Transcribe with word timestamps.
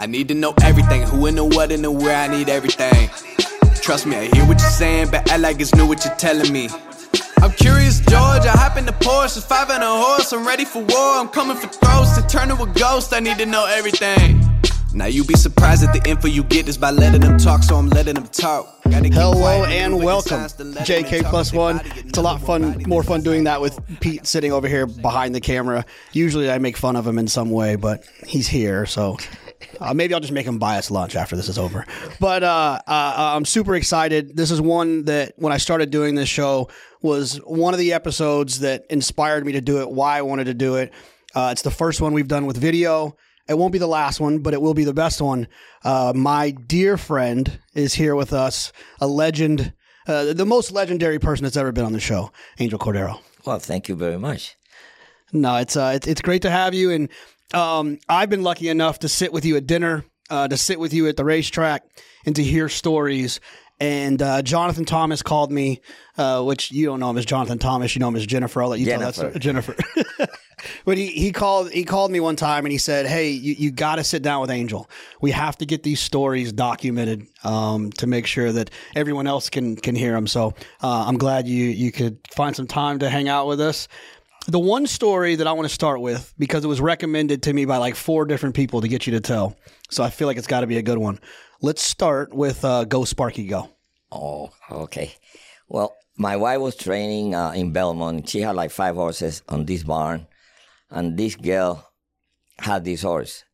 I 0.00 0.06
need 0.06 0.28
to 0.28 0.34
know 0.34 0.54
everything, 0.62 1.02
who 1.02 1.26
and 1.26 1.36
the 1.36 1.44
what 1.44 1.72
and 1.72 1.82
the 1.82 1.90
where, 1.90 2.14
I 2.14 2.28
need 2.28 2.48
everything. 2.48 3.10
Trust 3.82 4.06
me, 4.06 4.14
I 4.14 4.26
hear 4.26 4.46
what 4.46 4.60
you're 4.60 4.70
saying, 4.70 5.10
but 5.10 5.28
act 5.28 5.40
like 5.40 5.60
it's 5.60 5.74
new 5.74 5.88
what 5.88 6.04
you're 6.04 6.14
telling 6.14 6.52
me. 6.52 6.68
I'm 7.38 7.50
curious, 7.50 7.98
George. 7.98 8.46
I 8.46 8.50
hop 8.50 8.76
in 8.76 8.86
the 8.86 8.92
Porsche, 8.92 9.42
five 9.42 9.70
and 9.70 9.82
a 9.82 9.88
horse. 9.88 10.32
I'm 10.32 10.46
ready 10.46 10.64
for 10.64 10.84
war. 10.84 11.18
I'm 11.18 11.26
coming 11.26 11.56
for 11.56 11.66
throats 11.66 12.16
to 12.16 12.24
turn 12.28 12.46
to 12.46 12.62
a 12.62 12.66
ghost. 12.74 13.12
I 13.12 13.18
need 13.18 13.38
to 13.38 13.46
know 13.46 13.66
everything. 13.66 14.40
Now 14.94 15.06
you 15.06 15.24
be 15.24 15.34
surprised 15.34 15.82
at 15.82 15.92
the 15.92 16.08
info 16.08 16.28
you 16.28 16.44
get 16.44 16.68
is 16.68 16.78
by 16.78 16.92
letting 16.92 17.22
them 17.22 17.36
talk, 17.36 17.64
so 17.64 17.74
I'm 17.74 17.88
letting 17.88 18.14
them 18.14 18.28
talk. 18.28 18.80
Hello 18.84 19.64
and 19.64 20.00
welcome, 20.00 20.38
JK 20.38 21.24
plus 21.24 21.52
one. 21.52 21.80
It's 21.96 22.18
a 22.18 22.22
lot 22.22 22.40
fun, 22.40 22.84
more 22.86 23.02
fun 23.02 23.22
doing 23.22 23.42
that 23.44 23.60
with 23.60 23.80
Pete 23.98 24.28
sitting 24.28 24.52
over 24.52 24.68
here 24.68 24.86
behind 24.86 25.34
the 25.34 25.40
camera. 25.40 25.84
Usually 26.12 26.48
I 26.50 26.58
make 26.58 26.76
fun 26.76 26.94
of 26.94 27.04
him 27.04 27.18
in 27.18 27.26
some 27.26 27.50
way, 27.50 27.74
but 27.74 28.04
he's 28.24 28.46
here, 28.46 28.86
so 28.86 29.18
uh, 29.80 29.94
maybe 29.94 30.14
I'll 30.14 30.20
just 30.20 30.32
make 30.32 30.46
him 30.46 30.58
buy 30.58 30.78
us 30.78 30.90
lunch 30.90 31.16
after 31.16 31.36
this 31.36 31.48
is 31.48 31.58
over. 31.58 31.84
But 32.20 32.42
uh, 32.42 32.80
uh, 32.86 33.14
I'm 33.36 33.44
super 33.44 33.74
excited. 33.74 34.36
This 34.36 34.50
is 34.50 34.60
one 34.60 35.04
that 35.04 35.34
when 35.36 35.52
I 35.52 35.58
started 35.58 35.90
doing 35.90 36.14
this 36.14 36.28
show 36.28 36.68
was 37.02 37.36
one 37.44 37.74
of 37.74 37.78
the 37.78 37.92
episodes 37.92 38.60
that 38.60 38.84
inspired 38.90 39.46
me 39.46 39.52
to 39.52 39.60
do 39.60 39.80
it. 39.80 39.90
Why 39.90 40.18
I 40.18 40.22
wanted 40.22 40.44
to 40.44 40.54
do 40.54 40.76
it. 40.76 40.92
Uh, 41.34 41.50
it's 41.52 41.62
the 41.62 41.70
first 41.70 42.00
one 42.00 42.12
we've 42.12 42.28
done 42.28 42.46
with 42.46 42.56
video. 42.56 43.16
It 43.48 43.56
won't 43.56 43.72
be 43.72 43.78
the 43.78 43.88
last 43.88 44.20
one, 44.20 44.40
but 44.40 44.52
it 44.52 44.60
will 44.60 44.74
be 44.74 44.84
the 44.84 44.94
best 44.94 45.20
one. 45.20 45.48
Uh, 45.82 46.12
my 46.14 46.50
dear 46.50 46.96
friend 46.96 47.60
is 47.74 47.94
here 47.94 48.14
with 48.14 48.32
us, 48.32 48.72
a 49.00 49.06
legend, 49.06 49.72
uh, 50.06 50.34
the 50.34 50.44
most 50.44 50.70
legendary 50.72 51.18
person 51.18 51.44
that's 51.44 51.56
ever 51.56 51.72
been 51.72 51.84
on 51.84 51.92
the 51.92 52.00
show, 52.00 52.30
Angel 52.58 52.78
Cordero. 52.78 53.20
Well, 53.46 53.58
thank 53.58 53.88
you 53.88 53.94
very 53.94 54.18
much. 54.18 54.56
No, 55.32 55.56
it's 55.56 55.76
uh, 55.76 55.92
it's, 55.94 56.06
it's 56.06 56.20
great 56.20 56.42
to 56.42 56.50
have 56.50 56.74
you, 56.74 56.90
and 56.90 57.08
um, 57.54 57.98
I've 58.08 58.30
been 58.30 58.42
lucky 58.42 58.68
enough 58.68 59.00
to 59.00 59.08
sit 59.08 59.32
with 59.32 59.44
you 59.44 59.56
at 59.56 59.66
dinner, 59.66 60.04
uh, 60.30 60.48
to 60.48 60.56
sit 60.56 60.78
with 60.78 60.92
you 60.92 61.08
at 61.08 61.16
the 61.16 61.24
racetrack, 61.24 61.84
and 62.26 62.36
to 62.36 62.42
hear 62.42 62.68
stories. 62.68 63.40
And 63.80 64.20
uh, 64.20 64.42
Jonathan 64.42 64.84
Thomas 64.84 65.22
called 65.22 65.52
me, 65.52 65.80
uh, 66.16 66.42
which 66.42 66.72
you 66.72 66.86
don't 66.86 66.98
know 66.98 67.10
him 67.10 67.18
as 67.18 67.24
Jonathan 67.24 67.58
Thomas, 67.58 67.94
you 67.94 68.00
know 68.00 68.08
him 68.08 68.16
as 68.16 68.26
Jennifer. 68.26 68.62
I'll 68.62 68.70
let 68.70 68.80
you 68.80 68.86
Jennifer. 68.86 69.22
tell 69.22 69.30
that 69.30 69.30
story. 69.30 69.40
Jennifer. 69.40 69.76
but 70.84 70.98
he, 70.98 71.06
he 71.06 71.30
called 71.30 71.70
he 71.70 71.84
called 71.84 72.10
me 72.10 72.18
one 72.18 72.34
time 72.34 72.64
and 72.64 72.72
he 72.72 72.78
said, 72.78 73.06
"Hey, 73.06 73.30
you, 73.30 73.54
you 73.54 73.70
got 73.70 73.96
to 73.96 74.04
sit 74.04 74.22
down 74.22 74.40
with 74.40 74.50
Angel. 74.50 74.90
We 75.20 75.30
have 75.30 75.56
to 75.58 75.66
get 75.66 75.84
these 75.84 76.00
stories 76.00 76.52
documented 76.52 77.26
um, 77.44 77.92
to 77.92 78.08
make 78.08 78.26
sure 78.26 78.50
that 78.50 78.70
everyone 78.96 79.28
else 79.28 79.48
can 79.48 79.76
can 79.76 79.94
hear 79.94 80.12
them." 80.12 80.26
So 80.26 80.54
uh, 80.82 81.04
I'm 81.06 81.16
glad 81.16 81.46
you 81.46 81.66
you 81.66 81.92
could 81.92 82.18
find 82.34 82.56
some 82.56 82.66
time 82.66 82.98
to 82.98 83.08
hang 83.08 83.28
out 83.28 83.46
with 83.46 83.60
us. 83.60 83.86
The 84.48 84.58
one 84.58 84.86
story 84.86 85.34
that 85.34 85.46
I 85.46 85.52
want 85.52 85.68
to 85.68 85.74
start 85.74 86.00
with 86.00 86.32
because 86.38 86.64
it 86.64 86.68
was 86.68 86.80
recommended 86.80 87.42
to 87.42 87.52
me 87.52 87.66
by 87.66 87.76
like 87.76 87.94
four 87.94 88.24
different 88.24 88.54
people 88.54 88.80
to 88.80 88.88
get 88.88 89.06
you 89.06 89.12
to 89.12 89.20
tell, 89.20 89.54
so 89.90 90.02
I 90.02 90.08
feel 90.08 90.26
like 90.26 90.38
it's 90.38 90.46
got 90.46 90.60
to 90.60 90.66
be 90.66 90.78
a 90.78 90.82
good 90.82 90.96
one. 90.96 91.20
Let's 91.60 91.82
start 91.82 92.32
with 92.32 92.64
uh, 92.64 92.84
Go 92.84 93.04
Sparky 93.04 93.44
Go. 93.44 93.68
Oh, 94.10 94.48
okay. 94.70 95.12
Well, 95.68 95.94
my 96.16 96.36
wife 96.38 96.60
was 96.60 96.76
training 96.76 97.34
uh, 97.34 97.50
in 97.50 97.74
Belmont. 97.74 98.26
She 98.26 98.40
had 98.40 98.56
like 98.56 98.70
five 98.70 98.94
horses 98.94 99.42
on 99.50 99.66
this 99.66 99.82
barn, 99.82 100.26
and 100.88 101.18
this 101.18 101.36
girl 101.36 101.86
had 102.58 102.86
this 102.86 103.02
horse 103.02 103.44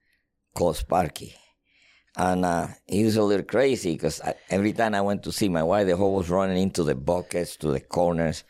called 0.55 0.77
Sparky. 0.77 1.35
And 2.17 2.45
uh, 2.45 2.69
he 2.87 3.03
was 3.03 3.17
a 3.17 3.23
little 3.25 3.45
crazy 3.45 3.95
because 3.95 4.21
every 4.49 4.73
time 4.73 4.95
I 4.95 5.01
went 5.01 5.25
to 5.25 5.33
see 5.33 5.49
my 5.49 5.65
wife, 5.65 5.89
the 5.89 5.97
horse 5.97 6.29
was 6.29 6.31
running 6.31 6.63
into 6.63 6.85
the 6.85 6.95
buckets, 6.95 7.57
to 7.57 7.73
the 7.73 7.81
corners. 7.81 8.45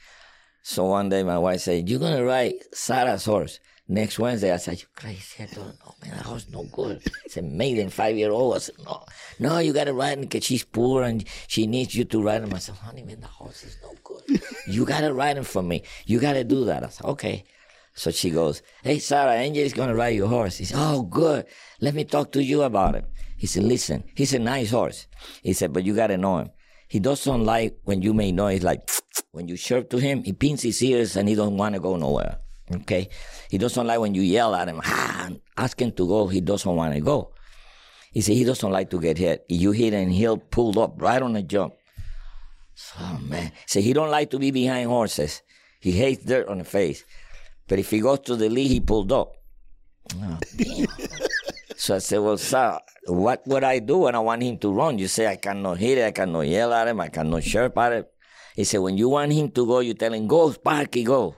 So 0.66 0.86
one 0.86 1.10
day 1.10 1.22
my 1.22 1.36
wife 1.36 1.60
said, 1.60 1.90
You're 1.90 2.00
to 2.00 2.24
ride 2.24 2.54
Sarah's 2.72 3.26
horse 3.26 3.60
next 3.86 4.18
Wednesday. 4.18 4.50
I 4.50 4.56
said, 4.56 4.80
You 4.80 4.86
crazy? 4.96 5.42
I 5.42 5.54
don't 5.54 5.78
know, 5.78 5.94
man. 6.00 6.16
That 6.16 6.24
horse 6.24 6.46
no 6.50 6.64
good. 6.72 7.02
It's 7.26 7.36
a 7.36 7.42
maiden, 7.42 7.90
five 7.90 8.16
year 8.16 8.30
old. 8.30 8.56
I 8.56 8.58
said, 8.60 8.76
No, 8.82 9.04
no, 9.38 9.58
you 9.58 9.74
got 9.74 9.84
to 9.84 9.92
ride 9.92 10.16
him 10.16 10.22
because 10.22 10.44
she's 10.44 10.64
poor 10.64 11.02
and 11.02 11.22
she 11.48 11.66
needs 11.66 11.94
you 11.94 12.06
to 12.06 12.22
ride 12.22 12.42
him. 12.42 12.54
I 12.54 12.60
said, 12.60 12.76
Honey, 12.76 13.02
man, 13.02 13.20
the 13.20 13.26
horse 13.26 13.62
is 13.62 13.76
no 13.82 13.92
good. 14.02 14.42
You 14.66 14.86
got 14.86 15.02
to 15.02 15.12
ride 15.12 15.36
him 15.36 15.44
for 15.44 15.62
me. 15.62 15.82
You 16.06 16.18
got 16.18 16.32
to 16.32 16.44
do 16.44 16.64
that. 16.64 16.82
I 16.82 16.88
said, 16.88 17.04
Okay. 17.08 17.44
So 17.92 18.10
she 18.10 18.30
goes, 18.30 18.62
Hey, 18.82 19.00
Sarah, 19.00 19.34
Angel 19.34 19.64
is 19.64 19.74
to 19.74 19.94
ride 19.94 20.16
your 20.16 20.28
horse. 20.28 20.56
He 20.56 20.64
said, 20.64 20.78
Oh, 20.80 21.02
good. 21.02 21.44
Let 21.82 21.92
me 21.92 22.04
talk 22.04 22.32
to 22.32 22.42
you 22.42 22.62
about 22.62 22.94
him. 22.94 23.04
He 23.36 23.46
said, 23.46 23.64
Listen, 23.64 24.02
he's 24.14 24.32
a 24.32 24.38
nice 24.38 24.70
horse. 24.70 25.08
He 25.42 25.52
said, 25.52 25.74
But 25.74 25.84
you 25.84 25.94
got 25.94 26.06
to 26.06 26.16
know 26.16 26.38
him. 26.38 26.50
He 26.94 27.00
doesn't 27.00 27.44
like 27.44 27.80
when 27.82 28.02
you 28.02 28.14
make 28.14 28.36
noise, 28.36 28.62
like, 28.62 28.88
when 29.32 29.48
you 29.48 29.56
chirp 29.56 29.90
to 29.90 29.98
him, 29.98 30.22
he 30.22 30.32
pins 30.32 30.62
his 30.62 30.80
ears 30.80 31.16
and 31.16 31.28
he 31.28 31.34
don't 31.34 31.56
want 31.56 31.74
to 31.74 31.80
go 31.80 31.96
nowhere. 31.96 32.38
Okay? 32.72 33.08
He 33.50 33.58
doesn't 33.58 33.84
like 33.84 33.98
when 33.98 34.14
you 34.14 34.22
yell 34.22 34.54
at 34.54 34.68
him, 34.68 34.80
ah, 34.84 35.30
ask 35.56 35.82
him 35.82 35.90
to 35.90 36.06
go. 36.06 36.28
He 36.28 36.40
doesn't 36.40 36.72
want 36.72 36.94
to 36.94 37.00
go. 37.00 37.32
He 38.12 38.20
said 38.20 38.36
he 38.36 38.44
doesn't 38.44 38.70
like 38.70 38.90
to 38.90 39.00
get 39.00 39.18
hit. 39.18 39.44
You 39.48 39.72
hit 39.72 39.92
and 39.92 40.12
he'll 40.12 40.36
pull 40.38 40.78
up 40.78 41.02
right 41.02 41.20
on 41.20 41.32
the 41.32 41.42
jump. 41.42 41.74
Oh 43.00 43.18
man. 43.20 43.50
Say 43.66 43.80
he 43.82 43.92
don't 43.92 44.12
like 44.12 44.30
to 44.30 44.38
be 44.38 44.52
behind 44.52 44.88
horses. 44.88 45.42
He 45.80 45.90
hates 45.90 46.24
dirt 46.24 46.46
on 46.46 46.58
the 46.58 46.64
face. 46.64 47.04
But 47.66 47.80
if 47.80 47.90
he 47.90 47.98
goes 47.98 48.20
to 48.20 48.36
the 48.36 48.48
lead, 48.48 48.70
he 48.70 48.78
pulled 48.78 49.10
up. 49.10 49.32
Oh. 50.14 50.38
so 51.76 51.96
I 51.96 51.98
said, 51.98 52.18
Well, 52.18 52.38
sir, 52.38 52.78
what 53.06 53.46
would 53.46 53.64
I 53.64 53.78
do 53.78 53.98
when 53.98 54.14
I 54.14 54.20
want 54.20 54.42
him 54.42 54.58
to 54.58 54.72
run? 54.72 54.98
You 54.98 55.08
say 55.08 55.26
I 55.26 55.36
cannot 55.36 55.78
hit 55.78 55.98
it, 55.98 56.04
I 56.04 56.10
cannot 56.12 56.46
yell 56.46 56.72
at 56.72 56.88
him, 56.88 57.00
I 57.00 57.08
cannot 57.08 57.42
chirp 57.42 57.76
at 57.78 57.92
him. 57.92 58.04
He 58.54 58.64
said, 58.64 58.78
When 58.78 58.96
you 58.96 59.08
want 59.08 59.32
him 59.32 59.50
to 59.50 59.66
go, 59.66 59.80
you 59.80 59.94
tell 59.94 60.12
him, 60.12 60.26
Go, 60.26 60.50
Sparky, 60.52 61.04
go. 61.04 61.36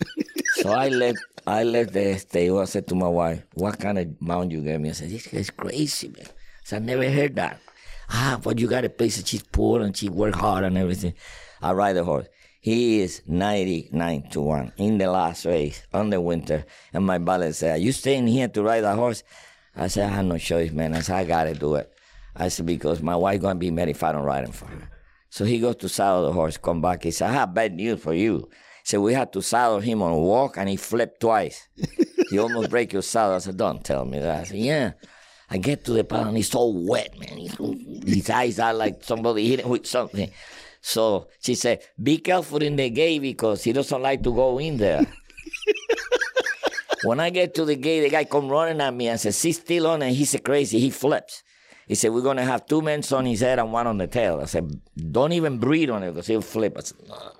so 0.56 0.70
I 0.70 0.88
left 0.88 1.18
I 1.46 1.64
left 1.64 1.92
the 1.92 2.16
stable. 2.18 2.60
I 2.60 2.66
said 2.66 2.86
to 2.88 2.94
my 2.94 3.08
wife, 3.08 3.42
What 3.54 3.78
kind 3.78 3.98
of 3.98 4.20
mount 4.20 4.52
you 4.52 4.62
gave 4.62 4.80
me? 4.80 4.90
I 4.90 4.92
said, 4.92 5.10
This 5.10 5.26
guy's 5.26 5.50
crazy, 5.50 6.08
man. 6.08 6.26
So 6.64 6.76
I 6.76 6.78
never 6.78 7.08
heard 7.10 7.34
that. 7.36 7.58
Ah, 8.08 8.38
but 8.42 8.58
you 8.58 8.68
got 8.68 8.84
a 8.84 8.90
place 8.90 9.16
that 9.16 9.26
she's 9.26 9.42
poor 9.42 9.80
and 9.80 9.96
she 9.96 10.08
work 10.08 10.34
hard 10.34 10.64
and 10.64 10.78
everything. 10.78 11.14
I 11.60 11.72
ride 11.72 11.94
the 11.94 12.04
horse. 12.04 12.28
He 12.60 13.00
is 13.00 13.22
99 13.26 14.28
to 14.30 14.40
1 14.40 14.72
in 14.76 14.98
the 14.98 15.10
last 15.10 15.46
race 15.46 15.82
on 15.92 16.10
the 16.10 16.20
winter. 16.20 16.64
And 16.92 17.04
my 17.04 17.18
valet 17.18 17.52
said, 17.52 17.76
Are 17.76 17.82
you 17.82 17.90
staying 17.90 18.28
here 18.28 18.46
to 18.48 18.62
ride 18.62 18.82
the 18.82 18.94
horse? 18.94 19.24
I 19.74 19.86
said, 19.86 20.10
I 20.10 20.14
have 20.14 20.24
no 20.26 20.38
choice, 20.38 20.70
man. 20.70 20.94
I 20.94 21.00
said, 21.00 21.16
I 21.16 21.24
got 21.24 21.44
to 21.44 21.54
do 21.54 21.74
it. 21.76 21.92
I 22.36 22.48
said, 22.48 22.66
Because 22.66 23.02
my 23.02 23.16
wife 23.16 23.40
to 23.40 23.54
be 23.54 23.70
mad 23.70 23.88
if 23.88 24.02
I 24.02 24.12
don't 24.12 24.24
ride 24.24 24.44
him 24.44 24.52
for 24.52 24.66
her. 24.66 24.88
So 25.30 25.44
he 25.44 25.60
goes 25.60 25.76
to 25.76 25.88
saddle 25.88 26.26
the 26.26 26.32
horse, 26.32 26.58
come 26.58 26.82
back. 26.82 27.04
He 27.04 27.10
said, 27.10 27.30
I 27.30 27.32
have 27.32 27.54
bad 27.54 27.74
news 27.74 28.02
for 28.02 28.12
you. 28.12 28.50
So 28.84 29.00
we 29.00 29.14
had 29.14 29.32
to 29.32 29.42
saddle 29.42 29.80
him 29.80 30.02
on 30.02 30.12
a 30.12 30.18
walk 30.18 30.58
and 30.58 30.68
he 30.68 30.76
flipped 30.76 31.20
twice. 31.20 31.68
he 32.28 32.38
almost 32.38 32.70
break 32.70 32.92
your 32.92 33.02
saddle. 33.02 33.36
I 33.36 33.38
said, 33.38 33.56
Don't 33.56 33.82
tell 33.84 34.04
me 34.04 34.18
that. 34.18 34.40
I 34.40 34.44
said, 34.44 34.58
Yeah. 34.58 34.92
I 35.48 35.58
get 35.58 35.84
to 35.84 35.92
the 35.92 36.04
pond 36.04 36.28
and 36.28 36.36
he's 36.36 36.50
so 36.50 36.66
wet, 36.66 37.18
man. 37.18 37.36
He's, 37.36 37.56
his 38.06 38.30
eyes 38.30 38.58
are 38.58 38.72
like 38.72 39.04
somebody 39.04 39.48
hit 39.48 39.60
him 39.60 39.68
with 39.68 39.86
something. 39.86 40.30
So 40.80 41.28
she 41.40 41.54
said, 41.54 41.82
Be 42.02 42.18
careful 42.18 42.62
in 42.62 42.76
the 42.76 42.90
gate 42.90 43.20
because 43.20 43.62
he 43.62 43.72
doesn't 43.72 44.02
like 44.02 44.22
to 44.24 44.34
go 44.34 44.58
in 44.58 44.76
there. 44.78 45.06
When 47.04 47.20
I 47.20 47.30
get 47.30 47.54
to 47.54 47.64
the 47.64 47.76
gate, 47.76 48.02
the 48.02 48.10
guy 48.10 48.24
come 48.24 48.48
running 48.48 48.80
at 48.80 48.94
me 48.94 49.08
and 49.08 49.18
says, 49.18 49.36
Sit 49.36 49.56
still 49.56 49.86
on 49.88 50.02
and 50.02 50.14
he's 50.14 50.38
crazy. 50.44 50.78
He 50.78 50.90
flips. 50.90 51.42
He 51.88 51.94
said, 51.94 52.12
We're 52.12 52.22
going 52.22 52.36
to 52.36 52.44
have 52.44 52.66
two 52.66 52.80
men 52.80 53.02
on 53.12 53.26
his 53.26 53.40
head 53.40 53.58
and 53.58 53.72
one 53.72 53.86
on 53.86 53.98
the 53.98 54.06
tail. 54.06 54.40
I 54.40 54.46
said, 54.46 54.80
Don't 55.10 55.32
even 55.32 55.58
breathe 55.58 55.90
on 55.90 56.02
it 56.02 56.12
because 56.12 56.26
he'll 56.26 56.42
flip. 56.42 56.76
I 56.78 56.80
said, 56.82 56.98
oh, 57.10 57.32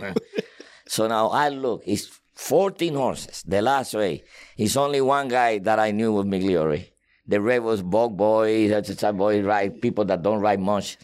man, 0.00 0.14
so 0.86 1.06
now 1.06 1.28
I 1.28 1.48
look, 1.48 1.82
it's 1.86 2.20
14 2.34 2.94
horses, 2.94 3.44
the 3.46 3.62
last 3.62 3.94
way. 3.94 4.24
It's 4.56 4.76
only 4.76 5.00
one 5.00 5.28
guy 5.28 5.58
that 5.58 5.78
I 5.78 5.92
knew 5.92 6.12
was 6.12 6.26
Migliore. 6.26 6.88
The 7.26 7.40
rest 7.40 7.62
was 7.62 7.82
bug 7.82 8.16
boys, 8.16 8.70
exercise 8.70 9.14
boys, 9.14 9.44
ride 9.44 9.80
people 9.80 10.04
that 10.06 10.22
don't 10.22 10.40
ride 10.40 10.60
much. 10.60 10.98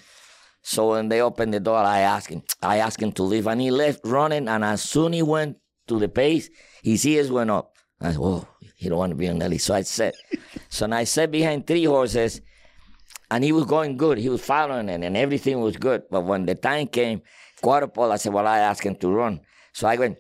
So 0.62 0.90
when 0.90 1.08
they 1.08 1.22
opened 1.22 1.54
the 1.54 1.60
door, 1.60 1.78
I 1.78 2.00
asked 2.00 2.28
him, 2.28 2.42
I 2.62 2.78
asked 2.78 3.00
him 3.00 3.12
to 3.12 3.22
leave, 3.22 3.46
and 3.46 3.60
he 3.60 3.70
left 3.70 4.00
running. 4.04 4.48
And 4.48 4.62
as 4.64 4.82
soon 4.82 5.14
he 5.14 5.22
went 5.22 5.56
to 5.86 5.98
the 5.98 6.08
pace, 6.08 6.50
his 6.82 7.06
ears 7.06 7.30
went 7.30 7.50
up. 7.50 7.74
I 8.00 8.12
said, 8.12 8.20
"Oh, 8.20 8.46
he 8.76 8.88
don't 8.88 8.98
want 8.98 9.10
to 9.10 9.16
be 9.16 9.28
on 9.28 9.38
Nelly." 9.38 9.58
So 9.58 9.74
I 9.74 9.82
said, 9.82 10.14
so 10.68 10.86
now 10.86 10.96
I 10.96 11.04
sat 11.04 11.30
behind 11.30 11.66
three 11.66 11.84
horses, 11.84 12.40
and 13.30 13.44
he 13.44 13.52
was 13.52 13.66
going 13.66 13.96
good. 13.96 14.18
He 14.18 14.28
was 14.28 14.42
following 14.42 14.88
it, 14.88 15.02
and 15.02 15.16
everything 15.16 15.60
was 15.60 15.76
good. 15.76 16.02
But 16.10 16.22
when 16.22 16.46
the 16.46 16.54
time 16.54 16.86
came, 16.86 17.22
quarter 17.60 17.86
pole, 17.86 18.12
I 18.12 18.16
said, 18.16 18.32
"Well, 18.32 18.46
I 18.46 18.58
asked 18.58 18.82
him 18.82 18.96
to 18.96 19.10
run." 19.10 19.40
So 19.72 19.86
I 19.86 19.96
went, 19.96 20.18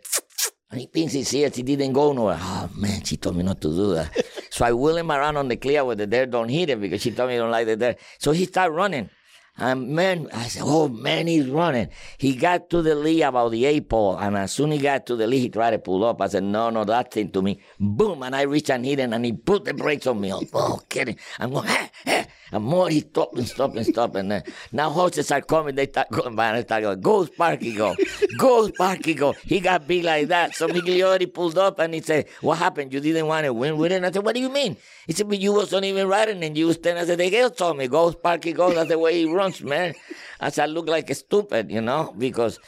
and 0.70 0.80
he 0.80 0.86
pins 0.86 1.12
his 1.12 1.32
ears. 1.34 1.56
He 1.56 1.62
didn't 1.62 1.92
go 1.92 2.12
nowhere. 2.12 2.38
Oh 2.40 2.68
man, 2.76 3.02
she 3.02 3.16
told 3.16 3.36
me 3.36 3.42
not 3.42 3.60
to 3.62 3.68
do 3.68 3.94
that. 3.94 4.24
so 4.50 4.64
I 4.64 4.72
wheel 4.72 4.96
him 4.96 5.10
around 5.10 5.36
on 5.36 5.48
the 5.48 5.56
clear 5.56 5.84
where 5.84 5.96
the 5.96 6.06
dirt 6.06 6.30
don't 6.30 6.48
hit 6.48 6.70
him 6.70 6.80
because 6.80 7.00
she 7.02 7.10
told 7.10 7.28
me 7.28 7.34
he 7.34 7.38
don't 7.38 7.50
like 7.50 7.66
the 7.66 7.76
dirt. 7.76 7.98
So 8.18 8.32
he 8.32 8.44
started 8.44 8.72
running. 8.74 9.10
And 9.58 9.88
man, 9.90 10.28
I 10.32 10.44
said, 10.44 10.62
oh 10.64 10.88
man, 10.88 11.26
he's 11.26 11.46
running. 11.46 11.88
He 12.16 12.34
got 12.34 12.70
to 12.70 12.82
the 12.82 12.94
lee 12.94 13.22
about 13.22 13.50
the 13.50 13.66
eight 13.66 13.88
pole, 13.88 14.16
and 14.16 14.36
as 14.36 14.52
soon 14.52 14.72
as 14.72 14.78
he 14.78 14.82
got 14.82 15.06
to 15.06 15.16
the 15.16 15.26
lee, 15.26 15.40
he 15.40 15.48
tried 15.48 15.72
to 15.72 15.78
pull 15.78 16.04
up. 16.04 16.20
I 16.20 16.28
said, 16.28 16.44
no, 16.44 16.70
no, 16.70 16.84
that 16.84 17.12
thing 17.12 17.30
to 17.32 17.42
me. 17.42 17.60
Boom, 17.78 18.22
and 18.22 18.34
I 18.34 18.42
reached 18.42 18.70
and 18.70 18.84
hit 18.84 18.98
him, 18.98 19.12
and 19.12 19.24
he 19.24 19.32
put 19.32 19.64
the 19.64 19.74
brakes 19.74 20.06
on 20.06 20.20
me. 20.20 20.32
Oh, 20.32 20.42
oh 20.54 20.80
kidding. 20.88 21.18
I'm 21.38 21.50
going, 21.50 21.68
hey, 21.68 21.90
hey. 22.04 22.26
And 22.52 22.64
more 22.64 22.88
he 22.88 23.00
stop 23.00 23.36
and 23.36 23.46
stop 23.46 23.76
and 23.76 23.86
stop. 23.86 24.16
And 24.16 24.30
then 24.30 24.42
now 24.72 24.90
horses 24.90 25.30
are 25.30 25.40
coming, 25.40 25.76
they 25.76 25.86
start 25.86 26.10
going 26.10 26.34
by 26.34 26.48
and 26.48 26.56
I 26.56 26.62
start 26.62 26.82
going, 26.82 27.00
go 27.00 27.24
Sparky, 27.24 27.74
go. 27.74 27.94
Go 28.38 28.66
Sparky, 28.66 29.14
go. 29.14 29.32
He 29.44 29.60
got 29.60 29.86
big 29.86 30.02
like 30.04 30.28
that. 30.28 30.56
So 30.56 30.66
Migliore 30.66 31.32
pulled 31.32 31.58
up 31.58 31.78
and 31.78 31.94
he 31.94 32.00
said, 32.00 32.26
what 32.40 32.58
happened? 32.58 32.92
You 32.92 32.98
didn't 32.98 33.26
want 33.26 33.44
to 33.44 33.52
win 33.52 33.76
with 33.76 33.92
it? 33.92 34.02
I 34.02 34.10
said, 34.10 34.24
what 34.24 34.34
do 34.34 34.40
you 34.40 34.48
mean? 34.48 34.76
He 35.10 35.14
said, 35.16 35.28
but 35.28 35.40
you 35.40 35.52
wasn't 35.52 35.84
even 35.86 36.06
riding 36.06 36.44
and 36.44 36.56
you 36.56 36.68
was 36.68 36.76
standing. 36.76 37.02
I 37.02 37.04
said, 37.04 37.18
the 37.18 37.28
girl 37.30 37.50
told 37.50 37.76
me, 37.76 37.88
go 37.88 38.12
Sparky, 38.12 38.52
go. 38.52 38.72
That's 38.72 38.90
the 38.90 38.96
way 38.96 39.18
he 39.18 39.28
runs, 39.28 39.60
man. 39.60 39.92
I 40.38 40.50
said, 40.50 40.62
I 40.62 40.66
look 40.66 40.88
like 40.88 41.10
a 41.10 41.16
stupid, 41.16 41.68
you 41.68 41.80
know, 41.80 42.14
because 42.16 42.60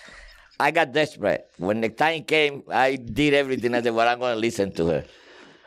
I 0.59 0.73
got 0.73 0.91
desperate. 0.91 1.47
When 1.59 1.81
the 1.81 1.89
time 1.89 2.25
came, 2.25 2.65
I 2.69 2.97
did 2.97 3.33
everything. 3.33 3.77
I 3.77 3.81
said, 3.81 3.95
well, 3.95 4.09
I'm 4.09 4.19
going 4.19 4.35
to 4.35 4.41
listen 4.41 4.73
to 4.73 4.87
her. 4.87 5.05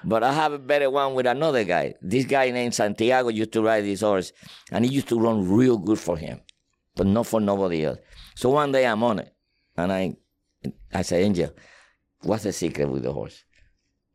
But 0.03 0.21
I 0.23 0.33
have 0.33 0.51
a 0.51 0.59
better 0.59 0.89
one 0.89 1.13
with 1.13 1.27
another 1.27 1.63
guy. 1.63 1.93
This 2.01 2.25
guy 2.25 2.51
named 2.51 2.75
Santiago 2.75 3.29
used 3.29 3.53
to 3.53 3.61
ride 3.61 3.85
this 3.85 4.01
horse, 4.01 4.33
and 4.69 4.83
he 4.83 4.91
used 4.91 5.07
to 5.07 5.17
run 5.17 5.49
real 5.49 5.77
good 5.77 5.97
for 5.97 6.17
him, 6.17 6.41
but 6.97 7.07
not 7.07 7.25
for 7.25 7.39
nobody 7.39 7.85
else. 7.85 7.99
So 8.35 8.49
one 8.49 8.73
day 8.73 8.85
I'm 8.85 9.01
on 9.01 9.19
it, 9.19 9.33
and 9.77 9.93
I, 9.93 10.17
I 10.93 11.03
said, 11.03 11.21
Angel, 11.21 11.51
what's 12.23 12.43
the 12.43 12.51
secret 12.51 12.89
with 12.89 13.03
the 13.03 13.13
horse? 13.13 13.45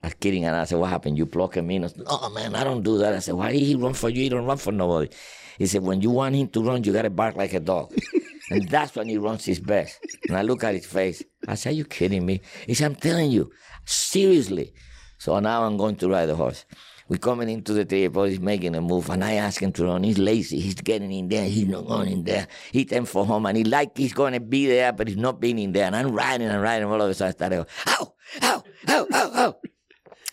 I 0.02 0.06
was 0.06 0.14
kidding, 0.14 0.44
and 0.44 0.56
I 0.56 0.64
said, 0.64 0.79
what 0.79 0.88
happened? 0.91 1.19
You 1.19 1.26
pluck 1.26 1.56
him 1.56 1.70
in? 1.70 1.85
I 1.85 1.88
said, 1.88 2.02
oh, 2.06 2.31
man, 2.31 2.55
I 2.55 2.64
don't 2.64 2.82
do 2.82 2.97
that. 2.99 3.12
I 3.12 3.19
said, 3.19 3.35
why 3.35 3.52
did 3.52 3.61
he 3.61 3.75
run 3.75 3.93
for 3.93 4.08
you? 4.08 4.23
He 4.23 4.29
don't 4.31 4.47
run 4.47 4.56
for 4.56 4.73
nobody. 4.73 5.11
He 5.58 5.67
said, 5.67 5.82
when 5.82 6.00
you 6.00 6.11
want 6.11 6.35
him 6.35 6.49
to 6.49 6.62
run, 6.62 6.82
you 6.85 6.93
got 6.93 7.02
to 7.02 7.11
bark 7.11 7.37
like 7.37 7.52
a 7.52 7.61
dog. 7.61 7.94
and 8.50 8.67
that's 8.69 8.94
when 8.97 9.08
he 9.08 9.19
runs 9.19 9.44
his 9.44 9.61
best. 9.61 9.99
And 10.29 10.38
I 10.38 10.43
look 10.43 10.64
at 10.64 10.75
his 10.75 10.87
face. 10.87 11.23
I 11.47 11.55
said, 11.55 11.70
are 11.70 11.76
you 11.76 11.85
kidding 11.85 12.25
me? 12.25 12.41
He 12.67 12.73
said, 12.73 12.87
I'm 12.87 12.97
telling 12.97 13.31
you, 13.31 13.50
seriously. 13.85 14.73
So 15.19 15.38
now 15.38 15.64
I'm 15.64 15.76
going 15.76 15.97
to 15.97 16.08
ride 16.08 16.26
the 16.26 16.37
horse. 16.37 16.64
We're 17.11 17.19
coming 17.19 17.50
into 17.50 17.73
the 17.73 17.85
table, 17.85 18.23
he's 18.23 18.38
making 18.38 18.76
a 18.76 18.81
move, 18.81 19.11
and 19.11 19.25
I 19.25 19.32
ask 19.32 19.61
him 19.61 19.73
to 19.73 19.85
run. 19.85 20.05
He's 20.05 20.17
lazy, 20.17 20.61
he's 20.61 20.76
getting 20.76 21.11
in 21.11 21.29
there, 21.29 21.44
he's 21.44 21.67
not 21.67 21.85
going 21.85 22.08
in 22.08 22.23
there. 22.23 22.47
He 22.70 22.85
tend 22.85 23.08
for 23.08 23.26
home, 23.26 23.47
and 23.47 23.58
he 23.58 23.64
like 23.64 23.99
he's 23.99 24.12
going 24.12 24.32
to 24.32 24.38
be 24.38 24.67
there, 24.69 24.93
but 24.93 25.08
he's 25.08 25.17
not 25.17 25.41
being 25.41 25.58
in 25.58 25.73
there. 25.73 25.87
And 25.87 25.97
I'm 25.97 26.12
riding 26.12 26.47
and 26.47 26.62
riding, 26.62 26.87
all 26.87 27.02
of 27.02 27.11
a 27.11 27.14
sudden 27.14 27.31
I 27.31 27.32
started, 27.32 27.67
ow, 27.88 28.14
ow, 28.43 28.62
ow, 28.88 29.06
ow, 29.12 29.31
ow. 29.35 29.56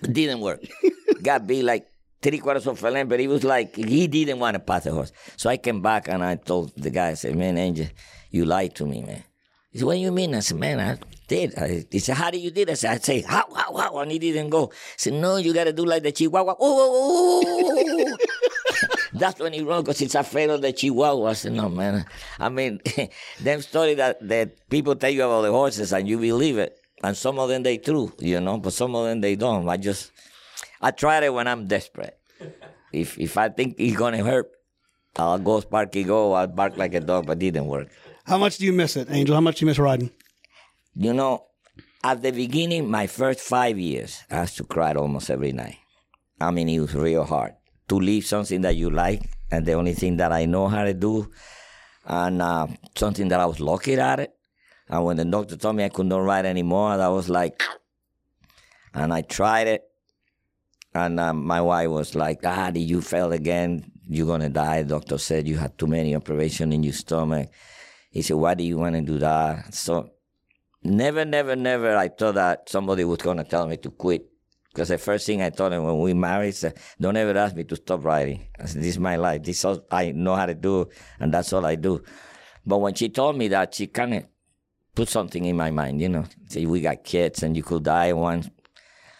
Didn't 0.01 0.41
work. 0.41 0.61
Got 1.21 1.47
be 1.47 1.63
like 1.63 1.87
three 2.21 2.39
quarters 2.39 2.67
of 2.67 2.83
a 2.83 2.91
length, 2.91 3.09
but 3.09 3.19
he 3.19 3.27
was 3.27 3.43
like, 3.43 3.75
he 3.75 4.07
didn't 4.07 4.39
want 4.39 4.55
to 4.55 4.59
pass 4.59 4.83
the 4.83 4.91
horse. 4.91 5.11
So 5.35 5.49
I 5.49 5.57
came 5.57 5.81
back 5.81 6.07
and 6.07 6.23
I 6.23 6.35
told 6.35 6.73
the 6.75 6.89
guy, 6.89 7.09
I 7.09 7.13
said, 7.15 7.35
man, 7.35 7.57
Angel, 7.57 7.87
you 8.31 8.45
lied 8.45 8.75
to 8.75 8.85
me, 8.85 9.01
man. 9.01 9.23
He 9.71 9.79
said, 9.79 9.85
what 9.85 9.93
do 9.93 9.99
you 9.99 10.11
mean? 10.11 10.33
I 10.33 10.39
said, 10.39 10.57
man, 10.57 10.79
I 10.79 10.97
did. 11.27 11.57
I, 11.57 11.85
he 11.91 11.99
said, 11.99 12.15
how 12.15 12.31
did 12.31 12.41
you 12.41 12.51
do 12.51 12.65
that? 12.65 12.71
I 12.71 12.75
said, 12.75 12.91
I 12.91 12.97
say, 12.97 13.21
how, 13.21 13.45
how, 13.53 13.75
how? 13.75 13.99
And 13.99 14.11
he 14.11 14.19
didn't 14.19 14.49
go. 14.49 14.67
He 14.67 14.73
said, 14.97 15.13
no, 15.13 15.37
you 15.37 15.53
got 15.53 15.65
to 15.65 15.73
do 15.73 15.85
like 15.85 16.03
the 16.03 16.11
chihuahua. 16.11 16.55
Oh, 16.59 18.17
That's 19.13 19.39
when 19.39 19.53
he 19.53 19.61
wrong 19.61 19.83
because 19.83 19.99
he's 19.99 20.15
afraid 20.15 20.49
of 20.49 20.61
the 20.61 20.71
chihuahua. 20.71 21.29
I 21.29 21.33
said, 21.33 21.53
no, 21.53 21.69
man. 21.69 22.05
I 22.39 22.49
mean, 22.49 22.81
them 23.39 23.61
story 23.61 23.95
that, 23.95 24.25
that 24.27 24.69
people 24.69 24.95
tell 24.95 25.09
you 25.09 25.23
about 25.23 25.41
the 25.41 25.51
horses 25.51 25.93
and 25.93 26.07
you 26.07 26.17
believe 26.17 26.57
it. 26.57 26.77
And 27.03 27.15
some 27.15 27.37
of 27.39 27.49
them 27.49 27.63
they 27.63 27.77
true, 27.77 28.11
you 28.19 28.39
know, 28.39 28.57
but 28.57 28.73
some 28.73 28.95
of 28.95 29.05
them 29.05 29.21
they 29.21 29.35
don't. 29.35 29.67
I 29.69 29.77
just, 29.77 30.11
I 30.81 30.91
try 30.91 31.23
it 31.23 31.33
when 31.33 31.47
I'm 31.47 31.67
desperate. 31.67 32.17
If 32.91 33.19
if 33.19 33.37
I 33.37 33.49
think 33.49 33.75
it's 33.77 33.95
gonna 33.95 34.23
hurt, 34.23 34.49
I'll 35.15 35.37
go 35.37 35.59
Sparky 35.59 36.03
go. 36.03 36.33
I'll 36.33 36.47
bark 36.47 36.77
like 36.77 36.93
a 36.95 36.99
dog, 36.99 37.27
but 37.27 37.37
it 37.37 37.51
didn't 37.51 37.67
work. 37.67 37.89
How 38.25 38.37
much 38.37 38.57
do 38.57 38.65
you 38.65 38.73
miss 38.73 38.97
it, 38.97 39.07
Angel? 39.11 39.35
How 39.35 39.41
much 39.41 39.59
do 39.59 39.65
you 39.65 39.67
miss 39.67 39.79
riding? 39.79 40.09
You 40.95 41.13
know, 41.13 41.45
at 42.03 42.21
the 42.21 42.31
beginning, 42.31 42.89
my 42.89 43.07
first 43.07 43.41
five 43.41 43.77
years, 43.77 44.23
I 44.31 44.41
used 44.41 44.57
to 44.57 44.63
cry 44.63 44.93
almost 44.93 45.29
every 45.29 45.51
night. 45.51 45.77
I 46.41 46.51
mean, 46.51 46.69
it 46.69 46.79
was 46.79 46.95
real 46.95 47.23
hard 47.23 47.53
to 47.89 47.95
leave 47.95 48.25
something 48.25 48.61
that 48.61 48.75
you 48.75 48.89
like 48.89 49.21
and 49.51 49.65
the 49.65 49.73
only 49.73 49.93
thing 49.93 50.17
that 50.17 50.31
I 50.31 50.45
know 50.45 50.67
how 50.67 50.83
to 50.83 50.93
do, 50.93 51.31
and 52.05 52.41
uh, 52.41 52.67
something 52.95 53.27
that 53.29 53.39
I 53.39 53.45
was 53.45 53.59
lucky 53.59 53.95
at 53.95 54.19
it. 54.19 54.36
And 54.89 55.03
when 55.03 55.17
the 55.17 55.25
doctor 55.25 55.57
told 55.57 55.75
me 55.75 55.83
I 55.83 55.89
could 55.89 56.05
not 56.05 56.19
ride 56.19 56.45
anymore, 56.45 56.91
I 56.91 57.07
was 57.09 57.29
like, 57.29 57.61
and 58.93 59.13
I 59.13 59.21
tried 59.21 59.67
it. 59.67 59.83
And 60.93 61.19
uh, 61.19 61.33
my 61.33 61.61
wife 61.61 61.89
was 61.89 62.15
like, 62.15 62.39
ah, 62.45 62.71
did 62.71 62.89
you 62.89 63.01
fail 63.01 63.31
again? 63.31 63.91
You're 64.07 64.25
going 64.25 64.41
to 64.41 64.49
die. 64.49 64.83
The 64.83 64.89
doctor 64.89 65.17
said 65.17 65.47
you 65.47 65.57
had 65.57 65.77
too 65.77 65.87
many 65.87 66.15
operations 66.15 66.73
in 66.73 66.83
your 66.83 66.93
stomach. 66.93 67.49
He 68.09 68.21
said, 68.21 68.37
why 68.37 68.53
do 68.53 68.63
you 68.63 68.77
want 68.77 68.95
to 68.95 69.01
do 69.01 69.17
that? 69.19 69.73
So 69.73 70.11
never, 70.81 71.25
never, 71.25 71.55
never 71.55 71.95
I 71.95 72.07
thought 72.07 72.35
that 72.35 72.69
somebody 72.69 73.03
was 73.03 73.19
going 73.19 73.37
to 73.37 73.43
tell 73.43 73.67
me 73.67 73.77
to 73.77 73.91
quit. 73.91 74.25
Because 74.69 74.89
the 74.89 74.97
first 74.97 75.25
thing 75.25 75.41
I 75.41 75.49
told 75.49 75.73
him 75.73 75.83
when 75.83 75.99
we 75.99 76.13
married, 76.13 76.55
said, 76.55 76.77
don't 77.01 77.17
ever 77.17 77.37
ask 77.37 77.55
me 77.55 77.63
to 77.65 77.75
stop 77.75 78.05
riding. 78.05 78.47
I 78.59 78.65
said, 78.65 78.81
this 78.81 78.89
is 78.89 78.99
my 78.99 79.15
life. 79.15 79.43
This 79.43 79.57
is 79.57 79.65
all 79.65 79.85
I 79.91 80.11
know 80.11 80.35
how 80.35 80.45
to 80.45 80.53
do, 80.53 80.87
and 81.19 81.33
that's 81.33 81.51
all 81.51 81.65
I 81.65 81.75
do. 81.75 82.03
But 82.65 82.77
when 82.77 82.93
she 82.93 83.09
told 83.09 83.37
me 83.37 83.47
that, 83.49 83.73
she 83.73 83.87
kind 83.87 84.13
of 84.13 84.25
put 84.97 85.07
something 85.07 85.45
in 85.45 85.55
my 85.55 85.69
mind, 85.69 86.01
you 86.01 86.09
know. 86.09 86.25
Say, 86.49 86.65
we 86.65 86.81
got 86.81 87.03
kids 87.03 87.43
and 87.43 87.55
you 87.55 87.61
could 87.61 87.83
die 87.83 88.13
once. 88.13 88.49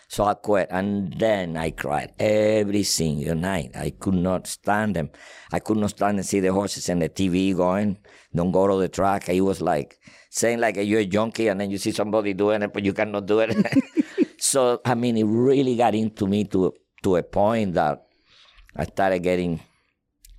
So 0.07 0.24
I 0.24 0.33
quit. 0.33 0.69
And 0.71 1.13
then 1.13 1.56
I 1.56 1.69
cried 1.69 2.13
every 2.18 2.81
single 2.81 3.35
night. 3.35 3.71
I 3.75 3.91
could 3.91 4.15
not 4.15 4.47
stand 4.47 4.95
them. 4.95 5.12
I 5.51 5.59
could 5.59 5.77
not 5.77 5.91
stand 5.91 6.18
and 6.18 6.25
see 6.25 6.39
the 6.39 6.51
horses 6.51 6.89
and 6.89 7.03
the 7.03 7.09
TV 7.09 7.56
going. 7.56 8.00
Don't 8.33 8.51
go 8.51 8.68
to 8.68 8.77
the 8.77 8.89
track. 8.89 9.29
I 9.29 9.39
was 9.41 9.62
like 9.62 10.00
saying 10.31 10.59
like 10.59 10.77
you're 10.77 11.01
a 11.01 11.06
junkie 11.06 11.47
and 11.47 11.62
then 11.62 11.69
you 11.69 11.77
see 11.77 11.91
somebody 11.91 12.33
doing 12.33 12.63
it, 12.63 12.74
but 12.74 12.83
you 12.83 12.94
cannot 12.94 13.27
do 13.27 13.39
it. 13.41 13.56
so, 14.39 14.81
I 14.83 14.95
mean, 14.95 15.15
it 15.15 15.25
really 15.25 15.75
got 15.75 15.94
into 15.94 16.25
me 16.25 16.45
to, 16.45 16.74
to 17.03 17.18
a 17.18 17.24
point 17.24 17.75
that 17.75 18.07
I 18.75 18.85
started 18.85 19.19
getting 19.19 19.59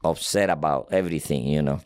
upset 0.02 0.50
about 0.50 0.88
everything, 0.90 1.46
you 1.46 1.62
know. 1.62 1.80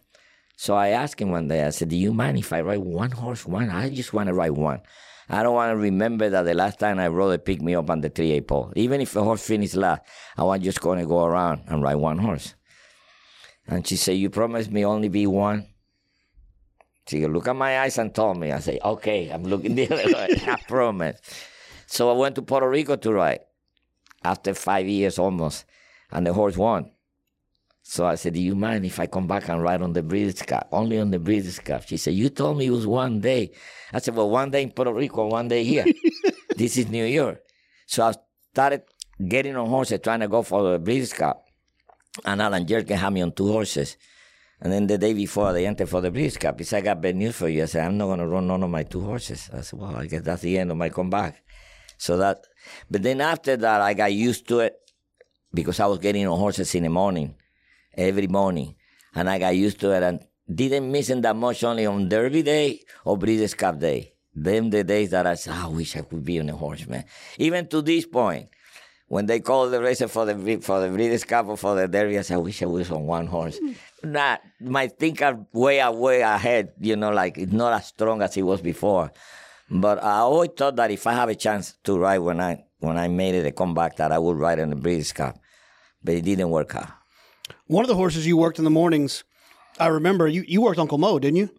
So 0.56 0.75
I 0.75 0.88
asked 0.88 1.20
him 1.20 1.31
one 1.31 1.49
day, 1.49 1.64
I 1.64 1.70
said, 1.70 1.88
Do 1.88 1.96
you 1.96 2.12
mind 2.12 2.38
if 2.38 2.52
I 2.52 2.60
ride 2.60 2.78
one 2.78 3.10
horse, 3.10 3.46
one? 3.46 3.70
I 3.70 3.90
just 3.90 4.12
want 4.12 4.28
to 4.28 4.34
ride 4.34 4.50
one. 4.52 4.81
I 5.28 5.43
don't 5.43 5.54
want 5.54 5.72
to 5.72 5.76
remember 5.76 6.28
that 6.28 6.43
the 6.43 6.54
last 6.54 6.78
time 6.78 6.99
I 6.99 7.08
rode 7.08 7.31
it 7.31 7.44
picked 7.44 7.62
me 7.62 7.75
up 7.75 7.88
on 7.88 8.00
the 8.00 8.10
3 8.10 8.32
8 8.32 8.49
pole. 8.49 8.72
Even 8.76 9.00
if 9.00 9.12
the 9.12 9.25
horse 9.25 9.46
finished 9.46 9.76
last, 9.76 10.02
I 10.37 10.44
want 10.44 10.62
just 10.62 10.81
going 10.81 10.99
to 10.99 11.06
go 11.06 11.25
around 11.25 11.62
and 11.69 11.82
ride 11.82 11.96
one 11.96 12.19
horse. 12.19 12.54
And 13.66 13.87
she 13.87 13.96
said, 13.96 14.12
You 14.16 14.31
promised 14.31 14.70
me 14.70 14.84
only 14.84 15.08
be 15.08 15.26
one? 15.26 15.69
She 17.08 17.26
look 17.26 17.49
at 17.49 17.56
my 17.56 17.81
eyes 17.81 17.99
and 17.99 18.14
told 18.14 18.38
me. 18.38 18.52
I 18.52 18.60
say, 18.60 18.78
Okay, 18.84 19.31
I'm 19.31 19.44
looking 19.44 19.75
the 19.76 19.90
other 19.90 20.12
way. 20.12 20.28
I 20.46 20.56
promise. 20.69 21.20
So 21.87 22.10
I 22.10 22.14
went 22.14 22.34
to 22.37 22.43
Puerto 22.43 22.69
Rico 22.69 22.96
to 22.96 23.12
ride 23.12 23.40
after 24.25 24.54
five 24.54 24.87
years 24.87 25.19
almost, 25.19 25.64
and 26.10 26.26
the 26.26 26.32
horse 26.32 26.56
won. 26.56 26.90
So 27.82 28.06
I 28.06 28.14
said, 28.14 28.34
Do 28.34 28.40
you 28.40 28.55
mind 28.55 28.84
if 28.87 28.99
I 29.00 29.06
come 29.06 29.26
back 29.26 29.49
and 29.49 29.61
ride 29.61 29.82
on 29.82 29.93
the 29.93 30.02
Breeders' 30.02 30.43
Cup? 30.43 30.69
Only 30.73 30.99
on 30.99 31.11
the 31.11 31.19
Breeders' 31.19 31.58
Cup. 31.58 31.87
She 31.87 31.96
said, 31.96 32.14
You 32.14 32.31
told 32.31 32.58
me 32.58 32.67
it 32.67 32.70
was 32.70 32.87
one 32.87 33.20
day. 33.20 33.52
I 33.93 33.99
said, 33.99 34.14
Well, 34.14 34.31
one 34.31 34.50
day 34.50 34.62
in 34.62 34.70
Puerto 34.70 34.93
Rico, 34.93 35.26
one 35.26 35.49
day 35.49 35.64
here. 35.64 35.84
this 36.56 36.76
is 36.76 36.88
New 36.88 37.05
York. 37.05 37.43
So 37.87 38.04
I 38.04 38.14
started 38.52 38.83
getting 39.28 39.57
on 39.57 39.68
horses, 39.68 40.00
trying 40.02 40.21
to 40.21 40.28
go 40.28 40.42
for 40.42 40.73
the 40.73 40.78
Breeders' 40.78 41.12
Cup. 41.12 41.45
And 42.25 42.40
Allen 42.40 42.66
Jerkens 42.66 42.99
had 42.99 43.12
me 43.12 43.23
on 43.23 43.33
two 43.33 43.50
horses. 43.50 43.97
And 44.61 44.73
then 44.73 44.87
the 44.87 44.97
day 44.97 45.12
before 45.12 45.52
they 45.52 45.66
entered 45.66 45.88
for 45.88 46.00
the 46.00 46.11
Breeders' 46.11 46.37
Cup, 46.37 46.59
he 46.59 46.64
said, 46.64 46.78
I 46.78 46.80
got 46.83 47.00
bad 47.02 47.16
news 47.16 47.35
for 47.35 47.49
you. 47.49 47.64
I 47.64 47.66
said, 47.66 47.85
I'm 47.85 47.99
not 47.99 48.07
going 48.07 48.21
to 48.21 48.28
run 48.28 48.47
none 48.47 48.62
of 48.62 48.71
my 48.71 48.85
two 48.85 49.00
horses. 49.00 49.50
I 49.52 49.62
said, 49.62 49.78
Well, 49.78 49.97
I 49.97 50.07
guess 50.07 50.23
that's 50.23 50.42
the 50.42 50.57
end 50.57 50.71
of 50.71 50.76
my 50.76 50.88
comeback. 50.88 51.42
So 51.99 52.16
that, 52.18 52.47
but 52.90 53.02
then 53.02 53.21
after 53.21 53.57
that, 53.57 53.80
I 53.80 53.95
got 53.95 54.12
used 54.12 54.47
to 54.49 54.61
it 54.61 54.76
because 55.52 55.80
I 55.80 55.87
was 55.87 55.99
getting 55.99 56.26
on 56.26 56.38
horses 56.38 56.75
in 56.75 56.85
the 56.85 56.88
morning 56.88 57.35
every 57.94 58.26
morning. 58.26 58.75
And 59.14 59.28
I 59.28 59.38
got 59.38 59.56
used 59.56 59.80
to 59.80 59.90
it 59.92 60.02
and 60.02 60.20
didn't 60.52 60.90
miss 60.90 61.11
it 61.11 61.22
that 61.22 61.37
much 61.37 61.64
only 61.64 61.87
on 61.87 62.08
Derby 62.08 62.42
Day 62.42 62.80
or 63.04 63.16
Breeders' 63.16 63.54
Cup 63.54 63.78
Day. 63.78 64.14
Them 64.34 64.70
the 64.70 64.82
days 64.82 65.11
that 65.11 65.26
I 65.26 65.34
said, 65.34 65.54
I 65.54 65.66
wish 65.68 65.96
I 65.96 66.00
could 66.00 66.25
be 66.25 66.40
on 66.40 66.49
a 66.49 66.56
horse, 66.56 66.87
man. 66.87 67.04
Even 67.38 67.68
to 67.68 67.82
this 67.82 68.06
point, 68.06 68.49
when 69.08 69.26
they 69.26 69.40
call 69.40 69.68
the 69.68 69.78
racer 69.78 70.08
for 70.08 70.25
the 70.25 70.56
for 70.62 70.80
the 70.80 70.88
Breeders' 70.88 71.25
Cup 71.25 71.49
or 71.49 71.58
for 71.58 71.75
the 71.75 71.87
Derby, 71.87 72.18
I 72.18 72.22
said, 72.22 72.37
I 72.37 72.38
wish 72.38 72.62
I 72.62 72.66
was 72.66 72.90
on 72.90 73.04
one 73.06 73.26
horse. 73.26 73.61
Mm. 73.61 73.75
Not 74.04 74.40
my 74.58 74.88
thinker 74.88 75.44
way 75.52 75.80
uh, 75.80 75.92
way 75.92 76.22
ahead, 76.22 76.72
you 76.80 76.96
know, 76.96 77.11
like 77.11 77.37
it's 77.37 77.52
not 77.52 77.75
as 77.75 77.88
strong 77.88 78.22
as 78.22 78.34
it 78.38 78.42
was 78.42 78.62
before. 78.62 79.12
But 79.70 80.02
I 80.02 80.20
always 80.20 80.50
thought 80.56 80.76
that 80.76 80.90
if 80.90 81.06
I 81.06 81.12
have 81.12 81.28
a 81.28 81.34
chance 81.34 81.75
to 81.84 81.99
ride 81.99 82.20
when 82.20 82.40
I 82.40 82.64
when 82.78 82.96
I 82.96 83.08
made 83.08 83.34
it 83.34 83.46
a 83.46 83.52
comeback, 83.52 83.96
that 83.96 84.12
I 84.12 84.18
would 84.18 84.38
ride 84.38 84.58
in 84.58 84.70
the 84.70 84.76
Breeders' 84.76 85.12
Cup. 85.12 85.38
But 86.02 86.14
it 86.14 86.22
didn't 86.22 86.49
work 86.49 86.75
out. 86.75 86.88
One 87.66 87.85
of 87.85 87.88
the 87.88 87.95
horses 87.95 88.26
you 88.26 88.37
worked 88.37 88.59
in 88.59 88.64
the 88.64 88.71
mornings, 88.71 89.25
I 89.78 89.87
remember 89.87 90.26
you, 90.26 90.45
you 90.47 90.61
worked 90.61 90.78
Uncle 90.78 90.99
Mo, 90.99 91.19
didn't 91.19 91.37
you? 91.37 91.50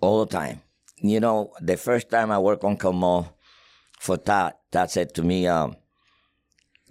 All 0.00 0.24
the 0.24 0.30
time. 0.30 0.62
You 0.98 1.20
know, 1.20 1.52
the 1.60 1.76
first 1.76 2.08
time 2.08 2.30
I 2.30 2.38
worked 2.38 2.64
Uncle 2.64 2.92
Mo 2.92 3.28
for 3.98 4.16
Todd, 4.16 4.54
Todd 4.70 4.90
said 4.90 5.14
to 5.14 5.22
me, 5.22 5.46
um, 5.46 5.76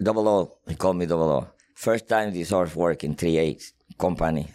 double 0.00 0.28
O, 0.28 0.58
he 0.68 0.74
called 0.74 0.96
me 0.96 1.06
double 1.06 1.30
O. 1.30 1.48
First 1.74 2.08
time 2.08 2.32
this 2.32 2.50
horse 2.50 2.76
worked 2.76 3.02
in 3.02 3.14
3 3.14 3.36
8 3.38 3.72
company. 3.98 4.48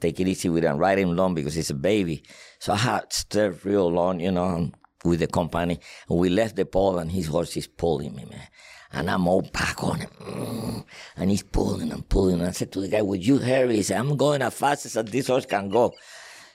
Take 0.00 0.20
it 0.20 0.28
easy 0.28 0.48
with 0.48 0.64
him, 0.64 0.78
ride 0.78 0.98
him 0.98 1.14
long 1.14 1.34
because 1.34 1.54
he's 1.54 1.70
a 1.70 1.74
baby. 1.74 2.22
So 2.58 2.72
I 2.72 2.76
had 2.76 3.10
to 3.10 3.16
stay 3.16 3.48
real 3.64 3.90
long, 3.90 4.20
you 4.20 4.32
know, 4.32 4.70
with 5.04 5.20
the 5.20 5.26
company. 5.26 5.78
We 6.08 6.30
left 6.30 6.56
the 6.56 6.64
pole 6.64 6.98
and 6.98 7.12
his 7.12 7.26
horse 7.26 7.56
is 7.56 7.66
pulling 7.66 8.14
me, 8.14 8.24
man. 8.24 8.48
And 8.94 9.10
I'm 9.10 9.26
all 9.26 9.42
back 9.42 9.82
on 9.82 10.00
him. 10.00 10.10
Mm. 10.20 10.84
And 11.16 11.30
he's 11.30 11.42
pulling 11.42 11.90
and 11.92 12.08
pulling. 12.08 12.40
And 12.40 12.48
I 12.48 12.52
said 12.52 12.72
to 12.72 12.80
the 12.80 12.88
guy, 12.88 13.02
Would 13.02 13.26
you 13.26 13.38
hurry? 13.38 13.76
He 13.76 13.82
said, 13.82 13.98
I'm 13.98 14.16
going 14.16 14.42
as 14.42 14.54
fast 14.54 14.86
as 14.86 14.92
this 15.06 15.26
horse 15.26 15.46
can 15.46 15.68
go. 15.68 15.92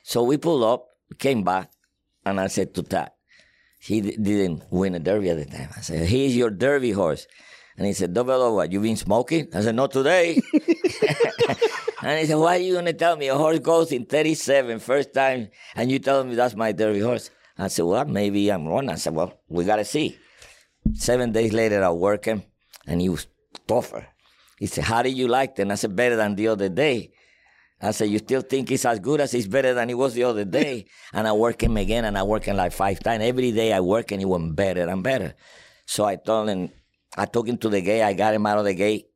So 0.04 0.24
we 0.24 0.38
pulled 0.38 0.64
up, 0.64 0.88
came 1.18 1.44
back, 1.44 1.72
and 2.26 2.40
I 2.40 2.48
said 2.48 2.74
to 2.76 2.84
Todd, 2.84 3.12
he 3.80 4.02
didn't 4.02 4.64
win 4.72 4.96
a 4.96 5.00
derby 5.00 5.30
at 5.30 5.38
the 5.38 5.46
time. 5.46 5.70
I 5.76 5.82
said, 5.82 6.08
Here's 6.08 6.36
your 6.36 6.50
derby 6.50 6.92
horse. 6.92 7.28
And 7.78 7.88
he 7.88 7.94
said, 7.94 8.14
Double 8.14 8.56
what? 8.56 8.72
You 8.72 8.82
been 8.82 8.98
smoking? 8.98 9.48
I 9.54 9.62
said, 9.62 9.76
Not 9.76 9.92
today. 9.92 10.42
and 12.04 12.20
he 12.20 12.26
said, 12.26 12.36
Why 12.36 12.58
are 12.58 12.60
you 12.60 12.74
going 12.74 12.86
to 12.86 12.94
tell 12.94 13.16
me 13.16 13.30
a 13.30 13.36
horse 13.36 13.60
goes 13.60 13.92
in 13.94 14.06
37 14.06 14.80
first 14.80 15.14
time 15.14 15.50
and 15.76 15.90
you 15.90 16.00
tell 16.00 16.24
me 16.24 16.36
that's 16.36 16.56
my 16.56 16.74
derby 16.74 17.00
horse? 17.00 17.30
I 17.58 17.70
said, 17.70 17.86
Well, 17.86 18.06
maybe 18.06 18.50
I'm 18.50 18.68
wrong. 18.68 18.90
I 18.90 18.96
said, 18.96 19.16
Well, 19.16 19.40
we 19.48 19.64
got 19.64 19.78
to 19.78 19.86
see. 19.86 20.18
Seven 20.96 21.32
days 21.32 21.54
later, 21.54 21.84
I 21.84 21.92
work 21.92 22.26
him 22.26 22.44
and 22.88 23.02
he 23.02 23.10
was 23.10 23.28
tougher. 23.68 24.08
He 24.58 24.66
said, 24.66 24.86
How 24.86 25.02
did 25.02 25.18
you 25.18 25.28
like 25.28 25.52
it? 25.52 25.62
And 25.62 25.72
I 25.72 25.76
said, 25.76 25.96
Better 25.96 26.16
than 26.16 26.36
the 26.36 26.48
other 26.48 26.70
day. 26.70 27.12
I 27.82 27.92
said, 27.92 28.10
You 28.10 28.18
still 28.20 28.42
think 28.42 28.70
he's 28.70 28.86
as 28.86 29.00
good 29.00 29.22
as 29.22 29.32
he's 29.32 29.48
better 29.48 29.74
than 29.74 29.88
he 29.90 29.96
was 29.96 30.14
the 30.14 30.24
other 30.24 30.46
day? 30.46 30.86
and 31.14 31.28
I 31.28 31.34
work 31.34 31.64
him 31.64 31.78
again 31.78 32.06
and 32.06 32.18
I 32.18 32.24
work 32.24 32.44
him 32.44 32.58
like 32.58 32.74
five 32.74 33.00
times. 33.00 33.24
Every 33.24 33.52
day 33.52 33.74
I 33.74 33.80
work 33.80 34.12
and 34.12 34.22
he 34.22 34.26
went 34.26 34.56
better 34.56 34.88
and 34.88 35.04
better. 35.04 35.34
So 35.86 36.06
I 36.06 36.18
told 36.18 36.50
him, 36.50 36.70
I 37.18 37.26
took 37.26 37.48
him 37.48 37.58
to 37.58 37.70
the 37.70 37.82
gate. 37.82 38.04
I 38.04 38.14
got 38.14 38.34
him 38.34 38.46
out 38.46 38.60
of 38.60 38.66
the 38.66 38.74
gate 38.74 39.08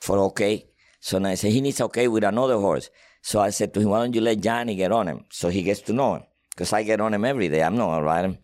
for 0.00 0.18
okay. 0.18 0.66
So 1.00 1.18
now 1.18 1.30
I 1.30 1.34
said, 1.34 1.52
He 1.52 1.60
needs 1.60 1.80
okay 1.80 2.08
with 2.08 2.24
another 2.24 2.58
horse. 2.58 2.90
So 3.22 3.40
I 3.40 3.50
said 3.50 3.72
to 3.74 3.80
him, 3.80 3.90
Why 3.90 4.00
don't 4.00 4.14
you 4.14 4.20
let 4.20 4.40
Johnny 4.40 4.74
get 4.74 4.92
on 4.92 5.06
him 5.06 5.24
so 5.30 5.48
he 5.48 5.62
gets 5.62 5.80
to 5.82 5.92
know 5.92 6.16
him? 6.16 6.22
Because 6.50 6.72
I 6.72 6.82
get 6.82 7.00
on 7.00 7.14
him 7.14 7.24
every 7.24 7.48
day. 7.48 7.62
I'm 7.62 7.76
not 7.76 7.86
going 7.86 7.98
to 8.00 8.04
ride 8.04 8.24
him. 8.24 8.38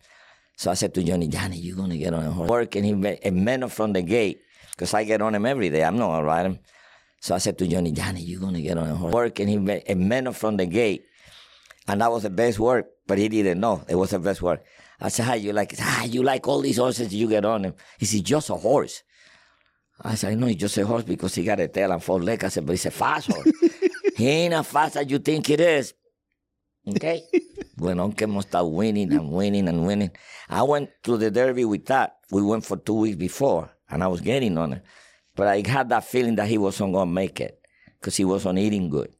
So 0.63 0.71
I 0.71 0.75
said 0.75 0.93
to 0.93 1.03
Johnny, 1.03 1.27
Johnny, 1.27 1.57
you're 1.57 1.75
going 1.75 1.89
to 1.89 1.97
get 1.97 2.13
on 2.13 2.23
a 2.23 2.31
horse. 2.31 2.49
Work 2.49 2.77
and 2.77 2.85
he 2.85 2.93
met 2.93 3.21
him 3.21 3.67
from 3.67 3.91
the 3.91 4.01
gate 4.01 4.39
because 4.71 4.93
I 4.93 5.03
get 5.03 5.21
on 5.21 5.35
him 5.35 5.45
every 5.45 5.69
day. 5.69 5.83
I'm 5.83 5.97
not 5.97 6.07
going 6.07 6.21
to 6.21 6.25
ride 6.25 6.45
him. 6.45 6.59
So 7.19 7.35
I 7.35 7.39
said 7.39 7.57
to 7.57 7.67
Johnny, 7.67 7.91
Johnny, 7.91 8.21
you're 8.21 8.39
going 8.39 8.53
to 8.53 8.61
get 8.61 8.77
on 8.77 8.87
a 8.87 8.95
horse. 8.95 9.13
Work 9.13 9.41
and 9.41 9.49
he 9.49 9.57
met 9.57 9.85
him 9.85 10.31
from 10.31 10.55
the 10.55 10.65
gate. 10.65 11.03
And 11.89 11.99
that 11.99 12.09
was 12.09 12.23
the 12.23 12.29
best 12.29 12.59
work, 12.59 12.85
but 13.07 13.17
he 13.17 13.27
didn't 13.27 13.59
know 13.59 13.83
it 13.89 13.95
was 13.95 14.11
the 14.11 14.19
best 14.19 14.41
work. 14.41 14.63
I 15.01 15.09
said, 15.09 15.25
how 15.25 15.33
you 15.33 15.51
like 15.51 15.73
it? 15.73 15.79
Ah, 15.81 16.05
you 16.05 16.23
like 16.23 16.47
all 16.47 16.61
these 16.61 16.77
horses 16.77 17.13
you 17.13 17.27
get 17.27 17.43
on 17.43 17.65
him. 17.65 17.73
He 17.99 18.05
said, 18.05 18.23
just 18.23 18.49
a 18.49 18.55
horse. 18.55 19.03
I 20.01 20.15
said, 20.15 20.37
no, 20.37 20.47
he's 20.47 20.55
just 20.55 20.77
a 20.77 20.85
horse 20.85 21.03
because 21.03 21.35
he 21.35 21.43
got 21.43 21.59
a 21.59 21.67
tail 21.67 21.91
and 21.91 22.01
four 22.01 22.21
legs. 22.21 22.45
I 22.45 22.47
said, 22.47 22.65
but 22.65 22.71
he's 22.71 22.85
a 22.85 22.91
fast 22.91 23.29
horse. 23.29 23.51
he 24.15 24.29
ain't 24.29 24.53
as 24.53 24.65
fast 24.65 24.95
as 24.95 25.11
you 25.11 25.19
think 25.19 25.49
it 25.49 25.59
is. 25.59 25.93
Okay? 26.87 27.23
when 27.77 27.99
Uncle 27.99 28.41
start 28.41 28.69
winning 28.69 29.11
and 29.13 29.31
winning 29.31 29.67
and 29.67 29.85
winning. 29.85 30.11
I 30.49 30.63
went 30.63 30.89
to 31.03 31.17
the 31.17 31.31
Derby 31.31 31.65
with 31.65 31.85
that. 31.87 32.17
We 32.31 32.41
went 32.41 32.65
for 32.65 32.77
two 32.77 32.95
weeks 32.95 33.17
before, 33.17 33.71
and 33.89 34.03
I 34.03 34.07
was 34.07 34.21
getting 34.21 34.57
on 34.57 34.73
it. 34.73 34.83
But 35.35 35.47
I 35.47 35.67
had 35.67 35.89
that 35.89 36.05
feeling 36.05 36.35
that 36.35 36.47
he 36.47 36.57
wasn't 36.57 36.93
going 36.93 37.07
to 37.07 37.13
make 37.13 37.41
it 37.41 37.59
because 37.99 38.15
he 38.15 38.25
wasn't 38.25 38.59
eating 38.59 38.89
good, 38.89 39.13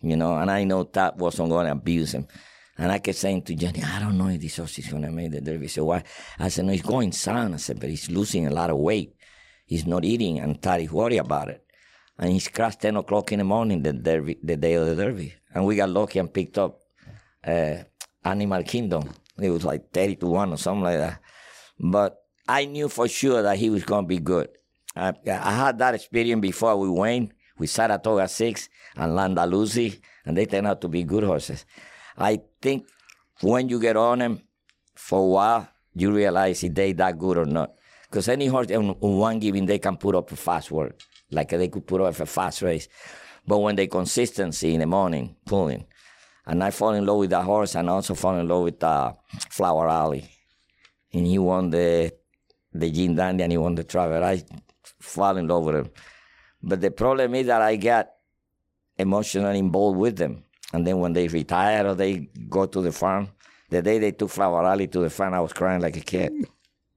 you 0.00 0.16
know, 0.16 0.36
and 0.36 0.50
I 0.50 0.64
know 0.64 0.84
that 0.84 1.16
wasn't 1.16 1.50
going 1.50 1.66
to 1.66 1.72
abuse 1.72 2.12
him. 2.12 2.26
And 2.78 2.92
I 2.92 2.98
kept 2.98 3.16
saying 3.16 3.42
to 3.42 3.54
Jenny, 3.54 3.82
I 3.82 4.00
don't 4.00 4.18
know 4.18 4.28
if 4.28 4.40
this 4.40 4.58
horse 4.58 4.78
is 4.78 4.88
going 4.88 5.02
to 5.02 5.10
make 5.10 5.32
the 5.32 5.40
Derby. 5.40 5.68
So 5.68 5.86
why? 5.86 6.04
I 6.38 6.48
said, 6.48 6.66
no, 6.66 6.72
he's 6.72 6.82
going 6.82 7.10
sound. 7.12 7.54
I 7.54 7.56
said, 7.56 7.80
but 7.80 7.88
he's 7.88 8.10
losing 8.10 8.46
a 8.46 8.50
lot 8.50 8.68
of 8.68 8.76
weight. 8.76 9.16
He's 9.64 9.86
not 9.86 10.04
eating, 10.04 10.38
and 10.38 10.60
Tari's 10.60 10.92
worried 10.92 11.16
about 11.16 11.48
it. 11.48 11.64
And 12.18 12.30
he's 12.30 12.48
crashed 12.48 12.82
10 12.82 12.96
o'clock 12.96 13.32
in 13.32 13.38
the 13.38 13.44
morning, 13.44 13.82
the, 13.82 13.92
derby, 13.92 14.38
the 14.42 14.56
day 14.56 14.74
of 14.74 14.86
the 14.86 14.94
Derby. 14.94 15.34
And 15.52 15.66
we 15.66 15.76
got 15.76 15.90
lucky 15.90 16.18
and 16.18 16.32
picked 16.32 16.56
up 16.56 16.80
uh, 17.46 17.76
Animal 18.24 18.62
Kingdom. 18.64 19.10
It 19.40 19.50
was 19.50 19.64
like 19.64 19.92
30 19.92 20.16
to 20.16 20.26
1 20.26 20.52
or 20.52 20.56
something 20.56 20.82
like 20.82 20.98
that. 20.98 21.20
But 21.78 22.18
I 22.48 22.64
knew 22.64 22.88
for 22.88 23.08
sure 23.08 23.42
that 23.42 23.58
he 23.58 23.70
was 23.70 23.84
going 23.84 24.04
to 24.04 24.08
be 24.08 24.18
good. 24.18 24.48
I, 24.94 25.12
I 25.26 25.52
had 25.52 25.78
that 25.78 25.94
experience 25.94 26.40
before 26.40 26.76
we 26.76 26.88
went 26.88 27.32
with 27.58 27.70
Saratoga 27.70 28.28
6 28.28 28.68
and 28.96 29.12
Landaluce, 29.12 30.00
and 30.24 30.36
they 30.36 30.46
turned 30.46 30.66
out 30.66 30.80
to 30.80 30.88
be 30.88 31.02
good 31.04 31.24
horses. 31.24 31.64
I 32.16 32.40
think 32.62 32.86
when 33.42 33.68
you 33.68 33.78
get 33.78 33.96
on 33.96 34.20
them 34.20 34.42
for 34.94 35.20
a 35.20 35.26
while, 35.26 35.68
you 35.94 36.12
realize 36.12 36.64
if 36.64 36.74
they 36.74 36.92
that 36.92 37.18
good 37.18 37.38
or 37.38 37.44
not. 37.44 37.72
Because 38.08 38.28
any 38.28 38.46
horse 38.46 38.70
on 38.70 38.90
one 39.00 39.38
given 39.38 39.66
they 39.66 39.78
can 39.78 39.96
put 39.96 40.14
up 40.14 40.30
a 40.32 40.36
fast 40.36 40.70
work, 40.70 40.98
like 41.30 41.50
they 41.50 41.68
could 41.68 41.86
put 41.86 42.00
up 42.00 42.18
a 42.18 42.26
fast 42.26 42.62
race. 42.62 42.88
But 43.46 43.58
when 43.58 43.76
they 43.76 43.86
consistency 43.86 44.74
in 44.74 44.80
the 44.80 44.86
morning 44.86 45.36
pulling, 45.44 45.86
and 46.46 46.62
I 46.62 46.70
fall 46.70 46.94
in 46.94 47.04
love 47.04 47.18
with 47.18 47.30
that 47.30 47.44
horse 47.44 47.74
and 47.74 47.90
also 47.90 48.14
fall 48.14 48.38
in 48.38 48.46
love 48.46 48.62
with 48.62 48.82
uh, 48.82 49.12
Flower 49.50 49.88
Alley. 49.88 50.28
And 51.12 51.26
he 51.26 51.38
won 51.38 51.70
the 51.70 52.12
the 52.72 52.90
Jim 52.90 53.14
Dandy 53.14 53.42
and 53.42 53.52
he 53.52 53.58
won 53.58 53.74
the 53.74 53.84
Travers. 53.84 54.22
I 54.22 54.44
fall 55.00 55.36
in 55.36 55.48
love 55.48 55.64
with 55.64 55.76
him. 55.76 55.90
But 56.62 56.80
the 56.80 56.90
problem 56.90 57.34
is 57.34 57.46
that 57.46 57.62
I 57.62 57.76
get 57.76 58.16
emotionally 58.98 59.58
involved 59.58 59.98
with 59.98 60.16
them. 60.16 60.44
And 60.72 60.86
then 60.86 60.98
when 60.98 61.12
they 61.12 61.26
retire 61.28 61.86
or 61.86 61.94
they 61.94 62.28
go 62.48 62.66
to 62.66 62.82
the 62.82 62.92
farm, 62.92 63.28
the 63.70 63.82
day 63.82 63.98
they 63.98 64.12
took 64.12 64.30
Flower 64.30 64.64
Alley 64.64 64.88
to 64.88 65.00
the 65.00 65.10
farm, 65.10 65.34
I 65.34 65.40
was 65.40 65.52
crying 65.52 65.80
like 65.80 65.96
a 65.96 66.00
kid. 66.00 66.32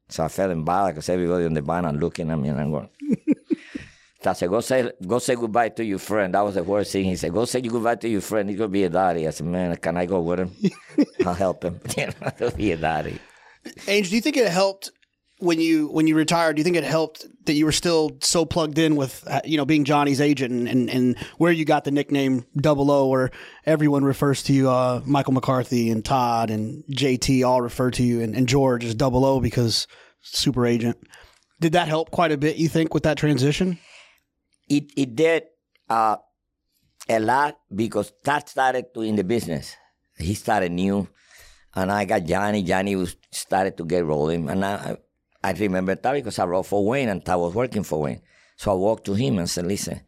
So 0.10 0.24
I 0.24 0.28
felt 0.28 0.52
embarrassed 0.52 0.96
because 0.96 1.10
everybody 1.10 1.46
on 1.46 1.54
the 1.54 1.62
barn 1.62 1.86
and 1.86 2.00
looking 2.00 2.30
at 2.30 2.38
me 2.38 2.50
and 2.50 2.60
I'm 2.60 2.72
going, 2.72 2.90
I 4.26 4.34
said, 4.34 4.50
go 4.50 4.60
say, 4.60 4.92
go 5.06 5.20
say 5.20 5.36
goodbye 5.36 5.70
to 5.70 5.84
your 5.84 6.00
friend. 6.00 6.34
That 6.34 6.42
was 6.42 6.56
the 6.56 6.64
worst 6.64 6.92
thing. 6.92 7.06
He 7.06 7.16
said, 7.16 7.34
go 7.34 7.46
say 7.46 7.62
goodbye 7.62 7.96
to 7.96 8.10
your 8.10 8.22
friend. 8.22 8.50
He's 8.50 8.58
going 8.58 8.70
to 8.70 8.74
be 8.74 8.84
a 8.84 8.90
daddy. 8.90 9.26
I 9.28 9.30
said, 9.30 9.48
man, 9.48 9.76
can 9.78 9.96
I 9.96 10.06
go 10.06 10.20
with 10.20 10.40
him? 10.40 10.56
I'll 11.26 11.34
help 11.34 11.64
him. 11.64 11.80
He'll 12.38 12.52
be 12.52 12.74
a 12.74 12.78
daddy. 12.78 13.20
Angel, 13.88 14.10
do 14.10 14.16
you 14.16 14.22
think 14.22 14.36
it 14.36 14.50
helped 14.50 14.92
when 15.40 15.62
you 15.62 15.88
when 15.88 16.06
you 16.08 16.16
retired? 16.16 16.56
Do 16.56 16.60
you 16.60 16.64
think 16.64 16.76
it 16.76 16.84
helped 16.84 17.26
that 17.46 17.54
you 17.54 17.66
were 17.66 17.72
still 17.72 18.12
so 18.22 18.46
plugged 18.46 18.78
in 18.78 18.96
with 18.96 19.24
uh, 19.28 19.42
you 19.46 19.58
know 19.58 19.66
being 19.66 19.86
Johnny's 19.86 20.22
agent 20.22 20.52
and, 20.52 20.68
and, 20.68 20.90
and 20.90 21.18
where 21.38 21.52
you 21.52 21.64
got 21.66 21.86
the 21.86 21.92
nickname 21.92 22.46
Double 22.58 22.92
O, 22.92 23.08
where 23.08 23.32
everyone 23.66 24.04
refers 24.04 24.44
to 24.44 24.54
you, 24.54 24.70
uh, 24.70 25.02
Michael 25.06 25.34
McCarthy 25.34 25.90
and 25.90 26.04
Todd 26.04 26.50
and 26.50 26.84
JT 26.92 27.46
all 27.46 27.62
refer 27.62 27.92
to 27.92 28.04
you 28.04 28.22
and, 28.22 28.36
and 28.36 28.48
George 28.48 28.84
as 28.84 28.96
Double 28.96 29.24
O 29.24 29.40
because 29.40 29.88
super 30.22 30.66
agent. 30.66 30.98
Did 31.62 31.74
that 31.74 31.88
help 31.88 32.12
quite 32.12 32.32
a 32.32 32.38
bit? 32.38 32.58
You 32.58 32.70
think 32.70 32.94
with 32.94 33.04
that 33.04 33.18
transition? 33.18 33.80
It 34.70 34.94
it 34.96 35.16
did 35.16 35.44
uh, 35.90 36.18
a 37.10 37.20
lot 37.20 37.60
because 37.74 38.14
Todd 38.24 38.48
started 38.48 38.94
to 38.94 39.02
in 39.02 39.16
the 39.16 39.24
business. 39.24 39.76
He 40.18 40.36
started 40.36 40.72
new, 40.72 41.08
and 41.76 41.92
I 41.92 42.06
got 42.06 42.24
Johnny. 42.24 42.62
Johnny 42.64 42.96
was 42.96 43.16
started 43.32 43.78
to 43.78 43.86
get 43.86 44.06
rolling, 44.06 44.50
and 44.50 44.64
I 44.64 44.98
I 45.44 45.52
remember 45.54 45.96
that 45.96 46.14
because 46.14 46.38
I 46.38 46.46
wrote 46.46 46.68
for 46.68 46.86
Wayne 46.86 47.10
and 47.10 47.28
I 47.28 47.36
was 47.36 47.54
working 47.54 47.84
for 47.84 48.02
Wayne. 48.02 48.22
So 48.58 48.72
I 48.72 48.76
walked 48.76 49.06
to 49.06 49.14
him 49.14 49.40
and 49.40 49.50
said, 49.50 49.66
"Listen, 49.66 50.02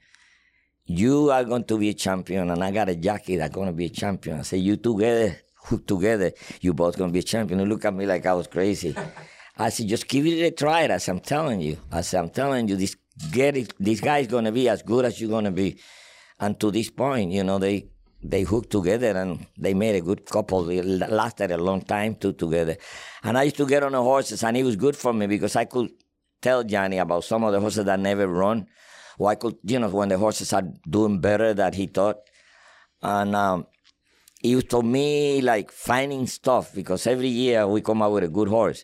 you 0.86 1.32
are 1.32 1.44
going 1.44 1.64
to 1.66 1.78
be 1.78 1.90
a 1.90 1.94
champion, 1.94 2.50
and 2.50 2.64
I 2.64 2.72
got 2.72 2.90
a 2.90 2.96
jockey 2.96 3.38
that's 3.38 3.56
going 3.56 3.68
to 3.68 3.74
be 3.74 3.86
a 3.86 3.90
champion." 3.90 4.40
I 4.40 4.42
said, 4.44 4.60
"You 4.60 4.76
together, 4.76 5.38
hook 5.56 5.88
together, 5.88 6.34
you 6.60 6.74
both 6.74 6.98
going 6.98 7.10
to 7.10 7.14
be 7.14 7.20
a 7.20 7.24
champion." 7.24 7.60
He 7.60 7.66
looked 7.66 7.86
at 7.86 7.94
me 7.94 8.06
like 8.06 8.26
I 8.26 8.34
was 8.34 8.48
crazy. 8.48 8.96
I 9.58 9.70
said, 9.70 9.88
"Just 9.88 10.08
give 10.08 10.26
it 10.28 10.44
a 10.44 10.52
try." 10.52 10.84
I 10.84 10.98
said, 10.98 11.14
"I'm 11.14 11.20
telling 11.22 11.62
you." 11.62 11.78
I 11.92 12.02
said, 12.02 12.20
"I'm 12.20 12.30
telling 12.30 12.68
you, 12.68 12.76
this 12.76 12.98
get 13.32 13.58
it, 13.58 13.74
this 13.80 14.00
guy 14.00 14.20
is 14.20 14.28
going 14.28 14.46
to 14.46 14.52
be 14.52 14.70
as 14.70 14.82
good 14.82 15.06
as 15.06 15.20
you're 15.20 15.30
going 15.30 15.46
to 15.46 15.52
be. 15.52 15.78
And 16.40 16.60
to 16.60 16.72
this 16.72 16.90
point, 16.90 17.32
you 17.32 17.44
know, 17.44 17.60
they 17.60 17.88
they 18.24 18.44
hooked 18.44 18.70
together 18.70 19.18
and 19.18 19.46
they 19.58 19.74
made 19.74 19.96
a 19.96 20.02
good 20.02 20.26
couple. 20.26 20.64
They 20.64 20.82
lasted 20.82 21.52
a 21.52 21.58
long 21.58 21.82
time 21.82 22.16
too 22.16 22.34
together. 22.34 22.78
And 23.24 23.38
I 23.38 23.44
used 23.44 23.58
to 23.58 23.66
get 23.66 23.84
on 23.84 23.94
the 23.94 24.02
horses, 24.02 24.44
and 24.44 24.56
it 24.56 24.64
was 24.64 24.76
good 24.76 24.96
for 24.96 25.14
me 25.14 25.28
because 25.28 25.56
I 25.56 25.66
could 25.66 25.90
tell 26.42 26.64
Johnny 26.64 26.98
about 26.98 27.24
some 27.24 27.44
of 27.44 27.52
the 27.52 27.60
horses 27.60 27.86
that 27.86 28.00
never 28.00 28.28
run. 28.28 28.68
Or 29.18 29.30
I 29.30 29.36
could, 29.36 29.58
you 29.64 29.80
know, 29.80 29.90
when 29.90 30.10
the 30.10 30.18
horses 30.18 30.54
are 30.54 30.64
doing 30.90 31.20
better 31.20 31.54
than 31.54 31.74
he 31.74 31.88
thought. 31.88 32.18
And 33.02 33.36
um, 33.36 33.68
it 34.44 34.56
was 34.56 34.64
to 34.66 34.82
me 34.82 35.42
like 35.42 35.72
finding 35.72 36.28
stuff 36.28 36.74
because 36.74 37.06
every 37.06 37.28
year 37.28 37.68
we 37.68 37.82
come 37.82 38.02
out 38.02 38.14
with 38.14 38.24
a 38.24 38.30
good 38.30 38.48
horse. 38.48 38.84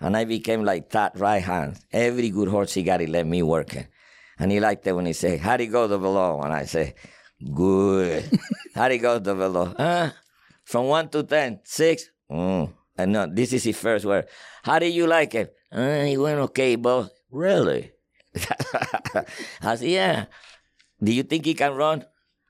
And 0.00 0.16
I 0.16 0.24
became 0.24 0.64
like 0.64 0.90
that 0.90 1.18
right 1.18 1.42
hand. 1.42 1.78
Every 1.92 2.30
good 2.30 2.48
horse 2.48 2.74
he 2.74 2.82
got, 2.82 3.00
he 3.00 3.06
let 3.06 3.26
me 3.26 3.42
work 3.42 3.74
it. 3.74 3.88
And 4.38 4.52
he 4.52 4.60
liked 4.60 4.86
it 4.86 4.92
when 4.92 5.06
he 5.06 5.12
say, 5.12 5.38
How'd 5.38 5.60
he 5.60 5.66
go 5.66 5.86
the 5.86 5.98
below? 5.98 6.40
And 6.42 6.52
I 6.52 6.64
say, 6.64 6.94
Good. 7.54 8.38
How'd 8.74 8.92
he 8.92 8.98
go 8.98 9.18
the 9.18 9.34
below? 9.34 9.74
Huh? 9.76 10.10
From 10.64 10.86
one 10.86 11.08
to 11.10 11.22
ten, 11.22 11.60
six. 11.64 12.10
Mm. 12.30 12.72
And 12.98 13.12
no, 13.12 13.26
this 13.26 13.52
is 13.52 13.64
his 13.64 13.78
first 13.78 14.04
word. 14.04 14.26
How 14.62 14.78
did 14.78 14.92
you 14.92 15.06
like 15.06 15.34
it? 15.34 15.54
Uh, 15.70 16.04
he 16.04 16.16
went 16.16 16.38
okay, 16.40 16.76
boss. 16.76 17.10
Really? 17.30 17.92
I 19.62 19.76
said, 19.76 19.88
yeah. 19.88 20.24
Do 21.02 21.12
you 21.12 21.22
think 21.22 21.44
he 21.44 21.54
can 21.54 21.74
run? 21.74 22.04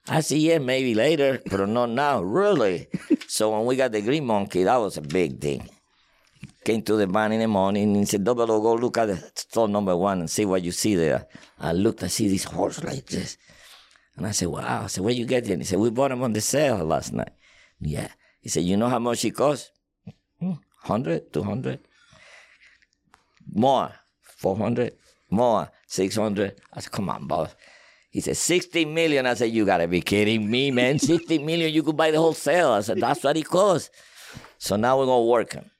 I 0.08 0.20
said, 0.20 0.38
yeah, 0.38 0.58
maybe 0.58 0.94
later, 0.94 1.42
but 1.50 1.68
not 1.68 1.90
now. 1.90 2.22
Really? 2.22 2.88
so 3.28 3.50
when 3.50 3.66
we 3.66 3.76
got 3.76 3.92
the 3.92 4.02
green 4.02 4.24
monkey, 4.24 4.64
that 4.64 4.76
was 4.76 4.96
a 4.96 5.02
big 5.02 5.40
thing 5.40 5.68
came 6.66 6.82
to 6.82 6.96
the 6.96 7.06
barn 7.06 7.30
in 7.30 7.40
the 7.40 7.46
morning 7.46 7.96
and 7.96 8.08
said, 8.08 8.25
Double 8.25 8.46
go 8.46 8.75
look 8.75 8.99
at 8.99 9.06
the 9.06 9.16
stall 9.37 9.68
number 9.68 9.96
one 9.96 10.18
and 10.20 10.28
see 10.28 10.44
what 10.44 10.64
you 10.64 10.73
see 10.73 10.96
there. 10.96 11.26
I 11.61 11.73
looked, 11.73 12.02
I 12.02 12.08
see 12.08 12.28
this 12.28 12.44
horse 12.44 12.82
like 12.82 13.06
this. 13.06 13.38
And 14.16 14.26
I 14.26 14.32
said, 14.32 14.49
Wow. 14.49 14.82
I 14.85 14.87
said, 14.88 15.04
Where 15.04 15.14
you 15.14 15.26
get 15.26 15.49
it? 15.49 15.58
he 15.58 15.64
said, 15.64 15.78
We 15.78 15.90
bought 15.90 16.11
him 16.11 16.23
on 16.25 16.32
the 16.32 16.40
sale 16.40 16.85
last 16.85 17.12
night. 17.12 17.30
Yeah. 17.80 18.08
He 18.40 18.49
said, 18.49 18.64
You 18.64 18.76
know 18.76 18.88
how 18.88 18.99
much 18.99 19.23
he 19.23 19.30
cost? 19.30 19.70
Hmm. 20.40 20.58
100, 20.87 21.32
200, 21.32 21.80
more, 23.54 23.92
400, 24.23 24.92
more, 25.30 25.68
600. 25.87 26.61
I 26.73 26.80
said, 26.80 26.92
come 26.92 27.08
on, 27.08 27.26
boss. 27.26 27.54
He 28.11 28.20
said, 28.20 28.37
60 28.37 28.85
million. 28.87 29.26
I 29.26 29.35
said, 29.35 29.50
you 29.50 29.64
got 29.64 29.78
to 29.78 29.88
be 29.88 30.00
kidding 30.00 30.49
me, 30.49 30.70
man. 30.70 30.99
60 30.99 31.38
million, 31.38 31.73
you 31.73 31.82
could 31.82 31.96
buy 31.96 32.11
the 32.12 32.18
whole 32.18 32.35
sale. 32.35 32.70
I 32.70 32.80
said, 32.80 33.00
that's 33.00 33.25
what 33.25 33.37
it 33.37 33.46
costs. 33.46 33.90
So 34.58 34.76
now 34.76 34.99
we're 34.99 35.06
to 35.06 35.20
work 35.28 35.52
him. 35.54 35.70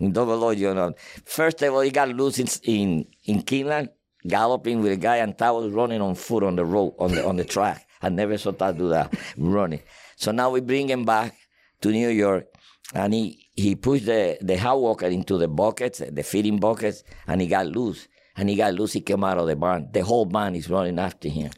In 0.00 0.12
double 0.12 0.44
O, 0.44 0.50
you 0.50 0.74
know. 0.74 0.94
First 1.24 1.62
of 1.62 1.72
all, 1.72 1.80
he 1.80 1.90
got 1.90 2.08
loose 2.08 2.38
in, 2.38 2.48
in, 2.64 3.06
in 3.24 3.88
galloping 4.26 4.82
with 4.82 4.92
a 4.92 4.96
guy, 4.96 5.16
and 5.16 5.34
I 5.40 5.50
was 5.50 5.72
running 5.72 6.00
on 6.00 6.14
foot 6.14 6.42
on 6.42 6.56
the 6.56 6.64
road, 6.64 6.94
on 6.98 7.12
the, 7.12 7.26
on 7.26 7.36
the 7.36 7.44
track. 7.44 7.86
I 8.02 8.08
never 8.08 8.36
saw 8.36 8.52
that 8.52 8.76
do 8.76 8.90
that, 8.90 9.14
running. 9.38 9.80
So 10.16 10.32
now 10.32 10.50
we 10.50 10.60
bring 10.60 10.88
him 10.88 11.04
back 11.04 11.34
to 11.80 11.90
New 11.90 12.08
York, 12.08 12.46
and 12.94 13.14
he, 13.14 13.48
he 13.54 13.74
pushed 13.74 14.06
the, 14.06 14.36
the 14.40 14.56
hot 14.56 14.80
walker 14.80 15.06
into 15.06 15.38
the 15.38 15.48
buckets, 15.48 16.02
the 16.06 16.22
feeding 16.22 16.58
buckets, 16.58 17.04
and 17.26 17.40
he 17.40 17.46
got 17.46 17.66
loose. 17.66 18.08
And 18.36 18.50
he 18.50 18.56
got 18.56 18.74
loose, 18.74 18.92
he 18.92 19.00
came 19.00 19.24
out 19.24 19.38
of 19.38 19.46
the 19.46 19.56
barn. 19.56 19.88
The 19.92 20.04
whole 20.04 20.26
barn 20.26 20.54
is 20.56 20.68
running 20.68 20.98
after 20.98 21.28
him. 21.28 21.52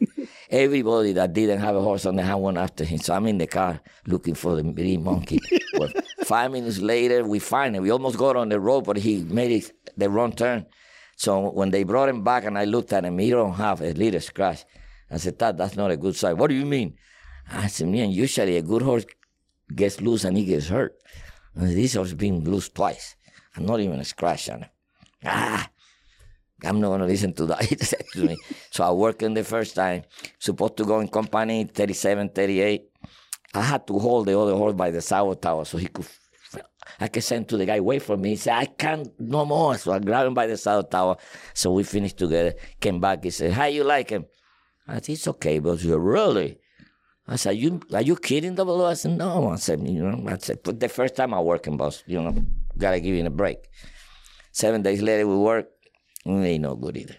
Everybody 0.49 1.13
that 1.13 1.33
didn't 1.33 1.59
have 1.59 1.75
a 1.75 1.81
horse 1.81 2.07
on 2.07 2.15
the 2.15 2.23
had 2.23 2.35
went 2.35 2.57
after 2.57 2.83
him. 2.83 2.97
So 2.99 3.13
I'm 3.13 3.27
in 3.27 3.37
the 3.37 3.45
car 3.45 3.79
looking 4.07 4.33
for 4.33 4.55
the 4.55 4.63
green 4.63 5.03
monkey. 5.03 5.39
well, 5.73 5.89
five 6.23 6.51
minutes 6.51 6.79
later, 6.79 7.23
we 7.23 7.37
find 7.37 7.75
him. 7.75 7.83
We 7.83 7.91
almost 7.91 8.17
got 8.17 8.35
on 8.35 8.49
the 8.49 8.59
road, 8.59 8.85
but 8.85 8.97
he 8.97 9.23
made 9.23 9.51
it 9.51 9.71
the 9.95 10.09
wrong 10.09 10.33
turn. 10.33 10.65
So 11.15 11.51
when 11.51 11.69
they 11.69 11.83
brought 11.83 12.09
him 12.09 12.23
back 12.23 12.45
and 12.45 12.57
I 12.57 12.65
looked 12.65 12.93
at 12.93 13.05
him, 13.05 13.19
he 13.19 13.29
don't 13.29 13.53
have 13.53 13.81
a 13.81 13.91
little 13.93 14.21
scratch. 14.21 14.65
I 15.11 15.17
said, 15.17 15.37
that, 15.39 15.57
that's 15.57 15.75
not 15.75 15.91
a 15.91 15.97
good 15.97 16.15
sign. 16.15 16.37
What 16.37 16.47
do 16.47 16.55
you 16.55 16.65
mean? 16.65 16.95
I 17.51 17.67
said, 17.67 17.87
man, 17.87 18.11
usually 18.11 18.57
a 18.57 18.61
good 18.61 18.81
horse 18.81 19.05
gets 19.75 20.01
loose 20.01 20.23
and 20.23 20.37
he 20.37 20.45
gets 20.45 20.67
hurt. 20.67 20.95
And 21.55 21.69
this 21.69 21.93
horse 21.93 22.13
been 22.13 22.43
loose 22.43 22.69
twice. 22.69 23.15
And 23.55 23.65
not 23.65 23.79
even 23.81 23.99
a 23.99 24.05
scratch 24.05 24.49
on 24.49 24.63
him. 24.63 24.69
Ah, 25.25 25.69
I'm 26.63 26.79
not 26.79 26.97
to 26.97 27.05
listen 27.05 27.33
to 27.33 27.45
that. 27.47 27.63
he 27.69 27.75
said 27.77 28.03
to 28.13 28.25
me. 28.25 28.37
So 28.71 28.83
I 28.83 28.91
worked 28.91 29.23
in 29.23 29.33
the 29.33 29.43
first 29.43 29.75
time, 29.75 30.03
supposed 30.39 30.77
to 30.77 30.85
go 30.85 30.99
in 30.99 31.07
company 31.07 31.65
37, 31.65 32.29
38. 32.29 32.83
I 33.53 33.61
had 33.61 33.87
to 33.87 33.97
hold 33.97 34.27
the 34.27 34.37
other 34.39 34.53
horse 34.55 34.73
by 34.73 34.91
the 34.91 35.01
saddle 35.01 35.35
tower 35.35 35.65
so 35.65 35.77
he 35.77 35.87
could. 35.87 36.05
I 36.99 37.07
could 37.07 37.23
send 37.23 37.47
to 37.49 37.57
the 37.57 37.65
guy, 37.65 37.79
wait 37.79 38.01
for 38.01 38.17
me. 38.17 38.29
He 38.31 38.35
said, 38.35 38.55
I 38.55 38.65
can't 38.65 39.07
no 39.19 39.45
more. 39.45 39.77
So 39.77 39.93
I 39.93 39.99
grabbed 39.99 40.27
him 40.27 40.33
by 40.33 40.47
the 40.47 40.57
saddle 40.57 40.83
tower. 40.83 41.17
So 41.53 41.71
we 41.71 41.83
finished 41.83 42.17
together. 42.17 42.53
Came 42.79 42.99
back. 42.99 43.23
He 43.23 43.29
said, 43.29 43.53
How 43.53 43.65
you 43.65 43.83
like 43.83 44.09
him? 44.09 44.25
I 44.87 44.95
said, 44.95 45.09
It's 45.09 45.27
okay, 45.27 45.59
but 45.59 45.81
You're 45.81 45.99
really? 45.99 46.59
I 47.27 47.35
said, 47.35 47.57
you, 47.57 47.79
Are 47.93 48.01
you 48.01 48.15
kidding, 48.15 48.55
double 48.55 48.83
I 48.85 48.95
said, 48.95 49.17
No. 49.17 49.49
I 49.49 49.55
said, 49.55 49.87
You 49.87 50.03
know, 50.03 50.29
I 50.29 50.37
said, 50.39 50.59
But 50.63 50.79
the 50.79 50.89
first 50.89 51.15
time 51.15 51.33
I 51.33 51.39
work 51.39 51.67
in 51.67 51.77
boss, 51.77 52.03
you 52.05 52.21
know, 52.21 52.35
gotta 52.77 52.99
give 52.99 53.15
you 53.15 53.25
a 53.25 53.29
break. 53.29 53.59
Seven 54.51 54.81
days 54.81 55.01
later, 55.01 55.27
we 55.27 55.37
work. 55.37 55.67
It 56.25 56.31
ain't 56.31 56.63
no 56.63 56.75
good 56.75 56.97
either. 56.97 57.15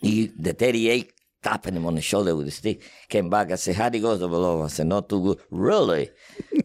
He, 0.00 0.26
the 0.26 0.52
38 0.52 1.12
tapping 1.42 1.74
him 1.74 1.86
on 1.86 1.96
the 1.96 2.00
shoulder 2.00 2.36
with 2.36 2.48
a 2.48 2.50
stick. 2.50 2.82
Came 3.08 3.28
back. 3.28 3.50
I 3.50 3.56
said, 3.56 3.76
How'd 3.76 3.94
he 3.94 4.00
go, 4.00 4.16
double 4.16 4.62
I 4.62 4.68
said, 4.68 4.86
Not 4.86 5.08
too 5.08 5.22
good. 5.22 5.40
Really? 5.50 6.10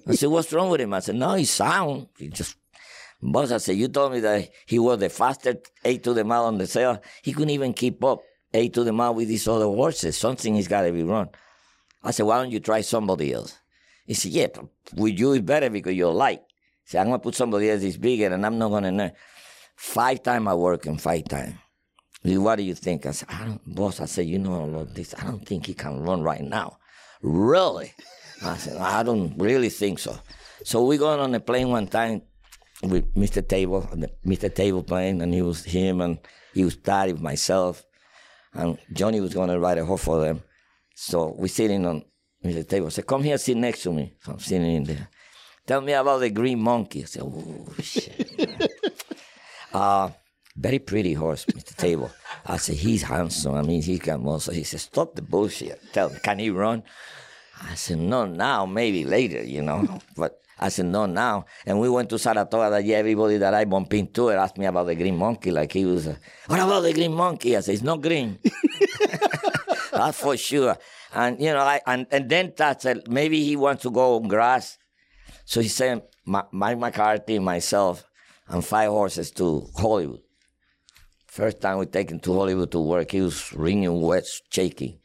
I 0.08 0.16
said, 0.16 0.30
What's 0.30 0.54
wrong 0.54 0.70
with 0.70 0.82
him? 0.82 0.94
I 0.94 1.00
said, 1.00 1.16
No, 1.16 1.34
he's 1.34 1.52
sound. 1.52 2.08
He 2.18 2.30
just 2.30 2.56
Boss, 3.22 3.52
I 3.52 3.58
said, 3.58 3.78
you 3.78 3.88
told 3.88 4.14
me 4.14 4.20
that 4.20 4.50
he 4.68 4.78
was 4.78 5.00
the 5.00 5.10
fastest 5.10 5.72
eight 5.84 6.04
to 6.04 6.14
the 6.14 6.24
mile 6.24 6.46
on 6.46 6.60
the 6.60 6.68
sale. 6.68 7.02
He 7.24 7.34
couldn't 7.34 7.50
even 7.50 7.74
keep 7.74 8.04
up 8.04 8.22
eight 8.54 8.74
to 8.76 8.84
the 8.84 8.94
mile 8.94 9.16
with 9.16 9.28
these 9.28 9.48
other 9.48 9.66
horses. 9.66 10.18
Something 10.18 10.56
has 10.56 10.68
got 10.68 10.84
to 10.84 10.92
be 10.92 11.04
wrong. 11.04 11.30
I 12.04 12.12
said, 12.12 12.28
why 12.28 12.38
don't 12.38 12.52
you 12.52 12.60
try 12.60 12.82
somebody 12.82 13.34
else? 13.34 13.58
He 14.06 14.14
said, 14.14 14.32
yeah, 14.32 14.48
with 14.96 15.20
you 15.20 15.34
it's 15.34 15.44
better 15.44 15.70
because 15.70 15.96
you're 15.96 16.14
light. 16.14 16.42
He 16.84 16.92
said, 16.92 17.02
I'm 17.02 17.08
going 17.08 17.20
to 17.20 17.24
put 17.24 17.36
somebody 17.36 17.72
else 17.72 17.82
that's 17.82 17.98
bigger 17.98 18.32
and 18.32 18.46
I'm 18.46 18.60
not 18.60 18.70
going 18.70 18.84
to 18.84 18.92
know. 18.92 19.12
Five 19.78 20.24
times 20.24 20.48
I 20.48 20.56
work 20.56 20.86
in 20.88 20.98
five 20.98 21.26
times. 21.26 21.56
What 22.24 22.56
do 22.56 22.64
you 22.64 22.76
think? 22.76 23.06
I 23.06 23.12
said, 23.12 23.30
I 23.32 23.46
don't, 23.46 23.76
boss, 23.76 24.02
I 24.02 24.06
said, 24.06 24.26
you 24.26 24.40
know, 24.40 24.84
this, 24.86 25.14
I 25.18 25.24
don't 25.24 25.46
think 25.48 25.68
he 25.68 25.74
can 25.74 26.02
run 26.02 26.24
right 26.24 26.42
now. 26.42 26.80
Really? 27.22 27.94
I 28.44 28.58
said, 28.58 28.78
I 28.78 29.04
don't 29.04 29.38
really 29.38 29.70
think 29.70 30.00
so. 30.00 30.18
So 30.64 30.84
we 30.84 30.98
going 30.98 31.20
on 31.20 31.34
a 31.36 31.40
plane 31.40 31.70
one 31.70 31.88
time 31.88 32.24
with 32.84 33.14
Mr. 33.16 33.48
Tabor, 33.48 33.82
Mr. 34.26 34.54
Tabor 34.54 34.82
playing, 34.82 35.22
and 35.22 35.34
he 35.34 35.42
was 35.42 35.64
him, 35.64 36.02
and 36.02 36.18
he 36.54 36.66
was 36.66 36.76
Patty, 36.76 37.14
myself, 37.14 37.86
and 38.54 38.78
Johnny 38.92 39.22
was 39.22 39.34
going 39.34 39.50
to 39.50 39.60
write 39.60 39.78
a 39.78 39.86
horse 39.86 40.04
for 40.04 40.20
them. 40.20 40.42
So 40.96 41.36
we 41.38 41.48
sitting 41.48 41.86
on 41.86 42.04
Mr. 42.44 42.68
Tabor. 42.68 42.88
I 42.88 42.90
said, 42.90 43.08
"Come 43.08 43.24
here, 43.24 43.38
sit 43.38 43.58
next 43.58 43.84
to 43.84 43.94
me." 43.94 44.16
So 44.22 44.34
I'm 44.34 44.40
sitting 44.40 44.72
in 44.72 44.84
there. 44.84 45.10
Tell 45.66 45.82
me 45.82 45.94
about 45.94 46.20
the 46.20 46.30
green 46.30 46.60
monkey. 46.60 47.04
I 47.04 47.06
said, 47.06 47.24
"Oh 47.24 47.74
shit." 47.80 48.72
Uh, 49.74 50.10
very 50.56 50.80
pretty 50.80 51.14
horse, 51.14 51.46
Mr. 51.56 51.76
Tabor. 51.76 52.12
I 52.46 52.58
said, 52.58 52.76
"He's 52.76 53.04
handsome. 53.04 53.56
I 53.56 53.62
mean, 53.62 53.82
he 53.82 54.00
can 54.00 54.24
muscle." 54.24 54.54
He 54.54 54.64
said, 54.64 54.80
"Stop 54.80 55.16
the 55.16 55.22
bullshit. 55.22 55.82
Tell 55.94 56.10
me, 56.10 56.18
can 56.24 56.40
he 56.40 56.50
run?" 56.50 56.84
I 57.62 57.76
said, 57.76 58.00
"No, 58.00 58.26
now, 58.26 58.66
maybe 58.66 59.04
later, 59.06 59.44
you 59.44 59.62
know." 59.62 60.00
but 60.18 60.42
I 60.60 60.70
said, 60.70 60.88
no, 60.88 61.06
now. 61.06 61.46
And 61.66 61.80
we 61.80 61.90
went 61.90 62.10
to 62.10 62.18
Saratoga 62.18 62.72
that 62.72 62.84
year. 62.84 62.98
Everybody 62.98 63.38
that 63.38 63.54
I 63.54 63.66
bumped 63.66 63.94
into 63.94 64.32
asked 64.32 64.58
me 64.58 64.66
about 64.66 64.88
the 64.88 64.96
green 64.96 65.16
monkey. 65.16 65.52
Like 65.52 65.72
he 65.72 65.86
was, 65.86 66.08
uh, 66.08 66.16
what 66.48 66.60
about 66.60 66.82
the 66.82 66.94
green 66.94 67.14
monkey? 67.14 67.56
I 67.56 67.60
said, 67.60 67.76
it's 67.76 67.84
not 67.84 68.02
green. 68.02 68.40
That's 69.92 70.20
for 70.20 70.36
sure. 70.36 70.78
And, 71.14 71.40
you 71.40 71.54
know, 71.54 71.60
I, 71.60 71.82
and, 71.86 72.08
and 72.12 72.30
then 72.30 72.54
that 72.58 72.82
said, 72.82 73.08
maybe 73.08 73.44
he 73.44 73.56
wants 73.56 73.84
to 73.84 73.92
go 73.92 74.16
on 74.16 74.28
grass. 74.28 74.78
So 75.46 75.62
he 75.62 75.68
sent 75.68 76.04
Mike 76.26 76.78
McCarthy, 76.78 77.40
myself, 77.40 78.07
and 78.50 78.66
five 78.66 78.90
horses 78.90 79.32
to 79.32 79.68
Hollywood. 79.76 80.22
First 81.28 81.62
time 81.62 81.78
we 81.78 81.86
take 81.86 82.10
him 82.10 82.20
to 82.22 82.34
Hollywood 82.34 82.72
to 82.72 82.80
work, 82.80 83.12
he 83.12 83.22
was 83.22 83.54
wringing 83.54 84.02
wet, 84.02 84.26
shaking. 84.52 85.00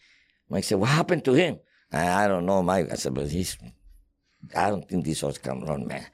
Mike 0.49 0.65
said, 0.65 0.79
what 0.79 0.91
happened 0.91 1.25
to 1.25 1.33
him? 1.33 1.59
I 1.93 2.27
don't 2.27 2.47
know, 2.47 2.63
Mike. 2.63 2.91
I 2.91 2.95
said, 2.95 3.15
but 3.15 3.29
he's 3.29 3.57
I 4.57 4.71
don't 4.71 4.89
think 4.89 5.05
this 5.05 5.21
horse 5.21 5.39
can 5.39 5.63
run, 5.63 5.87
man. 5.87 6.07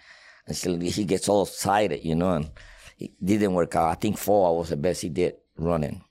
And 0.47 0.57
so 0.57 0.77
he 0.79 1.05
gets 1.05 1.29
all 1.29 1.45
excited, 1.45 2.05
you 2.05 2.15
know, 2.15 2.35
and 2.35 2.51
it 2.99 3.11
didn't 3.25 3.55
work 3.55 3.77
out. 3.77 3.91
I 3.91 3.95
think 3.95 4.19
four 4.19 4.59
was 4.59 4.71
the 4.71 4.77
best 4.77 5.03
he 5.03 5.09
did 5.09 5.35
running. 5.57 6.03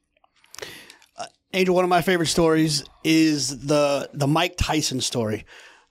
Uh, 1.17 1.25
Angel, 1.53 1.75
one 1.75 1.83
of 1.83 1.89
my 1.89 2.01
favorite 2.01 2.27
stories 2.27 2.83
is 3.03 3.65
the 3.65 4.09
the 4.13 4.27
Mike 4.27 4.55
Tyson 4.57 5.01
story 5.01 5.45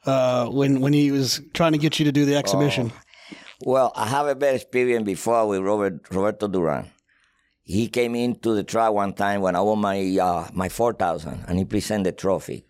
uh, 0.04 0.46
when 0.46 0.80
when 0.80 0.92
he 0.92 1.10
was 1.10 1.40
trying 1.54 1.72
to 1.72 1.78
get 1.78 1.98
you 1.98 2.04
to 2.04 2.12
do 2.12 2.24
the 2.24 2.36
exhibition. 2.36 2.92
Oh. 2.94 3.00
Well, 3.64 3.90
I 3.96 4.06
have 4.08 4.26
a 4.26 4.34
bad 4.34 4.54
experience 4.54 5.04
before 5.04 5.48
with 5.48 5.62
Robert 5.62 6.10
Roberto 6.10 6.46
Duran. 6.46 6.90
He 7.62 7.88
came 7.88 8.14
into 8.14 8.54
the 8.54 8.62
track 8.62 8.92
one 8.92 9.14
time 9.14 9.40
when 9.40 9.56
I 9.56 9.60
won 9.60 9.78
my 9.78 9.98
uh, 10.20 10.48
my 10.52 10.68
four 10.68 10.92
thousand, 10.92 11.44
and 11.48 11.58
he 11.58 11.64
presented 11.64 12.04
the 12.04 12.12
trophy, 12.12 12.66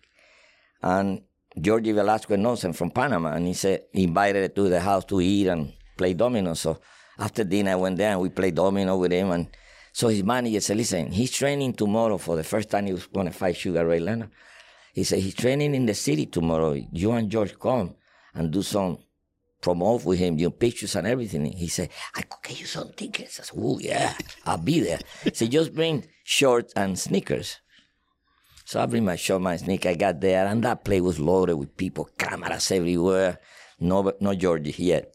and 0.81 1.23
Georgie 1.59 1.91
Velasquez 1.91 2.39
knows 2.39 2.63
him 2.63 2.71
from 2.71 2.91
Panama, 2.91 3.33
and 3.33 3.45
he 3.45 3.53
said 3.53 3.83
he 3.91 4.05
invited 4.05 4.55
to 4.55 4.69
the 4.69 4.79
house 4.79 5.03
to 5.05 5.19
eat 5.19 5.47
and 5.47 5.73
play 5.97 6.13
domino. 6.13 6.53
So 6.53 6.79
after 7.19 7.43
dinner, 7.43 7.71
I 7.71 7.75
went 7.75 7.97
there 7.97 8.11
and 8.11 8.21
we 8.21 8.29
played 8.29 8.55
domino 8.55 8.95
with 8.95 9.11
him. 9.11 9.31
And 9.31 9.47
so 9.91 10.07
his 10.07 10.23
manager 10.23 10.61
said, 10.61 10.77
"Listen, 10.77 11.11
he's 11.11 11.31
training 11.31 11.73
tomorrow 11.73 12.17
for 12.17 12.37
the 12.37 12.45
first 12.45 12.69
time 12.69 12.85
he 12.85 12.93
was 12.93 13.07
going 13.07 13.27
to 13.27 13.33
fight 13.33 13.57
Sugar 13.57 13.85
Ray 13.85 13.99
Leonard." 13.99 14.31
He 14.93 15.03
said 15.03 15.19
he's 15.19 15.35
training 15.35 15.75
in 15.75 15.85
the 15.85 15.93
city 15.93 16.25
tomorrow. 16.27 16.73
You 16.73 17.11
and 17.11 17.29
George 17.29 17.59
come 17.59 17.95
and 18.33 18.51
do 18.51 18.61
some 18.61 18.99
promote 19.61 20.05
with 20.05 20.19
him, 20.19 20.37
your 20.37 20.51
pictures 20.51 20.95
and 20.95 21.07
everything. 21.07 21.45
He 21.45 21.67
said, 21.67 21.89
I 22.15 22.21
could 22.21 22.47
get 22.47 22.59
you 22.59 22.65
some 22.65 22.91
tickets. 22.95 23.39
I 23.39 23.43
said, 23.43 23.59
oh 23.61 23.79
yeah, 23.79 24.13
I'll 24.45 24.57
be 24.57 24.79
there. 24.79 24.99
He 25.23 25.31
said, 25.33 25.51
just 25.51 25.73
bring 25.73 26.07
shorts 26.23 26.73
and 26.75 26.97
sneakers. 26.97 27.57
So 28.65 28.81
I 28.81 28.85
bring 28.85 29.05
my 29.05 29.15
short, 29.15 29.41
my 29.41 29.55
sneaker. 29.55 29.89
I 29.89 29.95
got 29.95 30.19
there, 30.19 30.45
and 30.45 30.61
that 30.63 30.83
place 30.83 31.01
was 31.01 31.19
loaded 31.19 31.55
with 31.55 31.77
people, 31.77 32.09
cameras 32.17 32.69
everywhere. 32.71 33.39
No, 33.79 34.11
no 34.19 34.35
Georgie 34.35 34.75
yet. 34.77 35.13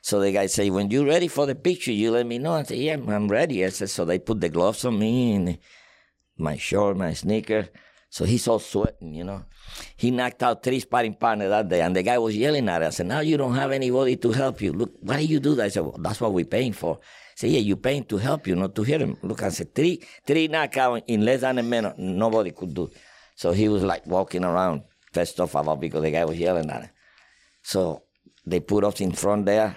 So 0.00 0.20
the 0.20 0.32
guy 0.32 0.46
say, 0.46 0.70
when 0.70 0.90
you're 0.90 1.06
ready 1.06 1.28
for 1.28 1.46
the 1.46 1.54
picture, 1.54 1.92
you 1.92 2.10
let 2.10 2.26
me 2.26 2.38
know. 2.38 2.52
I 2.52 2.62
said, 2.62 2.78
yeah, 2.78 2.94
I'm 2.94 3.28
ready. 3.28 3.64
I 3.64 3.68
said, 3.70 3.90
so 3.90 4.04
they 4.04 4.18
put 4.18 4.40
the 4.40 4.48
gloves 4.48 4.84
on 4.84 4.98
me 4.98 5.34
and 5.34 5.58
my 6.36 6.56
short, 6.56 6.96
my 6.96 7.12
sneaker. 7.12 7.68
So 8.10 8.24
he's 8.24 8.46
all 8.46 8.58
sweating, 8.58 9.14
you 9.14 9.24
know. 9.24 9.44
He 9.96 10.10
knocked 10.10 10.42
out 10.42 10.62
three 10.62 10.80
sparring 10.80 11.14
partners 11.14 11.50
that 11.50 11.68
day, 11.68 11.80
and 11.80 11.94
the 11.94 12.02
guy 12.02 12.18
was 12.18 12.36
yelling 12.36 12.68
at 12.68 12.82
us. 12.82 12.94
I 12.94 12.96
said, 12.98 13.06
now 13.06 13.20
you 13.20 13.36
don't 13.36 13.54
have 13.54 13.72
anybody 13.72 14.16
to 14.16 14.32
help 14.32 14.60
you. 14.60 14.72
Look, 14.72 14.92
why 15.00 15.18
do 15.18 15.24
you 15.24 15.40
do 15.40 15.54
that? 15.56 15.64
I 15.64 15.68
said, 15.68 15.82
well, 15.82 15.98
that's 15.98 16.20
what 16.20 16.32
we're 16.32 16.44
paying 16.44 16.72
for. 16.72 17.00
Say, 17.36 17.48
yeah, 17.48 17.60
you're 17.60 17.76
paying 17.76 18.04
to 18.04 18.16
help 18.16 18.46
you, 18.46 18.54
not 18.54 18.74
to 18.76 18.82
hit 18.82 19.00
him. 19.00 19.16
Look, 19.22 19.42
I 19.42 19.48
said, 19.48 19.74
three, 19.74 20.02
three 20.26 20.48
knockout 20.48 21.02
in 21.08 21.24
less 21.24 21.40
than 21.40 21.58
a 21.58 21.62
minute, 21.62 21.98
nobody 21.98 22.52
could 22.52 22.74
do. 22.74 22.90
So 23.34 23.52
he 23.52 23.68
was 23.68 23.82
like 23.82 24.06
walking 24.06 24.44
around, 24.44 24.82
pissed 25.12 25.40
off 25.40 25.54
about 25.54 25.80
because 25.80 26.02
the 26.02 26.10
guy 26.10 26.24
was 26.24 26.38
yelling 26.38 26.70
at 26.70 26.82
him. 26.82 26.90
So 27.62 28.04
they 28.46 28.60
put 28.60 28.84
us 28.84 29.00
in 29.00 29.12
front 29.12 29.46
there. 29.46 29.76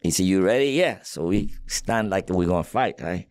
He 0.00 0.10
said, 0.10 0.26
you 0.26 0.42
ready? 0.42 0.70
Yeah. 0.72 1.00
So 1.02 1.24
we 1.24 1.54
stand 1.66 2.10
like 2.10 2.28
we're 2.28 2.46
going 2.46 2.64
to 2.64 2.68
fight, 2.68 3.00
right? 3.00 3.28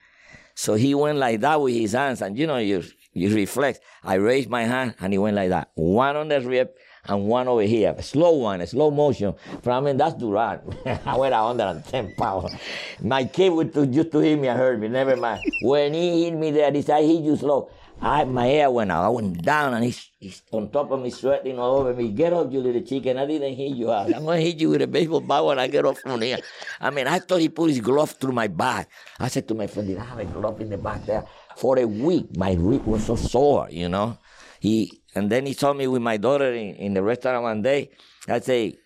So 0.55 0.75
he 0.75 0.95
went 0.95 1.17
like 1.17 1.41
that 1.41 1.61
with 1.61 1.73
his 1.73 1.93
hands, 1.93 2.21
and 2.21 2.37
you 2.37 2.45
know, 2.45 2.57
you, 2.57 2.83
you 3.13 3.33
reflex. 3.33 3.79
I 4.03 4.15
raised 4.15 4.49
my 4.49 4.63
hand, 4.63 4.95
and 4.99 5.13
he 5.13 5.19
went 5.19 5.35
like 5.35 5.49
that. 5.49 5.71
One 5.75 6.15
on 6.15 6.29
the 6.29 6.41
rib, 6.41 6.69
and 7.05 7.27
one 7.27 7.47
over 7.47 7.63
here, 7.63 7.93
a 7.97 8.03
slow 8.03 8.31
one, 8.33 8.61
a 8.61 8.67
slow 8.67 8.91
motion. 8.91 9.33
From 9.61 9.83
I 9.83 9.87
mean, 9.87 9.97
that's 9.97 10.15
Duran. 10.15 10.59
I 11.05 11.17
went 11.17 11.33
110 11.33 12.15
pounds. 12.15 12.53
My 13.01 13.25
kid 13.25 13.51
would 13.51 13.73
to, 13.73 13.85
used 13.85 14.11
to 14.11 14.19
hit 14.19 14.39
me 14.39 14.47
and 14.47 14.57
hurt 14.57 14.79
me. 14.79 14.87
Never 14.87 15.15
mind. 15.15 15.41
When 15.63 15.93
he 15.93 16.25
hit 16.25 16.35
me 16.35 16.51
there, 16.51 16.71
he 16.71 16.81
said, 16.81 16.97
I 16.97 17.03
hit 17.03 17.23
you 17.23 17.35
slow. 17.35 17.69
I, 18.03 18.23
my 18.23 18.47
hair 18.47 18.71
went 18.71 18.91
out. 18.91 19.05
I 19.05 19.09
went 19.09 19.43
down, 19.43 19.75
and 19.75 19.83
he's, 19.83 20.09
he's 20.19 20.41
on 20.51 20.71
top 20.71 20.89
of 20.89 21.01
me, 21.01 21.11
sweating 21.11 21.59
all 21.59 21.77
over 21.77 21.93
me. 21.93 22.09
Get 22.09 22.33
up, 22.33 22.51
you 22.51 22.59
little 22.59 22.81
chicken. 22.81 23.17
I 23.19 23.27
didn't 23.27 23.53
hit 23.53 23.75
you 23.75 23.91
out. 23.91 24.13
I'm 24.13 24.23
going 24.23 24.39
to 24.39 24.45
hit 24.45 24.59
you 24.59 24.69
with 24.69 24.81
a 24.81 24.87
baseball 24.87 25.21
bat 25.21 25.45
when 25.45 25.59
I 25.59 25.67
get 25.67 25.85
off 25.85 25.99
from 25.99 26.19
here. 26.21 26.39
I 26.79 26.89
mean, 26.89 27.05
I 27.05 27.19
thought 27.19 27.41
he 27.41 27.49
put 27.49 27.69
his 27.69 27.79
glove 27.79 28.11
through 28.11 28.33
my 28.33 28.47
back. 28.47 28.89
I 29.19 29.27
said 29.27 29.47
to 29.49 29.53
my 29.53 29.67
friend, 29.67 29.87
did 29.87 29.99
I 29.99 30.03
have 30.05 30.17
a 30.17 30.25
glove 30.25 30.59
in 30.61 30.71
the 30.71 30.79
back 30.79 31.05
there? 31.05 31.25
For 31.61 31.77
a 31.77 31.85
week, 31.85 32.35
my 32.35 32.53
rib 32.53 32.85
was 32.87 33.05
so 33.05 33.15
sore, 33.15 33.67
you 33.69 33.87
know. 33.87 34.17
He 34.59 35.03
And 35.13 35.29
then 35.29 35.45
he 35.45 35.53
saw 35.53 35.73
me 35.73 35.85
with 35.85 36.01
my 36.01 36.17
daughter 36.17 36.51
in, 36.51 36.73
in 36.75 36.93
the 36.95 37.03
restaurant 37.03 37.43
one 37.43 37.61
day. 37.61 37.91
I 38.27 38.39
say, 38.39 38.77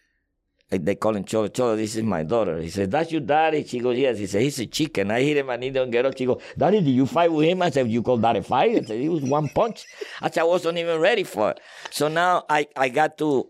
they 0.70 0.96
call 0.96 1.16
him 1.16 1.24
Cholo. 1.24 1.48
Cholo, 1.48 1.78
this 1.78 1.96
is 1.96 2.04
my 2.04 2.24
daughter. 2.24 2.60
He 2.60 2.70
said, 2.70 2.92
that's 2.92 3.14
your 3.14 3.22
daddy? 3.22 3.64
She 3.64 3.80
goes, 3.80 3.98
yes. 3.98 4.18
He 4.18 4.28
said, 4.28 4.42
he's 4.42 4.60
a 4.60 4.66
chicken. 4.66 5.10
I 5.10 5.22
hit 5.22 5.38
him 5.38 5.50
and 5.52 5.64
he 5.64 5.70
don't 5.70 5.90
get 5.90 6.06
up. 6.06 6.18
She 6.18 6.26
goes, 6.26 6.42
daddy, 6.58 6.82
did 6.82 6.92
you 6.92 7.06
fight 7.06 7.32
with 7.32 7.48
him? 7.48 7.62
I 7.62 7.70
said, 7.70 7.88
you 7.90 8.04
call 8.04 8.18
that 8.18 8.36
a 8.36 8.44
fight? 8.44 8.72
I 8.72 8.82
said, 8.82 9.00
it 9.00 9.08
was 9.08 9.24
one 9.24 9.48
punch. 9.48 9.86
I 10.22 10.30
said, 10.30 10.42
I 10.42 10.44
wasn't 10.44 10.78
even 10.78 11.00
ready 11.00 11.24
for 11.24 11.52
it. 11.52 11.62
So 11.92 12.10
now 12.10 12.44
I, 12.50 12.68
I 12.76 12.90
got 12.90 13.18
to 13.20 13.48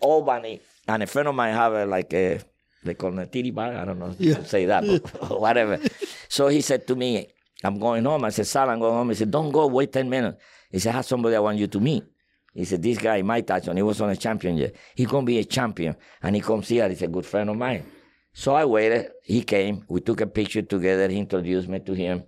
Albany 0.00 0.60
and 0.86 1.02
a 1.02 1.06
friend 1.06 1.28
of 1.28 1.34
mine 1.34 1.54
have 1.54 1.72
a, 1.72 1.86
like 1.86 2.12
a, 2.12 2.40
they 2.84 2.92
call 2.92 3.18
it 3.18 3.22
a 3.22 3.26
titty 3.26 3.50
bar. 3.50 3.72
I 3.72 3.86
don't 3.86 3.98
know 3.98 4.10
if 4.10 4.20
yeah. 4.20 4.42
say 4.42 4.66
that, 4.66 4.84
but 4.84 5.30
whatever. 5.40 5.80
so 6.28 6.48
he 6.48 6.60
said 6.60 6.86
to 6.88 6.96
me, 6.96 7.28
I'm 7.64 7.78
going 7.78 8.04
home. 8.04 8.24
I 8.24 8.30
said, 8.30 8.46
Sal, 8.46 8.70
I'm 8.70 8.78
going 8.78 8.94
home. 8.94 9.08
He 9.08 9.14
said, 9.16 9.30
don't 9.30 9.50
go, 9.50 9.66
wait 9.66 9.92
10 9.92 10.08
minutes. 10.08 10.40
He 10.70 10.78
said, 10.78 10.90
I 10.90 10.96
have 10.96 11.06
somebody 11.06 11.34
I 11.36 11.40
want 11.40 11.58
you 11.58 11.66
to 11.66 11.80
meet. 11.80 12.04
He 12.54 12.64
said, 12.64 12.82
this 12.82 12.98
guy, 12.98 13.22
Mike 13.22 13.46
Tyson, 13.46 13.76
he 13.76 13.82
was 13.82 14.00
on 14.00 14.10
a 14.10 14.16
champion 14.16 14.56
yet. 14.56 14.74
He 14.94 15.04
gonna 15.04 15.26
be 15.26 15.38
a 15.38 15.44
champion. 15.44 15.96
And 16.22 16.34
he 16.34 16.42
comes 16.42 16.68
here, 16.68 16.88
he's 16.88 17.02
a 17.02 17.08
good 17.08 17.26
friend 17.26 17.50
of 17.50 17.56
mine. 17.56 17.84
So 18.32 18.54
I 18.54 18.64
waited. 18.64 19.10
He 19.24 19.42
came. 19.42 19.84
We 19.88 20.00
took 20.00 20.20
a 20.20 20.26
picture 20.26 20.62
together. 20.62 21.08
He 21.08 21.18
introduced 21.18 21.68
me 21.68 21.80
to 21.80 21.92
him. 21.92 22.22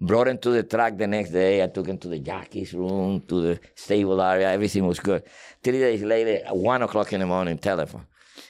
Brought 0.00 0.28
him 0.28 0.38
to 0.38 0.50
the 0.50 0.62
track 0.62 0.96
the 0.96 1.08
next 1.08 1.30
day. 1.30 1.62
I 1.62 1.66
took 1.66 1.88
him 1.88 1.98
to 1.98 2.08
the 2.08 2.20
jockey's 2.20 2.72
room, 2.72 3.22
to 3.22 3.42
the 3.42 3.60
stable 3.74 4.22
area. 4.22 4.52
Everything 4.52 4.86
was 4.86 5.00
good. 5.00 5.24
Three 5.60 5.80
days 5.80 6.02
later, 6.02 6.44
at 6.46 6.56
one 6.56 6.82
o'clock 6.82 7.12
in 7.12 7.20
the 7.20 7.26
morning, 7.26 7.58
telephone. 7.58 8.06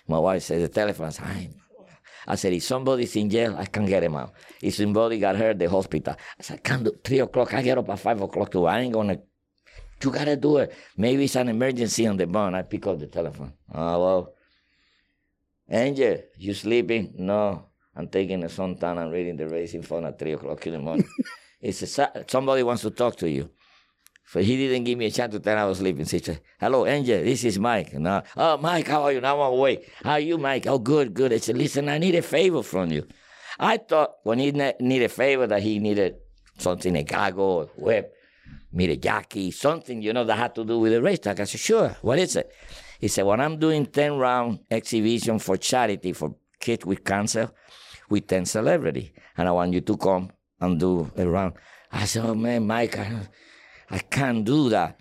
My 0.07 0.19
wife 0.19 0.43
said, 0.43 0.61
the 0.61 0.69
telephone's 0.69 1.19
I, 1.21 1.49
I 2.31 2.35
said, 2.35 2.53
if 2.53 2.63
somebody's 2.63 3.17
in 3.17 3.31
jail, 3.31 3.57
I 3.59 3.65
can 3.65 3.87
get 3.87 4.05
him 4.05 4.15
out. 4.15 4.35
If 4.63 4.75
somebody 4.75 5.19
got 5.19 5.37
hurt, 5.37 5.59
the 5.59 5.69
hospital. 5.69 6.15
I 6.39 6.43
said, 6.43 6.59
I 6.59 6.61
can't 6.61 6.85
do 6.85 6.93
three 7.03 7.21
o'clock. 7.21 7.55
I 7.55 7.63
get 7.63 7.79
up 7.79 7.89
at 7.89 7.99
five 7.99 8.21
o'clock 8.21 8.53
too. 8.53 8.67
I 8.67 8.81
ain't 8.81 8.93
gonna 8.93 9.19
you 10.03 10.11
gotta 10.13 10.37
do 10.37 10.59
it. 10.59 10.73
Maybe 10.97 11.25
it's 11.25 11.37
an 11.37 11.49
emergency 11.49 12.07
on 12.07 12.17
the 12.17 12.27
bone. 12.27 12.55
I 12.55 12.63
pick 12.63 12.87
up 12.87 12.99
the 12.99 13.07
telephone. 13.07 13.53
Oh, 13.75 14.01
well. 14.01 14.35
Angel, 15.71 16.19
you 16.37 16.55
sleeping? 16.55 17.15
No. 17.19 17.65
I'm 17.97 18.09
taking 18.09 18.45
a 18.45 18.47
suntan 18.47 19.03
and 19.03 19.13
reading 19.13 19.37
the 19.37 19.49
racing 19.49 19.83
phone 19.83 20.05
at 20.05 20.19
3 20.19 20.33
o'clock 20.33 20.67
in 20.67 20.75
the 20.75 20.79
morning. 20.79 21.09
it's 21.61 21.99
a, 21.99 22.25
somebody 22.29 22.63
wants 22.63 22.83
to 22.83 22.91
talk 22.91 23.17
to 23.17 23.29
you. 23.29 23.51
So 24.31 24.41
he 24.41 24.57
didn't 24.57 24.85
give 24.85 24.99
me 24.99 25.07
a 25.07 25.11
chance 25.11 25.33
to 25.33 25.41
tell 25.41 25.57
I 25.57 25.65
was 25.65 25.79
sleeping. 25.79 26.05
He 26.05 26.19
said, 26.19 26.41
Hello, 26.61 26.87
Angel, 26.87 27.25
this 27.25 27.45
is 27.45 27.59
Mike. 27.59 27.95
No. 27.95 28.23
Oh, 28.37 28.55
uh, 28.55 28.57
Mike, 28.59 28.87
how 28.87 29.03
are 29.05 29.13
you? 29.13 29.21
Now 29.21 29.41
I'm 29.41 29.53
away. 29.53 29.87
How 30.05 30.13
are 30.13 30.21
you, 30.21 30.37
Mike? 30.37 30.67
Oh, 30.67 30.79
good, 30.79 31.15
good. 31.15 31.33
I 31.33 31.39
said, 31.39 31.57
Listen, 31.57 31.89
I 31.89 31.99
need 31.99 32.15
a 32.15 32.23
favor 32.23 32.63
from 32.63 32.93
you. 32.93 33.07
I 33.59 33.79
thought 33.79 34.17
when 34.25 34.39
he 34.39 34.53
ne- 34.53 34.75
needed 34.81 35.07
a 35.07 35.09
favor 35.09 35.47
that 35.47 35.63
he 35.63 35.79
needed 35.79 36.17
something, 36.59 36.95
a 36.95 37.03
goggle, 37.03 37.45
or 37.45 37.65
whip 37.77 38.15
meet 38.73 38.91
a 38.91 38.97
jockey, 38.97 39.51
something, 39.51 40.03
you 40.03 40.13
know, 40.13 40.25
that 40.25 40.37
had 40.37 40.55
to 40.55 40.65
do 40.65 40.79
with 40.79 40.93
the 40.93 41.03
racetrack. 41.03 41.41
I 41.41 41.45
said, 41.45 41.61
sure, 41.61 41.97
what 42.03 42.19
is 42.19 42.37
it? 42.37 42.51
He 43.01 43.09
said, 43.09 43.25
well, 43.25 43.41
I'm 43.41 43.59
doing 43.59 43.87
10 43.87 44.17
round 44.19 44.61
exhibition 44.71 45.39
for 45.39 45.57
charity 45.57 46.13
for 46.13 46.35
kids 46.61 46.85
with 46.85 47.05
cancer 47.05 47.51
with 48.11 48.27
10 48.27 48.45
celebrity. 48.47 49.15
And 49.37 49.49
I 49.49 49.53
want 49.53 49.73
you 49.73 49.81
to 49.81 49.97
come 49.97 50.33
and 50.61 50.79
do 50.79 51.11
a 51.17 51.27
round. 51.27 51.55
I 51.91 52.05
said, 52.05 52.25
oh 52.25 52.35
man, 52.35 52.67
Mike, 52.67 52.99
I, 52.99 53.21
I 53.91 53.99
can't 53.99 54.45
do 54.45 54.69
that 54.71 55.01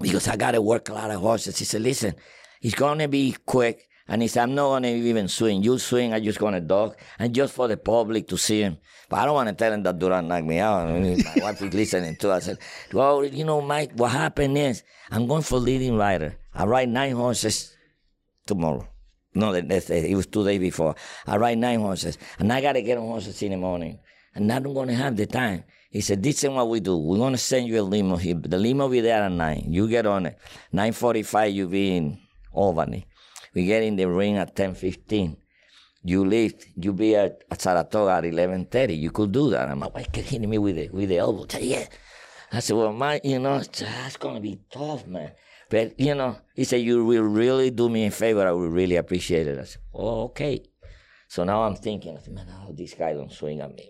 because 0.00 0.28
I 0.28 0.36
got 0.36 0.52
to 0.52 0.62
work 0.62 0.88
a 0.88 0.94
lot 0.94 1.10
of 1.10 1.20
horses. 1.20 1.58
He 1.58 1.64
said, 1.64 1.82
listen, 1.82 2.14
it's 2.60 2.74
to 2.98 3.08
be 3.08 3.36
quick. 3.46 3.88
And 4.08 4.20
he 4.20 4.28
said, 4.28 4.42
I'm 4.42 4.54
not 4.54 4.68
to 4.82 4.88
even 4.88 5.28
swing. 5.28 5.62
You 5.62 5.78
swing, 5.78 6.12
I'm 6.12 6.22
just 6.22 6.38
to 6.54 6.60
dog. 6.60 6.96
And 7.18 7.34
just 7.34 7.54
for 7.54 7.68
the 7.68 7.76
public 7.76 8.28
to 8.28 8.36
see 8.36 8.60
him. 8.60 8.78
But 9.08 9.20
I 9.20 9.24
don't 9.24 9.34
want 9.34 9.48
to 9.48 9.54
tell 9.54 9.72
him 9.72 9.82
that 9.84 9.98
Duran 9.98 10.28
knocked 10.28 10.44
me 10.44 10.58
out. 10.58 10.88
I 10.88 10.98
my 11.24 11.34
wife 11.36 11.62
is 11.62 11.72
listening 11.72 12.16
too. 12.16 12.32
I 12.32 12.40
said, 12.40 12.58
well, 12.92 13.24
you 13.24 13.44
know, 13.44 13.60
Mike, 13.60 13.92
what 13.94 14.10
happened 14.10 14.58
is 14.58 14.82
I'm 15.10 15.26
going 15.26 15.42
for 15.42 15.58
leading 15.58 15.96
rider. 15.96 16.36
I 16.52 16.64
ride 16.64 16.88
nine 16.88 17.12
horses 17.12 17.74
tomorrow. 18.44 18.86
No, 19.34 19.54
it 19.54 20.14
was 20.14 20.26
two 20.26 20.44
days 20.44 20.60
before. 20.60 20.94
I 21.26 21.36
ride 21.36 21.58
nine 21.58 21.80
horses. 21.80 22.18
And 22.38 22.52
I 22.52 22.60
got 22.60 22.72
to 22.72 22.82
get 22.82 22.98
on 22.98 23.06
horses 23.06 23.40
in 23.42 23.52
the 23.52 23.56
morning. 23.56 24.00
And 24.34 24.52
I 24.52 24.58
don't 24.58 24.74
to 24.88 24.96
have 24.96 25.16
the 25.16 25.26
time. 25.26 25.64
He 25.92 26.00
said, 26.00 26.22
this 26.22 26.42
is 26.42 26.48
what 26.48 26.70
we 26.70 26.80
do. 26.80 26.96
We're 26.96 27.18
going 27.18 27.34
to 27.34 27.38
send 27.38 27.68
you 27.68 27.78
a 27.78 27.82
limo. 27.82 28.16
The 28.16 28.56
limo 28.56 28.84
will 28.84 28.90
be 28.92 29.02
there 29.02 29.24
at 29.24 29.30
9. 29.30 29.66
You 29.68 29.86
get 29.88 30.06
on 30.06 30.24
it. 30.24 30.38
9.45, 30.72 31.52
you 31.52 31.68
be 31.68 31.96
in 31.98 32.18
Albany. 32.50 33.06
We 33.52 33.66
get 33.66 33.82
in 33.82 33.96
the 33.96 34.06
ring 34.06 34.38
at 34.38 34.56
10.15. 34.56 35.36
You 36.04 36.24
leave, 36.24 36.54
you 36.76 36.94
be 36.94 37.14
at, 37.14 37.44
at 37.50 37.60
Saratoga 37.60 38.12
at 38.12 38.24
11.30. 38.24 38.98
You 38.98 39.10
could 39.10 39.32
do 39.32 39.50
that. 39.50 39.68
I'm 39.68 39.80
like, 39.80 39.94
why 39.94 40.04
keep 40.04 40.24
hitting 40.24 40.48
me 40.48 40.56
with 40.56 40.76
the, 40.76 40.88
with 40.88 41.10
the 41.10 41.18
elbow? 41.18 41.44
Said, 41.46 41.62
yeah. 41.62 41.84
I 42.50 42.60
said, 42.60 42.74
well, 42.76 42.92
my, 42.94 43.20
you 43.22 43.38
know, 43.38 43.58
that's 43.60 44.16
going 44.16 44.36
to 44.36 44.40
be 44.40 44.60
tough, 44.70 45.06
man. 45.06 45.32
But, 45.68 46.00
you 46.00 46.14
know, 46.14 46.38
he 46.54 46.64
said, 46.64 46.80
you 46.80 47.04
will 47.04 47.22
really 47.22 47.70
do 47.70 47.90
me 47.90 48.06
a 48.06 48.10
favor. 48.10 48.48
I 48.48 48.52
would 48.52 48.72
really 48.72 48.96
appreciate 48.96 49.46
it. 49.46 49.58
I 49.58 49.64
said, 49.64 49.82
oh, 49.92 50.24
okay. 50.24 50.64
So 51.32 51.44
now 51.44 51.62
I'm 51.62 51.76
thinking, 51.76 52.18
man, 52.28 52.46
oh, 52.60 52.72
this 52.72 52.92
guy 52.92 53.14
don't 53.14 53.32
swing 53.32 53.62
at 53.62 53.74
me. 53.74 53.88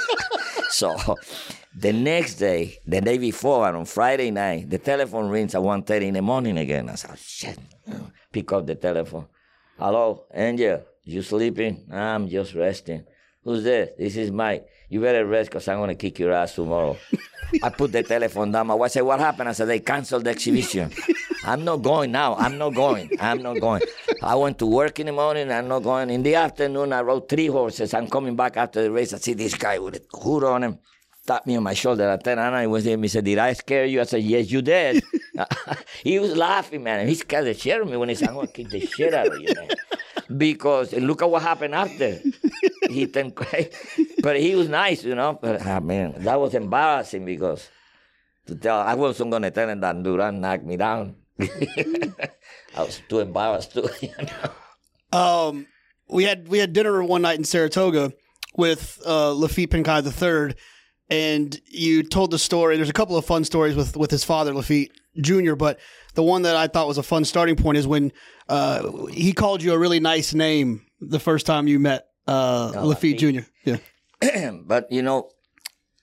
so 0.70 0.96
the 1.72 1.92
next 1.92 2.34
day, 2.34 2.78
the 2.84 3.00
day 3.00 3.16
before, 3.16 3.68
and 3.68 3.76
on 3.76 3.84
Friday 3.84 4.32
night, 4.32 4.68
the 4.68 4.78
telephone 4.78 5.28
rings 5.28 5.54
at 5.54 5.60
1.30 5.60 6.02
in 6.02 6.14
the 6.14 6.22
morning 6.22 6.58
again. 6.58 6.88
I 6.88 6.96
said, 6.96 7.16
shit 7.16 7.58
pick 8.32 8.52
up 8.52 8.66
the 8.66 8.74
telephone. 8.74 9.28
Hello, 9.78 10.24
Angel, 10.34 10.82
you 11.04 11.22
sleeping? 11.22 11.86
I'm 11.92 12.28
just 12.28 12.54
resting. 12.54 13.04
Who's 13.44 13.62
this? 13.62 13.90
This 13.96 14.16
is 14.16 14.32
Mike. 14.32 14.66
You 14.88 15.00
better 15.00 15.24
rest 15.24 15.50
because 15.50 15.68
I'm 15.68 15.78
going 15.78 15.90
to 15.90 15.94
kick 15.94 16.18
your 16.18 16.32
ass 16.32 16.56
tomorrow. 16.56 16.96
I 17.62 17.70
put 17.70 17.92
the 17.92 18.02
telephone 18.02 18.50
down. 18.50 18.66
My 18.66 18.74
wife 18.74 18.90
said, 18.90 19.02
What 19.02 19.20
happened? 19.20 19.48
I 19.48 19.52
said, 19.52 19.68
They 19.68 19.78
canceled 19.78 20.24
the 20.24 20.30
exhibition. 20.30 20.90
I'm 21.44 21.64
not 21.64 21.82
going 21.82 22.12
now. 22.12 22.34
I'm 22.36 22.58
not 22.58 22.74
going. 22.74 23.10
I'm 23.20 23.42
not 23.42 23.60
going. 23.60 23.82
I 24.22 24.34
went 24.34 24.58
to 24.58 24.66
work 24.66 24.98
in 25.00 25.06
the 25.06 25.12
morning. 25.12 25.50
I'm 25.50 25.68
not 25.68 25.82
going. 25.82 26.10
In 26.10 26.22
the 26.22 26.34
afternoon, 26.36 26.92
I 26.92 27.02
rode 27.02 27.28
three 27.28 27.48
horses. 27.48 27.94
I'm 27.94 28.08
coming 28.08 28.36
back 28.36 28.56
after 28.56 28.82
the 28.82 28.90
race. 28.90 29.12
I 29.12 29.18
see 29.18 29.34
this 29.34 29.54
guy 29.54 29.78
with 29.78 29.96
a 29.96 30.16
hood 30.16 30.44
on 30.44 30.62
him 30.64 30.78
tapped 31.26 31.46
me 31.46 31.56
on 31.56 31.62
my 31.62 31.74
shoulder. 31.74 32.10
I 32.10 32.16
turned 32.16 32.40
and 32.40 32.54
I 32.54 32.66
was 32.66 32.86
him. 32.86 33.02
He 33.02 33.08
said, 33.08 33.24
Did 33.24 33.38
I 33.38 33.52
scare 33.52 33.84
you? 33.86 34.00
I 34.00 34.04
said, 34.04 34.22
Yes, 34.22 34.50
you 34.50 34.62
did. 34.62 35.02
he 36.02 36.18
was 36.18 36.36
laughing, 36.36 36.82
man. 36.82 37.08
He 37.08 37.14
scared 37.14 37.46
the 37.46 37.54
shit 37.54 37.74
out 37.74 37.82
of 37.82 37.88
me 37.88 37.96
when 37.96 38.08
he 38.08 38.14
said, 38.14 38.28
I'm 38.28 38.34
going 38.34 38.46
to 38.48 38.52
kick 38.52 38.70
the 38.70 38.80
shit 38.80 39.14
out 39.14 39.28
of 39.28 39.40
you, 39.40 39.54
man. 39.54 39.68
Because 40.38 40.92
look 40.92 41.22
at 41.22 41.30
what 41.30 41.42
happened 41.42 41.74
after. 41.74 42.20
he 42.88 43.06
turned 43.06 43.34
crazy. 43.40 43.70
But 44.22 44.40
he 44.40 44.54
was 44.54 44.68
nice, 44.68 45.04
you 45.04 45.14
know. 45.14 45.38
But, 45.40 45.64
ah, 45.66 45.80
man, 45.80 46.14
that 46.18 46.40
was 46.40 46.54
embarrassing 46.54 47.24
because 47.24 47.68
to 48.46 48.54
tell, 48.54 48.80
I 48.80 48.94
wasn't 48.94 49.30
going 49.30 49.42
to 49.42 49.50
tell 49.50 49.68
him 49.68 49.80
that 49.80 50.02
Duran 50.02 50.40
knocked 50.40 50.64
me 50.64 50.76
down. 50.76 51.16
I 51.40 52.82
was 52.82 53.00
too 53.08 53.20
embarrassed 53.20 53.72
to. 53.72 53.90
You 54.00 54.10
know? 54.18 55.18
Um, 55.18 55.66
we 56.08 56.24
had 56.24 56.48
we 56.48 56.58
had 56.58 56.72
dinner 56.72 57.02
one 57.02 57.22
night 57.22 57.38
in 57.38 57.44
Saratoga 57.44 58.12
with 58.56 59.00
uh, 59.04 59.30
Laffit 59.30 59.68
Pincay 59.68 60.04
III, 60.04 60.54
and 61.10 61.60
you 61.66 62.02
told 62.02 62.30
the 62.30 62.38
story. 62.38 62.76
There's 62.76 62.88
a 62.88 62.94
couple 62.94 63.16
of 63.16 63.24
fun 63.24 63.44
stories 63.44 63.76
with 63.76 63.96
with 63.96 64.10
his 64.10 64.24
father 64.24 64.52
Laffit 64.52 64.90
Jr., 65.20 65.54
but 65.54 65.78
the 66.14 66.22
one 66.22 66.42
that 66.42 66.56
I 66.56 66.66
thought 66.66 66.86
was 66.86 66.98
a 66.98 67.02
fun 67.02 67.24
starting 67.24 67.56
point 67.56 67.78
is 67.78 67.86
when 67.86 68.12
uh, 68.48 69.06
he 69.06 69.32
called 69.32 69.62
you 69.62 69.72
a 69.72 69.78
really 69.78 70.00
nice 70.00 70.34
name 70.34 70.86
the 71.00 71.20
first 71.20 71.46
time 71.46 71.66
you 71.66 71.78
met 71.78 72.08
uh, 72.26 72.72
oh, 72.74 72.88
Laffit 72.88 73.18
Jr. 73.18 73.48
Yeah, 73.64 74.50
but 74.64 74.90
you 74.90 75.02
know, 75.02 75.30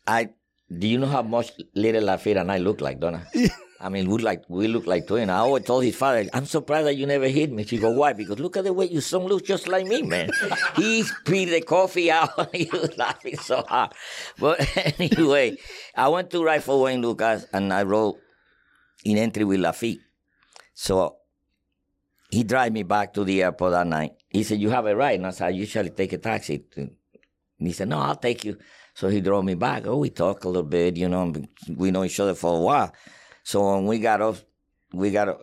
I 0.08 0.30
do 0.78 0.88
you 0.88 0.98
know 0.98 1.08
how 1.08 1.22
much 1.22 1.52
little 1.76 2.04
Laffit 2.04 2.40
and 2.40 2.52
I 2.52 2.58
look 2.58 2.82
like, 2.82 3.00
don't 3.00 3.16
I? 3.16 3.26
I 3.84 3.90
mean, 3.90 4.10
we 4.10 4.22
like 4.22 4.44
we 4.48 4.68
look 4.68 4.86
like 4.86 5.08
twins. 5.08 5.32
I 5.32 5.38
always 5.38 5.64
told 5.64 5.84
his 5.84 5.96
father, 5.96 6.30
"I'm 6.34 6.46
surprised 6.46 6.86
that 6.86 6.96
you 6.96 7.08
never 7.08 7.28
hit 7.28 7.52
me." 7.52 7.66
She 7.66 7.80
go, 7.80 7.90
"Why?" 7.90 8.14
Because 8.14 8.38
look 8.40 8.56
at 8.56 8.64
the 8.64 8.74
way 8.74 8.86
your 8.86 9.02
son 9.02 9.24
looks 9.24 9.48
just 9.48 9.68
like 9.68 9.88
me, 9.88 10.04
man. 10.04 10.30
he 10.76 11.02
spit 11.02 11.50
the 11.50 11.62
coffee 11.62 12.12
out. 12.12 12.30
he 12.56 12.70
was 12.72 12.96
laughing 12.96 13.38
so 13.38 13.64
hard. 13.68 13.94
But 14.38 14.62
anyway, 15.00 15.58
I 15.96 16.10
went 16.10 16.30
to 16.30 16.44
ride 16.44 16.64
for 16.64 16.80
Wayne 16.80 17.02
Lukas, 17.02 17.48
and 17.52 17.74
I 17.74 17.82
rode 17.82 18.18
in 19.04 19.18
entry 19.18 19.46
with 19.46 19.60
Laffit. 19.60 20.00
So 20.76 21.18
he 22.30 22.44
drive 22.44 22.74
me 22.74 22.84
back 22.84 23.14
to 23.16 23.24
the 23.24 23.42
airport 23.42 23.72
that 23.72 23.88
night. 23.88 24.14
He 24.30 24.44
said, 24.44 24.62
"You 24.62 24.70
have 24.70 24.86
a 24.86 24.96
ride," 24.96 25.16
and 25.16 25.26
I 25.26 25.32
said, 25.32 25.48
"I 25.48 25.50
usually 25.50 25.90
take 25.90 26.14
a 26.14 26.20
taxi." 26.20 26.66
And 26.78 26.92
he 27.58 27.74
said, 27.74 27.90
"No, 27.90 27.98
I'll 27.98 28.16
take 28.16 28.46
you." 28.46 28.60
So 28.94 29.10
he 29.10 29.22
drove 29.22 29.44
me 29.44 29.56
back. 29.56 29.88
Oh, 29.88 29.98
we 29.98 30.12
talked 30.12 30.44
a 30.46 30.50
little 30.50 30.70
bit, 30.70 30.98
you 30.98 31.10
know. 31.10 31.34
We 31.76 31.90
know 31.90 32.04
each 32.04 32.20
other 32.20 32.36
for 32.36 32.60
a 32.60 32.62
while. 32.62 32.94
So 33.44 33.74
when 33.74 33.86
we 33.86 34.00
got 34.00 34.22
off, 34.22 34.44
we 34.94 35.12
got 35.12 35.38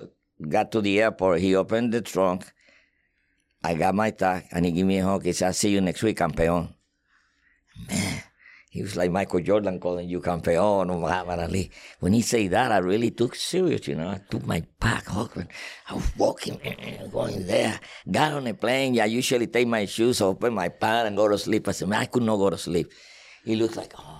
got 0.48 0.72
to 0.72 0.80
the 0.80 1.00
airport, 1.00 1.40
he 1.40 1.54
opened 1.56 1.92
the 1.92 2.00
trunk. 2.00 2.52
I 3.62 3.74
got 3.74 3.94
my 3.94 4.10
tag, 4.10 4.44
and 4.52 4.64
he 4.64 4.70
gave 4.70 4.86
me 4.86 4.98
a 4.98 5.04
hug. 5.04 5.24
He 5.24 5.32
said, 5.32 5.46
"I'll 5.48 5.52
see 5.52 5.70
you 5.70 5.80
next 5.80 6.02
week, 6.02 6.18
campeón." 6.18 6.74
Man, 7.88 8.22
he 8.70 8.82
was 8.82 8.96
like 8.96 9.10
Michael 9.10 9.40
Jordan 9.40 9.80
calling 9.80 10.08
you 10.08 10.20
campeón 10.20 10.90
or 10.90 10.98
Muhammad 10.98 11.40
Ali. 11.40 11.70
When 12.00 12.12
he 12.12 12.22
said 12.22 12.50
that, 12.50 12.70
I 12.70 12.78
really 12.78 13.10
took 13.10 13.34
serious, 13.34 13.88
you 13.88 13.96
know. 13.96 14.10
I 14.10 14.20
took 14.30 14.46
my 14.46 14.62
back, 14.78 15.06
hug, 15.06 15.46
I 15.88 15.94
was 15.94 16.16
walking, 16.16 16.60
going 17.12 17.46
there. 17.46 17.80
Got 18.10 18.34
on 18.34 18.46
a 18.46 18.54
plane. 18.54 18.94
Yeah, 18.94 19.04
I 19.04 19.06
usually 19.06 19.46
take 19.48 19.66
my 19.66 19.86
shoes, 19.86 20.20
open 20.20 20.54
my 20.54 20.68
pants, 20.68 21.08
and 21.08 21.16
go 21.16 21.28
to 21.28 21.38
sleep. 21.38 21.66
I 21.66 21.72
said, 21.72 21.88
man, 21.88 22.02
I 22.02 22.06
could 22.06 22.22
not 22.22 22.36
go 22.36 22.50
to 22.50 22.58
sleep. 22.58 22.92
He 23.44 23.56
looked 23.56 23.76
like, 23.76 23.92
oh. 23.98 24.17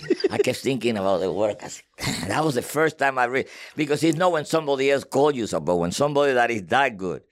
I 0.30 0.38
kept 0.38 0.58
thinking 0.58 0.96
about 0.96 1.20
the 1.20 1.32
work. 1.32 1.60
Said, 1.62 1.84
that 2.28 2.44
was 2.44 2.54
the 2.54 2.62
first 2.62 2.98
time 2.98 3.18
I 3.18 3.24
read 3.24 3.48
because 3.76 4.02
it's 4.02 4.16
not 4.18 4.32
when 4.32 4.44
somebody 4.44 4.90
else 4.90 5.04
called 5.04 5.36
you 5.36 5.46
but 5.60 5.76
when 5.76 5.92
somebody 5.92 6.32
that 6.32 6.50
is 6.50 6.62
that 6.64 6.96
good. 6.96 7.22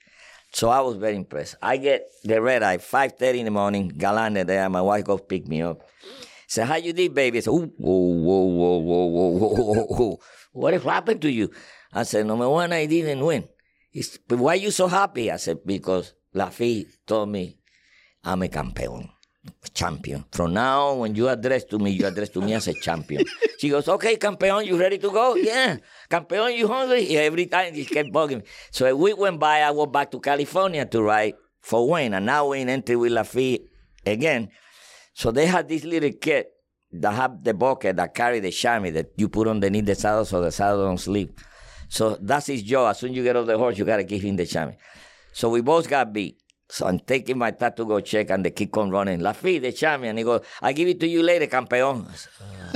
So 0.53 0.69
I 0.69 0.79
was 0.81 0.95
very 0.95 1.15
impressed. 1.15 1.55
I 1.61 1.77
get 1.77 2.07
the 2.23 2.41
red 2.41 2.63
eye, 2.63 2.77
5.30 2.77 3.39
in 3.39 3.45
the 3.45 3.51
morning, 3.51 3.89
Galante 3.89 4.43
there. 4.43 4.69
My 4.69 4.81
wife 4.81 5.03
goes 5.05 5.21
pick 5.27 5.47
me 5.47 5.61
up. 5.61 5.81
Say, 6.47 6.65
how 6.65 6.75
you 6.75 6.93
did, 6.93 7.13
baby? 7.13 7.39
I 7.39 7.41
said, 7.41 7.51
whoa, 7.51 7.67
whoa, 7.77 8.43
whoa, 8.45 8.77
whoa, 8.77 9.05
whoa, 9.05 9.37
whoa, 9.37 9.85
whoa. 9.85 10.19
What 10.53 10.81
happened 10.81 11.21
to 11.23 11.29
you? 11.31 11.51
I 11.93 12.03
said, 12.03 12.25
number 12.25 12.49
one, 12.49 12.71
I 12.71 12.85
didn't 12.85 13.23
win. 13.23 13.47
Said, 13.93 14.19
but 14.27 14.39
why 14.39 14.53
you 14.55 14.71
so 14.71 14.87
happy? 14.87 15.29
I 15.29 15.35
said, 15.35 15.59
because 15.65 16.13
Laffy 16.33 16.85
told 17.05 17.29
me 17.29 17.59
I'm 18.23 18.41
a 18.43 18.47
campeón 18.47 19.09
champion. 19.73 20.25
From 20.31 20.53
now, 20.53 20.93
when 20.95 21.15
you 21.15 21.29
address 21.29 21.63
to 21.65 21.79
me, 21.79 21.91
you 21.91 22.05
address 22.05 22.29
to 22.29 22.41
me 22.41 22.53
as 22.53 22.67
a 22.67 22.73
champion. 22.73 23.25
She 23.59 23.69
goes, 23.69 23.87
okay, 23.87 24.15
campeon, 24.15 24.65
you 24.65 24.79
ready 24.79 24.97
to 24.97 25.09
go? 25.09 25.35
Yeah. 25.35 25.77
Campeon, 26.09 26.53
you 26.53 26.67
hungry? 26.67 27.11
Yeah, 27.11 27.19
every 27.31 27.45
time 27.47 27.73
he 27.73 27.85
kept 27.85 28.09
bugging 28.09 28.39
me. 28.39 28.43
So 28.71 28.85
a 28.85 28.95
week 28.95 29.17
went 29.17 29.39
by, 29.39 29.61
I 29.61 29.71
went 29.71 29.91
back 29.91 30.11
to 30.11 30.19
California 30.19 30.85
to 30.85 31.01
write 31.01 31.35
for 31.61 31.87
Wayne, 31.87 32.13
and 32.13 32.25
now 32.25 32.47
Wayne 32.47 32.69
entered 32.69 32.97
with 32.97 33.11
Laffy 33.11 33.67
again. 34.05 34.49
So 35.13 35.31
they 35.31 35.45
had 35.47 35.67
this 35.67 35.83
little 35.83 36.11
kid 36.11 36.45
that 36.91 37.13
had 37.13 37.43
the 37.43 37.53
bucket 37.53 37.95
that 37.97 38.13
carried 38.13 38.43
the 38.43 38.51
chamois 38.51 38.91
that 38.91 39.11
you 39.17 39.29
put 39.29 39.47
underneath 39.47 39.85
the 39.85 39.95
saddle 39.95 40.25
so 40.25 40.41
the 40.41 40.51
saddle 40.51 40.85
don't 40.85 40.99
sleep. 40.99 41.39
So 41.89 42.17
that's 42.21 42.47
his 42.47 42.63
job. 42.63 42.91
As 42.91 42.99
soon 42.99 43.11
as 43.11 43.17
you 43.17 43.23
get 43.23 43.35
off 43.35 43.45
the 43.45 43.57
horse, 43.57 43.77
you 43.77 43.85
gotta 43.85 44.03
give 44.03 44.21
him 44.21 44.35
the 44.35 44.45
chamois. 44.45 44.75
So 45.33 45.49
we 45.49 45.61
both 45.61 45.89
got 45.89 46.13
beat. 46.13 46.41
So 46.69 46.85
I'm 46.85 46.99
taking 46.99 47.37
my 47.37 47.51
tattoo 47.51 47.85
go 47.85 47.99
check, 48.01 48.29
and 48.29 48.43
they 48.43 48.51
keep 48.51 48.75
on 48.77 48.89
running. 48.91 49.21
La 49.21 49.33
fi, 49.33 49.59
the 49.59 49.71
champion. 49.71 50.17
He 50.17 50.23
goes, 50.23 50.41
I 50.61 50.73
give 50.73 50.87
it 50.87 50.99
to 50.99 51.07
you 51.07 51.23
later, 51.23 51.47
campeón. 51.47 52.07
Ah. 52.41 52.73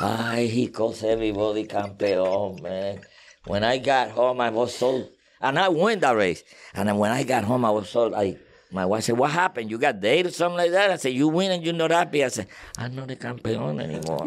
Ay, 0.34 0.46
he 0.46 0.68
calls 0.68 1.02
everybody 1.02 1.64
campeón, 1.64 2.62
man. 2.62 3.00
When 3.46 3.64
I 3.64 3.78
got 3.78 4.10
home, 4.10 4.40
I 4.40 4.50
was 4.50 4.74
so, 4.74 5.08
and 5.40 5.58
I 5.58 5.68
won 5.68 6.00
that 6.00 6.16
race. 6.16 6.42
And 6.74 6.88
then 6.88 6.98
when 6.98 7.12
I 7.12 7.22
got 7.22 7.44
home, 7.44 7.64
I 7.64 7.70
was 7.70 7.88
so, 7.88 8.14
I, 8.14 8.36
my 8.70 8.84
wife 8.84 9.04
said, 9.04 9.16
what 9.16 9.30
happened? 9.30 9.70
You 9.70 9.78
got 9.78 10.00
dated 10.00 10.32
or 10.32 10.34
something 10.34 10.58
like 10.58 10.72
that? 10.72 10.90
I 10.90 10.96
said, 10.96 11.14
you 11.14 11.28
win 11.28 11.52
and 11.52 11.64
you're 11.64 11.72
not 11.72 11.92
happy. 11.92 12.24
I 12.24 12.28
said, 12.28 12.48
I'm 12.76 12.94
not 12.94 13.10
a 13.10 13.16
campeón 13.16 13.80
anymore. 13.80 14.26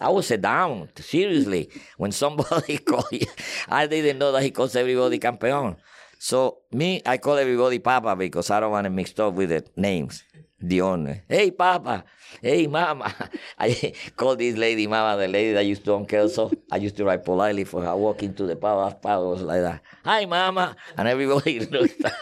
I 0.00 0.08
was 0.08 0.28
down, 0.28 0.88
seriously. 0.96 1.70
When 1.96 2.10
somebody 2.10 2.78
called 2.78 3.06
you, 3.12 3.26
I 3.68 3.86
didn't 3.86 4.18
know 4.18 4.32
that 4.32 4.42
he 4.42 4.50
calls 4.50 4.74
everybody 4.74 5.20
campeón. 5.20 5.76
So 6.24 6.58
me, 6.70 7.02
I 7.04 7.18
call 7.18 7.36
everybody 7.36 7.80
Papa 7.80 8.14
because 8.14 8.48
I 8.52 8.60
don't 8.60 8.70
want 8.70 8.84
to 8.84 8.90
mix 8.90 9.18
up 9.18 9.34
with 9.34 9.48
the 9.48 9.64
names. 9.74 10.22
Owner. 10.80 11.24
Hey, 11.28 11.50
Papa. 11.50 12.04
Hey, 12.40 12.68
Mama. 12.68 13.12
I 13.58 13.92
call 14.14 14.36
this 14.36 14.56
lady 14.56 14.86
Mama, 14.86 15.20
the 15.20 15.26
lady 15.26 15.52
that 15.54 15.66
used 15.66 15.84
to 15.86 15.94
own 15.94 16.06
Kelso. 16.06 16.52
I 16.70 16.76
used 16.76 16.96
to 16.98 17.04
write 17.04 17.24
politely 17.24 17.64
for 17.64 17.82
her. 17.82 17.88
I 17.88 17.94
walk 17.94 18.22
into 18.22 18.46
the. 18.46 18.54
Papa 18.54 19.18
was 19.18 19.42
like 19.42 19.62
that. 19.62 19.82
Hi, 20.04 20.24
Mama. 20.26 20.76
And 20.96 21.08
everybody 21.08 21.58
looked 21.66 22.04
at 22.04 22.14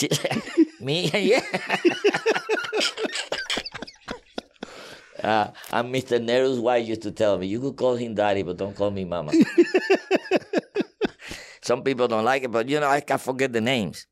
me. 0.80 1.10
Yeah. 1.12 1.42
Uh, 5.22 5.50
and 5.72 5.94
Mr. 5.94 6.18
Nero's 6.24 6.58
wife 6.58 6.88
used 6.88 7.02
to 7.02 7.10
tell 7.10 7.36
me, 7.36 7.48
you 7.48 7.60
could 7.60 7.76
call 7.76 7.96
him 7.96 8.14
daddy, 8.14 8.42
but 8.42 8.56
don't 8.56 8.74
call 8.74 8.90
me 8.90 9.04
mama. 9.04 9.32
Some 11.62 11.82
people 11.82 12.08
don't 12.08 12.24
like 12.24 12.44
it, 12.44 12.50
but 12.50 12.68
you 12.68 12.80
know, 12.80 12.88
I 12.88 13.00
can't 13.00 13.20
forget 13.20 13.52
the 13.52 13.60
names. 13.60 14.06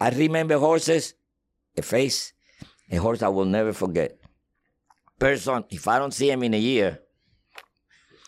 I 0.00 0.10
remember 0.10 0.58
horses, 0.58 1.14
a 1.76 1.82
face, 1.82 2.32
a 2.90 2.96
horse 2.96 3.22
I 3.22 3.28
will 3.28 3.44
never 3.44 3.72
forget. 3.72 4.18
Person, 5.18 5.64
if 5.70 5.88
I 5.88 5.98
don't 5.98 6.12
see 6.12 6.30
him 6.30 6.42
in 6.42 6.54
a 6.54 6.58
year, 6.58 7.00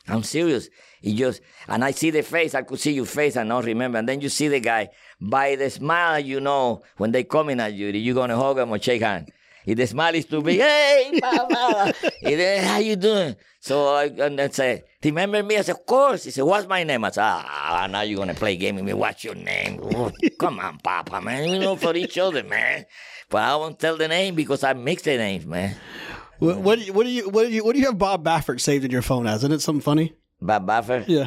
I'm 0.09 0.23
serious. 0.23 0.69
He 1.03 1.15
just, 1.15 1.41
and 1.69 1.85
I 1.85 1.91
see 1.91 2.11
the 2.11 2.23
face, 2.23 2.55
I 2.55 2.63
could 2.63 2.81
see 2.81 2.93
your 2.93 3.07
face 3.07 3.37
and 3.37 3.49
not 3.49 3.65
remember. 3.65 3.99
And 3.99 4.09
then 4.09 4.21
you 4.21 4.29
see 4.29 4.49
the 4.49 4.61
guy, 4.61 4.89
by 5.21 5.57
the 5.57 5.69
smile, 5.69 6.21
you 6.21 6.41
know, 6.41 6.83
when 6.97 7.13
they 7.13 7.25
coming 7.25 7.61
at 7.61 7.75
you, 7.75 7.89
you're 7.89 8.15
going 8.15 8.31
to 8.31 8.37
hug 8.37 8.59
him 8.59 8.71
or 8.71 8.81
shake 8.81 9.03
hands. 9.03 9.29
If 9.65 9.77
the 9.77 9.87
smile 9.87 10.15
is 10.15 10.27
too 10.27 10.43
big, 10.43 10.61
hey, 10.61 11.19
mama, 11.23 11.93
how 12.63 12.79
you 12.79 12.97
doing? 12.97 13.35
So 13.67 13.89
I 13.97 14.05
and 14.05 14.39
then 14.39 14.53
say, 14.53 14.85
remember 15.03 15.43
me? 15.43 15.57
I 15.57 15.63
said, 15.63 15.75
of 15.75 15.87
course. 15.87 16.23
He 16.23 16.31
said, 16.31 16.45
what's 16.45 16.69
my 16.69 16.85
name? 16.85 17.05
I 17.05 17.11
said, 17.11 17.25
ah, 17.25 17.89
now 17.91 18.03
you're 18.03 18.15
going 18.15 18.29
to 18.29 18.35
play 18.35 18.57
game 18.57 18.77
with 18.77 18.85
me. 18.85 18.93
What's 18.93 19.25
your 19.25 19.35
name? 19.35 19.81
come 20.39 20.61
on, 20.61 20.79
Papa, 20.79 21.21
man. 21.21 21.51
We 21.51 21.59
know 21.59 21.75
for 21.75 21.97
each 21.97 22.17
other, 22.17 22.45
man. 22.45 22.87
But 23.29 23.43
I 23.43 23.57
won't 23.57 23.81
tell 23.81 23.97
the 23.97 24.07
name 24.07 24.37
because 24.37 24.63
I 24.63 24.73
mix 24.75 25.03
the 25.03 25.17
names, 25.17 25.47
man. 25.47 25.75
What, 26.39 26.59
what, 26.59 26.79
do 26.79 26.85
you, 26.85 26.93
what 26.93 27.07
do 27.07 27.11
you 27.11 27.29
what 27.29 27.47
do 27.47 27.53
you 27.53 27.65
what 27.65 27.73
do 27.73 27.81
you 27.81 27.87
have 27.87 27.99
Bob 27.99 28.23
Baffert 28.23 28.61
saved 28.61 28.85
in 28.85 28.93
your 28.93 29.03
phone 29.03 29.27
as? 29.27 29.39
Isn't 29.39 29.51
it 29.51 29.63
something 29.63 29.81
funny? 29.81 30.15
Bob 30.41 30.65
Baffert? 30.65 31.09
Yeah. 31.09 31.27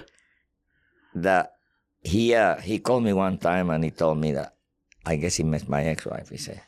That 1.15 1.55
he 1.99 2.33
uh, 2.35 2.61
he 2.61 2.79
called 2.79 3.03
me 3.03 3.11
one 3.11 3.37
time 3.37 3.69
and 3.69 3.83
he 3.83 3.91
told 3.91 4.17
me 4.17 4.31
that 4.31 4.55
I 5.05 5.17
guess 5.17 5.35
he 5.35 5.43
met 5.43 5.67
my 5.67 5.83
ex-wife. 5.83 6.29
He 6.29 6.37
said, 6.37 6.61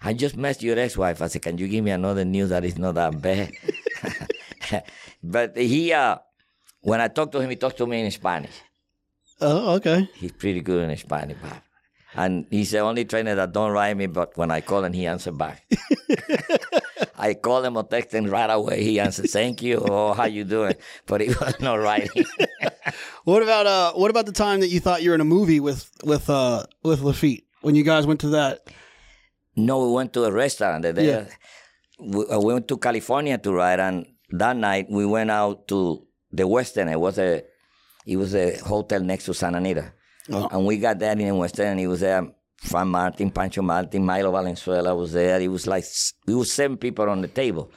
I 0.00 0.14
just 0.14 0.34
met 0.34 0.62
your 0.62 0.78
ex-wife. 0.78 1.20
I 1.20 1.26
said, 1.26 1.42
can 1.42 1.58
you 1.58 1.68
give 1.68 1.84
me 1.84 1.90
another 1.90 2.24
news 2.24 2.48
that 2.48 2.64
is 2.64 2.78
not 2.78 2.94
that 2.94 3.20
bad? 3.20 3.52
but 5.22 5.56
he, 5.56 5.92
uh, 5.92 6.18
when 6.80 7.00
I 7.00 7.08
talk 7.08 7.32
to 7.32 7.40
him, 7.40 7.50
he 7.50 7.56
talks 7.56 7.76
to 7.76 7.86
me 7.86 8.00
in 8.00 8.10
Spanish. 8.10 8.54
Oh, 9.40 9.74
okay. 9.74 10.08
He's 10.14 10.32
pretty 10.32 10.60
good 10.60 10.88
in 10.88 10.96
Spanish, 10.96 11.36
Bob. 11.42 11.60
And 12.16 12.46
he's 12.50 12.70
the 12.70 12.78
only 12.78 13.04
trainer 13.04 13.34
that 13.34 13.52
don't 13.52 13.72
write 13.72 13.96
me, 13.96 14.06
but 14.06 14.36
when 14.36 14.50
I 14.50 14.60
call 14.60 14.84
him, 14.84 14.92
he 14.92 15.06
answers 15.06 15.34
back. 15.34 15.66
I 17.18 17.34
call 17.34 17.64
him 17.64 17.76
or 17.76 17.84
text 17.84 18.14
him 18.14 18.26
right 18.26 18.50
away. 18.50 18.82
He 18.84 19.00
answers, 19.00 19.32
"Thank 19.32 19.62
you," 19.62 19.78
or 19.78 20.14
"How 20.14 20.26
you 20.26 20.44
doing?" 20.44 20.74
But 21.06 21.22
he 21.22 21.28
was 21.28 21.58
not 21.60 21.76
writing. 21.76 22.24
what 23.24 23.42
about 23.42 23.66
uh? 23.66 23.92
What 23.94 24.10
about 24.10 24.26
the 24.26 24.32
time 24.32 24.60
that 24.60 24.68
you 24.68 24.78
thought 24.78 25.02
you 25.02 25.10
were 25.10 25.14
in 25.14 25.20
a 25.20 25.24
movie 25.24 25.58
with 25.58 25.90
with 26.04 26.28
uh 26.30 26.64
with 26.82 27.00
Laffit 27.00 27.44
when 27.62 27.74
you 27.74 27.82
guys 27.82 28.06
went 28.06 28.20
to 28.20 28.28
that? 28.28 28.68
No, 29.56 29.86
we 29.86 29.92
went 29.92 30.12
to 30.14 30.24
a 30.24 30.32
restaurant. 30.32 30.82
There. 30.82 31.00
Yeah. 31.00 31.24
We, 31.98 32.26
uh, 32.26 32.38
we 32.40 32.52
went 32.52 32.68
to 32.68 32.76
California 32.76 33.38
to 33.38 33.52
ride, 33.52 33.80
and 33.80 34.06
that 34.38 34.56
night 34.56 34.86
we 34.90 35.06
went 35.06 35.30
out 35.30 35.68
to 35.68 36.06
the 36.32 36.46
Western. 36.46 36.88
It 36.88 37.00
was 37.00 37.18
a, 37.18 37.42
it 38.06 38.16
was 38.16 38.34
a 38.34 38.56
hotel 38.58 39.00
next 39.00 39.24
to 39.26 39.34
Santa 39.34 39.58
Anita, 39.58 39.92
oh. 40.32 40.48
and 40.50 40.66
we 40.66 40.78
got 40.78 40.98
there 40.98 41.12
in 41.12 41.18
the 41.18 41.34
Western. 41.34 41.66
And 41.66 41.80
he 41.80 41.86
was 41.86 42.00
there. 42.00 42.26
Fran 42.56 42.88
Martin, 42.88 43.30
Pancho 43.30 43.60
Martin, 43.60 44.06
Milo 44.06 44.32
Valenzuela 44.32 44.94
was 44.94 45.12
there. 45.12 45.38
It 45.40 45.48
was 45.48 45.66
like 45.66 45.84
we 46.26 46.34
were 46.34 46.46
seven 46.46 46.78
people 46.78 47.08
on 47.10 47.20
the 47.20 47.28
table, 47.28 47.70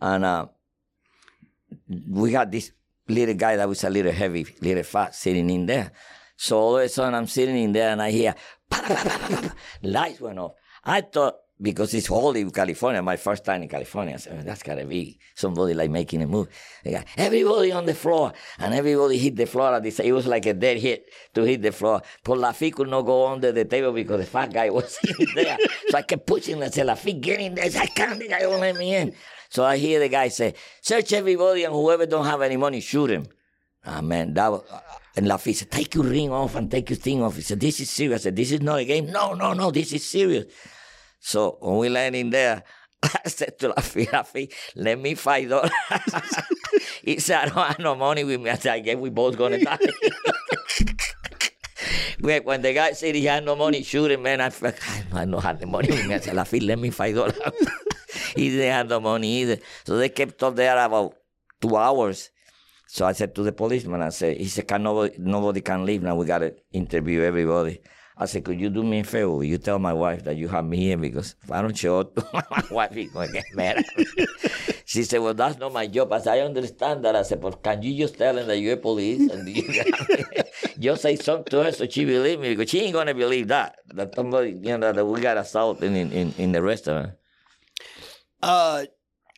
and 0.00 0.24
uh, 0.24 0.46
we 2.08 2.30
got 2.32 2.50
this 2.50 2.72
little 3.08 3.34
guy 3.34 3.56
that 3.56 3.68
was 3.68 3.84
a 3.84 3.90
little 3.90 4.12
heavy, 4.12 4.46
little 4.60 4.82
fat, 4.82 5.14
sitting 5.14 5.48
in 5.50 5.66
there. 5.66 5.92
So 6.36 6.58
all 6.58 6.76
of 6.76 6.84
a 6.84 6.88
sudden 6.88 7.14
I'm 7.14 7.26
sitting 7.26 7.56
in 7.56 7.72
there 7.72 7.90
and 7.90 8.00
I 8.00 8.10
hear 8.10 8.34
lights 9.82 10.20
went 10.20 10.38
off. 10.38 10.52
I 10.84 11.00
thought 11.00 11.34
because 11.60 11.92
it's 11.94 12.08
in 12.08 12.50
California, 12.50 13.02
my 13.02 13.16
first 13.16 13.44
time 13.44 13.62
in 13.62 13.68
California, 13.68 14.14
I 14.14 14.18
said, 14.18 14.44
that's 14.44 14.62
gotta 14.62 14.84
be 14.84 15.18
somebody 15.34 15.74
like 15.74 15.90
making 15.90 16.22
a 16.22 16.26
move. 16.26 16.48
Got 16.84 17.06
everybody 17.16 17.72
on 17.72 17.84
the 17.84 17.94
floor, 17.94 18.32
and 18.58 18.74
everybody 18.74 19.18
hit 19.18 19.36
the 19.36 19.46
floor 19.46 19.74
at 19.74 19.82
this. 19.82 19.98
It 19.98 20.12
was 20.12 20.26
like 20.26 20.46
a 20.46 20.54
dead 20.54 20.78
hit 20.78 21.06
to 21.34 21.42
hit 21.42 21.62
the 21.62 21.72
floor. 21.72 22.02
But 22.22 22.38
Laffit 22.38 22.74
could 22.74 22.88
not 22.88 23.02
go 23.02 23.26
under 23.26 23.50
the 23.50 23.64
table 23.64 23.92
because 23.92 24.20
the 24.20 24.26
fat 24.26 24.52
guy 24.52 24.70
was 24.78 24.98
there. 25.34 25.58
so 25.88 25.98
I 25.98 26.02
kept 26.02 26.26
pushing 26.26 26.62
and 26.62 26.72
said, 26.72 26.86
Laffit, 26.86 27.20
get 27.20 27.40
in 27.40 27.54
there. 27.56 27.64
I 27.76 27.86
can't, 27.86 28.18
the 28.18 28.28
guy 28.28 28.46
won't 28.46 28.60
let 28.60 28.76
me 28.76 28.94
in. 28.94 29.14
So 29.50 29.64
I 29.64 29.78
hear 29.78 29.98
the 29.98 30.08
guy 30.08 30.28
say, 30.28 30.54
search 30.80 31.12
everybody, 31.12 31.64
and 31.64 31.72
whoever 31.72 32.06
don't 32.06 32.26
have 32.26 32.42
any 32.42 32.56
money, 32.56 32.80
shoot 32.80 33.10
him. 33.10 33.26
Ah, 33.84 34.00
man, 34.00 34.34
that 34.34 34.52
was, 34.52 34.62
and 35.16 35.26
Laffit 35.26 35.56
said, 35.56 35.70
take 35.70 35.94
your 35.96 36.04
ring 36.04 36.30
off 36.30 36.54
and 36.54 36.70
take 36.70 36.90
your 36.90 36.96
thing 36.96 37.22
off. 37.22 37.34
He 37.34 37.42
said, 37.42 37.58
this 37.58 37.80
is 37.80 37.90
serious. 37.90 38.20
I 38.20 38.24
said, 38.24 38.36
this 38.36 38.52
is 38.52 38.60
not 38.60 38.78
a 38.78 38.84
game. 38.84 39.06
No, 39.06 39.34
no, 39.34 39.52
no, 39.52 39.72
this 39.72 39.92
is 39.92 40.04
serious. 40.08 40.44
So 41.20 41.58
when 41.60 41.78
we 41.78 41.88
landing 41.88 42.30
there, 42.30 42.62
I 43.02 43.28
said 43.28 43.58
to 43.60 43.70
Lafi, 43.70 44.06
Lafi, 44.08 44.52
let 44.76 44.98
me 44.98 45.14
five 45.14 45.48
dollars. 45.48 45.70
he 47.02 47.18
said, 47.18 47.38
I 47.38 47.46
don't 47.46 47.66
have 47.66 47.78
no 47.78 47.94
money 47.94 48.24
with 48.24 48.40
me. 48.40 48.50
I 48.50 48.56
said, 48.56 48.74
I 48.74 48.80
guess 48.80 48.96
we 48.96 49.10
both 49.10 49.36
gonna 49.36 49.62
die. 49.62 49.78
when 52.42 52.62
the 52.62 52.72
guy 52.72 52.92
said 52.92 53.14
he 53.14 53.24
had 53.24 53.44
no 53.44 53.54
money 53.54 53.82
shooting, 53.82 54.22
man, 54.22 54.40
I 54.40 54.50
felt, 54.50 54.74
I 55.12 55.24
don't 55.24 55.42
have 55.42 55.60
the 55.60 55.66
money 55.66 55.88
with 55.88 56.06
me. 56.06 56.14
I 56.14 56.20
said, 56.20 56.34
Lafi, 56.34 56.66
let 56.66 56.78
me 56.78 56.90
five 56.90 57.14
dollars. 57.14 57.38
he 58.34 58.50
didn't 58.50 58.72
have 58.72 58.88
no 58.88 59.00
money 59.00 59.42
either. 59.42 59.58
So 59.84 59.96
they 59.96 60.08
kept 60.08 60.42
up 60.42 60.56
there 60.56 60.76
about 60.84 61.14
two 61.60 61.76
hours. 61.76 62.30
So 62.88 63.04
I 63.04 63.12
said 63.12 63.34
to 63.34 63.42
the 63.42 63.52
policeman, 63.52 64.00
I 64.00 64.08
said, 64.08 64.38
he 64.38 64.46
said, 64.46 64.66
can 64.66 64.82
nobody, 64.82 65.14
nobody 65.18 65.60
can 65.60 65.84
leave 65.84 66.02
now. 66.02 66.16
We 66.16 66.24
got 66.24 66.38
to 66.38 66.54
interview 66.72 67.20
everybody. 67.20 67.82
I 68.20 68.26
said, 68.26 68.44
could 68.44 68.60
you 68.60 68.68
do 68.68 68.82
me 68.82 69.00
a 69.00 69.04
favor? 69.04 69.30
Will 69.30 69.44
you 69.44 69.58
tell 69.58 69.78
my 69.78 69.92
wife 69.92 70.24
that 70.24 70.36
you 70.36 70.48
have 70.48 70.64
me 70.64 70.76
here? 70.78 70.98
Because 70.98 71.36
if 71.40 71.52
I 71.52 71.62
don't 71.62 71.76
show 71.76 72.00
up, 72.00 72.16
my 72.32 72.64
wife 72.68 72.96
is 72.96 73.12
going 73.12 73.28
to 73.28 73.32
get 73.32 73.44
mad 73.54 73.78
at 73.78 73.86
me. 73.96 74.26
she 74.84 75.04
said, 75.04 75.20
well, 75.20 75.34
that's 75.34 75.56
not 75.58 75.72
my 75.72 75.86
job. 75.86 76.12
I 76.12 76.18
said, 76.18 76.38
I 76.38 76.40
understand 76.40 77.04
that. 77.04 77.14
I 77.14 77.22
said, 77.22 77.40
but 77.40 77.62
can 77.62 77.80
you 77.80 77.96
just 77.96 78.18
tell 78.18 78.36
him 78.36 78.48
that 78.48 78.58
you're 78.58 78.76
police? 78.76 79.30
And 79.30 79.48
you 79.48 79.62
just 80.80 81.02
say 81.02 81.14
something 81.14 81.44
to 81.52 81.62
her 81.62 81.70
so 81.70 81.86
she 81.86 82.04
believe 82.04 82.40
me? 82.40 82.56
Because 82.56 82.70
she 82.70 82.80
ain't 82.80 82.92
going 82.92 83.06
to 83.06 83.14
believe 83.14 83.48
that. 83.48 83.76
That 83.94 84.16
somebody, 84.16 84.50
you 84.50 84.76
know, 84.76 84.92
that 84.92 85.04
we 85.04 85.20
got 85.20 85.36
assault 85.36 85.80
in, 85.84 85.94
in, 85.94 86.34
in 86.36 86.50
the 86.50 86.60
restaurant. 86.60 87.12
Uh, 88.42 88.86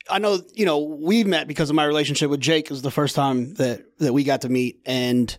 I 0.08 0.18
know, 0.20 0.40
you 0.54 0.64
know, 0.64 0.78
we 0.78 1.22
met 1.24 1.48
because 1.48 1.68
of 1.68 1.76
my 1.76 1.84
relationship 1.84 2.30
with 2.30 2.40
Jake. 2.40 2.64
It 2.64 2.70
was 2.70 2.82
the 2.82 2.90
first 2.90 3.14
time 3.14 3.52
that, 3.54 3.82
that 3.98 4.14
we 4.14 4.24
got 4.24 4.40
to 4.40 4.48
meet. 4.48 4.80
And 4.86 5.36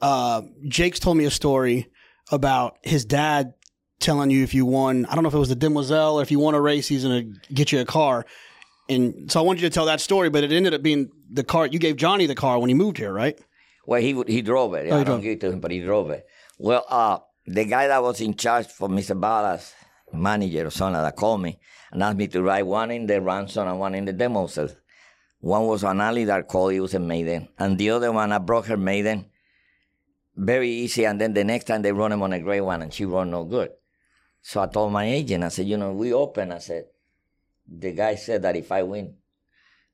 uh, 0.00 0.40
Jake's 0.68 0.98
told 0.98 1.18
me 1.18 1.26
a 1.26 1.30
story 1.30 1.88
about 2.30 2.78
his 2.82 3.04
dad 3.04 3.54
telling 4.00 4.30
you 4.30 4.42
if 4.42 4.54
you 4.54 4.64
won, 4.64 5.06
I 5.06 5.14
don't 5.14 5.24
know 5.24 5.28
if 5.28 5.34
it 5.34 5.38
was 5.38 5.48
the 5.48 5.56
Demoiselle 5.56 6.18
or 6.18 6.22
if 6.22 6.30
you 6.30 6.38
won 6.38 6.54
a 6.54 6.60
race, 6.60 6.88
he's 6.88 7.04
going 7.04 7.32
to 7.32 7.54
get 7.54 7.72
you 7.72 7.80
a 7.80 7.84
car. 7.84 8.26
And 8.88 9.30
so 9.30 9.40
I 9.40 9.42
wanted 9.42 9.62
you 9.62 9.68
to 9.68 9.74
tell 9.74 9.86
that 9.86 10.00
story, 10.00 10.30
but 10.30 10.44
it 10.44 10.52
ended 10.52 10.72
up 10.72 10.82
being 10.82 11.10
the 11.30 11.44
car. 11.44 11.66
You 11.66 11.78
gave 11.78 11.96
Johnny 11.96 12.26
the 12.26 12.34
car 12.34 12.58
when 12.58 12.68
he 12.68 12.74
moved 12.74 12.96
here, 12.96 13.12
right? 13.12 13.38
Well, 13.86 14.00
he 14.00 14.22
he 14.26 14.42
drove 14.42 14.74
it. 14.74 14.90
Oh, 14.90 14.94
I 14.94 15.04
don't 15.04 15.04
drove. 15.04 15.22
give 15.22 15.32
it 15.32 15.40
to 15.40 15.52
him, 15.52 15.60
but 15.60 15.70
he 15.70 15.80
drove 15.80 16.10
it. 16.10 16.26
Well, 16.58 16.84
uh, 16.88 17.18
the 17.46 17.64
guy 17.64 17.88
that 17.88 18.02
was 18.02 18.20
in 18.20 18.34
charge 18.34 18.66
for 18.66 18.88
Mr. 18.88 19.18
Ballas, 19.18 19.72
manager 20.12 20.66
or 20.66 20.70
something, 20.70 21.00
that 21.00 21.16
called 21.16 21.42
me 21.42 21.58
and 21.90 22.02
asked 22.02 22.16
me 22.16 22.28
to 22.28 22.42
ride 22.42 22.62
one 22.62 22.90
in 22.90 23.06
the 23.06 23.20
ransom 23.20 23.66
and 23.68 23.78
one 23.78 23.94
in 23.94 24.04
the 24.04 24.12
demo. 24.12 24.48
One 25.40 25.66
was 25.66 25.84
an 25.84 26.00
alley 26.00 26.24
that 26.24 26.48
called, 26.48 26.72
he 26.72 26.80
was 26.80 26.94
a 26.94 26.98
maiden. 26.98 27.48
And 27.58 27.78
the 27.78 27.90
other 27.90 28.10
one, 28.10 28.32
I 28.32 28.38
broke 28.38 28.66
her 28.66 28.76
maiden 28.76 29.26
very 30.38 30.70
easy. 30.70 31.04
And 31.04 31.20
then 31.20 31.34
the 31.34 31.44
next 31.44 31.64
time 31.64 31.82
they 31.82 31.92
run 31.92 32.12
him 32.12 32.22
on 32.22 32.32
a 32.32 32.40
gray 32.40 32.60
one 32.60 32.80
and 32.80 32.94
she 32.94 33.04
run 33.04 33.30
no 33.30 33.44
good. 33.44 33.70
So 34.40 34.62
I 34.62 34.66
told 34.66 34.92
my 34.92 35.04
agent, 35.04 35.44
I 35.44 35.48
said, 35.48 35.66
you 35.66 35.76
know, 35.76 35.92
we 35.92 36.12
open. 36.12 36.52
I 36.52 36.58
said, 36.58 36.84
the 37.66 37.92
guy 37.92 38.14
said 38.14 38.42
that 38.42 38.56
if 38.56 38.70
I 38.72 38.84
win 38.84 39.14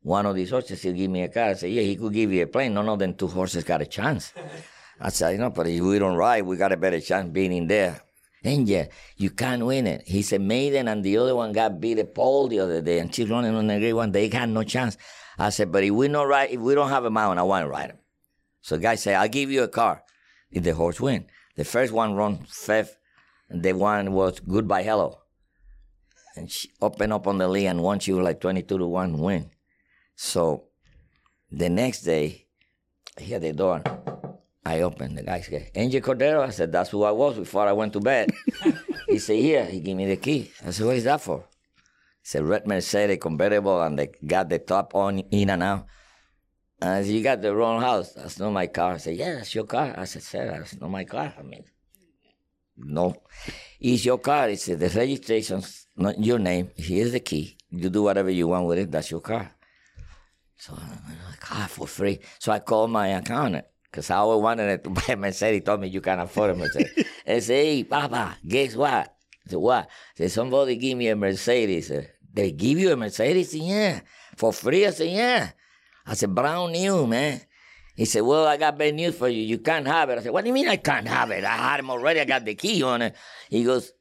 one 0.03 0.27
of 0.27 0.37
these 0.37 0.51
horses, 0.51 0.83
he'll 0.83 0.93
give 0.93 1.11
me 1.11 1.23
a 1.23 1.29
car. 1.29 1.51
I 1.51 1.55
said, 1.55 1.71
yeah, 1.71 1.83
he 1.83 1.97
could 1.97 2.13
give 2.13 2.31
you 2.31 2.43
a 2.43 2.47
plane. 2.47 2.75
None 2.75 2.89
of 2.89 2.99
them 2.99 3.15
two 3.15 3.27
horses 3.27 3.65
got 3.65 3.81
a 3.81 3.87
chance. 3.87 4.33
I 5.01 5.09
said, 5.09 5.31
you 5.31 5.39
know, 5.39 5.51
but 5.51 5.67
if 5.67 5.81
we 5.81 5.99
don't 5.99 6.17
ride, 6.17 6.43
we 6.43 6.57
got 6.57 6.73
a 6.73 6.77
better 6.77 7.01
chance 7.01 7.31
being 7.31 7.53
in 7.53 7.67
there. 7.67 8.03
And 8.45 8.69
yeah, 8.69 8.87
you 9.17 9.31
can't 9.31 9.65
win 9.65 9.87
it. 9.87 10.03
He 10.07 10.21
said, 10.21 10.43
Maiden 10.43 10.87
and 10.87 11.03
the 11.03 11.17
other 11.17 11.35
one 11.35 11.53
got 11.53 11.81
beat 11.81 11.99
a 11.99 12.05
pole 12.05 12.47
the 12.47 12.61
other 12.61 12.83
day, 12.83 12.99
and 12.99 13.13
she's 13.13 13.31
running 13.31 13.55
on 13.55 13.67
the 13.67 13.79
gray 13.79 13.95
one. 13.95 14.13
They 14.13 14.29
got 14.29 14.51
no 14.51 14.63
chance. 14.63 14.99
I 15.39 15.49
said, 15.49 15.73
but 15.73 15.83
if 15.83 15.91
we 15.91 16.09
not 16.09 16.29
ride, 16.29 16.51
if 16.51 16.61
we 16.61 16.75
don't 16.75 16.91
have 16.91 17.07
a 17.07 17.11
mount, 17.11 17.39
I 17.39 17.43
want 17.43 17.65
to 17.65 17.71
ride 17.71 17.91
him. 17.91 17.99
So 18.61 18.77
the 18.77 18.83
guy 18.83 18.97
said, 18.97 19.17
I'll 19.17 19.29
give 19.29 19.51
you 19.51 19.63
a 19.63 19.69
car 19.69 20.04
if 20.55 20.63
the 20.63 20.75
horse 20.75 21.01
win. 21.01 21.27
The 21.57 21.65
first 21.65 21.93
one 21.93 22.15
run 22.15 22.47
fifth, 22.49 22.97
and 23.49 23.63
the 23.63 23.73
one 23.75 24.13
was 24.13 24.41
Goodbye 24.41 24.85
Hello. 24.85 25.19
And 26.37 26.51
she 26.51 26.71
opened 26.81 27.13
up 27.13 27.27
on 27.27 27.39
the 27.39 27.47
lead 27.47 27.67
and 27.67 27.83
won. 27.83 28.01
She 28.01 28.13
was 28.13 28.25
like 28.25 28.41
22 28.41 28.79
to 28.79 28.87
1 28.87 29.19
win. 29.19 29.51
So 30.17 30.65
the 31.51 31.69
next 31.69 32.03
day, 32.03 32.47
he 33.19 33.33
had 33.33 33.43
the 33.43 33.53
door. 33.53 33.83
I 34.67 34.81
opened. 34.81 35.19
The 35.19 35.23
guy 35.23 35.41
said, 35.43 35.71
Angel 35.75 36.01
Cordero. 36.01 36.41
I 36.41 36.51
said, 36.51 36.73
that's 36.73 36.91
who 36.91 37.05
I 37.05 37.13
was 37.13 37.37
before 37.37 37.69
I 37.69 37.73
went 37.73 37.93
to 37.93 38.01
bed. 38.01 38.33
he 39.07 39.19
said, 39.19 39.37
here. 39.37 39.65
He 39.65 39.81
gave 39.81 39.97
me 39.97 40.07
the 40.07 40.17
key. 40.17 40.51
I 40.67 40.71
said, 40.71 40.87
what 40.87 40.97
is 40.97 41.05
that 41.05 41.21
for? 41.21 41.39
He 41.39 42.29
said, 42.29 42.45
red 42.45 42.67
Mercedes 42.67 43.19
convertible, 43.21 43.83
and 43.83 43.99
they 43.99 44.11
got 44.27 44.49
the 44.49 44.59
top 44.59 44.95
on 44.95 45.21
in 45.21 45.51
and 45.51 45.63
out. 45.63 45.87
And 46.85 46.93
I 46.93 47.03
said, 47.03 47.13
you 47.13 47.23
got 47.23 47.41
the 47.41 47.57
wrong 47.57 47.81
house. 47.81 48.13
That's 48.13 48.39
not 48.39 48.53
my 48.53 48.67
car. 48.67 48.93
I 48.93 48.97
said, 48.99 49.17
yeah, 49.17 49.37
that's 49.37 49.55
your 49.55 49.65
car. 49.65 49.95
I 49.97 50.05
said, 50.05 50.23
sir, 50.23 50.45
that's 50.51 50.79
not 50.79 50.91
my 50.91 51.05
car. 51.05 51.33
I 51.39 51.41
mean, 51.41 51.65
no. 52.77 53.17
It's 53.81 54.05
your 54.05 54.19
car. 54.19 54.51
It's 54.51 54.67
the 54.67 54.77
registration's 54.77 55.87
not 55.97 56.23
your 56.23 56.39
name. 56.39 56.73
Here's 56.77 57.13
the 57.13 57.21
key. 57.21 57.57
You 57.71 57.89
do 57.89 58.03
whatever 58.03 58.29
you 58.29 58.49
want 58.49 58.67
with 58.67 58.77
it. 58.77 58.91
That's 58.91 59.11
your 59.11 59.23
car. 59.23 59.51
So 60.59 60.75
I'm 60.75 60.91
like, 61.31 61.53
ah, 61.53 61.67
for 61.71 61.87
free. 61.87 62.21
So 62.39 62.53
I 62.53 62.59
called 62.59 62.91
my 62.91 63.09
accountant 63.09 63.65
because 63.91 64.11
I 64.11 64.17
always 64.17 64.43
wanted 64.43 64.69
it 64.69 64.85
to 64.85 64.91
buy 64.91 65.05
a 65.09 65.17
Mercedes. 65.17 65.55
He 65.55 65.61
told 65.63 65.81
me 65.81 65.89
you 65.89 66.03
can't 66.03 66.21
afford 66.21 66.51
a 66.51 66.55
Mercedes. 66.55 67.07
I 67.27 67.39
said, 67.39 67.65
hey, 67.65 67.85
Papa, 67.85 68.37
guess 68.47 68.77
what? 68.77 68.93
I 68.93 69.49
said, 69.49 69.59
what? 69.59 69.85
I 69.85 69.89
said, 70.19 70.33
somebody 70.33 70.77
give 70.77 70.99
me 70.99 71.09
a 71.09 71.17
Mercedes. 71.17 71.87
Said, 71.87 72.11
they 72.31 72.53
give 72.53 72.79
you 72.79 72.93
a 72.93 72.97
Mercedes? 72.97 73.53
Said, 73.53 73.61
yeah. 73.63 74.01
For 74.37 74.53
free? 74.53 74.87
I 74.87 74.91
said, 74.91 75.09
yeah. 75.09 75.51
I 76.07 76.15
said, 76.15 76.35
brown 76.35 76.73
new, 76.73 77.07
man. 77.07 77.41
He 77.97 78.05
said, 78.05 78.23
well, 78.23 78.47
I 78.47 78.57
got 78.57 78.77
bad 78.77 78.95
news 78.95 79.17
for 79.17 79.29
you. 79.29 79.43
You 79.43 79.59
can't 79.59 79.87
have 79.87 80.11
it. 80.11 80.19
I 80.19 80.23
said, 80.23 80.33
what 80.33 80.43
do 80.43 80.49
you 80.49 80.55
mean 80.55 80.69
I 80.69 80.77
can't 80.77 81.07
have 81.07 81.31
it? 81.31 81.45
I 81.45 81.57
had 81.57 81.81
him 81.81 81.91
already. 81.91 82.21
I 82.21 82.25
got 82.25 82.45
the 82.45 82.55
key 82.55 82.83
on 82.83 83.03
it. 83.03 83.15
He 83.49 83.65
goes, 83.65 83.93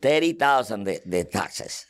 30000 0.00 0.84
the, 0.84 1.00
the 1.04 1.24
taxes. 1.24 1.84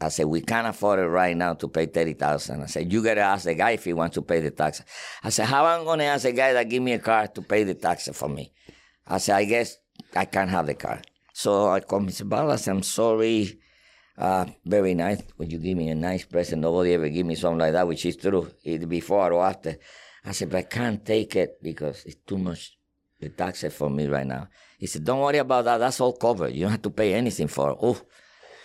I 0.00 0.08
said, 0.08 0.26
we 0.26 0.40
can't 0.40 0.66
afford 0.66 0.98
it 0.98 1.06
right 1.06 1.36
now 1.36 1.54
to 1.54 1.68
pay 1.68 1.86
30000 1.86 2.62
I 2.62 2.66
said, 2.66 2.92
you 2.92 3.02
got 3.02 3.14
to 3.14 3.20
ask 3.20 3.44
the 3.44 3.54
guy 3.54 3.70
if 3.70 3.84
he 3.84 3.92
wants 3.92 4.14
to 4.14 4.22
pay 4.22 4.40
the 4.40 4.50
taxes. 4.50 4.84
I 5.22 5.30
said, 5.30 5.46
how 5.46 5.64
am 5.66 5.82
I 5.82 5.84
going 5.84 6.00
to 6.00 6.04
ask 6.06 6.24
a 6.24 6.32
guy 6.32 6.52
that 6.52 6.68
give 6.68 6.82
me 6.82 6.92
a 6.92 6.98
car 6.98 7.28
to 7.28 7.42
pay 7.42 7.62
the 7.62 7.74
taxes 7.74 8.16
for 8.16 8.28
me? 8.28 8.52
I 9.06 9.18
said, 9.18 9.36
I 9.36 9.44
guess 9.44 9.76
I 10.14 10.24
can't 10.24 10.50
have 10.50 10.66
the 10.66 10.74
car. 10.74 11.00
So 11.32 11.68
I 11.68 11.80
called 11.80 12.06
Mr. 12.06 12.28
Ballas. 12.28 12.66
I'm 12.68 12.82
sorry. 12.82 13.60
Uh, 14.16 14.46
very 14.64 14.94
nice. 14.94 15.22
Would 15.38 15.50
you 15.50 15.58
give 15.58 15.76
me 15.76 15.88
a 15.88 15.94
nice 15.94 16.24
present? 16.24 16.62
Nobody 16.62 16.94
ever 16.94 17.08
give 17.08 17.26
me 17.26 17.34
something 17.34 17.58
like 17.58 17.72
that, 17.72 17.86
which 17.86 18.06
is 18.06 18.16
true. 18.16 18.50
Either 18.62 18.86
before 18.86 19.32
or 19.32 19.44
after. 19.44 19.76
I 20.24 20.32
said, 20.32 20.50
but 20.50 20.58
I 20.58 20.62
can't 20.62 21.04
take 21.04 21.36
it 21.36 21.62
because 21.62 22.04
it's 22.04 22.16
too 22.26 22.38
much 22.38 22.76
the 23.20 23.28
taxes 23.28 23.74
for 23.74 23.90
me 23.90 24.06
right 24.06 24.26
now. 24.26 24.48
He 24.78 24.86
said, 24.86 25.04
don't 25.04 25.20
worry 25.20 25.38
about 25.38 25.64
that. 25.64 25.78
That's 25.78 26.00
all 26.00 26.12
covered. 26.12 26.52
You 26.52 26.62
don't 26.62 26.72
have 26.72 26.82
to 26.82 26.90
pay 26.90 27.14
anything 27.14 27.48
for 27.48 27.70
it. 27.72 27.78
Oh, 27.80 28.00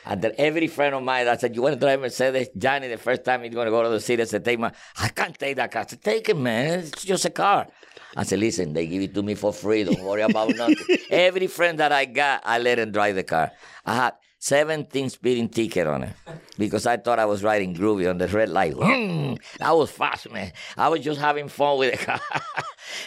and 0.06 0.22
then 0.22 0.34
every 0.38 0.68
friend 0.68 0.96
of 0.96 1.04
mine 1.04 1.26
that 1.26 1.42
said, 1.42 1.56
you 1.56 1.62
want 1.62 1.74
to 1.76 1.80
drive 1.80 2.00
Mercedes? 2.00 2.50
Johnny, 2.58 2.88
the 2.88 2.98
first 2.98 3.24
time 3.24 3.44
he's 3.44 3.54
going 3.54 3.66
to 3.66 3.72
go 3.72 3.84
to 3.84 3.90
the 3.90 4.00
city, 4.00 4.22
I 4.22 4.26
said, 4.26 4.46
take 4.46 4.60
my, 4.60 4.72
I 4.98 5.10
can't 5.10 5.38
take 5.38 5.58
that 5.58 5.72
car. 5.72 5.84
I 5.84 5.86
said, 5.86 6.02
take 6.02 6.30
it, 6.30 6.38
man. 6.38 6.80
It's 6.80 7.04
just 7.04 7.26
a 7.26 7.30
car. 7.30 7.68
I 8.16 8.24
said, 8.24 8.40
listen, 8.40 8.74
they 8.74 8.88
give 8.88 9.04
it 9.04 9.14
to 9.14 9.22
me 9.22 9.36
for 9.36 9.54
free. 9.54 9.84
Don't 9.84 10.02
worry 10.02 10.22
about 10.22 10.56
nothing. 10.56 10.78
every 11.10 11.48
friend 11.48 11.80
that 11.80 11.92
I 11.92 12.06
got, 12.06 12.42
I 12.44 12.58
let 12.58 12.80
him 12.80 12.92
drive 12.92 13.16
the 13.16 13.24
car. 13.24 13.52
I 13.86 13.96
had 13.96 14.14
17 14.40 15.10
speeding 15.10 15.50
ticket 15.50 15.86
on 15.86 16.04
it 16.04 16.14
because 16.58 16.86
I 16.86 16.98
thought 16.98 17.20
I 17.20 17.26
was 17.26 17.44
riding 17.44 17.76
groovy 17.76 18.10
on 18.10 18.18
the 18.18 18.28
red 18.28 18.50
light. 18.50 18.74
Hmm, 18.74 19.34
that 19.60 19.76
was 19.76 19.92
fast, 19.92 20.32
man. 20.32 20.54
I 20.78 20.88
was 20.88 21.02
just 21.02 21.20
having 21.20 21.50
fun 21.50 21.78
with 21.78 21.92
the 22.00 22.06
car. 22.06 22.22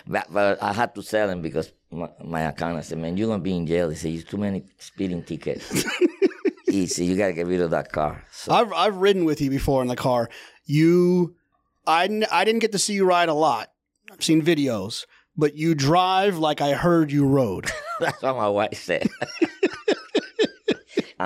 but, 0.06 0.26
but 0.30 0.62
I 0.62 0.74
had 0.74 0.94
to 0.94 1.02
sell 1.02 1.30
him 1.30 1.40
because 1.40 1.72
my, 1.90 2.10
my 2.22 2.42
accountant 2.42 2.84
said, 2.84 2.98
man, 2.98 3.16
you're 3.16 3.28
going 3.28 3.40
to 3.40 3.44
be 3.44 3.56
in 3.56 3.66
jail. 3.66 3.88
He 3.88 3.96
said, 3.96 4.10
it's 4.12 4.24
too 4.24 4.36
many 4.36 4.64
speeding 4.78 5.22
tickets. 5.22 5.84
he 6.66 6.86
said, 6.86 7.06
you 7.06 7.16
got 7.16 7.28
to 7.28 7.32
get 7.32 7.46
rid 7.46 7.62
of 7.62 7.70
that 7.70 7.92
car. 7.92 8.22
So 8.30 8.52
I've 8.52 8.72
I've 8.72 8.96
ridden 8.96 9.24
with 9.24 9.40
you 9.40 9.48
before 9.48 9.80
in 9.80 9.88
the 9.88 9.96
car. 9.96 10.28
You, 10.66 11.34
I, 11.86 12.04
I 12.30 12.44
didn't 12.44 12.60
get 12.60 12.72
to 12.72 12.78
see 12.78 12.92
you 12.92 13.06
ride 13.06 13.30
a 13.30 13.34
lot. 13.34 13.68
I've 14.10 14.22
seen 14.22 14.42
videos, 14.42 15.06
but 15.34 15.56
you 15.56 15.74
drive 15.74 16.36
like 16.36 16.60
I 16.60 16.74
heard 16.74 17.10
you 17.10 17.26
rode. 17.26 17.70
That's 18.00 18.20
what 18.22 18.36
my 18.36 18.48
wife 18.48 18.74
said. 18.74 19.08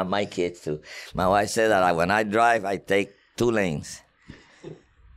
And 0.01 0.11
my 0.11 0.25
kids 0.25 0.61
too. 0.61 0.81
My 1.15 1.27
wife 1.29 1.49
said 1.49 1.71
that 1.71 1.83
I, 1.83 1.93
when 1.93 2.11
I 2.11 2.23
drive, 2.23 2.65
I 2.65 2.77
take 2.77 3.13
two 3.37 3.51
lanes. 3.51 4.03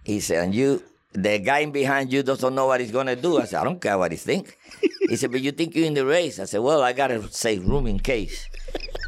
He 0.03 0.19
said, 0.19 0.43
and 0.45 0.55
you, 0.55 0.83
the 1.13 1.39
guy 1.39 1.65
behind 1.65 2.11
you 2.13 2.23
doesn't 2.23 2.53
know 2.53 2.67
what 2.67 2.79
he's 2.81 2.91
to 3.07 3.15
do. 3.15 3.39
I 3.39 3.45
said, 3.45 3.61
I 3.61 3.63
don't 3.63 3.81
care 3.81 3.97
what 3.97 4.11
he 4.11 4.17
think. 4.17 4.57
He 5.07 5.15
said, 5.15 5.31
but 5.31 5.41
you 5.41 5.51
think 5.51 5.75
you're 5.75 5.85
in 5.85 5.93
the 5.93 6.05
race? 6.05 6.39
I 6.39 6.45
said, 6.45 6.59
well, 6.59 6.81
I 6.81 6.93
got 6.93 7.07
to 7.07 7.27
save 7.31 7.65
room 7.65 7.87
in 7.87 7.99
case, 7.99 8.47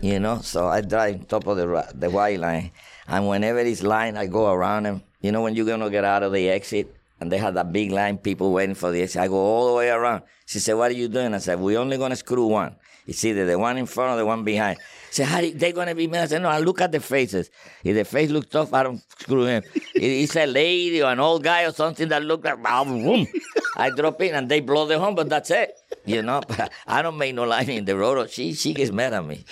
you 0.01 0.19
know? 0.19 0.39
So 0.39 0.67
I 0.67 0.81
drive 0.81 1.27
top 1.27 1.47
of 1.47 1.57
the, 1.57 1.91
the 1.93 2.09
white 2.09 2.39
line. 2.39 2.71
And 3.07 3.27
whenever 3.27 3.59
it's 3.59 3.83
line, 3.83 4.17
I 4.17 4.27
go 4.27 4.51
around 4.51 4.85
him. 4.85 5.03
You 5.21 5.31
know, 5.31 5.41
when 5.41 5.55
you're 5.55 5.77
to 5.77 5.89
get 5.89 6.03
out 6.03 6.23
of 6.23 6.33
the 6.33 6.49
exit, 6.49 6.95
and 7.19 7.31
they 7.31 7.37
had 7.37 7.53
that 7.53 7.71
big 7.71 7.91
line, 7.91 8.17
people 8.17 8.51
waiting 8.51 8.73
for 8.73 8.91
the 8.91 9.01
exit. 9.03 9.21
I 9.21 9.27
go 9.27 9.35
all 9.35 9.67
the 9.67 9.73
way 9.73 9.89
around. 9.89 10.23
She 10.47 10.59
said, 10.59 10.73
what 10.73 10.89
are 10.89 10.95
you 10.95 11.07
doing? 11.07 11.35
I 11.35 11.37
said, 11.37 11.59
we're 11.59 11.79
only 11.79 11.97
to 11.97 12.15
screw 12.15 12.47
one. 12.47 12.75
It's 13.05 13.23
either 13.23 13.45
the 13.45 13.59
one 13.59 13.77
in 13.77 13.85
front 13.85 14.13
or 14.13 14.17
the 14.17 14.25
one 14.25 14.43
behind. 14.43 14.79
Said, 15.11 15.27
how 15.27 15.41
they 15.41 15.73
to 15.73 15.93
be 15.93 16.07
mad? 16.07 16.23
I 16.23 16.27
said, 16.27 16.41
no, 16.41 16.47
I 16.47 16.59
look 16.59 16.79
at 16.79 16.93
the 16.93 17.01
faces. 17.01 17.51
If 17.83 17.95
the 17.97 18.05
face 18.05 18.29
looks 18.29 18.47
tough, 18.47 18.73
I 18.73 18.83
don't 18.83 19.03
screw 19.19 19.43
him. 19.43 19.61
It's 19.93 20.37
a 20.37 20.45
lady 20.45 21.03
or 21.03 21.11
an 21.11 21.19
old 21.19 21.43
guy 21.43 21.65
or 21.65 21.73
something 21.73 22.07
that 22.07 22.23
look 22.23 22.45
like, 22.45 22.63
boom. 22.63 23.27
I 23.75 23.89
drop 23.89 24.21
in 24.21 24.35
and 24.35 24.47
they 24.47 24.61
blow 24.61 24.85
the 24.85 24.97
horn, 24.97 25.15
but 25.15 25.27
that's 25.27 25.51
it. 25.51 25.77
You 26.05 26.21
know, 26.21 26.41
I 26.87 27.01
don't 27.01 27.17
make 27.17 27.35
no 27.35 27.43
line 27.43 27.69
in 27.69 27.83
the 27.83 27.97
road. 27.97 28.29
She, 28.29 28.53
she 28.53 28.73
gets 28.73 28.91
mad 28.91 29.11
at 29.11 29.25
me. 29.25 29.43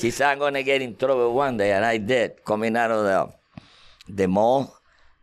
she 0.00 0.10
said, 0.10 0.42
I'm 0.42 0.54
to 0.54 0.62
get 0.64 0.82
in 0.82 0.96
trouble 0.96 1.32
one 1.32 1.58
day, 1.58 1.70
and 1.70 1.84
I 1.84 1.98
did. 1.98 2.44
Coming 2.44 2.76
out 2.76 2.90
of 2.90 3.04
the, 3.04 3.32
the 4.12 4.26
mall, 4.26 4.76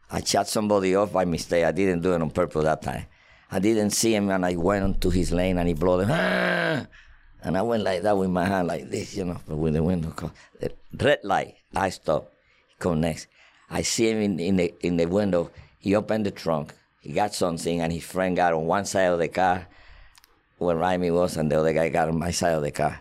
I 0.10 0.24
shot 0.24 0.48
somebody 0.48 0.96
off 0.96 1.12
by 1.12 1.26
mistake. 1.26 1.66
I 1.66 1.74
didn't 1.74 2.00
do 2.00 2.14
it 2.14 2.22
on 2.22 2.30
purpose 2.32 2.64
that 2.64 2.82
time. 2.82 3.08
I 3.52 3.60
didn't 3.60 3.90
see 3.90 4.16
him, 4.16 4.30
and 4.30 4.46
I 4.46 4.56
went 4.56 4.86
onto 4.86 5.10
his 5.10 5.34
lane, 5.34 5.58
and 5.58 5.68
he 5.68 5.74
blew 5.74 6.06
the, 6.06 6.08
ah! 6.10 6.88
And 7.44 7.58
I 7.58 7.62
went 7.62 7.84
like 7.84 8.02
that 8.04 8.18
with 8.18 8.30
my 8.30 8.46
hand 8.46 8.68
like 8.68 8.90
this, 8.90 9.16
you 9.16 9.26
know, 9.26 9.40
with 9.48 9.74
the 9.74 9.84
window. 9.84 10.10
closed. 10.10 10.34
The 10.60 10.72
red 11.00 11.20
light, 11.24 11.56
I 11.76 11.90
stop. 11.90 12.32
He 12.68 12.76
come 12.80 13.02
next. 13.02 13.28
I 13.70 13.82
see 13.84 14.10
him 14.10 14.22
in, 14.22 14.40
in 14.40 14.56
the 14.58 14.74
in 14.82 14.98
the 14.98 15.06
window. 15.06 15.52
He 15.80 15.96
opened 15.96 16.26
the 16.26 16.32
trunk. 16.32 16.74
He 17.02 17.14
got 17.14 17.34
something, 17.34 17.80
and 17.80 17.94
his 17.94 18.04
friend 18.04 18.36
got 18.36 18.54
on 18.54 18.66
one 18.66 18.86
side 18.86 19.12
of 19.12 19.20
the 19.20 19.30
car 19.30 19.68
where 20.58 20.76
Raimi 20.76 21.14
was, 21.14 21.38
and 21.38 21.50
the 21.50 21.60
other 21.60 21.72
guy 21.72 21.90
got 21.90 22.10
on 22.10 22.20
my 22.20 22.32
side 22.32 22.54
of 22.54 22.64
the 22.64 22.72
car. 22.72 23.00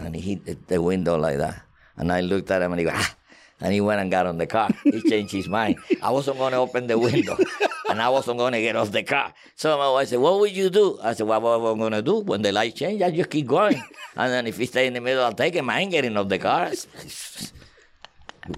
And 0.00 0.14
he 0.16 0.40
hit 0.44 0.66
the 0.66 0.82
window 0.82 1.16
like 1.16 1.38
that. 1.38 1.62
And 1.96 2.10
I 2.10 2.20
looked 2.20 2.50
at 2.50 2.62
him 2.62 2.72
and 2.72 2.80
he 2.80 2.86
go, 2.86 2.92
ah. 2.92 3.14
And 3.60 3.72
he 3.72 3.80
went 3.80 4.00
and 4.00 4.10
got 4.10 4.26
on 4.26 4.38
the 4.38 4.46
car. 4.46 4.70
He 4.82 5.00
changed 5.02 5.32
his 5.32 5.48
mind. 5.48 5.76
I 6.02 6.10
wasn't 6.10 6.38
going 6.38 6.50
to 6.52 6.58
open 6.58 6.88
the 6.88 6.98
window. 6.98 7.38
and 7.88 8.00
I 8.00 8.08
wasn't 8.08 8.38
going 8.38 8.52
to 8.52 8.60
get 8.62 8.76
off 8.76 8.90
the 8.92 9.02
car. 9.02 9.32
So 9.56 9.76
my 9.78 9.90
wife 9.90 10.08
said, 10.08 10.18
What 10.20 10.40
would 10.40 10.52
you 10.52 10.70
do? 10.70 10.98
I 11.02 11.14
said, 11.14 11.26
Well, 11.26 11.40
what 11.40 11.60
am 11.70 11.76
I 11.76 11.78
going 11.78 11.92
to 11.92 12.02
do? 12.02 12.20
When 12.20 12.42
the 12.42 12.52
light 12.52 12.74
change, 12.74 13.02
I 13.02 13.10
just 13.10 13.30
keep 13.30 13.46
going. 13.46 13.82
and 14.16 14.32
then 14.32 14.46
if 14.46 14.56
he 14.58 14.66
stay 14.66 14.86
in 14.86 14.94
the 14.94 15.00
middle, 15.00 15.24
I'll 15.24 15.32
take 15.32 15.54
him. 15.54 15.68
I 15.70 15.80
ain't 15.80 15.90
getting 15.90 16.16
off 16.16 16.28
the 16.28 16.38
car. 16.38 16.72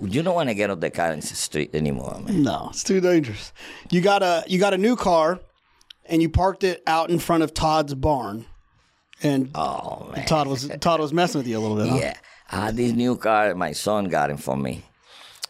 You 0.00 0.22
don't 0.22 0.34
want 0.34 0.48
to 0.48 0.54
get 0.54 0.70
off 0.70 0.80
the 0.80 0.90
car 0.90 1.12
in 1.12 1.20
the 1.20 1.26
street 1.26 1.74
anymore, 1.74 2.18
man. 2.24 2.42
No, 2.42 2.68
it's 2.70 2.82
too 2.82 3.00
dangerous. 3.00 3.52
You 3.90 4.00
got 4.00 4.22
a 4.22 4.42
you 4.46 4.58
got 4.58 4.72
a 4.72 4.78
new 4.78 4.96
car, 4.96 5.40
and 6.06 6.22
you 6.22 6.30
parked 6.30 6.64
it 6.64 6.82
out 6.86 7.10
in 7.10 7.18
front 7.18 7.42
of 7.42 7.52
Todd's 7.52 7.94
barn, 7.94 8.46
and 9.22 9.50
Oh, 9.54 10.10
man. 10.16 10.24
Todd 10.26 10.46
was 10.46 10.68
Todd 10.80 11.00
was 11.00 11.12
messing 11.12 11.40
with 11.40 11.46
you 11.48 11.58
a 11.58 11.60
little 11.60 11.76
bit. 11.76 11.88
Huh? 11.88 11.96
Yeah. 11.96 12.16
I 12.50 12.66
had 12.66 12.76
this 12.76 12.92
new 12.92 13.16
car. 13.16 13.54
My 13.54 13.72
son 13.72 14.06
got 14.06 14.30
it 14.30 14.40
for 14.40 14.56
me. 14.56 14.84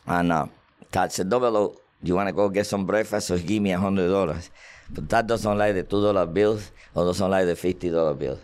And 0.06 0.32
uh, 0.32 0.46
Todd 0.90 1.12
said, 1.12 1.28
Double 1.28 1.76
you 2.08 2.14
want 2.14 2.28
to 2.28 2.32
go 2.32 2.48
get 2.48 2.66
some 2.66 2.86
breakfast? 2.86 3.28
So 3.28 3.38
give 3.38 3.62
me 3.62 3.72
a 3.72 3.78
$100. 3.78 4.50
But 4.90 5.08
that 5.08 5.26
doesn't 5.26 5.58
like 5.58 5.74
the 5.74 5.84
$2 5.84 6.34
bills 6.34 6.70
or 6.94 7.04
doesn't 7.06 7.30
like 7.30 7.46
the 7.46 7.54
$50 7.54 8.18
bills. 8.18 8.40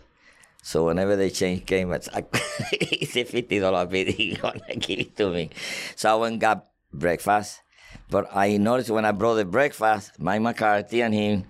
So 0.62 0.86
whenever 0.86 1.16
the 1.16 1.30
change 1.30 1.66
came, 1.66 1.92
it's 1.92 2.12
like, 2.12 2.28
it's 2.72 3.16
a 3.16 3.24
$50 3.24 3.90
bill. 3.90 4.12
He 4.12 4.34
going 4.36 4.60
to 4.68 4.76
give 4.76 4.98
it 5.00 5.16
to 5.16 5.30
me. 5.30 5.50
So 5.96 6.12
I 6.12 6.14
went 6.16 6.32
and 6.32 6.40
got 6.40 6.66
breakfast. 6.92 7.60
But 8.08 8.28
I 8.34 8.56
noticed 8.56 8.90
when 8.90 9.04
I 9.04 9.12
brought 9.12 9.34
the 9.34 9.44
breakfast, 9.44 10.18
Mike 10.18 10.42
McCarthy 10.42 11.02
and 11.02 11.14
him, 11.14 11.44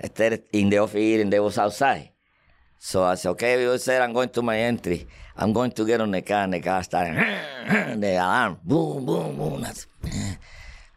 instead 0.00 0.42
in 0.52 0.70
the 0.70 0.78
office 0.78 0.96
eating, 0.96 1.30
they 1.30 1.40
was 1.40 1.58
outside. 1.58 2.10
So 2.78 3.02
I 3.02 3.16
said, 3.16 3.30
okay, 3.30 3.68
we 3.68 3.78
said 3.78 4.02
I'm 4.02 4.12
going 4.12 4.28
to 4.30 4.42
my 4.42 4.58
entry. 4.58 5.08
I'm 5.36 5.52
going 5.52 5.70
to 5.72 5.84
get 5.84 6.00
on 6.00 6.10
the 6.10 6.22
car, 6.22 6.44
and 6.44 6.54
the 6.54 6.60
car 6.60 6.82
started, 6.82 7.16
the 8.00 8.14
alarm, 8.14 8.58
boom, 8.64 9.04
boom, 9.06 9.36
boom. 9.36 9.60
That's, 9.60 9.86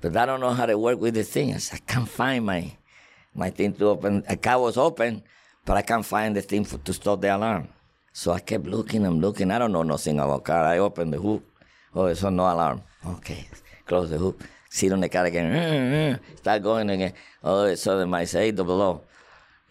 but 0.02 0.18
I 0.18 0.26
don't 0.26 0.40
know 0.40 0.52
how 0.52 0.66
to 0.66 0.78
work 0.78 1.00
with 1.00 1.14
the 1.14 1.24
thing. 1.24 1.54
I, 1.54 1.78
can't 1.86 2.10
find 2.10 2.46
my 2.46 2.74
my 3.34 3.50
thing 3.50 3.74
to 3.74 3.86
open. 3.86 4.24
The 4.28 4.36
car 4.36 4.60
was 4.60 4.78
open, 4.78 5.24
but 5.66 5.78
I 5.78 5.84
can't 5.84 6.06
find 6.06 6.36
the 6.36 6.42
thing 6.42 6.66
for, 6.66 6.80
to 6.80 6.94
stop 6.94 7.22
the 7.22 7.36
alarm. 7.36 7.70
So 8.12 8.32
I 8.32 8.40
kept 8.40 8.66
looking 8.66 9.06
and 9.06 9.22
looking. 9.22 9.52
I 9.52 9.60
don't 9.60 9.72
know 9.72 9.84
nothing 9.84 10.20
about 10.20 10.44
car. 10.44 10.64
I 10.64 10.80
opened 10.80 11.14
the 11.14 11.20
hoop. 11.20 11.46
Oh, 11.96 12.06
it's 12.06 12.24
on 12.24 12.36
no 12.36 12.44
alarm. 12.44 12.82
Okay, 13.06 13.48
close 13.86 14.10
the 14.10 14.18
hoop. 14.18 14.44
Sit 14.70 14.92
on 14.92 15.02
the 15.02 15.10
car 15.10 15.26
again. 15.26 15.52
Mm, 15.52 15.58
mm, 15.58 16.20
mm. 16.20 16.38
Start 16.38 16.64
going 16.64 16.90
again. 16.90 17.14
Oh, 17.44 17.74
so 17.76 18.14
I 18.14 18.24
say, 18.26 18.52
double 18.52 18.82
O, 18.82 19.02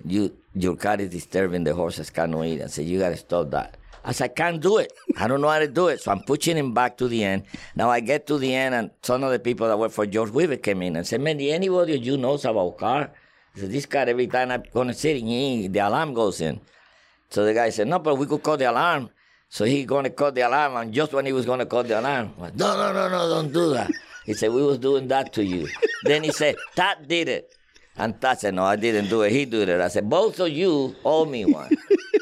you 0.05 0.37
your 0.55 0.76
car 0.76 0.97
is 1.01 1.11
disturbing 1.11 1.64
the 1.64 1.74
horses 1.74 2.11
cannot 2.11 2.45
eat. 2.45 2.62
I 2.62 2.66
said, 2.66 2.87
you 2.87 2.99
gotta 2.99 3.16
stop 3.16 3.51
that. 3.51 3.76
I 4.05 4.12
said, 4.12 4.30
I 4.30 4.34
can't 4.34 4.61
do 4.61 4.78
it. 4.78 4.92
I 5.16 5.28
don't 5.28 5.40
know 5.40 5.48
how 5.48 5.59
to 5.59 5.68
do 5.68 5.88
it. 5.88 6.01
So 6.01 6.11
I'm 6.11 6.20
pushing 6.20 6.57
him 6.57 6.72
back 6.72 6.96
to 6.98 7.09
the 7.09 7.22
end. 7.24 7.44
Now 7.74 7.90
I 7.90 8.01
get 8.01 8.26
to 8.28 8.38
the 8.38 8.55
end, 8.55 8.74
and 8.74 8.90
some 9.03 9.22
of 9.24 9.32
the 9.32 9.38
people 9.38 9.68
that 9.68 9.78
work 9.78 9.92
for 9.92 10.07
George 10.07 10.30
Weaver 10.30 10.57
came 10.57 10.82
in 10.82 10.96
and 10.96 11.07
said, 11.07 11.20
man, 11.20 11.40
anybody 11.40 11.98
you 11.98 12.16
knows 12.16 12.44
about 12.44 12.78
car? 12.78 13.11
I 13.57 13.61
said, 13.61 13.70
this 13.70 13.86
car, 13.86 14.07
every 14.07 14.26
time 14.26 14.51
I'm 14.51 14.62
going 14.72 14.88
to 14.88 14.94
sit 14.94 15.16
in, 15.16 15.72
the 15.72 15.78
alarm 15.80 16.14
goes 16.14 16.40
in. 16.40 16.61
So 17.30 17.44
the 17.44 17.55
guy 17.55 17.70
said, 17.70 17.88
no, 17.88 17.98
but 17.98 18.16
we 18.16 18.26
could 18.26 18.42
call 18.42 18.57
the 18.57 18.70
alarm. 18.70 19.11
So 19.48 19.64
he 19.64 19.84
going 19.84 20.05
to 20.05 20.11
call 20.11 20.32
the 20.32 20.42
alarm, 20.42 20.76
and 20.76 20.92
just 20.92 21.12
when 21.12 21.26
he 21.26 21.32
was 21.32 21.44
going 21.44 21.59
to 21.59 21.66
call 21.66 21.82
the 21.82 21.98
alarm, 21.98 22.32
went, 22.36 22.57
no, 22.57 22.76
no, 22.76 22.92
no, 22.92 23.09
no, 23.09 23.28
don't 23.28 23.53
do 23.53 23.70
that. 23.74 23.90
He 24.24 24.34
said, 24.34 24.53
we 24.53 24.62
was 24.62 24.78
doing 24.78 25.09
that 25.09 25.32
to 25.34 25.44
you. 25.44 25.68
then 26.05 26.22
he 26.22 26.30
said, 26.30 26.55
Todd 26.76 27.09
did 27.09 27.28
it. 27.28 27.53
And 28.01 28.20
Todd 28.20 28.38
said, 28.40 28.55
no, 28.55 28.64
I 28.64 28.76
didn't 28.76 29.09
do 29.09 29.22
it. 29.22 29.32
He 29.32 29.44
did 29.44 29.68
it. 29.68 29.80
I 29.80 29.88
said, 29.88 30.09
both 30.09 30.40
of 30.40 30.48
you 30.48 30.96
owe 31.05 31.24
me 31.26 31.44
one. 31.44 31.70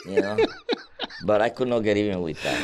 You 0.07 0.21
know? 0.21 0.37
but 1.25 1.41
I 1.41 1.49
could 1.51 1.69
not 1.69 1.81
get 1.81 1.97
even 1.97 2.21
with 2.23 2.43
that. 2.43 2.59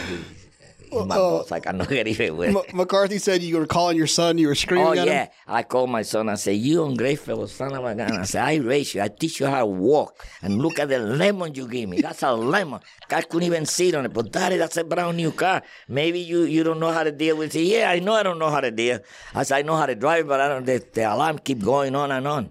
He's 0.94 1.06
my 1.06 1.16
uh, 1.16 1.18
boss. 1.18 1.52
I 1.52 1.60
cannot 1.60 1.88
get 1.88 2.06
even 2.06 2.36
with. 2.36 2.56
M- 2.56 2.76
McCarthy 2.76 3.18
said 3.18 3.42
you 3.42 3.58
were 3.58 3.66
calling 3.66 3.96
your 3.96 4.06
son. 4.06 4.38
You 4.38 4.48
were 4.48 4.54
screaming 4.54 4.86
Oh 4.86 4.92
at 4.92 5.06
yeah, 5.06 5.24
him. 5.24 5.30
I 5.48 5.62
called 5.62 5.90
my 5.90 6.02
son. 6.02 6.28
I 6.28 6.36
said, 6.36 6.56
"You 6.56 6.84
ungrateful 6.84 7.46
son 7.48 7.74
of 7.74 7.84
a 7.84 7.94
gun." 7.94 8.12
I 8.12 8.24
said, 8.24 8.44
"I 8.44 8.56
raise 8.56 8.94
you. 8.94 9.02
I 9.02 9.08
teach 9.08 9.40
you 9.40 9.46
how 9.46 9.60
to 9.60 9.66
walk. 9.66 10.24
And 10.42 10.58
look 10.58 10.78
at 10.78 10.88
the 10.88 10.98
lemon 10.98 11.54
you 11.54 11.66
give 11.66 11.88
me. 11.88 12.00
That's 12.00 12.22
a 12.22 12.32
lemon. 12.32 12.80
I 13.10 13.22
couldn't 13.22 13.46
even 13.46 13.66
sit 13.66 13.94
on 13.94 14.04
it. 14.06 14.12
But 14.12 14.30
daddy, 14.32 14.56
that's 14.56 14.76
a 14.76 14.84
brand 14.84 15.16
new 15.16 15.32
car. 15.32 15.62
Maybe 15.88 16.20
you 16.20 16.42
you 16.44 16.62
don't 16.64 16.80
know 16.80 16.92
how 16.92 17.02
to 17.02 17.12
deal 17.12 17.36
with 17.36 17.54
it. 17.56 17.62
Yeah, 17.64 17.90
I 17.90 17.98
know 17.98 18.14
I 18.14 18.22
don't 18.22 18.38
know 18.38 18.50
how 18.50 18.60
to 18.60 18.70
deal. 18.70 19.00
I 19.34 19.42
said, 19.42 19.58
I 19.58 19.62
know 19.62 19.76
how 19.76 19.86
to 19.86 19.94
drive, 19.94 20.26
but 20.28 20.40
I 20.40 20.48
don't. 20.48 20.64
The, 20.64 20.84
the 20.92 21.02
alarm 21.12 21.38
keep 21.38 21.62
going 21.62 21.94
on 21.96 22.12
and 22.12 22.26
on. 22.28 22.50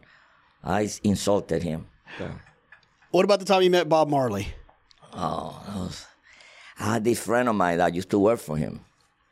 I 0.64 0.90
insulted 1.04 1.64
him. 1.64 1.88
What 3.12 3.26
about 3.26 3.40
the 3.40 3.46
time 3.46 3.62
you 3.62 3.70
met 3.70 3.90
Bob 3.90 4.10
Marley? 4.10 4.48
Oh, 5.14 5.62
was, 5.76 6.06
I 6.80 6.94
had 6.94 7.04
this 7.04 7.20
friend 7.20 7.50
of 7.50 7.56
mine 7.56 7.78
that 7.78 7.94
used 7.94 8.10
to 8.12 8.20
work 8.20 8.40
for 8.40 8.58
him. 8.58 8.80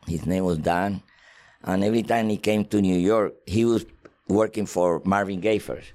His 0.07 0.25
name 0.25 0.43
was 0.43 0.57
Dan. 0.57 1.01
And 1.63 1.84
every 1.84 2.03
time 2.03 2.29
he 2.29 2.38
came 2.38 2.65
to 2.65 2.82
New 2.82 2.97
York, 2.97 3.34
he 3.45 3.65
was 3.65 3.86
working 4.27 4.65
for 4.65 5.01
Marvin 5.05 5.39
Gaye 5.39 5.59
first. 5.59 5.93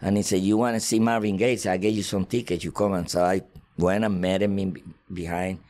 And 0.00 0.16
he 0.16 0.22
said, 0.22 0.40
You 0.40 0.56
want 0.56 0.74
to 0.74 0.80
see 0.80 0.98
Marvin 0.98 1.36
Gaye? 1.36 1.58
I 1.66 1.76
gave 1.76 1.96
you 1.96 2.02
some 2.02 2.24
tickets. 2.26 2.64
You 2.64 2.72
come. 2.72 2.94
And 2.94 3.08
so 3.08 3.22
I 3.22 3.42
went 3.78 4.04
and 4.04 4.20
met 4.20 4.42
him 4.42 4.58
in, 4.58 4.94
behind. 5.12 5.60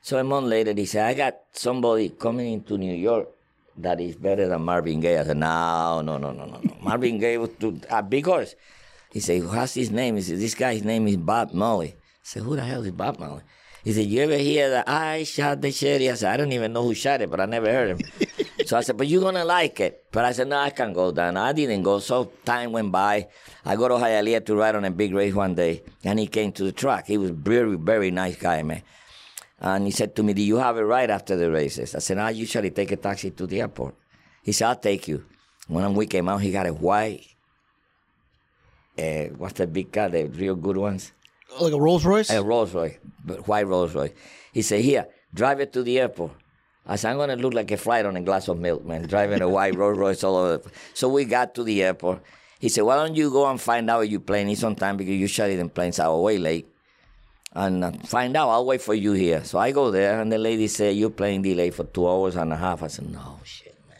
So 0.00 0.18
a 0.18 0.24
month 0.24 0.46
later, 0.46 0.72
he 0.72 0.86
said, 0.86 1.06
I 1.06 1.14
got 1.14 1.36
somebody 1.52 2.10
coming 2.10 2.52
into 2.52 2.78
New 2.78 2.94
York 2.94 3.28
that 3.78 4.00
is 4.00 4.16
better 4.16 4.48
than 4.48 4.62
Marvin 4.62 5.00
Gaye. 5.00 5.18
I 5.18 5.24
said, 5.24 5.36
No, 5.36 6.00
no, 6.02 6.18
no, 6.18 6.32
no, 6.32 6.44
no, 6.46 6.60
no. 6.62 6.76
Marvin 6.82 7.18
Gaye 7.18 7.38
was 7.38 7.50
a 7.90 8.02
big 8.02 8.26
horse. 8.26 8.54
He 9.12 9.20
said, 9.20 9.44
What's 9.44 9.74
his 9.74 9.90
name? 9.90 10.16
He 10.16 10.22
said, 10.22 10.38
This 10.38 10.54
guy's 10.54 10.84
name 10.84 11.06
is 11.08 11.16
Bob 11.16 11.52
Marley. 11.52 11.88
I 11.88 11.94
said, 12.22 12.42
Who 12.42 12.56
the 12.56 12.62
hell 12.64 12.82
is 12.84 12.92
Bob 12.92 13.18
Marley? 13.18 13.42
He 13.84 13.92
said, 13.92 14.06
You 14.06 14.22
ever 14.22 14.36
hear 14.36 14.70
that 14.70 14.88
I 14.88 15.22
shot 15.24 15.60
the 15.60 15.70
sheriff? 15.70 16.10
I 16.10 16.14
said, 16.14 16.32
I 16.32 16.36
don't 16.36 16.52
even 16.52 16.72
know 16.72 16.82
who 16.82 16.94
shot 16.94 17.20
it, 17.22 17.30
but 17.30 17.40
I 17.40 17.46
never 17.46 17.70
heard 17.70 17.90
him. 17.90 18.00
so 18.66 18.76
I 18.76 18.80
said, 18.80 18.96
But 18.96 19.06
you're 19.06 19.20
going 19.20 19.36
to 19.36 19.44
like 19.44 19.78
it. 19.80 20.06
But 20.10 20.24
I 20.24 20.32
said, 20.32 20.48
No, 20.48 20.58
I 20.58 20.70
can't 20.70 20.94
go 20.94 21.12
down. 21.12 21.36
I 21.36 21.52
didn't 21.52 21.82
go. 21.82 21.98
So 21.98 22.32
time 22.44 22.72
went 22.72 22.90
by. 22.90 23.28
I 23.64 23.76
go 23.76 23.88
to 23.88 23.94
Hialeah 23.94 24.44
to 24.46 24.56
ride 24.56 24.76
on 24.76 24.84
a 24.84 24.90
big 24.90 25.14
race 25.14 25.34
one 25.34 25.54
day, 25.54 25.82
and 26.04 26.18
he 26.18 26.26
came 26.26 26.52
to 26.52 26.64
the 26.64 26.72
track. 26.72 27.06
He 27.06 27.18
was 27.18 27.30
very, 27.30 27.76
very 27.76 28.10
nice 28.10 28.36
guy, 28.36 28.62
man. 28.62 28.82
And 29.58 29.86
he 29.86 29.90
said 29.90 30.14
to 30.16 30.22
me, 30.22 30.34
Do 30.34 30.42
you 30.42 30.56
have 30.56 30.76
a 30.76 30.84
ride 30.84 31.10
after 31.10 31.36
the 31.36 31.50
races? 31.50 31.94
I 31.94 31.98
said, 32.00 32.18
I 32.18 32.30
usually 32.30 32.70
take 32.70 32.92
a 32.92 32.96
taxi 32.96 33.30
to 33.30 33.46
the 33.46 33.60
airport. 33.60 33.94
He 34.42 34.52
said, 34.52 34.68
I'll 34.68 34.76
take 34.76 35.08
you. 35.08 35.24
When 35.68 35.94
we 35.94 36.06
came 36.06 36.28
out, 36.28 36.42
he 36.42 36.52
got 36.52 36.66
a 36.66 36.72
white, 36.72 37.26
uh, 38.98 39.24
what's 39.36 39.54
the 39.54 39.66
big 39.66 39.92
car, 39.92 40.08
the 40.08 40.26
real 40.26 40.54
good 40.54 40.76
ones? 40.76 41.12
Like 41.60 41.72
a 41.72 41.80
Rolls 41.80 42.04
Royce? 42.04 42.30
A 42.30 42.42
Rolls 42.42 42.72
Royce, 42.74 42.98
but 43.24 43.48
white 43.48 43.66
Rolls 43.66 43.94
Royce. 43.94 44.12
He 44.52 44.62
said, 44.62 44.82
Here, 44.82 45.06
drive 45.34 45.60
it 45.60 45.72
to 45.72 45.82
the 45.82 45.98
airport. 45.98 46.32
I 46.86 46.96
said, 46.96 47.10
I'm 47.10 47.16
going 47.16 47.30
to 47.30 47.36
look 47.36 47.54
like 47.54 47.70
a 47.72 47.76
flight 47.76 48.06
on 48.06 48.16
a 48.16 48.22
glass 48.22 48.46
of 48.48 48.58
milk, 48.58 48.84
man, 48.84 49.06
driving 49.08 49.42
a 49.42 49.48
white 49.48 49.74
Rolls 49.74 49.98
Royce 49.98 50.22
all 50.22 50.36
over. 50.36 50.58
The... 50.58 50.70
So 50.94 51.08
we 51.08 51.24
got 51.24 51.54
to 51.56 51.64
the 51.64 51.82
airport. 51.82 52.22
He 52.58 52.68
said, 52.68 52.82
Why 52.82 52.96
don't 52.96 53.16
you 53.16 53.30
go 53.30 53.48
and 53.50 53.60
find 53.60 53.90
out 53.90 54.04
if 54.04 54.10
your 54.10 54.20
plane 54.20 54.48
is 54.48 54.62
on 54.62 54.76
time 54.76 54.96
because 54.96 55.14
usually 55.14 55.56
the 55.56 55.68
planes 55.68 55.98
are 55.98 56.16
way 56.16 56.38
late. 56.38 56.68
And 57.56 57.82
uh, 57.82 57.92
find 58.04 58.36
out, 58.36 58.50
I'll 58.50 58.66
wait 58.66 58.82
for 58.82 58.92
you 58.92 59.12
here. 59.12 59.42
So 59.42 59.58
I 59.58 59.72
go 59.72 59.90
there, 59.90 60.20
and 60.20 60.30
the 60.30 60.36
lady 60.36 60.68
said, 60.68 60.94
You're 60.94 61.08
playing 61.08 61.40
delay 61.40 61.70
for 61.70 61.84
two 61.84 62.06
hours 62.06 62.36
and 62.36 62.52
a 62.52 62.56
half. 62.56 62.82
I 62.82 62.88
said, 62.88 63.10
No, 63.10 63.40
shit, 63.44 63.74
man. 63.88 63.96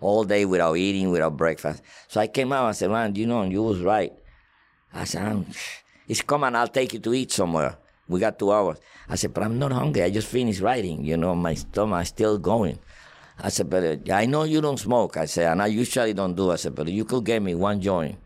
All 0.00 0.22
day 0.22 0.44
without 0.44 0.76
eating, 0.76 1.10
without 1.10 1.36
breakfast. 1.36 1.82
So 2.06 2.20
I 2.20 2.28
came 2.28 2.52
out 2.52 2.68
and 2.68 2.76
said, 2.76 2.90
Man, 2.92 3.16
you 3.16 3.26
know, 3.26 3.42
you 3.42 3.60
was 3.60 3.80
right. 3.80 4.12
I 4.94 5.02
said, 5.02 5.46
it's 6.06 6.22
coming, 6.22 6.54
I'll 6.54 6.68
take 6.68 6.92
you 6.92 7.00
to 7.00 7.14
eat 7.14 7.32
somewhere. 7.32 7.76
We 8.08 8.20
got 8.20 8.38
two 8.38 8.52
hours. 8.52 8.78
I 9.08 9.16
said, 9.16 9.32
but 9.32 9.42
I'm 9.42 9.58
not 9.58 9.72
hungry. 9.72 10.02
I 10.02 10.10
just 10.10 10.28
finished 10.28 10.60
writing. 10.60 11.04
You 11.04 11.16
know, 11.16 11.34
my 11.34 11.54
stomach 11.54 12.02
is 12.02 12.08
still 12.08 12.38
going. 12.38 12.78
I 13.38 13.48
said, 13.48 13.70
but 13.70 13.82
uh, 13.82 14.12
I 14.12 14.26
know 14.26 14.44
you 14.44 14.60
don't 14.60 14.78
smoke. 14.78 15.16
I 15.16 15.24
said, 15.24 15.50
and 15.50 15.62
I 15.62 15.66
usually 15.66 16.12
don't 16.12 16.34
do. 16.34 16.52
I 16.52 16.56
said, 16.56 16.74
but 16.74 16.88
you 16.88 17.04
could 17.04 17.24
get 17.24 17.42
me 17.42 17.54
one 17.54 17.80
joint. 17.80 18.18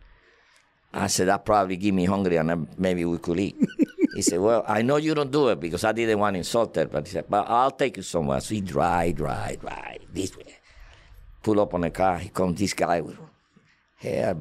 I 0.93 1.07
said, 1.07 1.29
that 1.29 1.45
probably 1.45 1.77
give 1.77 1.95
me 1.95 2.05
hungry 2.05 2.37
and 2.37 2.67
maybe 2.79 3.05
we 3.05 3.19
could 3.19 3.39
eat. 3.39 3.57
he 4.17 4.23
said, 4.23 4.41
well, 4.41 4.65
I 4.67 4.81
know 4.81 4.97
you 4.97 5.15
don't 5.15 5.31
do 5.31 5.49
it 5.49 5.61
because 5.61 5.85
I 5.85 5.93
didn't 5.93 6.19
want 6.19 6.35
to 6.35 6.39
insult 6.39 6.75
her. 6.77 6.87
But 6.87 7.07
he 7.07 7.13
said, 7.13 7.27
but 7.29 7.47
I'll 7.51 7.71
take 7.71 7.99
you 7.99 8.03
somewhere. 8.03 8.41
So 8.41 8.55
he 8.55 8.63
drive, 8.63 9.17
drive, 9.17 9.61
drive, 9.61 9.99
this 10.11 10.35
way. 10.35 10.57
Pull 11.43 11.61
up 11.61 11.75
on 11.75 11.83
the 11.83 11.91
car. 11.91 12.17
He 12.19 12.31
comes, 12.31 12.59
this 12.59 12.73
guy 12.73 13.03
with 13.03 13.19
hair, 13.97 14.35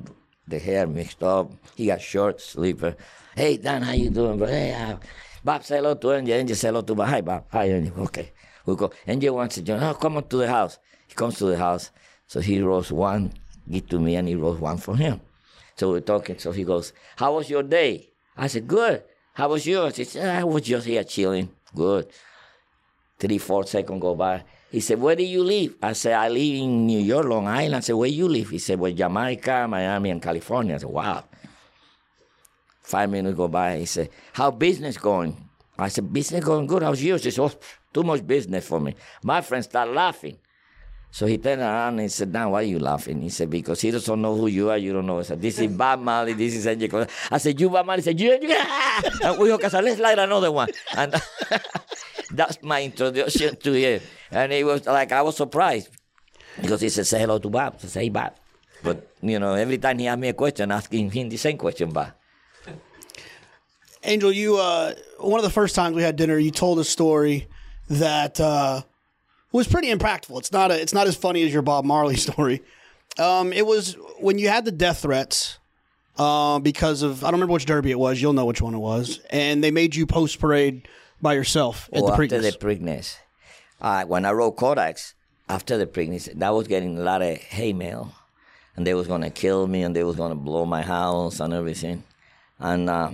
the 0.47 0.59
hair 0.59 0.87
mixed 0.87 1.21
up. 1.21 1.51
He 1.75 1.87
got 1.87 2.01
short 2.01 2.39
sleeper. 2.39 2.95
Hey, 3.35 3.57
Dan, 3.57 3.81
how 3.81 3.91
you 3.91 4.09
doing, 4.09 4.37
bro? 4.37 4.47
Hey, 4.47 4.73
uh, 4.73 4.95
Bob, 5.43 5.65
say 5.65 5.75
hello 5.75 5.95
to 5.95 6.13
Angel. 6.13 6.35
Angel, 6.37 6.55
say 6.55 6.69
hello 6.69 6.81
to 6.81 6.95
Bob. 6.95 7.09
Hi, 7.09 7.19
Bob. 7.19 7.43
Hi, 7.51 7.65
Angel. 7.65 7.93
Okay. 8.03 8.31
We 8.65 8.77
go. 8.77 8.91
Angel 9.05 9.35
wants 9.35 9.55
to 9.55 9.61
join. 9.61 9.83
Oh, 9.83 9.93
come 9.93 10.15
on 10.15 10.27
to 10.29 10.37
the 10.37 10.47
house. 10.47 10.79
He 11.07 11.15
comes 11.15 11.37
to 11.39 11.45
the 11.45 11.57
house. 11.57 11.91
So 12.27 12.39
he 12.39 12.61
rolls 12.61 12.93
one, 12.93 13.33
give 13.69 13.89
to 13.89 13.99
me, 13.99 14.15
and 14.15 14.27
he 14.27 14.35
rolls 14.35 14.59
one 14.59 14.77
for 14.77 14.95
him. 14.95 15.19
So 15.75 15.91
we're 15.91 15.99
talking. 15.99 16.39
So 16.39 16.53
he 16.53 16.63
goes, 16.63 16.93
How 17.17 17.35
was 17.35 17.49
your 17.49 17.61
day? 17.61 18.09
I 18.37 18.47
said, 18.47 18.67
Good. 18.67 19.03
How 19.35 19.49
was 19.49 19.67
yours? 19.67 19.97
He 19.97 20.05
said, 20.05 20.33
ah, 20.33 20.39
I 20.39 20.43
was 20.45 20.63
just 20.63 20.87
here 20.87 21.03
chilling. 21.03 21.49
Good. 21.75 22.07
Three, 23.19 23.37
four 23.37 23.65
seconds 23.67 24.01
go 24.01 24.15
by. 24.15 24.43
He 24.71 24.79
said, 24.79 24.99
Where 24.99 25.15
do 25.15 25.23
you 25.23 25.43
live? 25.43 25.75
I 25.81 25.91
said, 25.91 26.13
I 26.13 26.29
live 26.29 26.55
in 26.55 26.87
New 26.87 26.99
York, 26.99 27.25
Long 27.25 27.47
Island. 27.47 27.75
I 27.75 27.79
said, 27.81 27.95
Where 27.95 28.09
you 28.09 28.29
live? 28.29 28.49
He 28.49 28.59
said, 28.59 28.79
Well, 28.79 28.93
Jamaica, 28.93 29.67
Miami, 29.69 30.09
and 30.09 30.21
California. 30.21 30.75
I 30.75 30.77
said, 30.77 30.89
Wow. 30.89 31.25
Five 32.81 33.09
minutes 33.09 33.35
go 33.35 33.49
by. 33.49 33.77
He 33.77 33.85
said, 33.85 34.09
How 34.31 34.51
business 34.51 34.97
going? 34.97 35.35
I 35.77 35.89
said, 35.89 36.11
Business 36.11 36.43
going 36.43 36.65
good. 36.65 36.83
How's 36.83 37.03
yours? 37.03 37.23
He 37.23 37.31
said, 37.31 37.41
oh, 37.41 37.51
Too 37.93 38.03
much 38.03 38.25
business 38.25 38.65
for 38.65 38.79
me. 38.79 38.95
My 39.21 39.41
friend 39.41 39.63
started 39.63 39.91
laughing. 39.93 40.37
So 41.15 41.25
he 41.27 41.37
turned 41.37 41.61
around 41.61 41.97
and 41.99 42.11
said, 42.11 42.33
Now, 42.33 42.49
why 42.49 42.59
are 42.59 42.63
you 42.63 42.77
laughing? 42.77 43.21
He 43.21 43.29
said, 43.29 43.49
because 43.49 43.79
he 43.79 43.89
doesn't 43.89 44.21
know 44.21 44.35
who 44.35 44.47
you 44.47 44.69
are, 44.69 44.77
you 44.77 44.91
don't 44.91 45.05
know. 45.05 45.19
I 45.19 45.21
said, 45.21 45.41
this 45.41 45.57
is 45.59 45.71
Bob 45.71 46.01
Marley, 46.01 46.33
this 46.33 46.53
is 46.53 46.67
Angel. 46.67 47.07
I 47.31 47.37
said, 47.37 47.57
you 47.57 47.69
Bob 47.69 47.85
Marley? 47.85 48.01
He 48.01 48.03
said, 48.03 48.19
you, 48.19 48.37
you. 48.41 48.53
and 49.23 49.39
we 49.39 49.47
go, 49.47 49.55
let's 49.55 49.99
light 50.01 50.19
another 50.19 50.51
one. 50.51 50.67
And 50.93 51.15
that's 52.31 52.61
my 52.61 52.83
introduction 52.83 53.55
to 53.55 53.71
him. 53.71 54.01
And 54.29 54.51
he 54.51 54.65
was 54.65 54.85
like, 54.87 55.13
I 55.13 55.21
was 55.21 55.37
surprised 55.37 55.87
because 56.61 56.81
he 56.81 56.89
said, 56.89 57.07
say 57.07 57.21
hello 57.21 57.39
to 57.39 57.49
Bob. 57.49 57.75
I 57.81 57.87
said, 57.87 58.01
hey, 58.01 58.09
Bob. 58.09 58.35
But, 58.83 59.07
you 59.21 59.39
know, 59.39 59.53
every 59.53 59.77
time 59.77 59.99
he 59.99 60.07
asked 60.07 60.19
me 60.19 60.27
a 60.27 60.33
question, 60.33 60.69
asking 60.69 61.11
him 61.11 61.29
the 61.29 61.37
same 61.37 61.57
question, 61.57 61.91
Bob. 61.91 62.11
Angel, 64.03 64.33
you, 64.33 64.57
uh, 64.57 64.93
one 65.19 65.39
of 65.39 65.45
the 65.45 65.49
first 65.49 65.75
times 65.75 65.95
we 65.95 66.03
had 66.03 66.17
dinner, 66.17 66.37
you 66.37 66.51
told 66.51 66.77
a 66.77 66.83
story 66.83 67.47
that, 67.87 68.37
uh, 68.41 68.81
was 69.55 69.67
pretty 69.67 69.93
impactful. 69.93 70.37
It's 70.37 70.51
not 70.51 70.71
a, 70.71 70.81
it's 70.81 70.93
not 70.93 71.07
as 71.07 71.15
funny 71.15 71.43
as 71.43 71.53
your 71.53 71.61
Bob 71.61 71.85
Marley 71.85 72.15
story. 72.27 72.61
Um, 73.17 73.53
it 73.53 73.65
was 73.65 73.97
when 74.19 74.37
you 74.37 74.49
had 74.49 74.65
the 74.65 74.71
death 74.71 74.99
threats 74.99 75.59
uh, 76.17 76.59
because 76.59 77.01
of 77.01 77.23
I 77.23 77.27
don't 77.27 77.35
remember 77.35 77.53
which 77.53 77.65
derby 77.65 77.91
it 77.91 77.99
was. 77.99 78.21
You'll 78.21 78.33
know 78.33 78.45
which 78.45 78.61
one 78.61 78.73
it 78.73 78.79
was, 78.79 79.19
and 79.29 79.63
they 79.63 79.71
made 79.71 79.95
you 79.95 80.05
post 80.05 80.39
parade 80.39 80.87
by 81.21 81.33
yourself 81.33 81.89
at 81.93 82.03
oh, 82.03 82.07
the 82.07 82.13
after 82.13 82.41
the 82.41 82.51
Preakness. 82.51 83.17
Uh, 83.81 84.05
when 84.05 84.25
I 84.25 84.31
wrote 84.31 84.53
Codex, 84.53 85.13
after 85.49 85.77
the 85.77 85.85
Preakness, 85.85 86.31
that 86.37 86.49
was 86.49 86.67
getting 86.67 86.97
a 86.97 87.01
lot 87.01 87.21
of 87.21 87.37
hay 87.37 87.73
mail. 87.73 88.13
And 88.75 88.85
they 88.85 88.93
was 88.93 89.07
going 89.07 89.21
to 89.21 89.29
kill 89.29 89.67
me 89.67 89.83
and 89.83 89.95
they 89.95 90.03
was 90.03 90.17
going 90.17 90.31
to 90.31 90.35
blow 90.35 90.65
my 90.65 90.81
house 90.81 91.39
and 91.39 91.53
everything. 91.53 92.03
And 92.59 92.89
uh, 92.89 93.11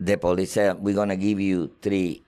the 0.00 0.16
police 0.16 0.52
said, 0.52 0.80
we're 0.80 0.94
going 0.94 1.10
to 1.10 1.16
give 1.16 1.40
you 1.40 1.72
three 1.82 2.22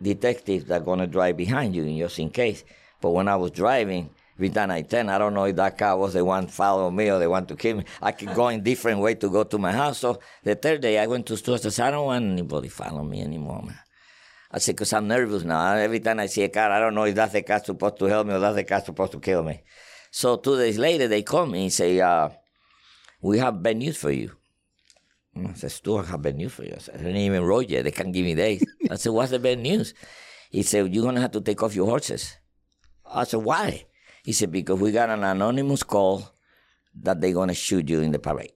detectives 0.00 0.66
that 0.66 0.82
are 0.82 0.84
going 0.84 1.00
to 1.00 1.06
drive 1.06 1.36
behind 1.36 1.74
you 1.74 1.84
just 1.98 2.18
in 2.18 2.30
case. 2.30 2.64
But 3.00 3.10
when 3.10 3.28
I 3.28 3.36
was 3.36 3.50
driving, 3.50 4.10
time 4.48 4.70
I 4.70 4.82
turn, 4.82 5.08
I 5.08 5.18
don't 5.18 5.34
know 5.34 5.44
if 5.44 5.56
that 5.56 5.76
car 5.76 5.96
was 5.96 6.14
the 6.14 6.24
one 6.24 6.46
following 6.46 6.94
me 6.94 7.10
or 7.10 7.18
they 7.18 7.26
want 7.26 7.48
to 7.48 7.56
kill 7.56 7.78
me. 7.78 7.84
I 8.00 8.12
could 8.12 8.34
go 8.34 8.48
in 8.48 8.62
different 8.62 9.00
way 9.00 9.14
to 9.16 9.28
go 9.28 9.42
to 9.44 9.58
my 9.58 9.72
house. 9.72 9.98
So 9.98 10.20
the 10.44 10.54
third 10.54 10.80
day, 10.80 10.98
I 10.98 11.06
went 11.06 11.26
to 11.26 11.36
store. 11.36 11.56
I 11.56 11.58
said, 11.58 11.88
I 11.88 11.90
don't 11.90 12.06
want 12.06 12.24
anybody 12.24 12.68
follow 12.68 13.02
me 13.02 13.20
anymore, 13.20 13.62
man. 13.64 13.78
I 14.50 14.58
said, 14.58 14.76
because 14.76 14.92
I'm 14.92 15.08
nervous 15.08 15.42
now. 15.42 15.74
Every 15.74 16.00
time 16.00 16.20
I 16.20 16.26
see 16.26 16.42
a 16.42 16.48
car, 16.48 16.70
I 16.70 16.78
don't 16.78 16.94
know 16.94 17.04
if 17.04 17.14
that's 17.14 17.32
the 17.32 17.42
car 17.42 17.62
supposed 17.62 17.98
to 17.98 18.04
help 18.06 18.26
me 18.26 18.34
or 18.34 18.38
that's 18.38 18.56
the 18.56 18.64
car 18.64 18.80
supposed 18.80 19.12
to 19.12 19.20
kill 19.20 19.42
me. 19.42 19.62
So 20.10 20.36
two 20.36 20.56
days 20.56 20.78
later, 20.78 21.08
they 21.08 21.22
call 21.22 21.46
me 21.46 21.64
and 21.64 21.72
say, 21.72 22.00
uh, 22.00 22.30
we 23.20 23.38
have 23.38 23.62
bad 23.62 23.76
news 23.76 23.96
for 23.96 24.10
you. 24.10 24.32
Mm. 25.38 25.50
I 25.50 25.54
said, 25.54 25.70
Stuart, 25.70 26.06
I 26.06 26.10
have 26.10 26.22
bad 26.22 26.36
news 26.36 26.52
for 26.52 26.64
you. 26.64 26.74
I 26.74 26.78
said, 26.78 26.94
I 26.96 26.98
didn't 26.98 27.16
even 27.16 27.42
wrote 27.44 27.68
yet. 27.68 27.84
They 27.84 27.90
can't 27.90 28.12
give 28.12 28.24
me 28.24 28.34
days. 28.34 28.64
I 28.90 28.96
said, 28.96 29.12
what's 29.12 29.30
the 29.30 29.38
bad 29.38 29.58
news? 29.58 29.94
He 30.50 30.62
said, 30.62 30.92
you're 30.92 31.04
going 31.04 31.14
to 31.14 31.20
have 31.20 31.32
to 31.32 31.40
take 31.40 31.62
off 31.62 31.74
your 31.74 31.86
horses. 31.86 32.36
I 33.06 33.24
said, 33.24 33.42
why? 33.42 33.86
He 34.24 34.32
said, 34.32 34.50
because 34.50 34.80
we 34.80 34.92
got 34.92 35.10
an 35.10 35.22
anonymous 35.22 35.82
call 35.82 36.30
that 37.02 37.20
they're 37.20 37.32
going 37.32 37.48
to 37.48 37.54
shoot 37.54 37.88
you 37.88 38.00
in 38.00 38.10
the 38.10 38.18
parade. 38.18 38.52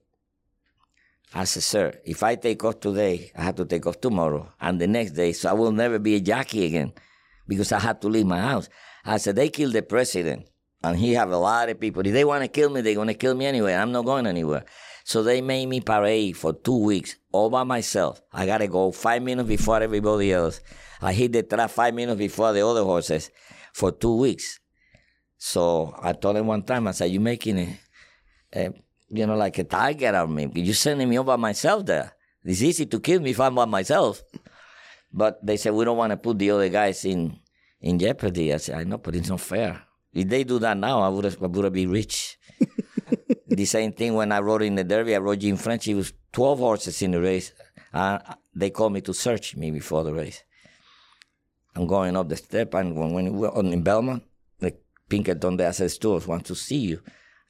I 1.33 1.45
said, 1.45 1.63
sir, 1.63 1.93
if 2.05 2.21
I 2.21 2.35
take 2.35 2.63
off 2.63 2.79
today, 2.79 3.31
I 3.35 3.41
have 3.43 3.55
to 3.55 3.65
take 3.65 3.87
off 3.87 3.99
tomorrow 3.99 4.51
and 4.61 4.79
the 4.79 4.87
next 4.87 5.11
day, 5.11 5.33
so 5.33 5.49
I 5.49 5.53
will 5.53 5.71
never 5.71 5.97
be 5.97 6.15
a 6.15 6.19
jockey 6.19 6.65
again 6.65 6.93
because 7.47 7.71
I 7.71 7.79
had 7.79 8.01
to 8.01 8.07
leave 8.07 8.27
my 8.27 8.39
house. 8.39 8.69
I 9.03 9.17
said, 9.17 9.35
they 9.35 9.49
killed 9.49 9.73
the 9.73 9.81
president 9.81 10.47
and 10.83 10.97
he 10.97 11.13
have 11.13 11.31
a 11.31 11.37
lot 11.37 11.69
of 11.69 11.79
people. 11.79 12.05
If 12.05 12.13
they 12.13 12.23
want 12.25 12.43
to 12.43 12.47
kill 12.49 12.69
me, 12.69 12.81
they're 12.81 12.93
going 12.93 13.07
to 13.07 13.15
kill 13.15 13.33
me 13.33 13.47
anyway. 13.47 13.73
I'm 13.73 13.91
not 13.91 14.05
going 14.05 14.27
anywhere. 14.27 14.65
So 15.03 15.21
they 15.21 15.41
made 15.41 15.67
me 15.67 15.81
parade 15.81 16.37
for 16.37 16.53
two 16.53 16.77
weeks 16.77 17.17
all 17.31 17.49
by 17.49 17.63
myself. 17.63 18.21
I 18.31 18.45
got 18.45 18.59
to 18.59 18.67
go 18.67 18.91
five 18.91 19.21
minutes 19.21 19.49
before 19.49 19.81
everybody 19.81 20.31
else. 20.31 20.61
I 21.01 21.13
hit 21.13 21.33
the 21.33 21.43
track 21.43 21.69
five 21.69 21.93
minutes 21.93 22.17
before 22.17 22.53
the 22.53 22.65
other 22.65 22.83
horses 22.83 23.29
for 23.73 23.91
two 23.91 24.15
weeks. 24.15 24.59
So 25.37 25.93
I 26.01 26.13
told 26.13 26.37
him 26.37 26.47
one 26.47 26.63
time, 26.63 26.87
I 26.87 26.91
said, 26.91 27.11
"You're 27.11 27.21
making 27.21 27.59
a, 27.59 27.79
a 28.53 28.59
eh, 28.59 28.69
you 29.09 29.27
know, 29.27 29.35
like 29.35 29.57
a 29.59 29.63
tiger 29.63 30.15
of 30.15 30.29
me. 30.29 30.49
You're 30.55 30.73
sending 30.73 31.09
me 31.09 31.17
all 31.17 31.23
by 31.23 31.35
myself 31.35 31.85
there. 31.85 32.13
It's 32.43 32.61
easy 32.61 32.85
to 32.87 32.99
kill 32.99 33.19
me 33.21 33.31
if 33.31 33.39
I'm 33.39 33.55
by 33.55 33.65
myself. 33.65 34.23
But 35.11 35.45
they 35.45 35.57
said, 35.57 35.73
we 35.73 35.85
don't 35.85 35.97
want 35.97 36.11
to 36.11 36.17
put 36.17 36.39
the 36.39 36.49
other 36.51 36.69
guys 36.69 37.05
in, 37.05 37.39
in 37.79 37.99
jeopardy. 37.99 38.51
I 38.53 38.57
said, 38.57 38.79
I 38.79 38.83
know, 38.83 38.97
but 38.97 39.15
it's 39.15 39.29
not 39.29 39.41
fair. 39.41 39.83
If 40.11 40.27
they 40.27 40.43
do 40.43 40.59
that 40.59 40.77
now, 40.77 41.01
I 41.01 41.09
would 41.09 41.25
I 41.25 41.45
would 41.45 41.73
been 41.73 41.91
rich. 41.91 42.37
The 43.57 43.65
same 43.65 43.91
thing 43.93 44.13
when 44.13 44.31
I 44.31 44.39
rode 44.39 44.63
in 44.63 44.75
the 44.75 44.83
Derby, 44.83 45.15
I 45.15 45.19
rode 45.19 45.39
Jim 45.39 45.57
French. 45.57 45.85
He 45.85 45.93
was 45.93 46.13
12 46.31 46.59
horses 46.59 47.01
in 47.01 47.11
the 47.11 47.21
race. 47.21 47.51
Uh, 47.93 48.19
they 48.55 48.69
called 48.69 48.93
me 48.93 49.01
to 49.01 49.13
search 49.13 49.55
me 49.55 49.71
before 49.71 50.03
the 50.03 50.13
race. 50.13 50.43
I'm 51.75 51.87
going 51.87 52.15
up 52.15 52.29
the 52.29 52.37
step, 52.37 52.73
and 52.75 52.95
when, 52.95 53.13
when 53.13 53.33
we 53.33 53.39
were 53.39 53.55
on 53.55 53.67
in 53.67 53.81
Belmont, 53.81 54.23
the 54.59 54.75
Pinkerton, 55.09 55.57
the 55.57 55.65
SS 55.65 55.93
stores 55.93 56.27
want 56.27 56.45
to 56.45 56.55
see 56.55 56.77
you. 56.77 57.01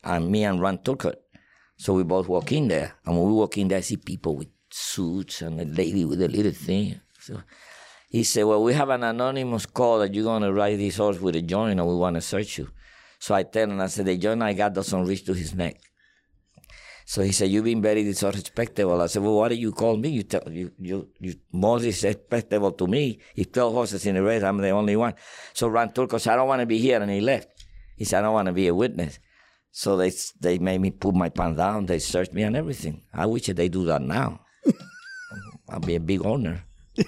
And 0.04 0.30
me 0.32 0.44
and 0.44 0.62
Ron 0.62 0.80
Turcotte. 0.80 1.18
So 1.78 1.94
we 1.94 2.04
both 2.04 2.28
walk 2.28 2.52
in 2.52 2.68
there. 2.68 2.94
And 3.06 3.18
when 3.18 3.28
we 3.28 3.34
walk 3.34 3.58
in 3.58 3.68
there, 3.68 3.80
I 3.80 3.82
see 3.82 3.98
people 3.98 4.36
with 4.36 4.48
suits 4.70 5.42
and 5.42 5.60
a 5.60 5.66
lady 5.66 6.06
with 6.06 6.22
a 6.22 6.28
little 6.28 6.52
thing. 6.52 7.00
So 7.20 7.42
he 8.10 8.24
said, 8.24 8.44
Well, 8.44 8.64
we 8.64 8.74
have 8.74 8.90
an 8.90 9.04
anonymous 9.04 9.66
call 9.66 10.00
that 10.00 10.14
you're 10.14 10.24
going 10.24 10.44
to 10.44 10.54
ride 10.54 10.80
this 10.80 10.98
horse 10.98 11.20
with 11.20 11.36
a 11.36 11.42
joint 11.42 11.80
and 11.80 11.88
we 11.88 11.96
want 11.96 12.16
to 12.16 12.22
search 12.22 12.58
you. 12.58 12.70
So 13.20 13.34
I 13.34 13.44
tell 13.44 13.70
him, 13.70 13.80
I 13.80 13.88
said, 13.88 14.06
The 14.06 14.18
joint 14.18 14.44
I 14.44 14.54
got 14.54 14.74
doesn't 14.74 15.06
reach 15.06 15.26
to 15.26 15.34
his 15.34 15.54
neck. 15.54 15.80
So 17.06 17.22
he 17.22 17.32
said, 17.32 17.50
You've 17.50 17.66
been 17.66 17.82
very 17.82 18.04
disrespectful. 18.04 19.02
I 19.02 19.08
said, 19.08 19.22
Well, 19.22 19.36
why 19.36 19.50
do 19.50 19.56
you 19.56 19.72
call 19.72 19.98
me? 19.98 20.10
You 20.10 20.24
tell 20.24 20.44
you 20.50 20.72
you 20.80 21.10
you 21.20 21.36
more 21.52 21.80
disrespectful 21.80 22.72
to 22.72 22.88
me. 22.88 23.20
If 23.36 23.52
12 23.52 23.74
horses 23.74 24.06
in 24.06 24.16
the 24.16 24.24
race, 24.24 24.44
I'm 24.44 24.58
the 24.58 24.70
only 24.70 24.96
one. 24.96 25.14
So 25.54 25.68
Ron 25.68 25.92
Turco 25.92 26.18
said, 26.18 26.34
I 26.34 26.36
don't 26.38 26.48
want 26.48 26.62
to 26.62 26.66
be 26.66 26.80
here, 26.80 27.02
and 27.02 27.12
he 27.12 27.22
left. 27.22 27.50
He 27.98 28.06
said, 28.06 28.20
I 28.20 28.22
don't 28.24 28.34
want 28.34 28.48
to 28.48 28.54
be 28.54 28.68
a 28.68 28.76
witness. 28.76 29.20
So 29.72 29.98
they 29.98 30.12
they 30.40 30.60
made 30.60 30.82
me 30.82 30.92
put 30.92 31.16
my 31.16 31.30
pants 31.30 31.58
down. 31.58 31.88
They 31.88 32.00
searched 32.00 32.34
me 32.34 32.44
and 32.44 32.56
everything. 32.56 33.04
I 33.14 33.26
wish 33.26 33.48
they 33.48 33.70
do 33.70 33.86
that 33.86 34.02
now. 34.02 34.42
I'll 35.70 35.80
be 35.80 35.96
a 35.96 36.00
big 36.00 36.26
owner. 36.26 36.64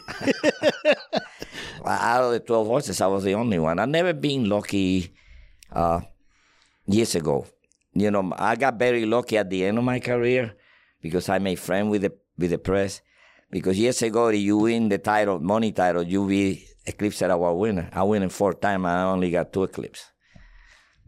Out 1.86 2.24
of 2.24 2.32
the 2.32 2.40
12 2.40 2.68
horses, 2.68 3.02
I 3.02 3.08
was 3.08 3.24
the 3.24 3.36
only 3.36 3.60
one. 3.60 3.78
I've 3.78 3.90
never 3.90 4.14
been 4.14 4.50
lucky 4.50 5.14
uh, 5.72 6.02
years 6.88 7.14
ago. 7.14 7.46
You 7.96 8.12
know, 8.12 8.34
I 8.38 8.56
got 8.58 8.78
very 8.78 9.06
lucky 9.06 9.38
at 9.38 9.50
the 9.50 9.66
end 9.66 9.78
of 9.78 9.84
my 9.86 10.00
career 10.00 10.54
because 11.02 11.30
I 11.30 11.40
made 11.40 11.60
friends 11.60 11.90
with 11.90 12.02
the, 12.02 12.14
with 12.38 12.52
the 12.52 12.58
press. 12.58 13.02
Because 13.50 13.80
years 13.80 14.02
ago, 14.02 14.30
you 14.30 14.58
win 14.58 14.90
the 14.90 14.98
title, 14.98 15.40
money 15.40 15.72
title, 15.72 16.04
you 16.04 16.28
be 16.28 16.68
Eclipse 16.86 17.22
Award 17.22 17.58
winner. 17.58 17.90
I 17.94 18.04
win 18.04 18.24
it 18.24 18.32
four 18.32 18.54
times, 18.54 18.86
I 18.86 19.04
only 19.04 19.32
got 19.32 19.54
two 19.54 19.64
Eclipse. 19.64 20.12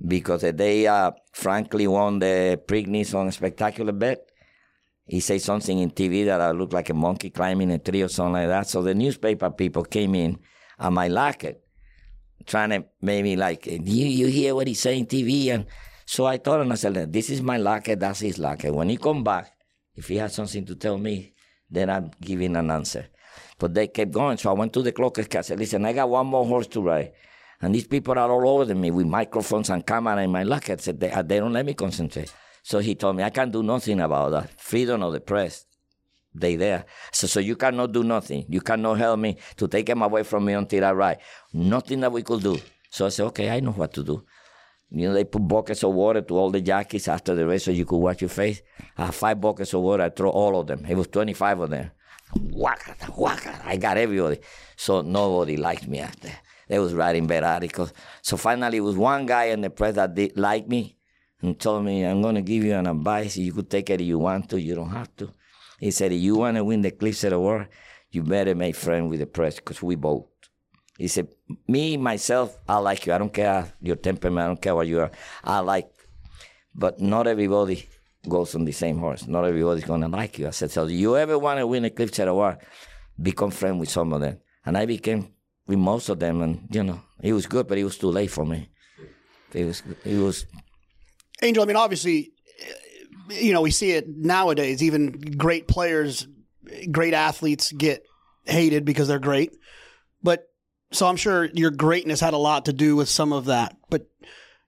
Because 0.06 0.42
they 0.42 0.88
uh, 0.88 1.12
Franklin 1.34 1.92
won 1.92 2.20
the 2.20 2.62
Preakness 2.66 3.14
on 3.14 3.28
a 3.28 3.32
Spectacular 3.32 3.92
Bid, 3.92 4.20
he 5.08 5.20
said 5.20 5.42
something 5.42 5.80
in 5.80 5.92
TV 5.92 6.26
that 6.26 6.42
I 6.42 6.52
looked 6.52 6.74
like 6.74 6.90
a 6.90 6.94
monkey 6.94 7.30
climbing 7.30 7.72
a 7.72 7.80
tree 7.80 8.02
or 8.02 8.10
something 8.10 8.34
like 8.34 8.48
that. 8.48 8.68
So 8.68 8.82
the 8.82 8.94
newspaper 8.94 9.50
people 9.50 9.84
came 9.84 10.16
in 10.16 10.38
on 10.80 10.94
my 10.94 11.08
locket, 11.08 11.64
trying 12.46 12.70
to 12.70 12.86
make 13.02 13.24
me 13.24 13.36
like, 13.36 13.66
you, 13.66 13.80
you 14.06 14.28
hear 14.28 14.54
what 14.54 14.68
he's 14.68 14.82
saying 14.82 15.08
TV? 15.08 15.48
And 15.48 15.66
so 16.10 16.26
I 16.26 16.38
told 16.38 16.62
him, 16.62 16.72
I 16.72 16.76
said, 16.76 17.12
this 17.12 17.30
is 17.30 17.42
my 17.42 17.58
locket, 17.58 18.00
that's 18.00 18.22
his 18.22 18.40
locket. 18.40 18.74
When 18.74 18.88
he 18.88 18.96
come 18.96 19.26
back, 19.26 19.52
if 19.94 20.08
he 20.08 20.16
has 20.16 20.34
something 20.34 20.66
to 20.66 20.76
tell 20.76 20.98
me, 20.98 21.34
then 21.70 21.90
I'm 21.90 22.12
giving 22.22 22.56
an 22.56 22.72
answer. 22.72 23.08
But 23.60 23.74
they 23.74 23.88
kept 23.90 24.14
going. 24.14 24.38
So 24.38 24.50
I 24.50 24.54
went 24.54 24.72
to 24.74 24.82
the 24.82 24.94
clock 24.94 25.20
I 25.20 25.42
said, 25.42 25.60
listen, 25.60 25.84
I 25.86 25.92
got 25.92 26.10
one 26.10 26.28
more 26.28 26.46
horse 26.46 26.68
to 26.68 26.82
ride. 26.82 27.12
And 27.60 27.76
these 27.76 27.88
people 27.88 28.18
are 28.18 28.32
all 28.32 28.62
over 28.62 28.74
me 28.74 28.90
with 28.90 29.06
microphones 29.06 29.70
and 29.70 29.86
camera 29.86 30.24
in 30.24 30.32
my 30.32 30.44
locket. 30.44 30.80
I 30.80 30.84
said, 30.84 31.00
they, 31.02 31.12
uh, 31.12 31.24
they 31.24 31.40
don't 31.40 31.52
let 31.52 31.66
me 31.66 31.74
concentrate. 31.74 32.34
So 32.64 32.80
he 32.80 32.96
told 32.96 33.18
me, 33.18 33.24
I 33.24 33.30
can't 33.30 33.52
do 33.52 33.62
nothing 33.62 34.00
about 34.00 34.32
that. 34.32 34.62
Freedom 34.62 35.04
of 35.04 35.12
the 35.12 35.20
press. 35.20 35.66
They 36.34 36.56
there. 36.56 36.86
So, 37.12 37.28
so 37.28 37.42
you 37.42 37.58
cannot 37.58 37.92
do 37.92 38.06
nothing. 38.06 38.46
You 38.48 38.62
cannot 38.62 38.98
help 38.98 39.20
me 39.20 39.38
to 39.58 39.68
take 39.68 39.90
him 39.90 40.02
away 40.02 40.24
from 40.24 40.46
me 40.46 40.54
until 40.54 40.86
I 40.86 40.94
ride. 40.94 41.18
Nothing 41.52 42.00
that 42.00 42.14
we 42.14 42.24
could 42.24 42.44
do. 42.44 42.58
So 42.90 43.08
I 43.08 43.10
said, 43.10 43.26
okay, 43.26 43.50
I 43.50 43.60
know 43.60 43.72
what 43.72 43.94
to 43.96 44.04
do. 44.04 44.24
You 44.90 45.10
know, 45.10 45.14
they 45.14 45.26
put 45.26 45.48
buckets 45.48 45.84
of 45.84 45.94
water 45.94 46.22
to 46.22 46.38
all 46.38 46.50
the 46.50 46.62
jockeys 46.62 47.08
after 47.08 47.36
the 47.36 47.46
race 47.46 47.66
so 47.66 47.72
you 47.72 47.86
could 47.86 47.98
wash 47.98 48.22
your 48.22 48.30
face. 48.30 48.62
I 48.98 49.06
have 49.06 49.16
five 49.16 49.42
buckets 49.42 49.74
of 49.74 49.82
water. 49.82 50.04
I 50.04 50.10
throw 50.10 50.30
all 50.30 50.60
of 50.60 50.68
them. 50.68 50.86
It 50.88 50.96
was 50.96 51.08
25 51.08 51.60
of 51.60 51.70
them. 51.70 51.92
Waka, 52.36 52.96
waka. 53.18 53.62
I 53.66 53.78
got 53.78 53.98
everybody. 53.98 54.40
So 54.76 55.02
nobody 55.02 55.58
liked 55.58 55.88
me 55.88 56.00
after. 56.00 56.32
They 56.68 56.80
was 56.80 56.94
writing 56.94 57.28
bad 57.28 57.44
articles. 57.44 57.94
So 58.22 58.38
finally, 58.38 58.78
it 58.78 58.82
was 58.82 58.96
one 58.96 59.26
guy 59.26 59.46
in 59.46 59.62
the 59.62 59.70
press 59.70 59.96
that 59.96 60.16
did 60.16 60.38
like 60.38 60.68
me 60.68 60.98
and 61.42 61.60
told 61.60 61.86
me, 61.86 62.04
I'm 62.04 62.22
going 62.22 62.36
to 62.36 62.42
give 62.42 62.64
you 62.64 62.74
an 62.74 62.88
advice. 62.88 63.38
You 63.38 63.54
could 63.54 63.70
take 63.70 63.90
it 63.90 64.02
if 64.02 64.08
you 64.08 64.20
want 64.20 64.50
to. 64.50 64.60
You 64.60 64.76
don't 64.76 64.90
have 64.90 65.16
to. 65.18 65.32
He 65.80 65.92
said, 65.92 66.12
if 66.12 66.22
you 66.22 66.36
want 66.36 66.58
to 66.58 66.64
win 66.64 66.82
the 66.82 66.90
Eclipse 66.90 67.24
Award, 67.24 67.68
you 68.10 68.24
better 68.24 68.56
make 68.56 68.76
friends 68.76 69.10
with 69.10 69.20
the 69.20 69.28
press 69.28 69.56
because 69.56 69.82
we 69.82 69.96
vote. 69.96 70.30
He 70.98 71.08
said, 71.08 71.28
me, 71.68 71.98
myself, 71.98 72.58
I 72.68 72.78
like 72.78 73.06
you. 73.06 73.14
I 73.14 73.18
don't 73.18 73.34
care 73.34 73.72
your 73.82 73.96
temperament. 73.98 74.44
I 74.44 74.48
don't 74.48 74.62
care 74.62 74.76
what 74.76 74.88
you 74.88 75.00
are. 75.02 75.12
I 75.44 75.60
like, 75.60 75.90
but 76.74 77.00
not 77.00 77.28
everybody 77.28 77.88
goes 78.28 78.56
on 78.56 78.66
the 78.66 78.72
same 78.72 78.98
horse. 78.98 79.28
Not 79.28 79.46
everybody's 79.46 79.86
going 79.86 80.02
to 80.02 80.08
like 80.08 80.40
you. 80.40 80.48
I 80.48 80.52
said, 80.52 80.72
so 80.72 80.88
do 80.88 80.94
you 80.94 81.16
ever 81.16 81.38
want 81.38 81.60
to 81.60 81.68
win 81.68 81.86
a 81.86 81.90
Cliff 81.90 82.18
Award, 82.20 82.58
become 83.22 83.52
friends 83.52 83.80
with 83.80 83.90
some 83.90 84.14
of 84.14 84.22
them. 84.22 84.40
And 84.66 84.78
I 84.78 84.86
became 84.86 85.34
with 85.68 85.80
most 85.80 86.10
of 86.10 86.20
them. 86.20 86.42
And, 86.42 86.68
you 86.72 86.84
know, 86.84 87.02
it 87.22 87.34
was 87.34 87.46
good, 87.46 87.68
but 87.68 87.78
it 87.78 87.84
was 87.84 87.98
too 87.98 88.10
late 88.10 88.32
for 88.32 88.46
me. 88.46 88.70
It 89.54 89.66
was, 89.66 89.84
it 90.04 90.18
was. 90.18 90.46
Angel, 91.42 91.64
I 91.64 91.68
mean, 91.68 91.76
obviously, 91.76 92.32
you 93.30 93.54
know, 93.54 93.62
we 93.62 93.72
see 93.72 93.92
it 93.92 94.06
nowadays. 94.08 94.82
Even 94.84 95.12
great 95.12 95.68
players, 95.68 96.28
great 96.92 97.14
athletes 97.14 97.72
get 97.72 98.04
hated 98.46 98.84
because 98.84 99.08
they're 99.08 99.20
great. 99.20 99.52
But 100.22 100.48
so 100.92 101.08
I'm 101.08 101.18
sure 101.18 101.46
your 101.46 101.72
greatness 101.72 102.20
had 102.20 102.34
a 102.34 102.38
lot 102.38 102.66
to 102.66 102.74
do 102.74 102.96
with 102.96 103.10
some 103.10 103.34
of 103.34 103.46
that. 103.46 103.78
But 103.90 104.08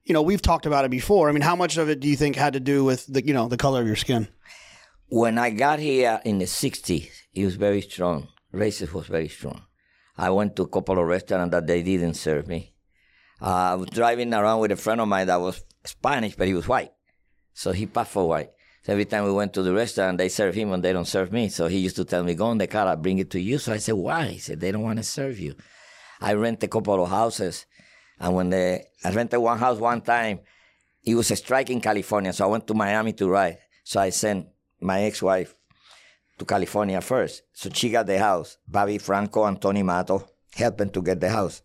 you 0.04 0.12
know, 0.12 0.22
we've 0.22 0.42
talked 0.42 0.66
about 0.66 0.84
it 0.84 0.90
before. 0.90 1.28
I 1.28 1.32
mean, 1.32 1.42
how 1.42 1.56
much 1.56 1.76
of 1.76 1.88
it 1.88 2.00
do 2.00 2.08
you 2.08 2.16
think 2.16 2.36
had 2.36 2.54
to 2.54 2.60
do 2.60 2.84
with 2.84 3.06
the 3.06 3.24
you 3.24 3.32
know 3.32 3.48
the 3.48 3.56
color 3.56 3.80
of 3.80 3.86
your 3.86 3.96
skin? 3.96 4.28
When 5.08 5.38
I 5.38 5.50
got 5.50 5.78
here 5.78 6.20
in 6.24 6.38
the 6.38 6.44
'60s, 6.44 7.10
it 7.34 7.44
was 7.44 7.56
very 7.56 7.82
strong. 7.82 8.28
Racism 8.52 8.92
was 8.92 9.06
very 9.06 9.28
strong. 9.28 9.62
I 10.16 10.30
went 10.30 10.56
to 10.56 10.62
a 10.62 10.68
couple 10.68 10.98
of 10.98 11.06
restaurants 11.06 11.52
that 11.52 11.66
they 11.66 11.82
didn't 11.82 12.14
serve 12.14 12.46
me. 12.46 12.74
Uh, 13.40 13.72
I 13.72 13.74
was 13.74 13.88
driving 13.88 14.34
around 14.34 14.60
with 14.60 14.72
a 14.72 14.76
friend 14.76 15.00
of 15.00 15.08
mine 15.08 15.28
that 15.28 15.40
was 15.40 15.62
Spanish, 15.84 16.36
but 16.36 16.46
he 16.46 16.54
was 16.54 16.68
white. 16.68 16.92
So 17.54 17.72
he 17.72 17.86
passed 17.86 18.10
for 18.10 18.28
white. 18.28 18.50
So 18.82 18.92
every 18.92 19.06
time 19.06 19.24
we 19.24 19.32
went 19.32 19.54
to 19.54 19.62
the 19.62 19.72
restaurant, 19.72 20.18
they 20.18 20.28
serve 20.28 20.54
him 20.54 20.72
and 20.72 20.82
they 20.82 20.92
don't 20.92 21.06
serve 21.06 21.32
me. 21.32 21.48
So 21.48 21.66
he 21.68 21.78
used 21.78 21.96
to 21.96 22.04
tell 22.04 22.22
me, 22.22 22.34
go 22.34 22.50
in 22.50 22.58
the 22.58 22.66
car, 22.66 22.86
I'll 22.86 22.96
bring 22.96 23.18
it 23.18 23.30
to 23.30 23.40
you. 23.40 23.58
So 23.58 23.72
I 23.72 23.78
said, 23.78 23.94
why? 23.94 24.26
He 24.26 24.38
said, 24.38 24.60
they 24.60 24.72
don't 24.72 24.82
want 24.82 24.98
to 24.98 25.02
serve 25.02 25.38
you. 25.38 25.54
I 26.20 26.34
rent 26.34 26.62
a 26.62 26.68
couple 26.68 27.02
of 27.02 27.10
houses. 27.10 27.66
And 28.18 28.34
when 28.34 28.50
they, 28.50 28.84
I 29.04 29.10
rented 29.12 29.40
one 29.40 29.58
house 29.58 29.78
one 29.78 30.02
time, 30.02 30.40
it 31.04 31.14
was 31.14 31.30
a 31.30 31.36
strike 31.36 31.70
in 31.70 31.80
California. 31.80 32.32
So 32.32 32.44
I 32.44 32.48
went 32.48 32.66
to 32.66 32.74
Miami 32.74 33.12
to 33.14 33.28
ride. 33.28 33.58
So 33.84 34.00
I 34.00 34.10
sent 34.10 34.48
my 34.80 35.02
ex-wife 35.02 35.54
to 36.38 36.44
California 36.44 37.00
first. 37.00 37.42
So 37.52 37.70
she 37.72 37.90
got 37.90 38.06
the 38.06 38.18
house. 38.18 38.58
Bobby 38.68 38.98
Frankel 38.98 39.48
and 39.48 39.60
Tony 39.60 39.82
Mato 39.82 40.28
helping 40.54 40.90
to 40.90 41.02
get 41.02 41.20
the 41.20 41.30
house. 41.30 41.62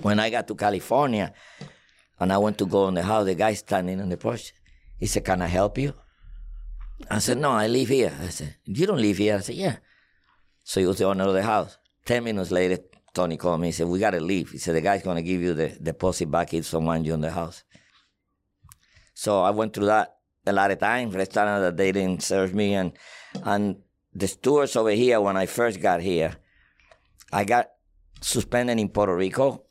When 0.00 0.18
I 0.18 0.30
got 0.30 0.48
to 0.48 0.54
California 0.54 1.32
and 2.18 2.32
I 2.32 2.38
went 2.38 2.58
to 2.58 2.66
go 2.66 2.88
in 2.88 2.94
the 2.94 3.02
house, 3.02 3.26
the 3.26 3.34
guy 3.34 3.54
standing 3.54 4.00
on 4.00 4.08
the 4.08 4.16
porch, 4.16 4.52
he 4.98 5.06
said, 5.06 5.24
Can 5.24 5.42
I 5.42 5.46
help 5.46 5.78
you? 5.78 5.94
I 7.10 7.18
said, 7.18 7.38
No, 7.38 7.50
I 7.50 7.66
live 7.66 7.88
here. 7.88 8.12
I 8.20 8.28
said, 8.28 8.56
You 8.64 8.86
don't 8.86 9.00
live 9.00 9.18
here? 9.18 9.36
I 9.36 9.40
said, 9.40 9.54
Yeah. 9.54 9.76
So 10.64 10.80
he 10.80 10.86
was 10.86 10.98
the 10.98 11.04
owner 11.04 11.24
of 11.24 11.34
the 11.34 11.42
house. 11.42 11.78
Ten 12.04 12.24
minutes 12.24 12.50
later, 12.50 12.78
Tony 13.16 13.38
called 13.38 13.62
me. 13.62 13.68
He 13.68 13.72
said, 13.72 13.88
We 13.88 13.98
got 13.98 14.10
to 14.10 14.20
leave. 14.20 14.50
He 14.50 14.58
said, 14.58 14.74
The 14.76 14.82
guy's 14.82 15.02
going 15.02 15.16
to 15.16 15.22
give 15.22 15.40
you 15.40 15.54
the 15.54 15.68
deposit 15.70 16.30
back 16.30 16.52
if 16.52 16.66
someone 16.66 17.02
you 17.04 17.14
in 17.14 17.22
the 17.22 17.30
house. 17.30 17.64
So 19.14 19.40
I 19.40 19.50
went 19.50 19.72
through 19.72 19.86
that 19.86 20.16
a 20.46 20.52
lot 20.52 20.70
of 20.70 20.78
times, 20.78 21.14
Restaurant 21.14 21.62
that 21.62 21.76
they 21.78 21.90
didn't 21.92 22.22
serve 22.22 22.54
me. 22.54 22.74
And, 22.74 22.92
and 23.42 23.76
the 24.14 24.28
stewards 24.28 24.76
over 24.76 24.90
here, 24.90 25.18
when 25.20 25.36
I 25.36 25.46
first 25.46 25.80
got 25.80 26.02
here, 26.02 26.36
I 27.32 27.44
got 27.44 27.70
suspended 28.20 28.78
in 28.78 28.90
Puerto 28.90 29.16
Rico 29.16 29.64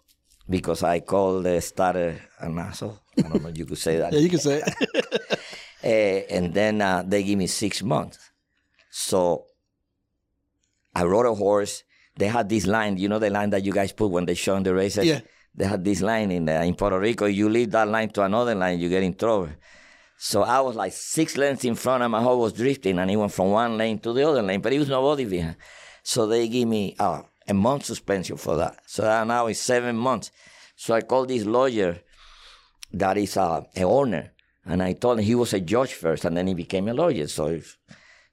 because 0.50 0.82
I 0.82 1.00
called 1.02 1.46
the 1.46 1.62
starter 1.62 2.20
an 2.40 2.58
asshole. 2.58 3.00
I 3.18 3.22
don't 3.22 3.44
know 3.44 3.50
if 3.50 3.58
you 3.58 3.66
could 3.66 3.78
say 3.78 3.98
that. 4.00 4.12
yeah, 4.14 4.20
you 4.20 4.30
can 4.30 4.40
say 4.40 4.64
it. 4.66 5.40
uh, 5.84 6.34
and 6.36 6.52
then 6.52 6.82
uh, 6.82 7.04
they 7.06 7.22
give 7.22 7.38
me 7.38 7.46
six 7.46 7.84
months. 7.84 8.32
So 8.90 9.46
I 10.96 11.04
rode 11.04 11.28
a 11.28 11.36
horse. 11.36 11.84
They 12.18 12.28
had 12.28 12.48
this 12.50 12.66
line, 12.66 12.98
you 12.98 13.10
know, 13.10 13.20
the 13.20 13.30
line 13.30 13.50
that 13.50 13.64
you 13.64 13.74
guys 13.74 13.92
put 13.92 14.12
when 14.12 14.26
they 14.26 14.36
show 14.36 14.56
in 14.56 14.64
the 14.64 14.74
races. 14.74 15.06
Yeah. 15.06 15.22
They 15.54 15.66
had 15.66 15.84
this 15.84 16.02
line 16.02 16.32
in 16.32 16.46
there. 16.46 16.62
In 16.64 16.76
Puerto 16.76 17.00
Rico, 17.00 17.26
you 17.26 17.50
leave 17.50 17.72
that 17.72 17.88
line 17.88 18.10
to 18.10 18.24
another 18.24 18.56
line, 18.56 18.80
you 18.80 18.90
get 18.90 19.04
in 19.04 19.14
trouble. 19.16 19.50
So 20.18 20.44
I 20.44 20.62
was 20.62 20.76
like 20.76 20.94
six 20.94 21.38
lanes 21.38 21.66
in 21.66 21.76
front, 21.76 22.04
and 22.04 22.12
my 22.12 22.22
horse 22.22 22.38
was 22.38 22.54
drifting, 22.54 23.00
and 23.00 23.10
he 23.10 23.18
went 23.18 23.34
from 23.34 23.52
one 23.52 23.78
lane 23.78 24.00
to 24.00 24.14
the 24.14 24.28
other 24.28 24.42
lane, 24.42 24.62
but 24.62 24.72
he 24.72 24.80
was 24.80 24.90
nobody 24.90 25.26
behind. 25.26 25.58
So 26.04 26.26
they 26.28 26.48
give 26.48 26.68
me 26.68 26.96
uh, 27.00 27.24
a 27.48 27.54
month 27.54 27.86
suspension 27.86 28.38
for 28.38 28.56
that. 28.58 28.78
So 28.86 29.04
now 29.24 29.48
it's 29.48 29.60
seven 29.60 29.96
months. 29.98 30.32
So 30.76 30.94
I 30.94 31.02
called 31.02 31.30
this 31.30 31.46
lawyer 31.46 32.00
that 32.94 33.18
is 33.18 33.36
uh, 33.38 33.64
a 33.76 33.84
owner, 33.84 34.32
and 34.66 34.82
I 34.82 34.94
told 34.94 35.20
him 35.20 35.26
he 35.26 35.36
was 35.36 35.54
a 35.54 35.60
judge 35.60 35.94
first, 35.94 36.26
and 36.26 36.36
then 36.36 36.48
he 36.48 36.54
became 36.54 36.88
a 36.88 36.94
lawyer. 36.94 37.28
So, 37.28 37.48
if, 37.48 37.78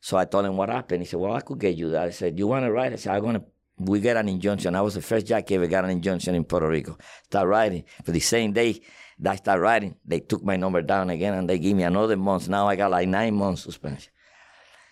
so 0.00 0.16
I 0.16 0.24
told 0.24 0.46
him 0.46 0.56
what 0.56 0.68
happened. 0.68 1.02
He 1.02 1.06
said, 1.06 1.20
"Well, 1.20 1.34
I 1.34 1.40
could 1.40 1.58
get 1.58 1.76
you 1.76 1.90
that." 1.90 2.06
I 2.06 2.10
said, 2.10 2.38
"You 2.38 2.46
want 2.46 2.64
to 2.64 2.72
write?" 2.72 2.92
I 2.92 2.96
said, 2.96 3.14
"I'm 3.14 3.22
gonna." 3.22 3.44
We 3.84 4.00
get 4.00 4.16
an 4.16 4.28
injunction. 4.28 4.76
I 4.76 4.80
was 4.80 4.94
the 4.94 5.02
first 5.02 5.26
judge 5.26 5.50
ever 5.50 5.66
got 5.66 5.84
an 5.84 5.90
injunction 5.90 6.34
in 6.34 6.44
Puerto 6.44 6.68
Rico. 6.68 6.96
Start 7.24 7.48
writing 7.48 7.84
for 8.04 8.12
the 8.12 8.20
same 8.20 8.52
day 8.52 8.80
that 9.18 9.32
I 9.32 9.36
start 9.36 9.60
writing. 9.60 9.96
They 10.04 10.20
took 10.20 10.44
my 10.44 10.56
number 10.56 10.82
down 10.82 11.10
again, 11.10 11.34
and 11.34 11.48
they 11.48 11.58
give 11.58 11.76
me 11.76 11.82
another 11.82 12.16
month. 12.16 12.48
Now 12.48 12.68
I 12.68 12.76
got 12.76 12.90
like 12.90 13.08
nine 13.08 13.34
months 13.34 13.62
suspension. 13.62 14.12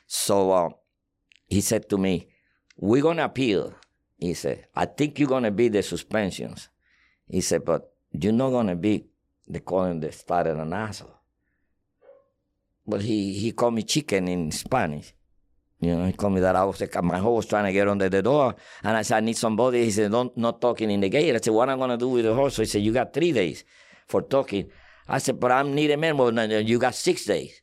So 0.06 0.50
uh, 0.50 0.70
he 1.46 1.60
said 1.60 1.88
to 1.90 1.98
me, 1.98 2.28
"We're 2.76 3.02
gonna 3.02 3.24
appeal." 3.24 3.74
He 4.18 4.34
said, 4.34 4.66
"I 4.74 4.86
think 4.86 5.18
you're 5.18 5.28
gonna 5.28 5.52
be 5.52 5.68
the 5.68 5.82
suspensions." 5.82 6.68
He 7.26 7.40
said, 7.42 7.64
"But 7.64 7.92
you're 8.10 8.32
not 8.32 8.50
gonna 8.50 8.76
be 8.76 9.06
the 9.46 9.60
calling 9.60 10.00
the 10.00 10.10
started 10.10 10.56
an 10.58 10.72
asshole." 10.72 11.14
But 12.86 13.02
he, 13.02 13.34
he 13.34 13.52
called 13.52 13.74
me 13.74 13.84
chicken 13.84 14.26
in 14.26 14.50
Spanish. 14.50 15.14
You 15.80 15.96
know, 15.96 16.06
he 16.06 16.12
called 16.12 16.34
me 16.34 16.40
that 16.40 16.56
I 16.56 16.64
was 16.64 16.78
like, 16.80 17.02
my 17.02 17.18
horse 17.18 17.44
was 17.44 17.46
trying 17.46 17.64
to 17.64 17.72
get 17.72 17.88
under 17.88 18.08
the 18.08 18.22
door, 18.22 18.54
and 18.84 18.96
I 18.96 19.02
said 19.02 19.16
I 19.16 19.20
need 19.20 19.36
somebody. 19.36 19.84
He 19.84 19.90
said, 19.90 20.10
"Don't 20.10 20.36
not 20.36 20.60
talking 20.60 20.90
in 20.90 21.00
the 21.00 21.08
gate." 21.08 21.34
I 21.34 21.40
said, 21.40 21.54
"What 21.54 21.70
am 21.70 21.78
I 21.78 21.80
gonna 21.80 21.96
do 21.96 22.08
with 22.08 22.24
the 22.24 22.34
horse?" 22.34 22.56
So 22.56 22.62
he 22.62 22.66
said, 22.66 22.82
"You 22.82 22.92
got 22.92 23.14
three 23.14 23.32
days 23.32 23.64
for 24.06 24.20
talking." 24.20 24.70
I 25.08 25.18
said, 25.18 25.40
"But 25.40 25.52
I'm 25.52 25.74
need 25.74 25.90
a 25.90 25.96
man. 25.96 26.18
Well, 26.18 26.32
no, 26.32 26.46
no, 26.46 26.58
you 26.58 26.78
got 26.78 26.94
six 26.94 27.24
days." 27.24 27.62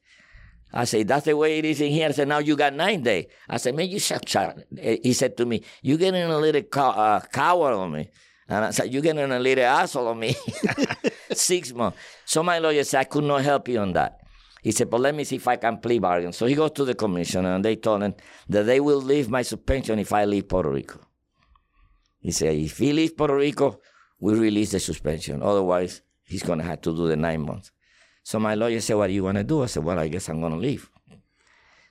I 0.73 0.85
said, 0.85 1.07
"That's 1.07 1.25
the 1.25 1.37
way 1.37 1.59
it 1.59 1.65
is 1.65 1.79
in 1.79 1.91
here." 1.91 2.09
I 2.09 2.11
said, 2.11 2.27
"Now 2.27 2.39
you 2.39 2.55
got 2.55 2.73
nine 2.73 3.03
days." 3.03 3.27
I 3.47 3.57
said, 3.57 3.75
"Man, 3.75 3.87
you 3.87 3.99
shut 3.99 4.27
shut." 4.27 4.65
He 4.75 5.13
said 5.13 5.37
to 5.37 5.45
me, 5.45 5.61
"You 5.83 5.97
getting 5.97 6.23
a 6.23 6.39
little 6.39 6.63
cow- 6.63 6.97
uh, 6.97 7.19
coward 7.31 7.73
on 7.73 7.91
me." 7.91 8.09
And 8.49 8.65
I 8.65 8.71
said, 8.71 8.91
You're 8.91 9.01
getting 9.01 9.29
a 9.31 9.39
little 9.39 9.63
asshole 9.65 10.07
on 10.07 10.19
me. 10.19 10.35
Six 11.33 11.73
months. 11.73 11.97
So 12.25 12.43
my 12.43 12.59
lawyer 12.59 12.83
said, 12.83 13.01
I 13.01 13.03
could 13.03 13.25
not 13.25 13.43
help 13.43 13.67
you 13.67 13.79
on 13.79 13.93
that. 13.93 14.21
He 14.61 14.71
said, 14.71 14.89
But 14.89 15.01
let 15.01 15.15
me 15.15 15.23
see 15.23 15.37
if 15.37 15.47
I 15.47 15.55
can 15.55 15.77
plea 15.77 15.99
bargain. 15.99 16.33
So 16.33 16.45
he 16.45 16.55
goes 16.55 16.71
to 16.71 16.85
the 16.85 16.95
commissioner 16.95 17.55
and 17.55 17.63
they 17.63 17.75
told 17.75 18.03
him 18.03 18.15
that 18.49 18.63
they 18.63 18.79
will 18.79 19.01
leave 19.01 19.29
my 19.29 19.41
suspension 19.41 19.99
if 19.99 20.11
I 20.11 20.25
leave 20.25 20.47
Puerto 20.47 20.69
Rico. 20.69 20.99
He 22.19 22.31
said, 22.31 22.55
If 22.55 22.77
he 22.77 22.93
leaves 22.93 23.13
Puerto 23.13 23.35
Rico, 23.35 23.79
we 24.19 24.33
release 24.33 24.71
the 24.71 24.79
suspension. 24.79 25.41
Otherwise, 25.41 26.01
he's 26.23 26.43
going 26.43 26.59
to 26.59 26.65
have 26.65 26.81
to 26.81 26.95
do 26.95 27.07
the 27.07 27.15
nine 27.15 27.41
months. 27.41 27.71
So 28.23 28.39
my 28.39 28.55
lawyer 28.55 28.81
said, 28.81 28.95
What 28.95 29.07
do 29.07 29.13
you 29.13 29.23
want 29.23 29.37
to 29.37 29.43
do? 29.43 29.63
I 29.63 29.67
said, 29.67 29.83
Well, 29.83 29.99
I 29.99 30.07
guess 30.07 30.29
I'm 30.29 30.41
going 30.41 30.53
to 30.53 30.59
leave. 30.59 30.89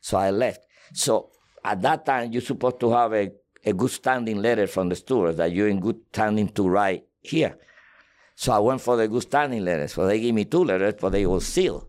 So 0.01 0.19
I 0.19 0.31
left. 0.31 0.65
So 0.93 1.31
at 1.65 1.83
that 1.83 2.05
time, 2.07 2.33
you're 2.33 2.43
supposed 2.43 2.81
to 2.81 2.91
have 2.93 3.13
a 3.13 3.31
a 3.67 3.73
good 3.73 3.91
standing 3.91 4.41
letter 4.41 4.69
from 4.69 4.89
the 4.89 4.95
stewards 4.97 5.37
that 5.39 5.53
you're 5.53 5.69
in 5.69 5.81
good 5.81 6.01
standing 6.13 6.49
to 6.51 6.69
write 6.69 7.05
here. 7.21 7.59
So 8.37 8.53
I 8.53 8.61
went 8.61 8.81
for 8.81 8.97
the 8.97 9.09
good 9.09 9.23
standing 9.23 9.65
letters. 9.65 9.95
So 9.95 10.07
they 10.07 10.21
gave 10.21 10.35
me 10.35 10.45
two 10.45 10.65
letters, 10.65 10.95
but 11.01 11.11
they 11.11 11.27
were 11.27 11.41
sealed. 11.41 11.87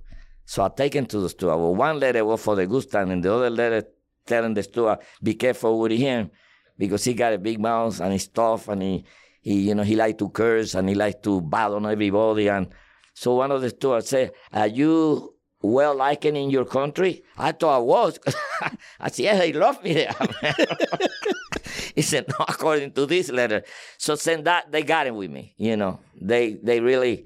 So 0.48 0.64
I 0.64 0.70
taken 0.70 1.06
to 1.08 1.20
the 1.20 1.28
steward. 1.28 1.58
Well, 1.58 1.76
one 1.76 2.00
letter 2.00 2.24
was 2.24 2.42
for 2.42 2.56
the 2.56 2.66
good 2.66 2.84
standing, 2.84 3.20
the 3.20 3.34
other 3.34 3.50
letter 3.50 3.86
telling 4.26 4.54
the 4.54 4.64
steward, 4.64 5.00
be 5.22 5.34
careful 5.34 5.78
with 5.78 5.92
him 5.92 6.32
because 6.78 7.04
he 7.04 7.14
got 7.14 7.34
a 7.34 7.38
big 7.38 7.60
mouth 7.60 8.00
and 8.00 8.14
he's 8.14 8.30
tough 8.30 8.70
and 8.70 8.82
he, 8.82 9.06
he 9.42 9.68
you 9.68 9.76
know, 9.76 9.84
he 9.84 9.98
like 9.98 10.18
to 10.20 10.30
curse 10.30 10.74
and 10.74 10.88
he 10.88 10.96
like 10.96 11.22
to 11.24 11.42
bad 11.42 11.72
on 11.72 11.86
everybody. 11.86 12.48
And 12.48 12.70
so 13.14 13.36
one 13.36 13.52
of 13.52 13.60
the 13.62 13.70
stewards 13.72 14.08
said, 14.08 14.32
are 14.54 14.68
you 14.68 15.34
well 15.62 15.96
liked 15.96 16.24
in 16.24 16.50
your 16.50 16.64
country? 16.64 17.24
I 17.38 17.52
thought 17.52 17.76
I 17.76 17.80
was. 17.80 18.18
I 19.02 19.10
said, 19.10 19.24
yeah, 19.26 19.38
they 19.38 19.52
love 19.52 19.84
me 19.84 19.96
there. 19.96 20.16
he 21.94 22.04
said, 22.04 22.26
no, 22.30 22.46
according 22.48 22.94
to 22.94 23.06
this 23.06 23.30
letter. 23.30 23.64
So 23.98 24.16
send 24.16 24.46
that, 24.46 24.72
they 24.72 24.84
got 24.84 25.08
it 25.08 25.14
with 25.14 25.30
me. 25.30 25.56
You 25.58 25.76
know, 25.76 26.00
they, 26.22 26.54
they 26.54 26.80
really, 26.80 27.26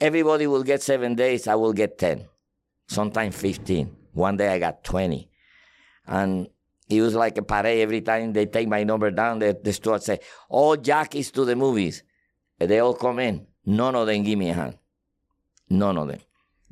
everybody 0.00 0.46
will 0.46 0.62
get 0.62 0.82
seven 0.82 1.14
days. 1.14 1.46
I 1.46 1.54
will 1.54 1.72
get 1.72 1.98
10, 1.98 2.26
sometimes 2.86 3.36
15. 3.36 3.94
One 4.12 4.36
day 4.36 4.48
I 4.48 4.58
got 4.58 4.84
20. 4.84 5.28
And 6.06 6.48
it 6.88 7.02
was 7.02 7.14
like 7.14 7.36
a 7.38 7.42
parade 7.42 7.80
every 7.80 8.00
time 8.00 8.32
they 8.32 8.46
take 8.46 8.68
my 8.68 8.82
number 8.84 9.10
down. 9.10 9.38
The, 9.38 9.58
the 9.62 9.72
steward 9.72 10.02
say, 10.02 10.20
oh, 10.50 10.58
all 10.58 10.76
jockeys 10.76 11.30
to 11.32 11.44
the 11.44 11.54
movies. 11.56 12.02
And 12.58 12.70
they 12.70 12.80
all 12.80 12.94
come 12.94 13.18
in. 13.18 13.46
None 13.66 13.94
of 13.94 14.06
them 14.06 14.22
give 14.22 14.38
me 14.38 14.50
a 14.50 14.54
hand. 14.54 14.78
None 15.68 15.98
of 15.98 16.08
them. 16.08 16.20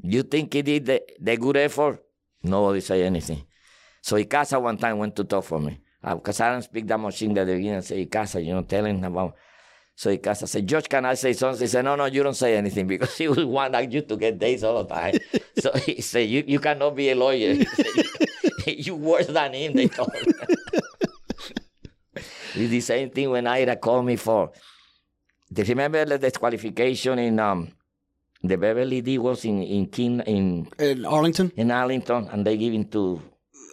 You 0.02 0.22
think 0.22 0.52
he 0.52 0.62
did 0.62 0.86
the, 0.86 1.02
the 1.20 1.36
good 1.36 1.56
effort? 1.56 2.02
Nobody 2.42 2.80
say 2.80 3.02
anything. 3.02 3.44
So 4.00 4.16
Ycaza 4.16 4.60
one 4.60 4.78
time 4.78 4.98
went 4.98 5.16
to 5.16 5.24
talk 5.24 5.44
for 5.44 5.60
me. 5.60 5.80
Uh, 6.02 6.14
because 6.14 6.40
I 6.40 6.50
don't 6.50 6.62
speak 6.62 6.86
that 6.86 6.98
much 6.98 7.20
English. 7.22 7.46
They 7.46 7.56
begin 7.56 7.74
and 7.74 7.84
say 7.84 8.06
Ycaza, 8.06 8.44
you 8.44 8.54
know, 8.54 8.62
telling 8.62 9.04
about. 9.04 9.34
So 9.98 10.14
Ycaza 10.14 10.46
said, 10.46 10.66
George, 10.68 10.90
can 10.90 11.06
I 11.06 11.14
say 11.14 11.32
something? 11.32 11.62
He 11.62 11.66
said, 11.68 11.86
no, 11.86 11.96
no, 11.96 12.04
you 12.04 12.22
don't 12.22 12.34
say 12.34 12.54
anything 12.56 12.86
because 12.86 13.16
he 13.18 13.28
will 13.28 13.46
want 13.46 13.74
you 13.90 14.02
to 14.02 14.16
get 14.16 14.38
days 14.38 14.62
all 14.62 14.84
the 14.84 14.94
time. 14.94 15.14
so 15.58 15.72
he 15.72 16.02
said, 16.02 16.28
you, 16.28 16.44
you 16.46 16.58
cannot 16.60 16.94
be 16.94 17.08
a 17.10 17.14
lawyer. 17.14 17.54
He 17.54 17.64
said, 17.64 17.96
you, 18.86 18.94
worse 18.94 19.26
than 19.26 19.54
him, 19.54 19.72
they 19.72 19.88
told 19.88 20.14
him. 20.14 20.34
It's 22.58 22.70
the 22.70 22.80
same 22.80 23.10
thing 23.10 23.30
when 23.30 23.46
Ida 23.46 23.76
called 23.76 24.06
me 24.06 24.16
for. 24.16 24.52
Do 25.52 25.62
you 25.62 25.68
remember 25.68 26.04
the 26.04 26.18
disqualification 26.18 27.18
in 27.18 27.38
um, 27.38 27.68
the 28.42 28.56
Beverly 28.56 29.00
D 29.02 29.18
was 29.18 29.44
in 29.44 29.62
in 29.62 29.86
King 29.86 30.20
in 30.20 30.68
In 30.78 31.04
Arlington? 31.06 31.52
in 31.56 31.70
Arlington, 31.70 32.28
and 32.32 32.44
they 32.46 32.56
give 32.56 32.72
him 32.72 32.84
to 32.86 33.20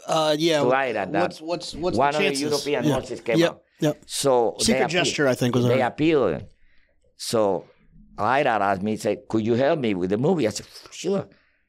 Uh, 0.07 0.35
yeah. 0.37 0.61
to 0.61 0.71
Ida. 0.73 1.07
That 1.11 1.21
What's 1.21 1.41
what's 1.41 1.73
what's 1.75 1.97
one 1.97 2.11
the 2.13 2.27
of 2.27 2.33
the? 2.33 2.39
European 2.39 2.83
yeah. 2.83 2.93
horses 2.93 3.21
came 3.21 3.37
yep. 3.39 3.49
out. 3.51 3.62
Yep. 3.83 4.03
So 4.05 4.55
Secret 4.59 4.89
gesture, 4.89 5.27
I 5.27 5.35
think, 5.35 5.55
was 5.55 5.67
they 5.67 5.81
appealed. 5.81 6.45
So 7.17 7.65
Ida 8.17 8.49
asked 8.49 8.81
me, 8.81 8.95
said, 8.95 9.27
"Could 9.27 9.45
you 9.45 9.55
help 9.55 9.79
me 9.79 9.93
with 9.93 10.09
the 10.09 10.17
movie?" 10.17 10.47
I 10.47 10.51
said, 10.51 10.67
"Sure." 10.91 11.27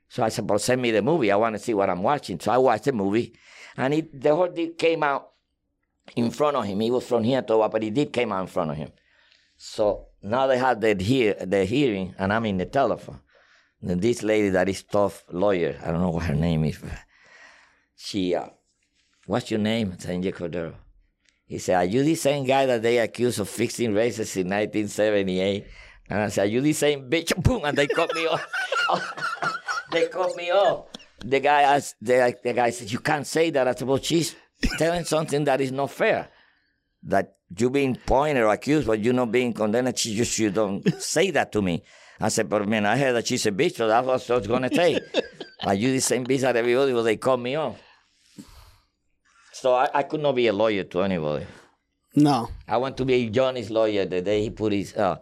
So 0.09 0.23
I 0.23 0.29
said, 0.29 0.49
"Well, 0.49 0.61
send 0.61 0.81
me 0.81 0.91
the 0.93 1.03
movie. 1.03 1.33
I 1.33 1.37
want 1.37 1.55
to 1.57 1.63
see 1.67 1.75
what 1.75 1.91
I'm 1.91 2.03
watching." 2.03 2.39
So 2.39 2.53
I 2.53 2.59
watched 2.59 2.85
the 2.85 2.93
movie, 2.93 3.35
and 3.77 3.95
it, 3.95 4.21
the 4.25 4.35
horse 4.35 4.55
did 4.55 4.79
came 4.79 5.03
out 5.03 5.31
in 6.15 6.31
front 6.31 6.57
of 6.57 6.65
him. 6.65 6.79
He 6.81 6.91
was 6.91 7.05
from 7.05 7.25
here 7.25 7.43
to 7.43 7.53
over, 7.55 7.69
but 7.69 7.83
he 7.83 7.91
did 7.91 8.13
came 8.13 8.31
out 8.31 8.43
in 8.43 8.47
front 8.47 8.71
of 8.71 8.77
him. 8.77 8.93
So 9.57 10.09
now 10.23 10.47
they 10.47 10.59
had 10.59 10.81
the 10.81 10.95
hear 10.95 11.35
the 11.35 11.65
hearing, 11.65 12.15
and 12.19 12.33
I'm 12.33 12.47
in 12.47 12.59
the 12.59 12.67
telephone. 12.67 13.21
And 13.83 14.01
this 14.01 14.23
lady 14.23 14.51
that 14.51 14.69
is 14.69 14.83
tough 14.85 15.25
lawyer, 15.33 15.77
I 15.85 15.91
don't 15.91 16.01
know 16.01 16.11
what 16.11 16.25
her 16.25 16.35
name 16.35 16.65
is. 16.65 16.79
But 16.79 16.99
she, 17.97 18.35
uh, 18.35 18.51
what's 19.27 19.51
your 19.51 19.61
name? 19.61 19.97
"Angel 20.07 20.33
Cordero. 20.33 20.75
He 21.47 21.59
said, 21.59 21.77
Are 21.77 21.85
you 21.85 22.03
the 22.03 22.15
same 22.15 22.45
guy 22.45 22.67
that 22.67 22.83
they 22.83 22.99
accused 22.99 23.39
of 23.39 23.49
fixing 23.49 23.95
races 23.95 24.37
in 24.37 24.49
1978? 24.49 25.67
And 26.09 26.21
I 26.21 26.29
said, 26.29 26.45
Are 26.45 26.51
you 26.51 26.61
the 26.61 26.73
same 26.73 27.11
bitch? 27.11 27.37
Boom! 27.43 27.63
And 27.65 27.77
they 27.77 27.87
cut 27.87 28.15
me 28.15 28.27
off. 28.27 28.47
they 29.93 30.09
cut 30.09 30.35
me 30.37 30.51
off. 30.51 30.87
The 31.25 31.41
guy 31.41 31.63
asked, 31.63 31.97
the, 32.01 32.37
the 32.43 32.53
guy 32.53 32.71
said, 32.71 32.91
You 32.91 32.99
can't 32.99 33.27
say 33.27 33.51
that. 33.51 33.69
I 33.69 33.75
said, 33.75 33.89
Well, 33.89 33.99
she's 33.99 34.35
telling 34.79 35.05
something 35.05 35.45
that 35.45 35.61
is 35.61 35.73
not 35.73 35.91
fair. 35.91 36.29
That 37.03 37.37
you 37.57 37.69
being 37.69 37.97
pointed 37.97 38.43
or 38.43 38.49
accused, 38.49 38.87
but 38.87 39.01
you're 39.01 39.13
not 39.15 39.31
being 39.31 39.53
condemned. 39.53 39.99
She 39.99 40.17
just, 40.17 40.39
you 40.39 40.51
don't 40.51 40.87
say 41.01 41.31
that 41.33 41.53
to 41.53 41.63
me. 41.63 41.83
I 42.21 42.29
said, 42.29 42.49
But 42.49 42.67
man, 42.67 42.87
I 42.87 42.97
heard 42.97 43.13
that 43.15 43.27
she's 43.27 43.45
a 43.47 43.53
bitch, 43.53 43.77
so 43.77 43.89
that's 43.89 44.07
what 44.07 44.31
I 44.31 44.35
was 44.39 44.47
going 44.47 44.63
to 44.63 44.75
say. 44.75 44.99
Are 45.65 45.75
you 45.75 45.93
the 45.93 46.01
same 46.01 46.27
bitch 46.27 46.41
that 46.41 46.57
everybody? 46.57 46.93
Well, 46.93 47.03
they 47.03 47.17
cut 47.17 47.39
me 47.39 47.55
off. 47.55 47.79
So 49.65 49.73
I, 49.73 49.89
I 49.95 50.03
could 50.03 50.21
not 50.21 50.35
be 50.35 50.47
a 50.49 50.53
lawyer 50.53 50.85
to 50.85 51.01
anybody. 51.01 51.47
No. 52.15 52.51
I 52.69 52.77
want 52.77 52.99
to 52.99 53.07
be 53.07 53.31
Johnny's 53.31 53.71
lawyer 53.71 54.05
the 54.05 54.21
day 54.21 54.43
he 54.43 54.51
put 54.51 54.75
his, 54.75 54.95
uh, 54.95 55.17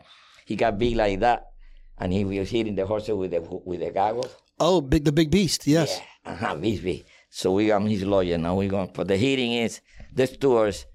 he 0.44 0.56
got 0.56 0.80
big 0.80 0.96
like 0.96 1.20
that, 1.20 1.52
and 1.96 2.12
he 2.12 2.24
was 2.24 2.50
hitting 2.50 2.74
the 2.74 2.84
horses 2.84 3.14
with 3.14 3.30
the 3.30 3.40
with 3.40 3.78
the 3.78 3.92
goggles. 3.92 4.34
Oh, 4.58 4.80
big 4.80 5.04
the 5.04 5.12
big 5.12 5.30
beast. 5.30 5.68
Yes. 5.68 6.00
Yeah, 6.00 6.32
uh-huh, 6.32 6.56
big, 6.56 6.82
big. 6.82 7.04
So 7.30 7.52
we 7.52 7.68
got 7.68 7.82
his 7.82 8.02
lawyer 8.02 8.36
now. 8.36 8.56
We 8.56 8.66
going, 8.66 8.90
but 8.92 9.06
the 9.06 9.16
hitting 9.16 9.52
is 9.52 9.80
the 10.12 10.26
stewards. 10.26 10.86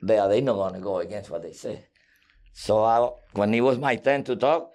They 0.00 0.18
are 0.18 0.28
they 0.28 0.40
not 0.40 0.54
gonna 0.54 0.78
go 0.78 0.98
against 0.98 1.28
what 1.28 1.42
they 1.42 1.54
say. 1.54 1.86
So 2.52 2.84
I, 2.84 3.10
when 3.32 3.52
it 3.52 3.62
was 3.62 3.78
my 3.78 3.96
turn 3.96 4.22
to 4.22 4.36
talk, 4.36 4.70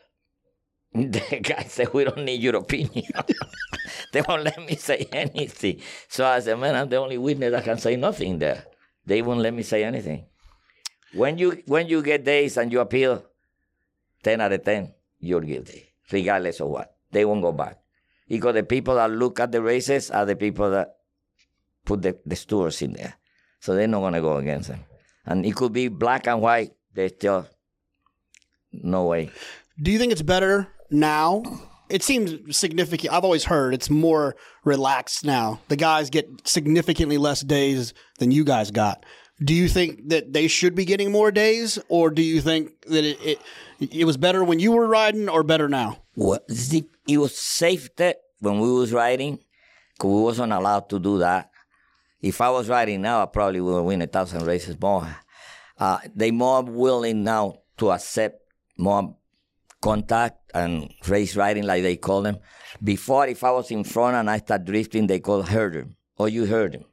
the 0.94 1.40
guy 1.42 1.64
said, 1.64 1.94
"We 1.94 2.04
don't 2.04 2.26
need 2.26 2.42
your 2.42 2.58
opinion." 2.58 3.12
they 4.14 4.22
won't 4.28 4.44
let 4.44 4.60
me 4.60 4.76
say 4.76 5.08
anything. 5.12 5.80
So 6.10 6.26
I 6.26 6.40
said, 6.40 6.60
"Man, 6.60 6.76
I'm 6.76 6.90
the 6.90 6.98
only 6.98 7.18
witness 7.18 7.52
that 7.52 7.64
can 7.64 7.78
say 7.78 7.96
nothing 7.96 8.40
there. 8.40 8.66
They 9.06 9.22
won't 9.22 9.40
let 9.40 9.54
me 9.54 9.64
say 9.64 9.84
anything." 9.84 10.26
When 11.14 11.38
you 11.38 11.64
when 11.66 11.88
you 11.88 12.02
get 12.02 12.24
days 12.24 12.58
and 12.58 12.72
you 12.72 12.82
appeal, 12.82 13.24
ten 14.24 14.42
out 14.42 14.52
of 14.52 14.64
ten, 14.64 14.94
you're 15.20 15.42
guilty, 15.42 15.88
regardless 16.12 16.60
of 16.60 16.68
what. 16.68 16.96
They 17.12 17.26
won't 17.26 17.42
go 17.42 17.52
back 17.52 17.80
because 18.28 18.56
the 18.56 18.64
people 18.64 18.96
that 18.96 19.12
look 19.12 19.40
at 19.40 19.52
the 19.52 19.62
races 19.62 20.12
are 20.12 20.26
the 20.26 20.36
people 20.36 20.72
that 20.72 20.96
put 21.86 22.02
the, 22.02 22.18
the 22.26 22.36
stewards 22.36 22.82
in 22.82 22.94
there, 22.94 23.16
so 23.60 23.76
they're 23.76 23.88
not 23.88 24.02
gonna 24.02 24.22
go 24.22 24.38
against 24.38 24.70
them. 24.70 24.84
And 25.26 25.46
it 25.46 25.56
could 25.56 25.74
be 25.74 25.88
black 25.88 26.28
and 26.28 26.42
white. 26.42 26.72
They 26.94 27.08
still 27.10 27.48
no 28.72 29.06
way. 29.06 29.32
Do 29.82 29.92
you 29.92 30.00
think 30.00 30.12
it's 30.12 30.22
better 30.22 30.68
now? 30.92 31.44
It 31.90 32.04
seems 32.04 32.56
significant. 32.56 33.14
I've 33.14 33.26
always 33.26 33.44
heard 33.44 33.74
it's 33.74 33.90
more 33.90 34.36
relaxed 34.64 35.26
now. 35.26 35.60
The 35.68 35.76
guys 35.76 36.10
get 36.10 36.48
significantly 36.48 37.18
less 37.18 37.42
days 37.42 37.94
than 38.20 38.32
you 38.32 38.46
guys 38.46 38.72
got. 38.72 39.06
Do 39.44 39.54
you 39.54 39.68
think 39.68 40.10
that 40.10 40.34
they 40.34 40.48
should 40.48 40.76
be 40.76 40.86
getting 40.86 41.12
more 41.12 41.32
days, 41.32 41.80
or 41.90 42.12
do 42.12 42.22
you 42.22 42.42
think 42.42 42.80
that 42.84 43.04
it 43.04 43.40
it, 43.80 43.94
it 43.94 44.06
was 44.06 44.16
better 44.16 44.44
when 44.44 44.60
you 44.60 44.72
were 44.72 44.88
riding, 44.88 45.28
or 45.28 45.44
better 45.44 45.68
now? 45.68 46.04
It 47.08 47.18
was 47.18 47.38
safety 47.38 48.14
when 48.40 48.60
we 48.60 48.72
was 48.72 48.94
riding, 48.94 49.40
because 49.94 50.12
we 50.16 50.22
wasn't 50.22 50.54
allowed 50.54 50.90
to 50.90 51.00
do 51.00 51.18
that. 51.18 51.50
If 52.22 52.40
I 52.40 52.52
was 52.52 52.70
riding 52.70 53.02
now, 53.02 53.24
I 53.24 53.26
probably 53.26 53.62
would 53.62 53.82
win 53.82 54.04
a 54.04 54.08
thousand 54.08 54.46
races 54.46 54.80
more. 54.80 55.18
Uh, 55.80 55.98
they 56.16 56.30
more 56.30 56.62
willing 56.64 57.24
now 57.24 57.64
to 57.78 57.92
accept 57.92 58.40
more 58.78 59.18
contact 59.82 60.38
and 60.54 60.94
race 61.08 61.36
riding, 61.36 61.64
like 61.64 61.84
they 61.84 61.98
call 61.98 62.22
them. 62.22 62.38
Before, 62.84 63.28
if 63.28 63.44
I 63.44 63.52
was 63.52 63.72
in 63.72 63.84
front 63.84 64.16
and 64.16 64.30
I 64.30 64.38
start 64.38 64.66
drifting, 64.66 65.08
they 65.08 65.20
call 65.20 65.42
him, 65.42 65.96
or 66.18 66.30
you 66.30 66.46
heard 66.46 66.76
him. 66.76 66.86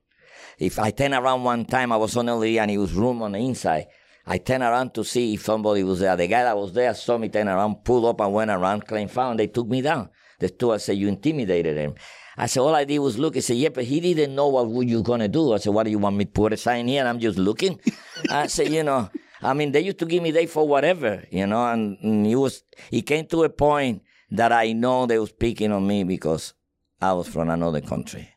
If 0.58 0.78
I 0.78 0.90
turn 0.90 1.14
around 1.14 1.44
one 1.44 1.64
time, 1.64 1.92
I 1.92 1.96
was 1.96 2.16
on 2.16 2.26
the 2.26 2.34
lead 2.34 2.58
and 2.58 2.70
it 2.70 2.78
was 2.78 2.92
room 2.92 3.22
on 3.22 3.32
the 3.32 3.38
inside. 3.38 3.86
I 4.26 4.38
turned 4.38 4.62
around 4.62 4.92
to 4.94 5.04
see 5.04 5.34
if 5.34 5.44
somebody 5.44 5.84
was 5.84 6.00
there. 6.00 6.16
The 6.16 6.26
guy 6.26 6.42
that 6.42 6.56
was 6.56 6.72
there 6.72 6.92
saw 6.94 7.16
me 7.16 7.28
turn 7.28 7.48
around, 7.48 7.84
pulled 7.84 8.04
up 8.04 8.20
and 8.20 8.32
went 8.32 8.50
around, 8.50 8.86
claimed 8.86 9.10
foul, 9.10 9.30
and 9.30 9.40
they 9.40 9.46
took 9.46 9.68
me 9.68 9.80
down. 9.80 10.10
The 10.38 10.48
steward 10.48 10.80
said, 10.80 10.98
You 10.98 11.08
intimidated 11.08 11.76
him. 11.76 11.94
I 12.36 12.46
said, 12.46 12.60
All 12.60 12.74
I 12.74 12.84
did 12.84 12.98
was 12.98 13.18
look. 13.18 13.36
He 13.36 13.40
said, 13.40 13.56
Yeah, 13.56 13.70
but 13.70 13.84
he 13.84 14.00
didn't 14.00 14.34
know 14.34 14.48
what 14.48 14.68
were 14.68 14.82
you 14.82 15.02
going 15.02 15.20
to 15.20 15.28
do. 15.28 15.54
I 15.54 15.58
said, 15.58 15.72
What 15.72 15.84
do 15.84 15.90
you 15.90 15.98
want 15.98 16.16
me 16.16 16.24
to 16.24 16.30
put 16.30 16.52
a 16.52 16.56
sign 16.56 16.88
here? 16.88 17.00
And 17.00 17.08
I'm 17.08 17.20
just 17.20 17.38
looking. 17.38 17.80
I 18.30 18.48
said, 18.48 18.68
You 18.68 18.82
know, 18.82 19.08
I 19.40 19.54
mean, 19.54 19.72
they 19.72 19.80
used 19.80 19.98
to 19.98 20.06
give 20.06 20.22
me 20.22 20.32
day 20.32 20.46
for 20.46 20.66
whatever, 20.66 21.24
you 21.30 21.46
know, 21.46 21.66
and, 21.66 21.96
and 22.02 22.26
he 22.26 22.34
was, 22.34 22.64
he 22.90 23.02
came 23.02 23.26
to 23.26 23.44
a 23.44 23.48
point 23.48 24.02
that 24.30 24.52
I 24.52 24.72
know 24.72 25.06
they 25.06 25.18
was 25.18 25.32
picking 25.32 25.72
on 25.72 25.86
me 25.86 26.04
because 26.04 26.54
I 27.00 27.12
was 27.12 27.28
from 27.28 27.50
another 27.50 27.80
country. 27.80 28.28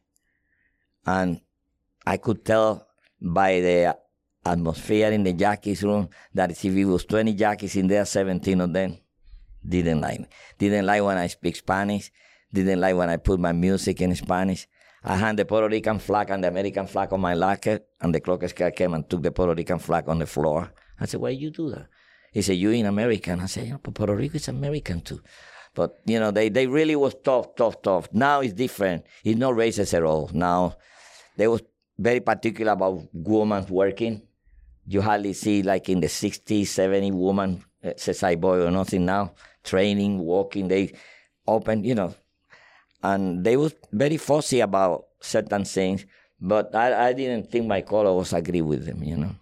And 1.05 1.41
I 2.05 2.17
could 2.17 2.45
tell 2.45 2.87
by 3.19 3.59
the 3.61 3.97
atmosphere 4.45 5.11
in 5.11 5.23
the 5.23 5.33
jockeys 5.33 5.83
room 5.83 6.09
that 6.33 6.51
if 6.51 6.63
it 6.63 6.85
was 6.85 7.05
20 7.05 7.33
jockeys 7.33 7.75
in 7.75 7.87
there, 7.87 8.05
17 8.05 8.61
of 8.61 8.73
them 8.73 8.97
didn't 9.67 10.01
like 10.01 10.19
me. 10.19 10.27
Didn't 10.57 10.85
like 10.85 11.03
when 11.03 11.17
I 11.17 11.27
speak 11.27 11.55
Spanish. 11.55 12.11
Didn't 12.53 12.79
like 12.79 12.95
when 12.95 13.09
I 13.09 13.17
put 13.17 13.39
my 13.39 13.51
music 13.51 14.01
in 14.01 14.15
Spanish. 14.15 14.67
I 15.03 15.15
had 15.15 15.37
the 15.37 15.45
Puerto 15.45 15.67
Rican 15.67 15.99
flag 15.99 16.29
and 16.29 16.43
the 16.43 16.49
American 16.49 16.85
flag 16.85 17.11
on 17.11 17.21
my 17.21 17.33
locker, 17.33 17.79
and 17.99 18.13
the 18.13 18.19
clock 18.19 18.43
guy 18.55 18.69
came 18.69 18.93
and 18.93 19.09
took 19.09 19.23
the 19.23 19.31
Puerto 19.31 19.55
Rican 19.55 19.79
flag 19.79 20.07
on 20.07 20.19
the 20.19 20.27
floor. 20.27 20.71
I 21.01 21.05
said, 21.05 21.19
why 21.19 21.29
you 21.29 21.49
do 21.49 21.71
that? 21.71 21.87
He 22.31 22.41
said, 22.41 22.57
you 22.57 22.69
in 22.69 22.85
American. 22.85 23.41
I 23.41 23.47
said, 23.47 23.67
yeah, 23.67 23.77
but 23.81 23.95
Puerto 23.95 24.15
Rico 24.15 24.35
is 24.35 24.47
American 24.47 25.01
too. 25.01 25.19
But, 25.73 25.99
you 26.05 26.19
know, 26.19 26.31
they, 26.31 26.49
they 26.49 26.67
really 26.67 26.95
was 26.95 27.15
tough, 27.23 27.55
tough, 27.55 27.81
tough. 27.81 28.07
Now 28.13 28.41
it's 28.41 28.53
different. 28.53 29.05
It's 29.23 29.37
no 29.39 29.51
racist 29.51 29.93
at 29.95 30.03
all. 30.03 30.29
Now, 30.33 30.75
they 31.37 31.47
was 31.47 31.63
very 31.97 32.19
particular 32.19 32.73
about 32.73 33.01
women 33.13 33.65
working. 33.67 34.21
You 34.85 35.01
hardly 35.01 35.33
see 35.33 35.63
like 35.63 35.89
in 35.89 36.01
the 36.01 36.07
60s, 36.07 36.61
70s, 36.61 37.13
woman, 37.13 37.63
uh, 37.83 38.35
boy 38.35 38.65
or 38.65 38.71
nothing 38.71 39.05
now, 39.05 39.33
training, 39.63 40.19
walking, 40.19 40.67
they 40.67 40.93
open, 41.47 41.83
you 41.83 41.95
know. 41.95 42.13
And 43.03 43.43
they 43.43 43.57
was 43.57 43.73
very 43.91 44.17
fussy 44.17 44.59
about 44.59 45.05
certain 45.19 45.65
things, 45.65 46.05
but 46.39 46.75
I, 46.75 47.09
I 47.09 47.13
didn't 47.13 47.49
think 47.51 47.65
my 47.65 47.81
color 47.81 48.13
was 48.13 48.33
agree 48.33 48.61
with 48.61 48.85
them, 48.85 49.03
you 49.03 49.17
know. 49.17 49.35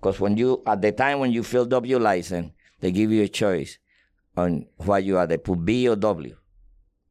Because 0.00 0.18
when 0.18 0.36
you, 0.36 0.62
at 0.66 0.80
the 0.80 0.92
time 0.92 1.18
when 1.18 1.30
you 1.30 1.42
filled 1.42 1.74
up 1.74 1.84
your 1.84 2.00
license, 2.00 2.52
they 2.80 2.90
give 2.90 3.10
you 3.10 3.22
a 3.22 3.28
choice 3.28 3.78
on 4.36 4.66
what 4.78 5.04
you 5.04 5.18
are. 5.18 5.26
They 5.26 5.36
put 5.36 5.62
B 5.64 5.86
or 5.88 5.96
W, 5.96 6.34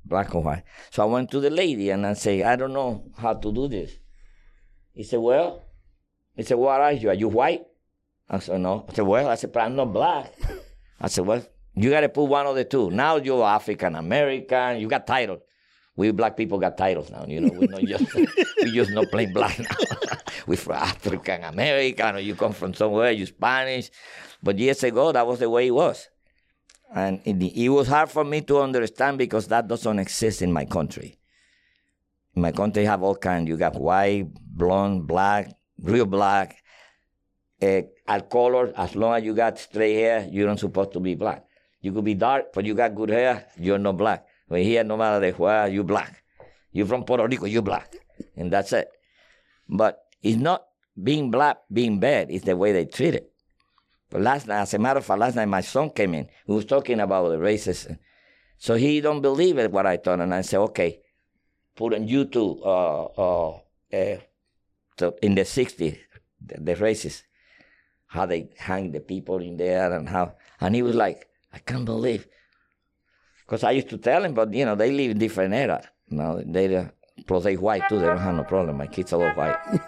black 0.04 0.34
or 0.34 0.42
white. 0.42 0.64
So 0.90 1.04
I 1.04 1.06
went 1.06 1.30
to 1.32 1.40
the 1.40 1.52
lady 1.52 1.92
and 1.92 2.06
I 2.06 2.14
say, 2.14 2.42
I 2.42 2.56
don't 2.56 2.74
know 2.74 3.12
how 3.18 3.36
to 3.36 3.52
do 3.54 3.68
this. 3.68 3.92
He 4.94 5.04
said, 5.04 5.20
well, 5.20 5.64
he 6.36 6.44
said, 6.44 6.58
what 6.58 6.82
are 6.82 6.92
you? 6.94 7.10
Are 7.10 7.14
you 7.14 7.28
white? 7.28 7.66
I 8.28 8.40
said, 8.40 8.60
no. 8.62 8.86
I 8.90 8.94
said, 8.94 9.06
well, 9.06 9.28
I 9.28 9.36
said, 9.36 9.52
but 9.52 9.62
I'm 9.62 9.76
not 9.76 9.94
black. 9.94 10.34
I 11.00 11.08
said, 11.08 11.26
well, 11.26 11.46
you 11.76 11.92
got 11.92 12.02
to 12.02 12.10
put 12.10 12.26
one 12.26 12.48
of 12.48 12.56
the 12.56 12.66
two. 12.66 12.90
Now 12.90 13.18
you're 13.18 13.44
African 13.44 13.96
American. 13.96 14.80
You 14.80 14.88
got 14.88 15.06
titles. 15.06 15.42
We 16.00 16.12
black 16.12 16.38
people 16.38 16.60
got 16.60 16.78
titles 16.78 17.12
now. 17.12 17.26
You 17.28 17.42
know, 17.42 17.52
we're 17.52 17.68
not 17.68 17.84
just 17.84 18.16
we 18.64 18.72
just 18.72 18.92
not 18.92 19.12
plain 19.12 19.34
black 19.34 19.60
now. 19.60 19.76
we're 20.48 20.56
from 20.56 20.76
African 20.76 21.44
American, 21.44 22.16
or 22.16 22.20
you 22.20 22.36
come 22.36 22.54
from 22.54 22.74
somewhere, 22.74 23.12
you 23.12 23.26
Spanish. 23.26 23.92
But 24.42 24.58
years 24.58 24.82
ago, 24.82 25.12
that 25.12 25.28
was 25.28 25.40
the 25.40 25.50
way 25.50 25.68
it 25.68 25.72
was, 25.72 26.08
and 26.96 27.20
it, 27.26 27.36
it 27.44 27.68
was 27.68 27.90
hard 27.90 28.10
for 28.10 28.24
me 28.24 28.40
to 28.44 28.62
understand 28.62 29.18
because 29.18 29.48
that 29.48 29.68
doesn't 29.68 30.00
exist 30.00 30.42
in 30.42 30.54
my 30.54 30.64
country. 30.64 31.20
In 32.34 32.44
my 32.44 32.54
country, 32.54 32.86
have 32.86 33.04
all 33.04 33.18
kind. 33.18 33.46
You 33.46 33.58
got 33.58 33.76
white, 33.76 34.28
blonde, 34.56 35.06
black, 35.06 35.52
real 35.84 36.06
black, 36.06 36.64
uh, 37.62 37.82
all 38.08 38.22
colors. 38.22 38.72
As 38.78 38.96
long 38.96 39.16
as 39.16 39.26
you 39.26 39.34
got 39.36 39.60
straight 39.60 39.96
hair, 39.96 40.30
you're 40.32 40.48
not 40.48 40.60
supposed 40.60 40.94
to 40.94 41.02
be 41.02 41.16
black. 41.16 41.44
You 41.82 41.92
could 41.92 42.06
be 42.06 42.14
dark, 42.14 42.54
but 42.54 42.64
you 42.64 42.74
got 42.74 42.96
good 42.96 43.10
hair, 43.10 43.48
you're 43.58 43.78
not 43.78 43.98
black. 43.98 44.29
When 44.50 44.64
here, 44.64 44.84
no 44.84 44.98
matter 44.98 45.20
the 45.20 45.32
where, 45.38 45.68
you 45.68 45.84
black. 45.84 46.24
You 46.72 46.86
from 46.86 47.04
Puerto 47.04 47.26
Rico, 47.26 47.46
you 47.46 47.62
black, 47.62 47.96
and 48.36 48.52
that's 48.52 48.74
it. 48.74 48.90
But 49.68 50.04
it's 50.22 50.38
not 50.38 50.66
being 51.02 51.32
black, 51.32 51.58
being 51.72 52.00
bad 52.00 52.30
it's 52.30 52.46
the 52.46 52.58
way 52.58 52.72
they 52.72 52.86
treat 52.86 53.16
it. 53.16 53.32
But 54.10 54.22
last 54.22 54.48
night, 54.48 54.62
as 54.62 54.74
a 54.74 54.80
matter 54.80 55.00
of 55.00 55.06
fact, 55.06 55.20
last 55.20 55.36
night 55.36 55.48
my 55.48 55.62
son 55.62 55.92
came 55.92 56.14
in. 56.14 56.28
He 56.46 56.52
was 56.52 56.66
talking 56.66 57.00
about 57.00 57.30
the 57.30 57.38
racism. 57.38 58.00
So 58.58 58.76
he 58.76 59.02
don't 59.02 59.22
believe 59.22 59.58
it 59.58 59.72
what 59.72 59.86
I 59.86 59.98
thought, 59.98 60.20
and 60.20 60.34
I 60.34 60.42
said, 60.42 60.60
okay, 60.60 61.00
put 61.76 61.94
on 61.94 62.08
YouTube 62.08 62.60
uh, 62.66 63.06
uh, 63.06 63.60
uh, 63.94 65.12
in 65.22 65.36
the 65.36 65.44
'60s 65.44 65.98
the, 66.46 66.60
the 66.60 66.76
races, 66.76 67.24
how 68.08 68.26
they 68.26 68.50
hang 68.58 68.92
the 68.92 69.00
people 69.00 69.38
in 69.38 69.58
there 69.58 69.94
and 69.94 70.10
how, 70.10 70.34
and 70.60 70.76
he 70.76 70.82
was 70.82 70.96
like, 70.96 71.28
I 71.54 71.60
can't 71.60 71.86
believe, 71.86 72.28
because 73.50 73.64
I 73.64 73.72
used 73.72 73.90
to 73.90 73.98
tell 73.98 74.24
him, 74.24 74.36
but 74.36 74.54
you 74.54 74.64
know 74.64 74.76
they 74.76 74.92
live 74.92 75.12
in 75.12 75.18
different 75.18 75.54
era. 75.56 75.82
Know, 76.12 76.44
they 76.46 76.76
uh, 76.76 76.86
plus 77.26 77.44
they 77.44 77.58
white 77.58 77.90
too. 77.90 78.00
They 78.00 78.06
don't 78.06 78.20
have 78.20 78.36
no 78.36 78.44
problem. 78.44 78.78
My 78.78 78.86
kids 78.86 79.12
are 79.12 79.28
all 79.28 79.36
white. 79.36 79.58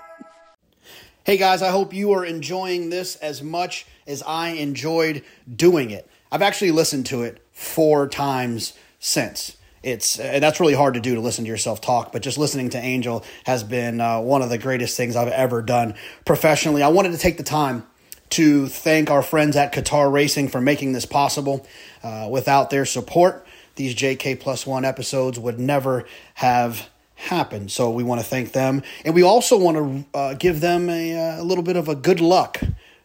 hey 1.26 1.38
guys, 1.38 1.62
I 1.62 1.70
hope 1.70 1.93
you 1.93 2.12
are 2.14 2.26
enjoying 2.26 2.89
this 2.89 3.18
as 3.18 3.43
much 3.43 3.86
as 4.07 4.24
I 4.24 4.49
enjoyed 4.49 5.24
doing 5.55 5.91
it. 5.91 6.09
I've 6.32 6.41
actually 6.41 6.72
listened 6.72 7.05
to 7.07 7.22
it 7.22 7.45
four 7.51 8.07
times 8.07 8.74
since 8.99 9.57
it's 9.84 10.18
that's 10.18 10.59
really 10.59 10.74
hard 10.74 10.95
to 10.95 10.99
do 10.99 11.16
to 11.16 11.22
listen 11.22 11.43
to 11.43 11.49
yourself 11.49 11.82
talk 11.82 12.12
but 12.12 12.22
just 12.22 12.38
listening 12.38 12.70
to 12.70 12.78
angel 12.78 13.24
has 13.45 13.64
been 13.64 13.99
uh, 13.99 14.20
one 14.20 14.43
of 14.43 14.49
the 14.49 14.57
greatest 14.59 14.95
things 14.95 15.16
i've 15.16 15.28
ever 15.28 15.64
done 15.64 15.95
professionally 16.24 16.84
i 16.84 16.88
wanted 16.88 17.12
to 17.12 17.18
take 17.18 17.38
the 17.38 17.43
time 17.43 17.84
to 18.30 18.68
thank 18.68 19.09
our 19.09 19.24
friends 19.24 19.55
at 19.55 19.74
qatar 19.74 20.12
racing 20.12 20.47
for 20.47 20.62
making 20.62 20.91
this 20.93 21.07
possible 21.07 21.66
uh, 22.03 22.28
without 22.30 22.70
their 22.70 22.86
support 22.86 23.43
these 23.76 23.96
jk 23.96 24.40
plus 24.40 24.66
one 24.66 24.86
episodes 24.86 25.40
would 25.40 25.60
never 25.60 26.06
have 26.36 26.90
happened 27.16 27.72
so 27.72 27.90
we 27.90 28.04
want 28.04 28.20
to 28.20 28.26
thank 28.26 28.52
them 28.52 28.82
and 29.06 29.14
we 29.14 29.22
also 29.22 29.58
want 29.58 29.78
to 29.78 30.18
uh, 30.18 30.34
give 30.34 30.60
them 30.60 30.90
a, 30.90 31.16
uh, 31.16 31.42
a 31.42 31.44
little 31.44 31.64
bit 31.64 31.76
of 31.76 31.88
a 31.88 31.96
good 31.96 32.20
luck 32.20 32.60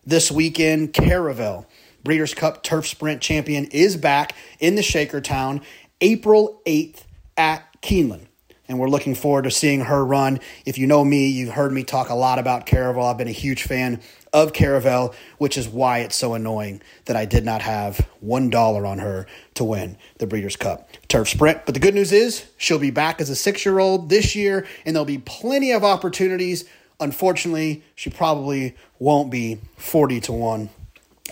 this 0.07 0.31
weekend 0.31 0.93
caravel 0.93 1.67
breeders 2.03 2.33
cup 2.33 2.63
turf 2.63 2.87
sprint 2.87 3.21
champion 3.21 3.67
is 3.67 3.97
back 3.97 4.35
in 4.61 4.75
the 4.75 4.83
Shakertown 4.83 5.61
April 6.01 6.61
8th 6.67 7.03
at 7.37 7.65
Keeneland. 7.81 8.27
And 8.69 8.79
we're 8.79 8.89
looking 8.89 9.15
forward 9.15 9.43
to 9.45 9.51
seeing 9.51 9.83
her 9.83 10.05
run. 10.05 10.41
If 10.65 10.77
you 10.77 10.87
know 10.87 11.05
me, 11.05 11.29
you've 11.29 11.55
heard 11.55 11.73
me 11.73 11.85
talk 11.85 12.11
a 12.11 12.15
lot 12.15 12.39
about 12.39 12.67
Caravel. 12.67 13.05
I've 13.05 13.17
been 13.17 13.29
a 13.29 13.33
huge 13.33 13.63
fan 13.63 14.01
of 14.37 14.53
Caravel, 14.53 15.15
which 15.39 15.57
is 15.57 15.67
why 15.67 16.01
it's 16.01 16.15
so 16.15 16.35
annoying 16.35 16.83
that 17.07 17.17
I 17.17 17.25
did 17.25 17.43
not 17.43 17.63
have 17.63 18.07
$1 18.23 18.87
on 18.87 18.99
her 18.99 19.27
to 19.55 19.65
win 19.65 19.97
the 20.19 20.27
Breeders' 20.27 20.57
Cup 20.57 20.91
Turf 21.09 21.31
Sprint. 21.31 21.65
But 21.65 21.73
the 21.73 21.81
good 21.81 21.95
news 21.95 22.13
is 22.13 22.45
she'll 22.59 22.79
be 22.79 22.91
back 22.91 23.19
as 23.23 23.31
a 23.31 23.35
six 23.35 23.65
year 23.65 23.79
old 23.79 24.11
this 24.11 24.37
year, 24.37 24.67
and 24.85 24.95
there'll 24.95 25.07
be 25.07 25.17
plenty 25.17 25.73
of 25.73 25.85
opportunities. 25.85 26.67
Unfortunately, 27.01 27.83
she 27.95 28.11
probably 28.11 28.77
won't 28.99 29.31
be 29.31 29.59
40 29.79 30.21
to 30.21 30.33
1. 30.33 30.69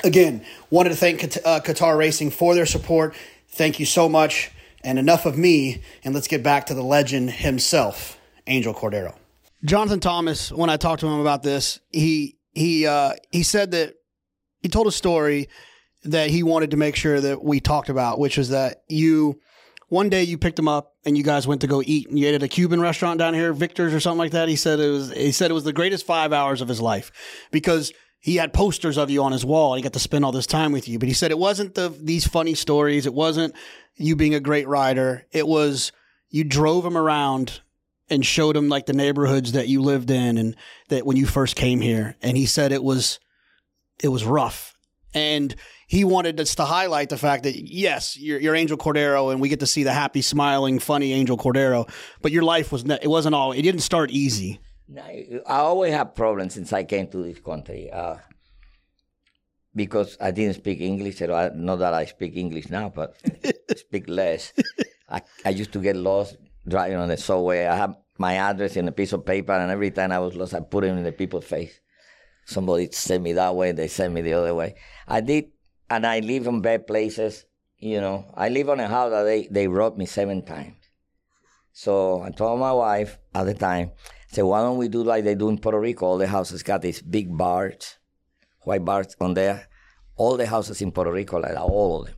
Again, 0.02 0.42
wanted 0.70 0.88
to 0.88 0.96
thank 0.96 1.22
uh, 1.22 1.60
Qatar 1.60 1.98
Racing 1.98 2.30
for 2.30 2.54
their 2.54 2.66
support. 2.66 3.14
Thank 3.48 3.78
you 3.78 3.84
so 3.84 4.08
much. 4.08 4.50
And 4.82 4.98
enough 4.98 5.26
of 5.26 5.36
me, 5.36 5.82
and 6.04 6.14
let's 6.14 6.26
get 6.26 6.42
back 6.42 6.66
to 6.66 6.74
the 6.74 6.82
legend 6.82 7.30
himself, 7.30 8.18
Angel 8.46 8.72
Cordero. 8.72 9.14
Jonathan 9.62 10.00
Thomas, 10.00 10.50
when 10.50 10.70
I 10.70 10.78
talked 10.78 11.00
to 11.00 11.06
him 11.06 11.20
about 11.20 11.42
this, 11.42 11.80
he 11.90 12.36
he 12.54 12.86
uh, 12.86 13.14
he 13.30 13.42
said 13.42 13.72
that 13.72 13.94
he 14.62 14.68
told 14.68 14.86
a 14.86 14.92
story 14.92 15.48
that 16.04 16.30
he 16.30 16.42
wanted 16.42 16.70
to 16.72 16.76
make 16.76 16.96
sure 16.96 17.20
that 17.20 17.42
we 17.42 17.60
talked 17.60 17.88
about, 17.88 18.18
which 18.18 18.36
was 18.36 18.50
that 18.50 18.82
you 18.88 19.40
one 19.88 20.08
day 20.08 20.22
you 20.22 20.38
picked 20.38 20.58
him 20.58 20.68
up 20.68 20.94
and 21.04 21.16
you 21.16 21.22
guys 21.22 21.46
went 21.46 21.60
to 21.60 21.66
go 21.66 21.82
eat 21.84 22.08
and 22.08 22.18
you 22.18 22.26
ate 22.26 22.34
at 22.34 22.42
a 22.42 22.48
Cuban 22.48 22.80
restaurant 22.80 23.18
down 23.18 23.34
here, 23.34 23.52
Victor's 23.52 23.94
or 23.94 24.00
something 24.00 24.18
like 24.18 24.32
that. 24.32 24.48
He 24.48 24.56
said 24.56 24.80
it 24.80 24.90
was 24.90 25.12
he 25.12 25.32
said 25.32 25.50
it 25.50 25.54
was 25.54 25.64
the 25.64 25.72
greatest 25.72 26.06
five 26.06 26.32
hours 26.32 26.60
of 26.60 26.68
his 26.68 26.80
life 26.80 27.10
because 27.50 27.92
he 28.20 28.36
had 28.36 28.54
posters 28.54 28.96
of 28.96 29.10
you 29.10 29.22
on 29.22 29.32
his 29.32 29.44
wall. 29.44 29.74
And 29.74 29.78
he 29.78 29.82
got 29.82 29.92
to 29.92 29.98
spend 29.98 30.24
all 30.24 30.32
this 30.32 30.46
time 30.46 30.72
with 30.72 30.88
you. 30.88 30.98
But 30.98 31.08
he 31.08 31.14
said 31.14 31.30
it 31.30 31.38
wasn't 31.38 31.74
the 31.74 31.94
these 32.00 32.26
funny 32.26 32.54
stories. 32.54 33.06
It 33.06 33.14
wasn't 33.14 33.54
you 33.96 34.16
being 34.16 34.34
a 34.34 34.40
great 34.40 34.66
rider. 34.66 35.26
It 35.30 35.46
was 35.46 35.92
you 36.30 36.44
drove 36.44 36.84
him 36.84 36.96
around 36.96 37.60
and 38.10 38.24
showed 38.24 38.56
him 38.56 38.68
like 38.68 38.86
the 38.86 38.92
neighborhoods 38.92 39.52
that 39.52 39.68
you 39.68 39.80
lived 39.80 40.10
in 40.10 40.38
and 40.38 40.56
that 40.88 41.06
when 41.06 41.16
you 41.16 41.26
first 41.26 41.56
came 41.56 41.80
here. 41.80 42.16
And 42.22 42.36
he 42.36 42.46
said 42.46 42.72
it 42.72 42.82
was 42.82 43.18
it 44.02 44.08
was 44.08 44.24
rough. 44.24 44.76
And 45.14 45.54
he 45.86 46.04
wanted 46.04 46.40
us 46.40 46.56
to 46.56 46.64
highlight 46.64 47.08
the 47.08 47.16
fact 47.16 47.44
that 47.44 47.54
yes, 47.56 48.16
you're, 48.16 48.40
you're 48.40 48.56
Angel 48.56 48.76
Cordero, 48.76 49.30
and 49.30 49.40
we 49.40 49.48
get 49.48 49.60
to 49.60 49.66
see 49.66 49.84
the 49.84 49.92
happy, 49.92 50.22
smiling, 50.22 50.80
funny 50.80 51.12
Angel 51.12 51.38
Cordero. 51.38 51.88
But 52.20 52.32
your 52.32 52.42
life 52.42 52.72
was 52.72 52.84
it 52.84 53.06
wasn't 53.06 53.34
all. 53.34 53.52
It 53.52 53.62
didn't 53.62 53.82
start 53.82 54.10
easy. 54.10 54.60
I 54.96 55.40
always 55.46 55.92
have 55.92 56.14
problems 56.14 56.54
since 56.54 56.72
I 56.72 56.84
came 56.84 57.06
to 57.08 57.18
this 57.18 57.38
country 57.38 57.90
uh, 57.90 58.16
because 59.74 60.16
I 60.20 60.30
didn't 60.30 60.56
speak 60.56 60.80
English. 60.80 61.20
Not 61.20 61.76
that 61.76 61.94
I 61.94 62.04
speak 62.06 62.36
English 62.36 62.68
now, 62.68 62.90
but 62.94 63.16
speak 63.76 64.08
less. 64.08 64.52
I, 65.08 65.22
I 65.44 65.50
used 65.50 65.72
to 65.72 65.80
get 65.80 65.96
lost 65.96 66.36
driving 66.66 66.96
on 66.96 67.08
the 67.08 67.16
subway. 67.16 67.66
I 67.66 67.76
have 67.76 67.96
my 68.18 68.34
address 68.34 68.76
in 68.76 68.88
a 68.88 68.92
piece 68.92 69.12
of 69.12 69.24
paper, 69.24 69.52
and 69.52 69.70
every 69.70 69.90
time 69.90 70.12
I 70.12 70.18
was 70.18 70.34
lost, 70.34 70.54
I 70.54 70.60
put 70.60 70.84
it 70.84 70.88
in 70.88 71.02
the 71.02 71.12
people's 71.12 71.44
face. 71.44 71.80
Somebody 72.46 72.90
sent 72.92 73.22
me 73.22 73.32
that 73.34 73.54
way, 73.54 73.72
they 73.72 73.88
sent 73.88 74.12
me 74.12 74.20
the 74.20 74.34
other 74.34 74.54
way. 74.54 74.74
I 75.08 75.20
did, 75.20 75.46
and 75.88 76.06
I 76.06 76.20
live 76.20 76.46
in 76.46 76.60
bad 76.60 76.86
places. 76.86 77.46
You 77.78 78.00
know, 78.00 78.30
I 78.34 78.48
live 78.48 78.70
on 78.70 78.80
a 78.80 78.88
house 78.88 79.10
that 79.10 79.24
they, 79.24 79.48
they 79.50 79.68
robbed 79.68 79.98
me 79.98 80.06
seven 80.06 80.44
times. 80.44 80.76
So 81.72 82.22
I 82.22 82.30
told 82.30 82.60
my 82.60 82.72
wife 82.72 83.18
at 83.34 83.44
the 83.44 83.54
time, 83.54 83.90
so 84.30 84.46
why 84.46 84.60
don't 84.60 84.78
we 84.78 84.88
do 84.88 85.02
like 85.02 85.24
they 85.24 85.34
do 85.34 85.48
in 85.48 85.58
Puerto 85.58 85.80
Rico? 85.80 86.06
All 86.06 86.18
the 86.18 86.26
houses 86.26 86.62
got 86.62 86.82
these 86.82 87.02
big 87.02 87.36
bars, 87.36 87.98
white 88.60 88.84
bars 88.84 89.14
on 89.20 89.34
there. 89.34 89.68
All 90.16 90.36
the 90.36 90.46
houses 90.46 90.80
in 90.80 90.92
Puerto 90.92 91.10
Rico, 91.10 91.40
like 91.40 91.58
all 91.58 92.00
of 92.00 92.06
them. 92.06 92.14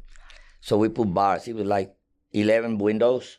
So 0.61 0.77
we 0.77 0.91
put 0.91 1.13
bars. 1.13 1.49
It 1.49 1.55
was 1.55 1.67
like 1.67 1.95
11 2.33 2.79
windows 2.79 3.39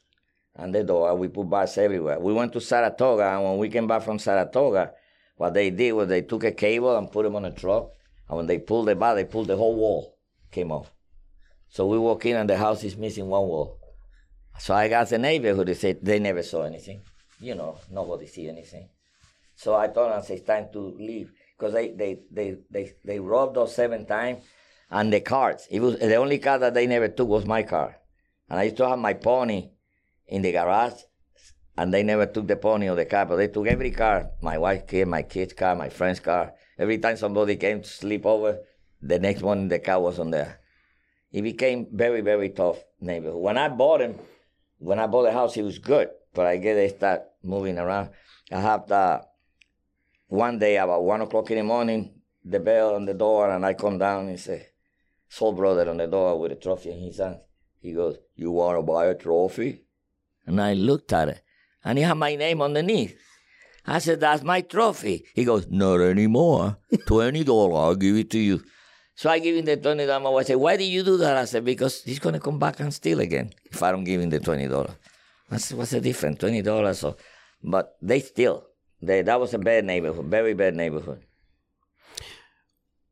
and 0.58 0.76
the 0.76 0.84
door. 0.84 1.10
Uh, 1.10 1.14
we 1.16 1.28
put 1.28 1.50
bars 1.50 1.78
everywhere. 1.78 2.20
We 2.20 2.34
went 2.34 2.54
to 2.54 2.62
Saratoga, 2.62 3.36
and 3.36 3.44
when 3.44 3.58
we 3.58 3.70
came 3.70 3.88
back 3.88 4.02
from 4.02 4.20
Saratoga, 4.20 4.92
what 5.38 5.54
they 5.54 5.70
did 5.70 5.94
was 5.94 6.10
they 6.10 6.24
took 6.24 6.44
a 6.44 6.52
cable 6.52 6.98
and 6.98 7.12
put 7.12 7.24
them 7.24 7.36
on 7.36 7.46
a 7.46 7.52
truck. 7.52 7.92
And 8.28 8.38
when 8.38 8.48
they 8.48 8.60
pulled 8.60 8.88
the 8.88 8.96
bar, 8.96 9.16
they 9.16 9.26
pulled 9.26 9.48
the 9.48 9.56
whole 9.56 9.76
wall, 9.76 10.18
came 10.52 10.72
off. 10.72 10.92
So 11.70 11.86
we 11.88 11.98
walk 11.98 12.26
in 12.26 12.36
and 12.36 12.50
the 12.50 12.58
house 12.58 12.84
is 12.84 12.98
missing 12.98 13.28
one 13.28 13.48
wall. 13.48 13.80
So 14.60 14.74
I 14.74 14.90
asked 14.90 15.12
the 15.12 15.18
neighborhood, 15.18 15.68
they 15.68 15.76
said 15.76 16.00
they 16.02 16.20
never 16.20 16.44
saw 16.44 16.64
anything 16.64 17.02
you 17.40 17.56
know, 17.56 17.78
nobody 17.92 18.28
see 18.28 18.50
anything. 18.50 18.90
So 19.56 19.76
I 19.76 19.88
told 19.88 20.12
them 20.12 20.24
it's 20.28 20.46
time 20.46 20.68
to 20.74 20.80
leave 20.80 21.32
because 21.58 21.74
they, 21.74 21.92
they, 21.92 22.20
they, 22.32 22.58
they, 22.70 22.94
they 23.04 23.20
robbed 23.20 23.58
us 23.58 23.76
seven 23.76 24.06
times 24.06 24.44
and 24.90 25.12
the 25.12 25.22
cars. 25.22 25.68
It 25.70 25.80
was 25.80 25.98
the 26.00 26.16
only 26.16 26.40
car 26.40 26.60
that 26.60 26.74
they 26.74 26.88
never 26.88 27.08
took 27.08 27.28
was 27.28 27.46
my 27.46 27.64
car. 27.64 27.98
And 28.50 28.60
I 28.60 28.64
used 28.64 28.78
to 28.78 28.88
have 28.88 29.00
my 29.00 29.14
pony 29.14 29.70
in 30.28 30.42
the 30.42 30.52
garage 30.52 31.02
and 31.78 31.94
they 31.94 32.04
never 32.04 32.26
took 32.26 32.48
the 32.48 32.56
pony 32.56 32.90
or 32.90 32.96
the 32.96 33.06
car, 33.06 33.26
but 33.26 33.38
they 33.38 33.48
took 33.48 33.68
every 33.68 33.92
car. 33.92 34.32
My 34.42 34.58
wife's 34.58 34.92
car, 34.92 35.06
my 35.06 35.22
kid's 35.22 35.54
car, 35.54 35.76
my 35.76 35.90
friend's 35.90 36.20
car. 36.20 36.54
Every 36.78 36.98
time 36.98 37.18
somebody 37.18 37.56
came 37.56 37.82
to 37.82 37.88
sleep 37.88 38.26
over, 38.26 38.60
the 39.02 39.20
next 39.20 39.42
morning 39.42 39.68
the 39.68 39.80
car 39.80 40.00
was 40.00 40.20
on 40.20 40.32
there. 40.32 40.60
It 41.32 41.44
became 41.44 41.88
very, 41.92 42.22
very 42.22 42.50
tough 42.50 42.78
neighborhood. 43.00 43.42
When 43.42 43.58
I 43.58 43.70
bought 43.70 44.02
him, 44.02 44.16
when 44.80 45.00
I 45.00 45.08
bought 45.08 45.24
the 45.24 45.34
house, 45.34 45.54
he 45.54 45.62
was 45.62 45.78
good 45.78 46.10
but 46.38 46.46
I 46.46 46.58
guess 46.58 46.76
they 46.76 46.90
start 46.90 47.24
moving 47.42 47.80
around. 47.80 48.12
I 48.52 48.62
have 48.62 48.88
the 48.88 49.24
one 50.28 50.60
day 50.60 50.78
about 50.78 51.04
one 51.04 51.22
o'clock 51.22 51.50
in 51.50 51.58
the 51.58 51.64
morning, 51.64 52.22
the 52.46 52.60
bell 52.60 52.94
on 52.94 53.06
the 53.06 53.16
door, 53.16 53.50
and 53.50 53.66
I 53.66 53.74
come 53.74 53.98
down 53.98 54.28
and 54.28 54.40
say, 54.40 54.68
Soul 55.28 55.54
brother 55.54 55.90
on 55.90 55.98
the 55.98 56.06
door 56.06 56.40
with 56.40 56.52
a 56.52 56.56
trophy 56.56 56.92
in 56.92 57.00
his 57.00 57.18
hand. 57.18 57.40
He 57.80 57.92
goes, 57.92 58.18
You 58.36 58.52
want 58.52 58.78
to 58.78 58.84
buy 58.84 59.08
a 59.08 59.16
trophy? 59.16 59.87
And 60.48 60.62
I 60.62 60.74
looked 60.74 61.14
at 61.14 61.30
it, 61.30 61.42
and 61.84 61.98
he 61.98 62.04
had 62.04 62.16
my 62.16 62.36
name 62.36 62.62
underneath. 62.62 63.16
I 63.86 64.00
said, 64.00 64.20
That's 64.20 64.44
my 64.44 64.62
trophy. 64.62 65.26
He 65.36 65.46
goes, 65.46 65.68
Not 65.70 66.02
anymore. 66.02 66.78
$20, 66.94 67.78
I'll 67.78 67.96
give 67.96 68.16
it 68.16 68.32
to 68.32 68.40
you. 68.40 68.64
So 69.16 69.30
I 69.30 69.40
give 69.40 69.56
him 69.56 69.66
the 69.66 69.78
$20. 69.78 70.40
I 70.40 70.44
said, 70.44 70.56
Why 70.56 70.78
did 70.78 70.86
you 70.86 71.04
do 71.04 71.18
that? 71.18 71.38
I 71.38 71.46
said, 71.46 71.66
Because 71.66 72.02
he's 72.04 72.20
going 72.20 72.34
to 72.34 72.40
come 72.40 72.58
back 72.58 72.80
and 72.80 72.94
steal 72.94 73.20
again 73.20 73.54
if 73.66 73.84
I 73.84 73.92
don't 73.92 74.04
give 74.04 74.22
him 74.22 74.30
the 74.30 74.40
$20. 74.40 74.96
What's, 75.50 75.72
what's 75.72 75.92
the 75.92 76.02
difference? 76.02 76.40
Twenty 76.40 76.62
dollars. 76.62 77.00
So, 77.00 77.16
but 77.64 77.98
they 78.02 78.20
steal. 78.20 78.64
they 79.02 79.22
that 79.22 79.40
was 79.40 79.54
a 79.54 79.58
bad 79.60 79.86
neighborhood, 79.86 80.26
very 80.26 80.54
bad 80.54 80.76
neighborhood. 80.76 81.24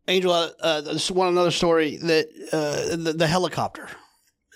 Angel, 0.07 0.31
uh, 0.31 0.51
uh 0.59 0.99
one 1.11 1.29
another 1.29 1.51
story 1.51 1.97
that 1.97 2.27
uh, 2.51 2.95
the, 2.95 3.13
the, 3.13 3.25
helicopter 3.25 3.89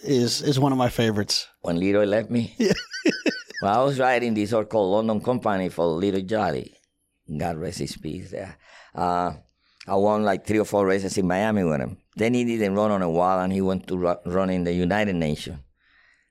is 0.04 0.42
is 0.42 0.60
one 0.60 0.72
of 0.72 0.78
my 0.78 0.90
favorites. 0.90 1.48
When 1.62 1.80
Leroy 1.80 2.06
left 2.06 2.30
me, 2.30 2.56
yeah. 2.58 2.74
well, 3.62 3.82
I 3.82 3.84
was 3.84 4.00
riding 4.00 4.34
this 4.34 4.54
or 4.54 4.66
called 4.66 4.92
London 4.92 5.22
Company 5.22 5.70
for 5.70 5.86
LeRoy 5.86 6.26
Jolley. 6.26 6.76
God 7.38 7.58
rest 7.58 7.80
his 7.80 7.98
peace. 7.98 8.32
There, 8.32 8.58
uh, 8.96 9.34
I 9.88 9.96
won 9.96 10.24
like 10.24 10.46
three 10.46 10.60
or 10.60 10.66
four 10.66 10.86
races 10.86 11.18
in 11.18 11.28
Miami 11.28 11.64
with 11.64 11.82
him. 11.82 11.98
Then 12.16 12.34
he 12.34 12.44
didn't 12.44 12.76
run 12.76 12.92
on 12.92 13.02
a 13.02 13.10
while, 13.10 13.40
and 13.40 13.54
he 13.54 13.62
went 13.62 13.88
to 13.88 13.98
run 14.26 14.50
in 14.50 14.64
the 14.64 14.74
United 14.74 15.16
Nations 15.16 15.60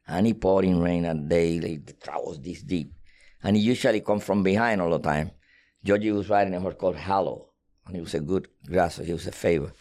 and 0.09 0.27
he 0.27 0.35
poured 0.35 0.65
in 0.65 0.81
rain 0.81 1.05
a 1.05 1.15
day, 1.15 1.61
like 1.61 1.87
the 1.87 1.93
trout 1.93 2.27
was 2.27 2.41
this 2.41 2.63
deep. 2.63 2.93
And 3.43 3.57
he 3.57 3.63
usually 3.63 4.01
come 4.01 4.21
from 4.21 4.43
behind 4.43 4.81
all 4.81 4.91
the 4.91 4.99
time. 4.99 5.31
Georgie 5.85 6.11
was 6.11 6.29
riding 6.29 6.55
a 6.55 6.61
horse 6.61 6.75
called 6.79 6.97
Hallow, 6.97 7.51
and 7.87 7.95
he 7.95 8.01
was 8.01 8.15
a 8.15 8.21
good 8.21 8.49
grasser. 8.67 9.05
He 9.05 9.13
was 9.13 9.27
a 9.27 9.33
favorite. 9.33 9.75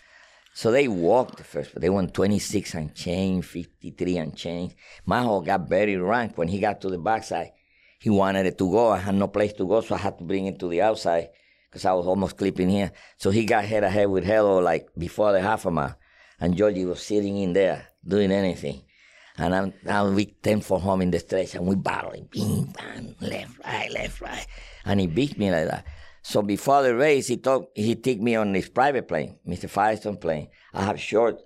So 0.58 0.72
they 0.72 0.88
walked 0.88 1.38
the 1.38 1.44
first, 1.44 1.72
but 1.72 1.84
they 1.84 1.90
won 1.92 2.10
26 2.10 2.74
and 2.74 2.96
change, 2.96 3.46
53 3.46 4.18
and 4.18 4.36
change. 4.36 4.76
Majo 5.06 5.42
got 5.42 5.70
very 5.70 5.98
ranked 5.98 6.36
when 6.36 6.48
he 6.48 6.60
got 6.60 6.82
to 6.82 6.90
the 6.90 6.98
backside. 6.98 7.52
He 8.00 8.10
wanted 8.10 8.48
it 8.48 8.58
to 8.58 8.72
go. 8.72 8.90
I 8.90 8.98
had 8.98 9.14
no 9.14 9.28
place 9.28 9.54
to 9.54 9.68
go, 9.68 9.82
so 9.82 9.94
I 9.94 10.00
had 10.00 10.18
to 10.18 10.24
bring 10.24 10.48
it 10.48 10.58
to 10.58 10.68
the 10.68 10.82
outside 10.82 11.30
because 11.70 11.86
I 11.86 11.94
was 11.94 12.08
almost 12.08 12.38
clipping 12.38 12.70
here. 12.70 12.92
So 13.18 13.30
he 13.30 13.46
got 13.46 13.66
head 13.66 13.84
ahead 13.84 14.10
with 14.10 14.24
Hello 14.24 14.58
like 14.58 14.90
before 14.98 15.32
the 15.32 15.42
half 15.42 15.68
a 15.68 15.70
mile. 15.70 15.96
And 16.40 16.58
Georgie 16.58 16.86
was 16.86 17.04
sitting 17.04 17.38
in 17.38 17.54
there 17.54 17.90
doing 18.04 18.32
anything. 18.32 18.82
And 19.38 19.54
I'm, 19.54 19.74
I'm 19.88 20.16
with 20.16 20.42
10 20.42 20.62
for 20.62 20.80
home 20.80 21.04
in 21.04 21.12
the 21.12 21.20
stretch 21.20 21.54
and 21.54 21.68
we 21.68 21.76
battling, 21.76 22.30
bing, 22.32 22.74
bang, 22.76 23.16
left, 23.22 23.60
right, 23.64 23.92
left, 23.92 24.22
right. 24.22 24.48
And 24.86 25.00
he 25.02 25.06
beat 25.06 25.38
me 25.38 25.52
like 25.52 25.68
that. 25.68 25.86
So 26.28 26.42
before 26.42 26.84
the 26.84 26.94
race, 26.94 27.28
he 27.28 27.38
took 27.38 27.72
he 27.74 27.96
took 27.96 28.20
me 28.20 28.36
on 28.36 28.54
his 28.54 28.68
private 28.68 29.08
plane, 29.08 29.40
Mr. 29.48 29.70
Firestone 29.70 30.18
plane. 30.18 30.50
I 30.74 30.84
have 30.84 31.00
short, 31.00 31.40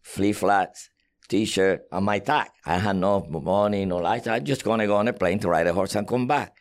flea 0.00 0.32
flats, 0.32 0.90
t-shirt, 1.28 1.82
on 1.92 2.02
my 2.02 2.18
tag. 2.18 2.48
I 2.66 2.78
had 2.78 2.96
no 2.96 3.20
money, 3.20 3.84
no 3.84 3.98
lights. 3.98 4.26
I'm 4.26 4.44
just 4.44 4.64
gonna 4.64 4.88
go 4.88 4.96
on 4.96 5.06
a 5.06 5.12
plane 5.12 5.38
to 5.38 5.48
ride 5.48 5.68
a 5.68 5.72
horse 5.72 5.94
and 5.94 6.08
come 6.08 6.26
back. 6.26 6.56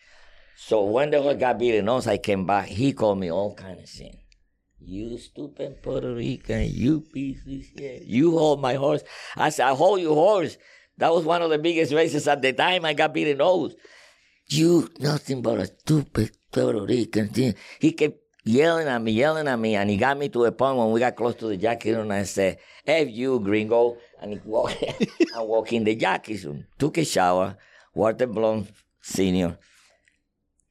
So 0.56 0.84
when 0.84 1.10
the 1.10 1.20
horse 1.24 1.38
got 1.38 1.58
beaten 1.58 1.86
nose, 1.86 2.06
I 2.06 2.18
came 2.18 2.46
back. 2.46 2.68
He 2.68 2.94
called 2.94 3.18
me 3.18 3.32
all 3.32 3.56
kind 3.56 3.80
of 3.80 3.90
sin. 3.90 4.20
You 4.80 5.18
stupid 5.18 5.82
Puerto 5.82 6.14
Rican, 6.14 6.70
you 6.72 7.02
piece 7.02 7.42
of 7.48 7.64
shit. 7.64 8.04
You 8.04 8.38
hold 8.38 8.62
my 8.62 8.76
horse. 8.76 9.02
I 9.36 9.50
said, 9.50 9.66
I 9.66 9.74
hold 9.74 10.02
your 10.02 10.14
horse. 10.14 10.56
That 11.00 11.12
was 11.12 11.26
one 11.26 11.42
of 11.42 11.50
the 11.50 11.58
biggest 11.58 11.94
races 11.94 12.28
at 12.28 12.44
the 12.44 12.54
time. 12.54 12.86
I 12.86 12.94
got 12.94 13.12
beaten 13.12 13.40
nose. 13.40 13.74
You 14.50 14.88
nothing 15.00 15.42
but 15.42 15.62
a 15.62 15.66
stupid 15.66 16.38
Puerto 16.52 16.82
Rican 16.86 17.30
thing. 17.30 17.56
He 17.80 17.94
kept 17.94 18.20
yelling 18.44 18.88
at 18.88 19.02
me, 19.02 19.12
yelling 19.12 19.48
at 19.48 19.60
me, 19.60 19.76
and 19.76 19.90
he 19.90 19.98
got 19.98 20.18
me 20.18 20.30
to 20.30 20.46
a 20.46 20.52
point 20.52 20.78
when 20.78 20.92
we 20.92 21.00
got 21.00 21.16
close 21.16 21.36
to 21.36 21.48
the 21.48 21.58
room, 21.86 22.02
and 22.02 22.14
I 22.14 22.24
said, 22.24 22.58
F 22.86 23.08
you, 23.10 23.40
gringo. 23.40 23.98
And 24.22 24.34
he 24.34 24.40
walked, 24.44 24.84
I 25.36 25.42
walked 25.42 25.74
in 25.74 25.84
the 25.84 26.42
room, 26.46 26.66
took 26.78 26.98
a 26.98 27.06
shower, 27.06 27.58
Walter 27.94 28.28
Blum, 28.28 28.68
senior, 29.02 29.58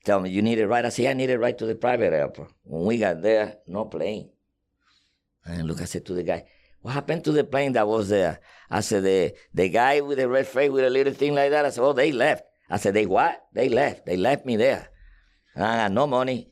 tell 0.05 0.21
me, 0.21 0.31
you 0.31 0.43
need 0.43 0.59
it 0.59 0.67
right? 0.67 0.85
I 0.85 0.89
said, 0.89 1.07
I 1.07 1.13
need 1.13 1.31
it 1.31 1.39
right 1.39 1.57
to 1.59 1.67
the 1.67 1.75
private 1.75 2.13
airport. 2.13 2.51
When 2.65 2.85
we 2.85 2.99
got 2.99 3.23
there, 3.23 3.57
no 3.67 3.85
plane. 3.85 4.31
And 5.45 5.67
look, 5.67 5.81
I 5.81 5.85
said 5.85 6.07
to 6.07 6.15
the 6.15 6.23
guy, 6.23 6.45
what 6.83 6.95
happened 6.95 7.25
to 7.25 7.33
the 7.33 7.45
plane 7.45 7.73
that 7.73 7.87
was 7.87 8.09
there? 8.09 8.41
I 8.71 8.81
said, 8.81 9.05
the, 9.05 9.35
the 9.53 9.69
guy 9.69 10.01
with 10.01 10.19
the 10.19 10.29
red 10.29 10.47
face 10.47 10.71
with 10.71 10.85
a 10.85 10.91
little 10.91 11.13
thing 11.13 11.35
like 11.35 11.51
that. 11.51 11.65
I 11.65 11.71
said, 11.71 11.83
oh, 11.83 11.93
they 11.93 12.13
left. 12.13 12.45
I 12.71 12.79
said, 12.79 12.95
they 12.95 13.07
what? 13.07 13.43
They 13.53 13.69
left. 13.69 14.07
They 14.07 14.17
left 14.17 14.47
me 14.47 14.57
there. 14.57 14.89
I 15.57 15.77
had 15.77 15.93
no 15.93 16.07
money. 16.07 16.49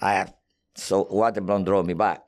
I 0.00 0.26
so 0.74 1.06
Walter 1.10 1.40
Blum 1.40 1.64
drove 1.64 1.86
me 1.86 1.94
back 1.94 2.22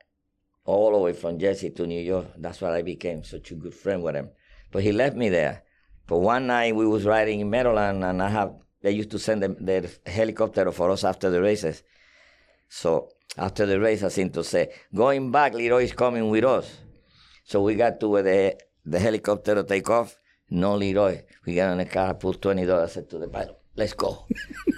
all 0.65 0.93
the 0.93 0.99
way 0.99 1.13
from 1.13 1.39
Jersey 1.39 1.71
to 1.71 1.87
New 1.87 2.01
York. 2.01 2.27
That's 2.37 2.61
why 2.61 2.77
I 2.77 2.83
became 2.83 3.25
such 3.25 3.51
a 3.51 3.55
good 3.55 3.75
friend 3.75 4.03
with 4.03 4.15
him. 4.15 4.31
But 4.71 4.83
he 4.83 4.93
left 4.93 5.17
me 5.17 5.29
there. 5.29 5.63
But 6.07 6.19
one 6.19 6.47
night 6.47 6.75
we 6.75 6.87
was 6.87 7.05
riding 7.05 7.41
in 7.41 7.51
Maryland, 7.51 8.05
and 8.05 8.23
I 8.23 8.31
have 8.31 8.55
they 8.81 8.93
used 8.93 9.11
to 9.11 9.19
send 9.19 9.43
their 9.43 9.85
helicopter 10.07 10.71
for 10.73 10.91
us 10.91 11.05
after 11.05 11.31
the 11.31 11.43
races. 11.43 11.83
So 12.69 13.09
after 13.37 13.67
the 13.67 13.81
race, 13.81 14.03
I 14.03 14.09
seem 14.09 14.31
to 14.31 14.45
say, 14.45 14.73
going 14.95 15.31
back, 15.31 15.53
LeRoy 15.53 15.85
is 15.85 15.93
coming 15.93 16.31
with 16.31 16.45
us. 16.45 16.79
So 17.45 17.63
we 17.63 17.75
got 17.75 17.99
to 18.01 18.09
where 18.09 18.23
the, 18.23 18.59
the 18.85 18.99
helicopter 18.99 19.63
take 19.63 19.91
off. 19.91 20.17
No 20.51 20.79
LeRoy. 20.79 21.25
We 21.45 21.55
got 21.57 21.73
in 21.73 21.79
the 21.79 21.85
car, 21.87 22.15
put 22.15 22.41
twenty 22.41 22.65
dollars, 22.65 22.93
said 22.93 23.11
to 23.11 23.19
the 23.19 23.29
pilot, 23.29 23.58
let's 23.79 23.95
go. 23.95 24.27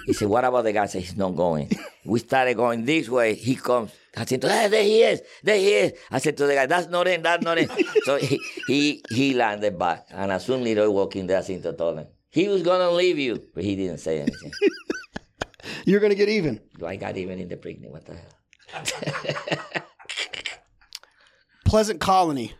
he 0.05 0.13
said, 0.13 0.29
what 0.29 0.45
about 0.45 0.63
the 0.63 0.71
guy? 0.71 0.83
I 0.83 0.85
said, 0.85 1.01
he's 1.01 1.17
not 1.17 1.35
going. 1.35 1.69
We 2.05 2.19
started 2.19 2.55
going 2.55 2.85
this 2.85 3.09
way. 3.09 3.33
He 3.33 3.55
comes. 3.55 3.91
I 4.15 4.25
said, 4.25 4.43
hey, 4.43 4.67
there 4.67 4.83
he 4.83 5.01
is. 5.01 5.21
There 5.43 5.57
he 5.57 5.73
is. 5.73 5.93
I 6.11 6.19
said 6.19 6.37
to 6.37 6.45
the 6.45 6.53
guy, 6.53 6.67
that's 6.67 6.87
not 6.87 7.07
in, 7.07 7.23
that's 7.23 7.43
not 7.43 7.57
in. 7.57 7.69
so 8.03 8.17
he, 8.17 8.39
he, 8.67 9.03
he 9.09 9.33
landed 9.33 9.77
back. 9.77 10.05
And 10.11 10.31
as 10.31 10.45
soon 10.45 10.63
LeRoy 10.63 10.91
walked 10.91 11.15
in 11.15 11.27
there, 11.27 11.39
I 11.39 11.41
to 11.41 11.73
told 11.73 11.97
him, 11.97 12.07
he 12.29 12.47
was 12.47 12.61
going 12.61 12.79
to 12.79 12.91
leave 12.91 13.17
you, 13.17 13.43
but 13.53 13.63
he 13.63 13.75
didn't 13.75 13.97
say 13.99 14.21
anything. 14.21 14.51
You're 15.85 15.99
going 15.99 16.11
to 16.11 16.15
get 16.15 16.29
even. 16.29 16.61
I 16.85 16.95
got 16.95 17.17
even 17.17 17.39
in 17.39 17.47
the 17.47 17.57
Preakness. 17.57 17.91
What 17.91 18.05
the 18.05 18.15
hell? 18.15 19.73
Pleasant 21.65 21.99
Colony. 21.99 22.53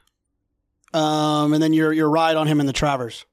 Um, 0.94 1.54
and 1.54 1.64
then 1.64 1.72
your 1.72 1.94
your 1.94 2.10
ride 2.10 2.36
on 2.36 2.48
him 2.48 2.60
in 2.60 2.66
the 2.66 2.74
Travers. 2.74 3.26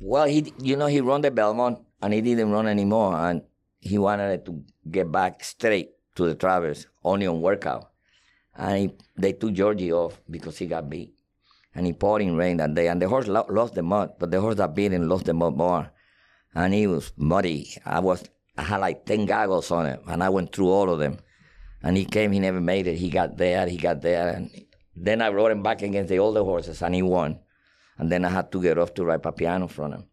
Well, 0.00 0.26
he, 0.26 0.52
you 0.62 0.76
know, 0.76 0.86
he 0.86 1.00
run 1.00 1.22
the 1.22 1.30
Belmont 1.30 1.80
and 2.00 2.12
he 2.12 2.20
didn't 2.20 2.52
run 2.52 2.68
anymore, 2.68 3.16
and 3.16 3.42
he 3.80 3.98
wanted 3.98 4.46
to 4.46 4.62
get 4.88 5.10
back 5.10 5.42
straight 5.42 5.90
to 6.14 6.26
the 6.26 6.36
Travers, 6.36 6.86
only 7.02 7.26
on 7.26 7.40
workout. 7.40 7.90
And 8.56 8.78
he, 8.78 8.94
they 9.16 9.32
took 9.32 9.52
Georgie 9.52 9.92
off 9.92 10.20
because 10.30 10.58
he 10.58 10.66
got 10.66 10.88
beat. 10.88 11.14
And 11.74 11.84
he 11.84 11.92
poured 11.92 12.22
in 12.22 12.36
rain 12.36 12.58
that 12.58 12.74
day, 12.74 12.88
and 12.88 13.02
the 13.02 13.08
horse 13.08 13.26
lo- 13.26 13.46
lost 13.48 13.74
the 13.74 13.82
mud, 13.82 14.12
but 14.18 14.30
the 14.30 14.40
horse 14.40 14.56
that 14.56 14.74
beat 14.74 14.92
him 14.92 15.08
lost 15.08 15.26
the 15.26 15.34
mud 15.34 15.56
more. 15.56 15.90
And 16.54 16.72
he 16.72 16.86
was 16.86 17.12
muddy. 17.16 17.74
I 17.84 17.98
was, 17.98 18.24
I 18.56 18.62
had 18.62 18.80
like 18.80 19.04
10 19.04 19.26
goggles 19.26 19.70
on 19.72 19.86
him, 19.86 20.00
and 20.06 20.22
I 20.22 20.28
went 20.28 20.52
through 20.52 20.70
all 20.70 20.90
of 20.90 21.00
them. 21.00 21.18
And 21.82 21.96
he 21.96 22.04
came, 22.04 22.32
he 22.32 22.38
never 22.38 22.60
made 22.60 22.86
it. 22.86 22.98
He 22.98 23.10
got 23.10 23.36
there, 23.36 23.66
he 23.66 23.76
got 23.76 24.00
there, 24.02 24.28
and 24.28 24.50
then 24.96 25.22
I 25.22 25.28
rode 25.30 25.52
him 25.52 25.62
back 25.62 25.82
against 25.82 26.08
the 26.08 26.18
older 26.20 26.42
horses, 26.42 26.82
and 26.82 26.94
he 26.94 27.02
won 27.02 27.40
and 27.98 28.10
then 28.10 28.24
I 28.24 28.30
had 28.30 28.50
to 28.52 28.62
get 28.62 28.78
off 28.78 28.94
to 28.94 29.04
ride 29.04 29.22
Papiano 29.22 29.68
from 29.68 29.92
him. 29.92 30.04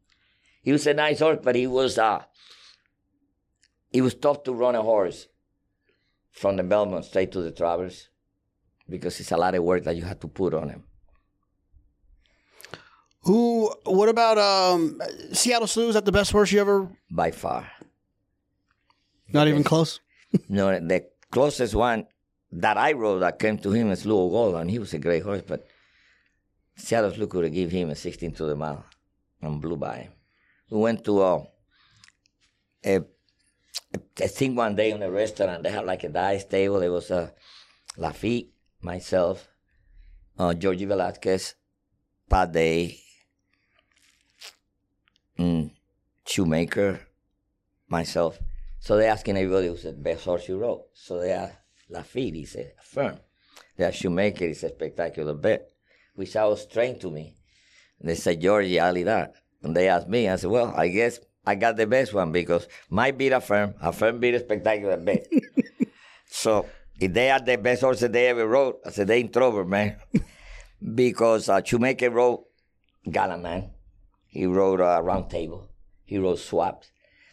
He 0.62 0.72
was 0.72 0.88
a 0.88 0.94
nice 0.94 1.20
horse, 1.20 1.40
but 1.42 1.56
he 1.56 1.68
was 1.68 1.98
uh, 1.98 2.24
it 3.94 4.02
was 4.02 4.16
tough 4.16 4.44
to 4.44 4.54
run 4.54 4.76
a 4.76 4.82
horse 4.82 5.28
from 6.32 6.58
the 6.58 6.64
Belmont 6.64 7.06
straight 7.06 7.32
to 7.32 7.42
the 7.42 7.52
Travers 7.52 8.10
because 8.90 9.20
it's 9.20 9.32
a 9.32 9.38
lot 9.38 9.56
of 9.56 9.64
work 9.64 9.84
that 9.84 9.96
you 9.96 10.04
have 10.04 10.20
to 10.20 10.28
put 10.28 10.54
on 10.54 10.70
him. 10.70 10.84
Who? 13.22 13.74
What 13.86 14.10
about 14.10 14.38
um, 14.38 15.02
Seattle 15.32 15.68
Slew? 15.68 15.90
Is 15.90 15.96
that 15.96 16.06
the 16.06 16.12
best 16.12 16.32
horse 16.32 16.52
you 16.52 16.62
ever? 16.62 16.90
By 17.10 17.32
far. 17.32 17.72
Not 19.32 19.48
even 19.48 19.64
close. 19.64 20.00
no, 20.50 20.80
the 20.80 21.08
closest 21.32 21.74
one 21.74 22.06
that 22.52 22.78
I 22.78 22.94
rode 22.94 23.20
that 23.20 23.40
came 23.40 23.58
to 23.60 23.72
him 23.72 23.92
is 23.92 24.02
Slew 24.02 24.18
o' 24.18 24.30
Gold, 24.30 24.56
and 24.56 24.70
he 24.70 24.80
was 24.80 24.94
a 24.94 25.00
great 25.00 25.24
horse, 25.24 25.42
but 25.46 25.66
Seattle 26.76 27.12
Slew 27.12 27.28
could 27.28 27.52
give 27.54 27.72
him 27.72 27.90
a 27.90 27.96
16 27.96 28.34
to 28.34 28.46
the 28.46 28.56
mile 28.56 28.86
and 29.42 29.62
blew 29.62 29.78
by 29.78 29.98
him. 29.98 30.12
We 30.70 30.80
went 30.80 31.04
to 31.06 31.22
uh, 31.22 31.44
a, 32.86 32.96
a, 32.98 33.04
a 34.22 34.28
thing 34.28 34.56
one 34.56 34.76
day 34.76 34.92
in 34.92 35.02
a 35.02 35.10
restaurant. 35.10 35.64
They 35.64 35.72
had 35.72 35.86
like 35.86 36.04
a 36.04 36.10
dice 36.10 36.46
table. 36.46 36.80
There 36.80 36.92
was 36.92 37.12
a 37.12 37.34
Laffit, 37.98 38.50
myself, 38.82 39.48
uh, 40.38 40.54
Georgie 40.54 40.86
Velasquez, 40.86 41.56
Day, 42.52 43.00
mm, 45.40 45.72
Shoemaker, 46.26 47.00
myself. 47.88 48.40
So 48.80 48.98
they're 48.98 49.12
asking 49.12 49.38
everybody 49.38 49.68
who's 49.68 49.84
the 49.84 49.94
best 49.94 50.26
horse 50.26 50.50
you 50.50 50.58
rode. 50.58 50.82
So 50.94 51.20
they 51.20 51.32
asked 51.32 51.58
Laffit, 51.90 52.36
he 52.36 52.46
said, 52.46 52.74
firm. 52.84 53.20
They 53.78 53.86
asked 53.86 53.98
Shoemaker, 53.98 54.48
he 54.48 54.54
said, 54.54 54.74
Spectacular 54.74 55.34
Bid 55.34 55.62
which 56.16 56.36
I 56.36 56.46
was 56.46 56.66
trained 56.66 57.02
to 57.02 57.12
me. 57.12 57.36
They 58.02 58.16
said, 58.16 58.42
Georgie, 58.42 58.76
Alydar. 58.76 59.32
And 59.64 59.76
they 59.76 59.88
asked 59.88 60.08
me, 60.08 60.28
I 60.30 60.36
said, 60.36 60.50
well, 60.50 60.74
I 60.76 60.88
guess 60.90 61.20
I 61.46 61.56
got 61.56 61.78
the 61.78 61.88
best 61.88 62.14
one 62.14 62.32
because 62.32 62.68
my 62.90 63.12
beat 63.12 63.32
Affirmed, 63.32 63.76
a 63.82 63.92
firm 63.92 64.20
beat 64.20 64.36
a 64.36 64.40
Spectacular 64.40 64.98
Bid. 64.98 65.28
so 66.28 66.66
if 67.00 67.14
they 67.14 67.28
had 67.28 67.46
the 67.46 67.58
best 67.58 67.82
horses 67.82 68.10
they 68.10 68.28
ever 68.28 68.48
rode, 68.48 68.76
I 68.86 68.92
said, 68.92 69.08
they 69.08 69.22
in 69.22 69.32
trouble, 69.32 69.66
man. 69.66 69.98
because 70.94 71.50
uh, 71.50 71.62
Shoemaker 71.64 72.10
rode 72.10 72.42
Gallant 73.10 73.44
Man. 73.44 73.72
He 74.28 74.46
rode 74.46 74.82
uh, 74.82 75.02
Round 75.02 75.30
Table. 75.30 75.70
He 76.04 76.18
rode 76.18 76.40
Swaps. 76.40 76.92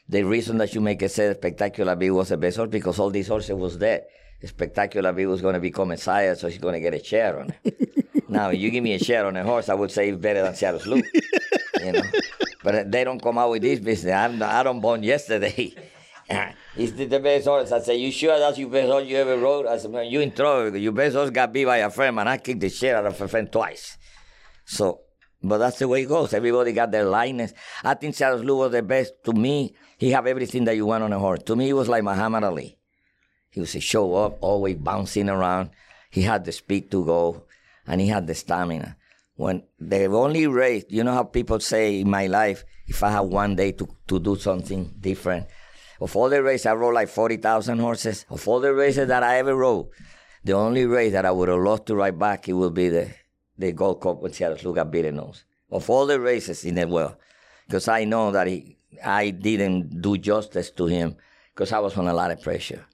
The 0.09 0.23
reason 0.23 0.59
that 0.59 0.71
Shoemaker 0.71 1.09
said 1.09 1.37
Spectacular 1.37 1.97
Bid 1.97 2.13
was 2.13 2.29
the 2.29 2.37
best 2.37 2.57
horse 2.57 2.71
because 2.71 2.99
all 2.99 3.11
these 3.11 3.29
horses 3.29 3.55
was 3.55 3.77
dead. 3.77 4.05
Spectacular 4.45 5.13
Bid 5.13 5.29
was 5.29 5.41
going 5.41 5.55
to 5.55 5.61
become 5.61 5.91
a 5.91 5.97
sire, 5.97 6.35
so 6.35 6.49
he's 6.49 6.59
going 6.59 6.75
to 6.75 6.81
get 6.81 6.95
a 6.95 6.99
chair 6.99 7.41
on 7.41 7.55
it. 7.65 7.89
Now, 8.33 8.49
you 8.49 8.71
give 8.71 8.83
me 8.83 8.95
a 8.95 8.99
share 8.99 9.27
on 9.27 9.37
a 9.37 9.45
horse, 9.45 9.69
I 9.69 9.75
would 9.75 9.91
say 9.91 10.11
better 10.13 10.43
than 10.43 10.55
Seattle 10.55 10.81
Slew. 10.81 11.03
you 11.85 11.93
know, 11.93 12.03
but 12.65 12.91
they 12.91 13.05
don't 13.05 13.23
come 13.23 13.37
out 13.37 13.51
with 13.51 13.61
this 13.61 13.79
business. 13.79 14.15
I'm, 14.15 14.43
I 14.43 14.63
don't 14.63 14.81
born 14.81 15.03
yesterday. 15.03 15.75
He's 16.75 16.95
the 16.95 17.21
best 17.21 17.47
horse. 17.47 17.71
I 17.73 17.81
said, 17.81 18.01
you 18.01 18.11
sure 18.11 18.39
that's 18.39 18.57
your 18.57 18.71
best 18.71 18.91
horse 18.91 19.07
you 19.07 19.19
ever 19.19 19.37
rode? 19.37 19.67
I 19.67 19.77
said, 19.77 19.91
man, 19.91 20.07
you 20.07 20.21
in 20.21 20.33
trouble 20.33 20.75
your 20.79 20.93
best 20.93 21.15
horse 21.15 21.29
got 21.29 21.53
beat 21.53 21.67
by 21.67 21.79
Affirmed, 21.79 22.21
and 22.21 22.29
I 22.29 22.39
kicked 22.39 22.61
the 22.61 22.71
shit 22.71 22.95
out 22.95 23.05
of 23.05 23.21
Affirmed 23.21 23.53
twice. 23.53 23.99
So, 24.65 25.01
but 25.43 25.59
that's 25.59 25.79
the 25.79 25.89
way 25.89 26.05
it 26.05 26.09
goes. 26.09 26.33
Everybody 26.33 26.73
got 26.73 26.91
their 26.91 27.05
lightness. 27.05 27.53
I 27.85 27.93
think 27.93 28.15
Seattle 28.15 28.41
Slew 28.41 28.57
was 28.57 28.73
the 28.73 28.83
best. 28.83 29.13
To 29.25 29.35
me, 29.35 29.75
he 29.99 30.13
have 30.13 30.27
everything 30.27 30.65
that 30.65 30.77
you 30.77 30.87
want 30.87 31.05
on 31.05 31.13
a 31.13 31.19
horse. 31.19 31.43
To 31.45 31.55
me, 31.57 31.67
he 31.67 31.75
was 31.75 31.89
like 31.89 32.03
Muhammad 32.03 32.45
Ali. 32.45 32.79
He 33.51 33.61
was 33.61 33.75
a 33.75 33.81
show 33.81 34.15
up, 34.15 34.39
always 34.41 34.77
bouncing 34.77 35.29
around. 35.29 35.69
He 36.09 36.23
had 36.23 36.47
the 36.47 36.53
speed 36.53 36.91
to 36.93 37.05
go 37.05 37.45
and 37.87 38.01
he 38.01 38.09
had 38.09 38.27
the 38.27 38.35
stamina. 38.35 38.97
When 39.37 39.63
the 39.79 40.07
only 40.07 40.47
race, 40.47 40.85
you 40.89 41.05
know 41.05 41.15
how 41.15 41.25
people 41.25 41.61
say 41.61 42.01
in 42.01 42.11
my 42.11 42.27
life, 42.27 42.65
if 42.87 43.03
I 43.03 43.11
have 43.11 43.27
one 43.27 43.57
day 43.57 43.73
to, 43.73 43.89
to 44.09 44.19
do 44.21 44.37
something 44.37 44.95
different, 45.01 45.47
Of 46.03 46.17
all 46.17 46.29
the 46.29 46.43
races, 46.43 46.67
I 46.67 46.75
rode 46.75 46.95
like 46.95 47.09
40,000 47.09 47.79
horses. 47.79 48.27
Of 48.29 48.49
all 48.49 48.59
the 48.59 48.75
races 48.75 49.07
that 49.07 49.23
I 49.23 49.39
ever 49.39 49.55
rode, 49.55 49.87
the 50.43 50.53
only 50.53 50.85
race 50.85 51.13
that 51.13 51.25
I 51.25 51.31
would 51.31 51.49
have 51.49 51.61
loved 51.61 51.87
to 51.87 51.95
ride 51.95 52.19
back, 52.19 52.49
it 52.49 52.55
would 52.55 52.75
be 52.75 52.89
the, 52.89 53.15
the 53.57 53.71
Gold 53.71 54.01
Cup 54.01 54.21
with 54.21 54.37
got 54.37 54.91
beaten 54.91 55.15
nose. 55.15 55.45
Of 55.71 55.89
all 55.89 56.07
the 56.07 56.19
races 56.19 56.65
in 56.65 56.75
the 56.75 56.89
world, 56.89 57.15
because 57.69 57.87
I 57.87 58.03
know 58.03 58.33
that 58.33 58.49
he, 58.49 58.79
I 59.05 59.31
didn't 59.31 60.03
do 60.03 60.19
justice 60.19 60.73
to 60.73 60.87
him 60.87 61.15
because 61.55 61.71
I 61.71 61.79
was 61.79 61.97
on 61.97 62.09
a 62.09 62.15
lot 62.15 62.33
of 62.33 62.43
pressure. 62.43 62.85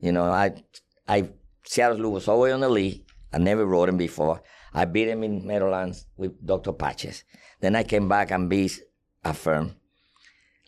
You 0.00 0.10
know, 0.10 0.24
I, 0.24 0.60
I, 1.06 1.28
Seattle 1.62 2.10
was 2.10 2.26
always 2.26 2.52
on 2.52 2.60
the 2.60 2.68
lead. 2.68 3.04
I 3.32 3.38
never 3.38 3.66
rode 3.66 3.88
him 3.88 3.96
before. 3.96 4.42
I 4.72 4.84
beat 4.84 5.08
him 5.08 5.22
in 5.22 5.46
Meadowlands 5.46 6.06
with 6.16 6.44
Dr. 6.44 6.72
Patches. 6.72 7.24
Then 7.60 7.76
I 7.76 7.82
came 7.82 8.08
back 8.08 8.30
and 8.30 8.48
beat 8.48 8.80
Affirmed. 9.24 9.74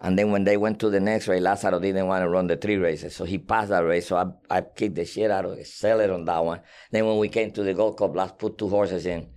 And 0.00 0.18
then 0.18 0.30
when 0.30 0.44
they 0.44 0.56
went 0.56 0.80
to 0.80 0.88
the 0.88 0.98
next 0.98 1.28
race, 1.28 1.42
Lazaro 1.42 1.78
didn't 1.78 2.06
want 2.06 2.22
to 2.22 2.28
run 2.28 2.46
the 2.46 2.56
three 2.56 2.76
races, 2.76 3.14
so 3.14 3.24
he 3.24 3.36
passed 3.36 3.68
that 3.68 3.84
race. 3.84 4.08
So 4.08 4.16
I, 4.16 4.56
I 4.56 4.62
kicked 4.62 4.94
the 4.94 5.04
shit 5.04 5.30
out 5.30 5.44
of 5.44 5.52
it, 5.52 5.66
sell 5.66 6.00
it 6.00 6.11
on 6.11 6.24
that 6.24 6.42
one. 6.42 6.61
Then 6.90 7.06
when 7.06 7.18
we 7.18 7.28
came 7.28 7.52
to 7.52 7.62
the 7.62 7.74
Gold 7.74 7.98
Cup, 7.98 8.16
let's 8.16 8.32
put 8.32 8.56
two 8.56 8.68
horses 8.68 9.04
in. 9.04 9.28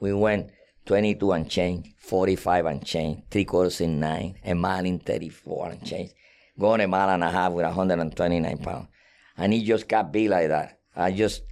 We 0.00 0.14
went 0.14 0.50
22 0.86 1.32
and 1.32 1.50
change, 1.50 1.94
45 1.98 2.66
and 2.66 2.84
change, 2.84 3.24
three 3.30 3.44
quarters 3.44 3.80
in 3.82 4.00
nine, 4.00 4.36
a 4.44 4.54
mile 4.54 4.86
in 4.86 5.00
34 5.00 5.70
and 5.70 5.84
change, 5.84 6.12
going 6.58 6.80
a 6.80 6.88
mile 6.88 7.10
and 7.10 7.22
a 7.22 7.30
half 7.30 7.52
with 7.52 7.66
129 7.66 8.58
pounds. 8.58 8.88
And 9.36 9.52
he 9.52 9.64
just 9.64 9.86
got 9.86 10.12
beat 10.12 10.30
like 10.30 10.48
that. 10.48 10.78
I 10.94 11.12
just, 11.12 11.42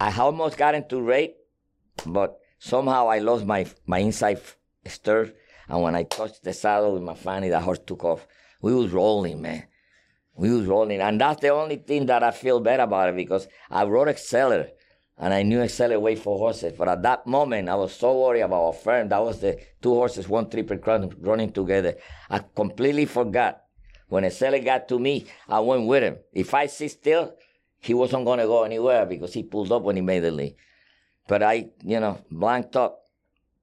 I, 0.00 0.16
almost 0.18 0.56
got 0.56 0.74
into 0.74 1.00
rate, 1.00 1.36
but 2.06 2.38
somehow 2.58 3.08
I 3.08 3.18
lost 3.18 3.44
my, 3.44 3.66
my 3.86 3.98
inside 3.98 4.40
stir 4.86 5.32
and 5.70 5.82
when 5.82 5.94
I 5.94 6.02
touched 6.02 6.42
the 6.42 6.52
saddle 6.52 6.94
with 6.94 7.02
my 7.02 7.14
fanny, 7.14 7.48
the 7.48 7.60
horse 7.60 7.78
took 7.86 8.04
off. 8.04 8.26
We 8.60 8.74
was 8.74 8.90
rolling, 8.90 9.40
man. 9.40 9.68
We 10.34 10.50
was 10.50 10.66
rolling. 10.66 11.00
And 11.00 11.20
that's 11.20 11.40
the 11.40 11.50
only 11.50 11.76
thing 11.76 12.06
that 12.06 12.24
I 12.24 12.32
feel 12.32 12.58
bad 12.58 12.80
about 12.80 13.10
it 13.10 13.16
because 13.16 13.46
I 13.70 13.84
rode 13.84 14.08
Exceller 14.08 14.70
and 15.16 15.32
I 15.32 15.44
knew 15.44 15.60
Exceller 15.60 16.00
wait 16.00 16.18
for 16.18 16.36
horses. 16.36 16.72
But 16.76 16.88
at 16.88 17.02
that 17.02 17.24
moment, 17.24 17.68
I 17.68 17.76
was 17.76 17.94
so 17.94 18.20
worried 18.20 18.40
about 18.40 18.64
our 18.64 18.72
friend. 18.72 19.12
That 19.12 19.22
was 19.22 19.40
the 19.40 19.60
two 19.80 19.94
horses, 19.94 20.28
one 20.28 20.50
triple 20.50 20.78
crown 20.78 21.14
running 21.20 21.52
together. 21.52 21.94
I 22.28 22.40
completely 22.40 23.06
forgot. 23.06 23.62
When 24.08 24.24
Exceller 24.24 24.58
got 24.58 24.88
to 24.88 24.98
me, 24.98 25.26
I 25.48 25.60
went 25.60 25.86
with 25.86 26.02
him. 26.02 26.16
If 26.32 26.52
I 26.52 26.66
sit 26.66 26.90
still, 26.90 27.36
he 27.80 27.94
wasn't 27.94 28.24
going 28.24 28.38
to 28.38 28.46
go 28.46 28.62
anywhere 28.64 29.06
because 29.06 29.32
he 29.32 29.42
pulled 29.42 29.72
up 29.72 29.82
when 29.82 29.96
he 29.96 30.02
made 30.02 30.20
the 30.20 30.30
lead. 30.30 30.54
But 31.26 31.42
I, 31.42 31.70
you 31.82 31.98
know, 32.00 32.18
blanked 32.30 32.76
up 32.76 32.98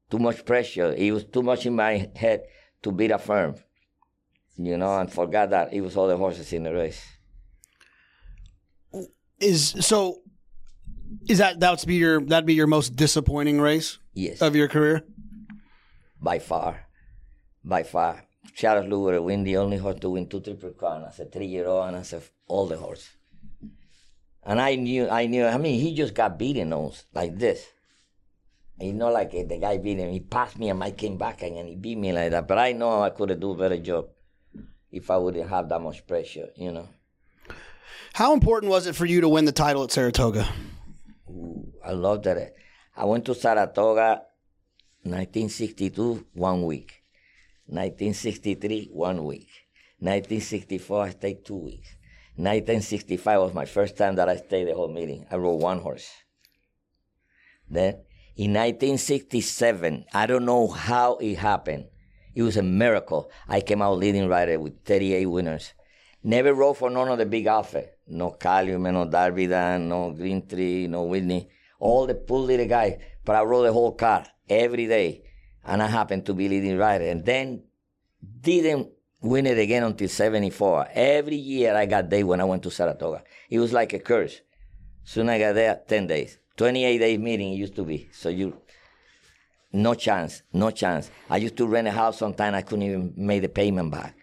too 0.10 0.20
much 0.20 0.46
pressure. 0.46 0.94
It 0.94 1.12
was 1.12 1.24
too 1.26 1.44
much 1.44 1.66
in 1.66 1.76
my 1.76 2.10
head 2.16 2.44
to 2.82 2.92
beat 2.92 3.12
Affirmed, 3.12 3.64
you 4.58 4.78
know, 4.78 4.98
and 4.98 5.12
forgot 5.12 5.52
that 5.52 5.74
it 5.74 5.82
was 5.82 5.96
all 5.96 6.08
the 6.08 6.18
horses 6.18 6.52
in 6.54 6.64
the 6.64 6.74
race. 6.74 7.04
Is 9.40 9.76
so? 9.82 10.22
Is 11.28 11.38
that 11.38 11.60
that's 11.60 11.86
be 11.86 11.96
your 11.96 12.22
that'd 12.22 12.46
be 12.46 12.56
your 12.56 12.68
most 12.68 12.96
disappointing 12.96 13.62
race? 13.62 14.00
Yes, 14.14 14.42
of 14.42 14.56
your 14.56 14.68
career. 14.68 15.04
By 16.20 16.40
far, 16.40 16.88
by 17.64 17.84
far. 17.84 18.24
Charles 18.56 18.88
Luger 18.88 19.22
win 19.22 19.44
the 19.44 19.58
only 19.58 19.78
horse 19.78 20.00
to 20.00 20.10
win 20.10 20.28
two 20.28 20.40
triple 20.40 20.72
crown 20.72 21.04
as 21.08 21.20
a 21.20 21.26
three 21.26 21.46
year 21.46 21.68
old 21.68 21.90
and 21.90 21.98
as 21.98 22.14
a 22.14 22.22
older 22.50 22.78
horse. 22.78 23.17
And 24.48 24.62
I 24.62 24.76
knew, 24.76 25.10
I 25.10 25.26
knew. 25.26 25.46
I 25.46 25.58
mean, 25.58 25.82
he 25.82 25.94
just 25.94 26.14
got 26.14 26.40
beaten 26.40 26.70
those 26.70 27.04
like 27.14 27.38
this. 27.38 27.68
You 28.80 28.94
know, 28.94 29.12
like 29.12 29.34
uh, 29.34 29.44
the 29.46 29.58
guy 29.60 29.78
beat 29.78 29.98
him. 29.98 30.10
He 30.10 30.22
passed 30.22 30.58
me 30.58 30.70
and 30.70 30.82
I 30.82 30.92
came 30.92 31.18
back 31.18 31.44
and 31.44 31.68
he 31.68 31.76
beat 31.76 31.98
me 31.98 32.14
like 32.14 32.32
that. 32.32 32.48
But 32.48 32.58
I 32.58 32.72
know 32.72 33.02
I 33.02 33.10
could 33.10 33.30
have 33.30 33.42
do 33.42 33.52
a 33.52 33.58
better 33.58 33.78
job 33.78 34.08
if 34.90 35.12
I 35.12 35.18
wouldn't 35.18 35.50
have 35.50 35.68
that 35.68 35.82
much 35.82 36.08
pressure, 36.08 36.48
you 36.56 36.72
know. 36.72 36.88
How 38.14 38.34
important 38.34 38.70
was 38.70 38.88
it 38.88 38.96
for 38.96 39.06
you 39.06 39.20
to 39.20 39.28
win 39.28 39.44
the 39.44 39.52
title 39.52 39.84
at 39.84 39.92
Saratoga? 39.92 40.48
Ooh, 41.30 41.74
I 41.86 41.92
love 41.92 42.24
that. 42.24 42.54
I 42.96 43.04
went 43.04 43.26
to 43.26 43.36
Saratoga 43.36 44.22
1962, 45.04 46.26
one 46.34 46.64
week. 46.64 47.04
1963, 47.66 48.92
one 48.94 49.26
week. 49.26 49.50
1964, 50.00 51.04
I 51.04 51.10
stayed 51.10 51.46
two 51.46 51.58
weeks. 51.58 51.97
1965 52.38 53.42
was 53.42 53.54
my 53.54 53.66
first 53.66 53.98
time 53.98 54.16
that 54.16 54.30
I 54.30 54.38
stayed 54.38 54.68
the 54.68 54.76
whole 54.76 54.88
meeting. 54.88 55.26
I 55.32 55.38
rode 55.38 55.62
one 55.62 55.80
horse. 55.80 56.08
Then 57.70 58.04
in 58.36 58.54
1967, 58.54 60.06
I 60.14 60.28
don't 60.28 60.46
know 60.46 60.68
how 60.68 61.16
it 61.16 61.36
happened. 61.36 61.86
It 62.36 62.44
was 62.44 62.56
a 62.56 62.62
miracle. 62.62 63.32
I 63.48 63.62
came 63.62 63.82
out 63.82 63.98
leading 63.98 64.28
rider 64.28 64.60
with 64.60 64.86
38 64.86 65.26
winners. 65.26 65.74
Never 66.24 66.54
rode 66.54 66.78
for 66.78 66.92
none 66.92 67.08
of 67.08 67.18
the 67.18 67.26
big 67.26 67.48
outfit. 67.48 67.98
No 68.06 68.30
Calumet, 68.30 68.94
no 68.94 69.10
Darby 69.10 69.48
Dan, 69.48 69.90
no 69.90 70.12
Green 70.12 70.48
Tree, 70.48 70.86
no 70.86 71.06
Whitney. 71.06 71.50
All 71.80 72.06
the 72.06 72.14
poor 72.14 72.42
little 72.42 72.68
guy. 72.68 73.00
But 73.26 73.38
I 73.38 73.42
rode 73.42 73.64
the 73.64 73.74
whole 73.74 73.94
car 73.94 74.28
every 74.48 74.86
day. 74.86 75.24
And 75.66 75.82
I 75.82 75.88
happened 75.88 76.28
to 76.28 76.36
be 76.36 76.48
leading 76.48 76.78
rider. 76.78 77.06
And 77.06 77.26
then 77.26 77.64
didn't 78.42 78.90
win 79.22 79.46
it 79.46 79.58
again 79.58 79.84
until 79.84 80.08
74. 80.08 80.90
Every 80.94 81.36
year 81.36 81.76
I 81.76 81.86
got 81.86 82.10
day 82.10 82.24
when 82.24 82.42
I 82.42 82.46
went 82.46 82.64
to 82.64 82.72
Saratoga. 82.72 83.24
It 83.50 83.60
was 83.60 83.74
like 83.74 83.94
a 83.94 84.00
curse. 84.00 84.42
Soon 85.04 85.30
I 85.30 85.40
got 85.40 85.54
there, 85.54 85.82
10 85.88 86.08
days. 86.08 86.38
28 86.58 86.98
day 86.98 87.18
meeting 87.18 87.54
it 87.54 87.58
used 87.58 87.76
to 87.76 87.84
be. 87.84 88.10
So 88.12 88.30
you, 88.30 88.58
no 89.72 89.94
chance, 89.94 90.42
no 90.54 90.72
chance. 90.72 91.12
I 91.30 91.38
used 91.38 91.58
to 91.58 91.68
rent 91.68 91.88
a 91.88 91.92
house 91.92 92.18
sometime, 92.18 92.56
I 92.56 92.62
couldn't 92.62 92.84
even 92.84 93.14
make 93.16 93.42
the 93.42 93.50
payment 93.50 93.92
back. 93.92 94.16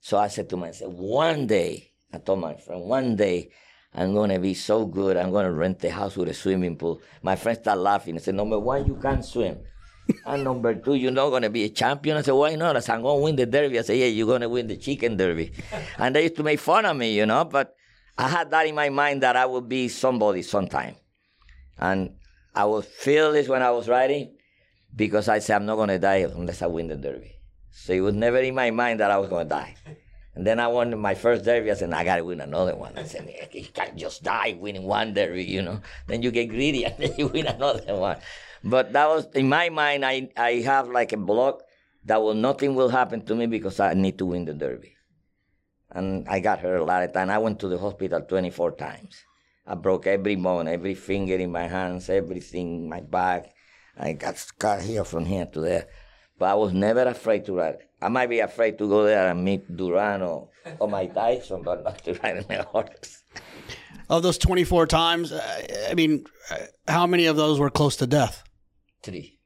So 0.00 0.18
I 0.18 0.28
said 0.28 0.48
to 0.50 0.56
myself, 0.56 0.92
one 0.92 1.46
day, 1.46 1.92
I 2.12 2.18
told 2.18 2.40
my 2.40 2.54
friend, 2.54 2.82
one 2.82 3.16
day, 3.16 3.50
I'm 3.94 4.12
going 4.12 4.30
to 4.30 4.38
be 4.38 4.52
so 4.52 4.84
good, 4.84 5.16
I'm 5.16 5.30
going 5.30 5.46
to 5.46 5.52
rent 5.52 5.82
a 5.84 5.90
house 5.90 6.16
with 6.16 6.28
a 6.28 6.34
swimming 6.34 6.76
pool. 6.76 7.00
My 7.22 7.34
friend 7.34 7.58
started 7.58 7.80
laughing. 7.80 8.16
I 8.16 8.18
said, 8.18 8.34
number 8.34 8.58
one, 8.58 8.86
you 8.86 8.96
can't 8.96 9.24
swim. 9.24 9.58
and 10.26 10.44
number 10.44 10.74
two, 10.74 10.94
you're 10.94 11.10
not 11.10 11.30
going 11.30 11.42
to 11.42 11.50
be 11.50 11.64
a 11.64 11.68
champion. 11.68 12.16
I 12.16 12.22
said, 12.22 12.32
why 12.32 12.54
not? 12.54 12.76
I 12.76 12.80
said, 12.80 12.96
I'm 12.96 13.02
going 13.02 13.18
to 13.18 13.24
win 13.24 13.36
the 13.36 13.46
derby. 13.46 13.78
I 13.78 13.82
said, 13.82 13.98
yeah, 13.98 14.06
you're 14.06 14.26
going 14.26 14.40
to 14.42 14.48
win 14.48 14.66
the 14.66 14.76
chicken 14.76 15.16
derby. 15.16 15.52
and 15.98 16.14
they 16.14 16.24
used 16.24 16.36
to 16.36 16.42
make 16.42 16.60
fun 16.60 16.84
of 16.84 16.96
me, 16.96 17.16
you 17.16 17.26
know, 17.26 17.44
but 17.44 17.74
I 18.18 18.28
had 18.28 18.50
that 18.50 18.66
in 18.66 18.74
my 18.74 18.88
mind 18.88 19.22
that 19.22 19.36
I 19.36 19.46
would 19.46 19.68
be 19.68 19.88
somebody 19.88 20.42
sometime. 20.42 20.96
And 21.78 22.14
I 22.54 22.64
was 22.64 22.86
fearless 22.86 23.48
when 23.48 23.62
I 23.62 23.70
was 23.70 23.88
riding 23.88 24.36
because 24.94 25.28
I 25.28 25.40
said, 25.40 25.56
I'm 25.56 25.66
not 25.66 25.76
going 25.76 25.88
to 25.88 25.98
die 25.98 26.26
unless 26.34 26.62
I 26.62 26.66
win 26.66 26.88
the 26.88 26.96
Derby. 26.96 27.32
So 27.70 27.92
it 27.92 28.00
was 28.00 28.14
never 28.14 28.38
in 28.38 28.54
my 28.54 28.70
mind 28.70 29.00
that 29.00 29.10
I 29.10 29.18
was 29.18 29.28
going 29.28 29.44
to 29.46 29.48
die. 29.50 29.74
And 30.34 30.46
then 30.46 30.58
I 30.58 30.68
won 30.68 30.98
my 30.98 31.14
first 31.14 31.44
Derby. 31.44 31.70
I 31.70 31.74
said, 31.74 31.92
I 31.92 32.04
got 32.04 32.16
to 32.16 32.24
win 32.24 32.40
another 32.40 32.74
one. 32.74 32.96
I 32.96 33.04
said, 33.04 33.30
you 33.52 33.66
can't 33.74 33.96
just 33.96 34.22
die 34.22 34.56
winning 34.58 34.84
one 34.84 35.12
Derby, 35.12 35.44
you 35.44 35.60
know. 35.60 35.80
Then 36.06 36.22
you 36.22 36.30
get 36.30 36.48
greedy 36.48 36.84
and 36.86 36.94
then 36.96 37.14
you 37.18 37.28
win 37.28 37.46
another 37.46 37.94
one. 37.94 38.16
But 38.64 38.92
that 38.92 39.08
was, 39.08 39.26
in 39.34 39.48
my 39.48 39.68
mind, 39.68 40.04
I, 40.04 40.30
I 40.36 40.52
have 40.64 40.88
like 40.88 41.12
a 41.12 41.16
block 41.16 41.62
that 42.04 42.22
will, 42.22 42.34
nothing 42.34 42.74
will 42.74 42.88
happen 42.88 43.24
to 43.26 43.34
me 43.34 43.46
because 43.46 43.80
I 43.80 43.94
need 43.94 44.18
to 44.18 44.26
win 44.26 44.44
the 44.44 44.54
Derby. 44.54 44.96
And 45.90 46.26
I 46.28 46.40
got 46.40 46.60
hurt 46.60 46.80
a 46.80 46.84
lot 46.84 47.02
of 47.02 47.12
times. 47.12 47.30
I 47.30 47.38
went 47.38 47.60
to 47.60 47.68
the 47.68 47.78
hospital 47.78 48.20
24 48.20 48.72
times. 48.72 49.16
I 49.66 49.74
broke 49.74 50.06
every 50.06 50.36
bone, 50.36 50.68
every 50.68 50.94
finger 50.94 51.36
in 51.36 51.50
my 51.50 51.66
hands, 51.66 52.08
everything, 52.08 52.88
my 52.88 53.00
back. 53.00 53.52
I 53.98 54.12
got 54.12 54.36
scar 54.36 54.80
here 54.80 55.04
from 55.04 55.24
here 55.24 55.46
to 55.46 55.60
there. 55.60 55.86
But 56.38 56.50
I 56.50 56.54
was 56.54 56.72
never 56.72 57.02
afraid 57.02 57.46
to 57.46 57.54
ride. 57.54 57.78
I 58.00 58.08
might 58.08 58.28
be 58.28 58.40
afraid 58.40 58.78
to 58.78 58.88
go 58.88 59.04
there 59.04 59.30
and 59.30 59.42
meet 59.42 59.74
Duran 59.74 60.22
or, 60.22 60.50
or 60.78 60.88
Mike 60.88 61.14
Tyson, 61.14 61.62
but 61.62 61.82
not 61.82 62.04
to 62.04 62.12
ride 62.14 62.44
in 62.48 62.56
a 62.56 62.62
horse. 62.62 63.22
Of 64.08 64.22
those 64.22 64.38
24 64.38 64.86
times, 64.86 65.32
uh, 65.32 65.88
I 65.90 65.94
mean, 65.94 66.26
uh, 66.50 66.58
how 66.86 67.06
many 67.06 67.26
of 67.26 67.36
those 67.36 67.58
were 67.58 67.70
close 67.70 67.96
to 67.96 68.06
death? 68.06 68.44
Three. 69.06 69.38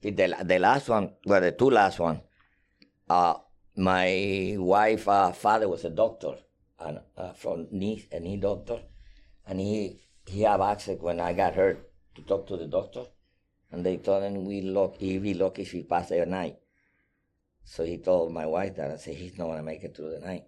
The, 0.00 0.10
the 0.42 0.58
last 0.58 0.88
one, 0.88 1.12
well, 1.24 1.40
the 1.40 1.52
two 1.52 1.70
last 1.70 2.00
one, 2.00 2.20
uh, 3.08 3.34
my 3.76 4.56
wife, 4.58 5.06
uh, 5.06 5.30
father 5.30 5.68
was 5.68 5.84
a 5.84 5.90
doctor 5.90 6.34
and, 6.80 6.98
uh, 7.16 7.32
from 7.34 7.68
knee, 7.70 8.08
a 8.10 8.18
knee 8.18 8.38
doctor, 8.38 8.80
and 9.46 9.60
he 9.60 10.00
he 10.26 10.42
have 10.42 10.60
access 10.60 10.98
when 10.98 11.20
I 11.20 11.32
got 11.32 11.54
hurt 11.54 11.78
to 12.16 12.22
talk 12.22 12.48
to 12.48 12.56
the 12.56 12.66
doctor, 12.66 13.04
and 13.70 13.86
they 13.86 13.98
told 13.98 14.24
him 14.24 14.44
we 14.44 14.62
look 14.62 14.96
he 14.98 15.18
be 15.18 15.34
lucky 15.34 15.62
if 15.62 15.70
he 15.70 15.84
pass 15.84 16.08
the 16.08 16.26
night. 16.26 16.56
So 17.62 17.84
he 17.84 17.98
told 17.98 18.32
my 18.32 18.46
wife 18.46 18.74
that 18.76 18.90
I 18.90 18.96
said 18.96 19.14
he's 19.14 19.38
not 19.38 19.46
gonna 19.46 19.62
make 19.62 19.84
it 19.84 19.94
through 19.94 20.10
the 20.18 20.26
night. 20.26 20.46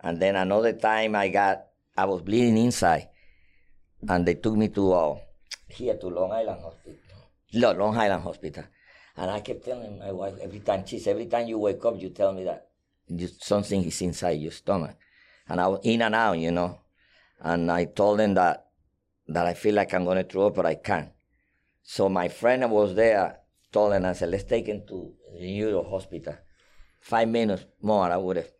And 0.00 0.18
then 0.18 0.34
another 0.34 0.72
time 0.72 1.14
I 1.14 1.28
got 1.28 1.66
I 1.96 2.06
was 2.06 2.22
bleeding 2.22 2.58
inside, 2.58 3.08
and 4.08 4.26
they 4.26 4.34
took 4.34 4.56
me 4.56 4.66
to 4.70 4.92
uh, 4.92 5.18
here 5.72 5.96
to 5.96 6.06
Long 6.08 6.32
Island 6.32 6.60
Hospital, 6.62 6.98
no, 7.54 7.72
Long 7.72 7.96
Island 7.96 8.22
Hospital, 8.22 8.64
and 9.16 9.30
I 9.30 9.40
kept 9.40 9.64
telling 9.64 9.98
my 9.98 10.12
wife 10.12 10.34
every 10.40 10.60
time 10.60 10.86
she 10.86 10.98
said 10.98 11.12
every 11.12 11.26
time 11.26 11.46
you 11.48 11.58
wake 11.58 11.84
up 11.84 12.00
you 12.00 12.10
tell 12.10 12.32
me 12.32 12.44
that 12.44 12.68
something 13.40 13.84
is 13.84 14.00
inside 14.02 14.40
your 14.40 14.52
stomach 14.52 14.96
and 15.48 15.60
I 15.60 15.66
was 15.68 15.80
in 15.82 16.02
and 16.02 16.14
out, 16.14 16.38
you 16.38 16.50
know. 16.50 16.78
And 17.40 17.70
I 17.70 17.84
told 17.84 18.20
them 18.20 18.34
that 18.34 18.66
that 19.28 19.46
I 19.46 19.54
feel 19.54 19.74
like 19.74 19.92
I'm 19.92 20.04
going 20.04 20.18
to 20.18 20.24
throw 20.24 20.46
up, 20.48 20.54
but 20.54 20.66
I 20.66 20.74
can't. 20.74 21.10
So 21.82 22.08
my 22.08 22.28
friend 22.28 22.70
was 22.70 22.94
there 22.94 23.38
told 23.72 23.94
him, 23.94 24.04
I 24.04 24.12
said, 24.12 24.30
let's 24.30 24.44
take 24.44 24.66
him 24.66 24.82
to 24.88 25.12
the 25.38 25.58
neuro 25.58 25.82
hospital. 25.82 26.34
five 27.00 27.28
minutes 27.28 27.64
more, 27.80 28.10
I 28.10 28.16
would 28.16 28.36
have. 28.36 28.50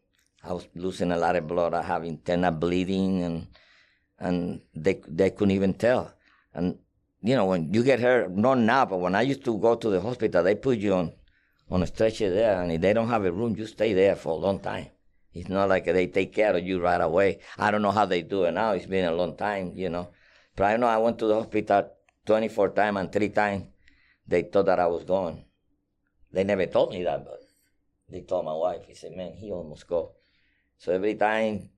I 0.43 0.53
was 0.53 0.67
losing 0.75 1.13
a 1.13 1.17
lot 1.17 1.37
of 1.37 1.47
blood. 1.47 1.75
I 1.75 1.83
have 1.83 2.03
internal 2.05 2.51
bleeding, 2.51 3.23
and 3.23 3.47
and 4.19 4.61
they 4.75 5.01
they 5.07 5.31
couldn't 5.31 5.53
even 5.53 5.75
tell. 5.75 6.13
And 6.53 6.79
you 7.23 7.37
know, 7.37 7.47
when 7.47 7.73
you 7.73 7.85
get 7.85 8.01
hurt, 8.01 8.31
not 8.31 8.59
now, 8.59 8.85
but 8.85 8.99
when 8.99 9.15
I 9.15 9.23
used 9.23 9.45
to 9.45 9.57
go 9.59 9.77
to 9.77 9.91
the 9.91 10.01
hospital, 10.01 10.43
they 10.43 10.55
put 10.55 10.79
you 10.79 10.95
on 10.95 11.13
on 11.71 11.83
a 11.83 11.87
stretcher 11.87 12.31
there, 12.31 12.61
and 12.61 12.71
if 12.71 12.81
they 12.81 12.93
don't 12.93 13.09
have 13.09 13.25
a 13.25 13.33
room, 13.33 13.57
you 13.57 13.67
stay 13.67 13.95
there 13.95 14.15
for 14.15 14.33
a 14.33 14.37
long 14.37 14.59
time. 14.59 14.89
It's 15.33 15.49
not 15.49 15.71
like 15.71 15.87
they 15.87 16.07
take 16.07 16.35
care 16.35 16.55
of 16.55 16.63
you 16.63 16.81
right 16.81 17.01
away. 17.01 17.41
I 17.57 17.71
don't 17.71 17.81
know 17.81 17.91
how 17.91 18.05
they 18.05 18.21
do 18.21 18.45
it 18.45 18.53
now. 18.53 18.73
It's 18.73 18.85
been 18.85 19.07
a 19.07 19.15
long 19.15 19.37
time, 19.37 19.73
you 19.75 19.89
know. 19.89 20.09
But 20.55 20.65
I 20.65 20.77
know 20.77 20.87
I 20.87 20.99
went 20.99 21.19
to 21.21 21.27
the 21.27 21.35
hospital 21.35 21.91
24 22.27 22.71
times 22.71 22.99
and 22.99 23.11
three 23.11 23.31
times 23.31 23.69
they 24.29 24.43
thought 24.43 24.67
that 24.67 24.79
I 24.79 24.87
was 24.87 25.05
gone. 25.05 25.45
They 26.31 26.45
never 26.45 26.67
told 26.67 26.93
me 26.93 27.03
that, 27.05 27.25
but 27.25 27.41
they 28.11 28.21
told 28.21 28.45
my 28.45 28.55
wife. 28.55 28.83
He 28.87 28.95
said, 28.95 29.13
man, 29.17 29.33
he 29.33 29.51
almost 29.51 29.87
go. 29.87 30.13
So 30.77 30.93
every 30.93 31.15
time 31.15 31.71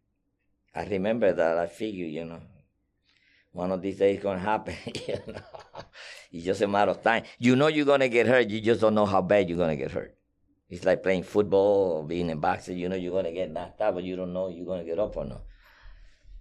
I 0.75 0.85
remember 0.87 1.33
that, 1.33 1.59
I 1.59 1.67
figure, 1.69 2.07
you 2.07 2.25
know, 2.25 2.41
one 3.55 3.71
of 3.71 3.81
these 3.81 3.99
days 3.99 4.17
it's 4.17 4.23
going 4.23 4.37
to 4.37 4.45
happen. 4.45 4.75
you 5.09 5.19
know? 5.29 5.41
It's 6.33 6.45
just 6.45 6.61
a 6.61 6.67
matter 6.67 6.91
of 6.91 7.03
time. 7.03 7.23
You 7.39 7.55
know 7.55 7.69
you're 7.69 7.87
going 7.87 8.01
to 8.01 8.09
get 8.09 8.27
hurt. 8.27 8.51
You 8.51 8.61
just 8.61 8.81
don't 8.81 8.97
know 8.97 9.07
how 9.07 9.23
bad 9.23 9.49
you're 9.49 9.57
going 9.57 9.71
to 9.71 9.83
get 9.83 9.93
hurt. 9.93 10.17
It's 10.69 10.85
like 10.85 11.05
playing 11.05 11.23
football 11.23 11.93
or 11.93 12.05
being 12.05 12.31
a 12.33 12.37
boxer. 12.37 12.73
You 12.73 12.89
know 12.89 12.97
you're 12.97 13.13
going 13.13 13.27
to 13.27 13.33
get 13.33 13.53
knocked 13.53 13.81
out, 13.81 13.95
but 13.95 14.03
you 14.03 14.17
don't 14.17 14.33
know 14.33 14.49
you're 14.49 14.67
going 14.67 14.81
to 14.81 14.85
get 14.85 14.99
up 14.99 15.17
or 15.17 15.25
not. 15.25 15.43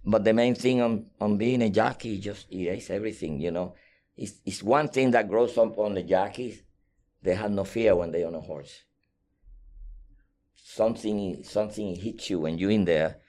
But 0.04 0.24
the 0.24 0.32
main 0.32 0.56
thing 0.56 0.82
on, 0.82 1.06
on 1.20 1.38
being 1.38 1.62
a 1.62 1.70
jockey 1.70 2.18
just 2.18 2.52
erase 2.52 2.90
everything, 2.90 3.40
you 3.40 3.52
know. 3.52 3.74
It's, 4.16 4.34
it's 4.44 4.62
one 4.62 4.88
thing 4.88 5.12
that 5.12 5.28
grows 5.28 5.56
up 5.56 5.78
on 5.78 5.94
the 5.94 6.02
jockeys. 6.02 6.62
They 7.22 7.36
have 7.36 7.52
no 7.52 7.62
fear 7.62 7.94
when 7.94 8.10
they're 8.10 8.26
on 8.26 8.34
a 8.34 8.40
horse. 8.40 8.82
Something 10.56 11.44
something 11.44 11.94
hits 11.94 12.28
you 12.30 12.40
when 12.40 12.58
you're 12.58 12.72
in 12.72 12.84
there 12.84 13.20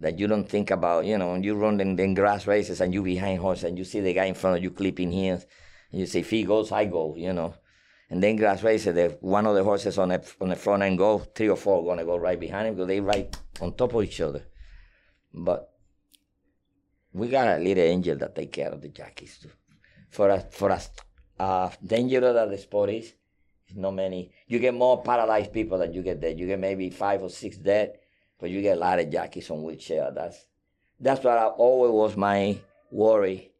that 0.00 0.18
you 0.18 0.26
don't 0.26 0.48
think 0.48 0.70
about, 0.70 1.04
you 1.04 1.18
know, 1.18 1.34
you 1.34 1.54
run 1.54 1.80
in, 1.80 1.98
in 1.98 2.14
grass 2.14 2.46
races 2.46 2.80
and 2.80 2.94
you 2.94 3.02
behind 3.02 3.40
horse 3.40 3.64
and 3.64 3.76
you 3.76 3.84
see 3.84 4.00
the 4.00 4.12
guy 4.12 4.26
in 4.26 4.34
front 4.34 4.56
of 4.56 4.62
you 4.62 4.70
clipping 4.70 5.10
heels, 5.10 5.44
and 5.90 6.00
you 6.00 6.06
say, 6.06 6.20
if 6.20 6.30
he 6.30 6.44
goes, 6.44 6.70
I 6.72 6.84
go, 6.84 7.14
you 7.16 7.32
know. 7.32 7.54
And 8.10 8.22
then 8.22 8.36
grass 8.36 8.62
races, 8.62 8.94
the, 8.94 9.18
one 9.20 9.46
of 9.46 9.54
the 9.54 9.64
horses 9.64 9.98
on 9.98 10.08
the, 10.08 10.32
on 10.40 10.48
the 10.48 10.56
front 10.56 10.82
end 10.82 10.98
go, 10.98 11.18
three 11.18 11.48
or 11.48 11.56
four 11.56 11.84
going 11.84 11.98
to 11.98 12.04
go 12.04 12.16
right 12.16 12.40
behind 12.40 12.68
him 12.68 12.74
because 12.74 12.88
they 12.88 13.00
right 13.00 13.36
on 13.60 13.74
top 13.74 13.94
of 13.94 14.04
each 14.04 14.20
other. 14.20 14.46
But 15.34 15.68
we 17.12 17.28
got 17.28 17.58
a 17.58 17.60
little 17.60 17.84
angel 17.84 18.16
that 18.16 18.34
take 18.34 18.52
care 18.52 18.70
of 18.70 18.80
the 18.80 18.88
jockeys 18.88 19.38
too. 19.38 19.50
For 20.10 20.30
us, 20.30 20.44
for 20.50 20.70
us, 20.70 20.90
uh, 21.38 21.70
dangerous 21.84 22.34
that 22.34 22.50
the 22.50 22.58
sport 22.58 22.90
is, 22.90 23.12
not 23.74 23.94
many. 23.94 24.30
You 24.46 24.58
get 24.58 24.74
more 24.74 25.02
paralyzed 25.02 25.52
people 25.52 25.78
than 25.78 25.92
you 25.92 26.02
get 26.02 26.20
dead. 26.20 26.38
You 26.38 26.46
get 26.46 26.58
maybe 26.58 26.88
five 26.88 27.22
or 27.22 27.28
six 27.28 27.58
dead, 27.58 27.98
but 28.38 28.50
you 28.50 28.62
get 28.62 28.76
a 28.76 28.80
lot 28.80 28.98
of 28.98 29.10
jockeys 29.10 29.50
on 29.50 29.62
wheelchair. 29.62 30.10
That's 30.14 30.46
that's 31.00 31.22
what 31.22 31.38
I, 31.38 31.46
always 31.46 31.92
was 31.92 32.16
my 32.16 32.58
worry. 32.90 33.52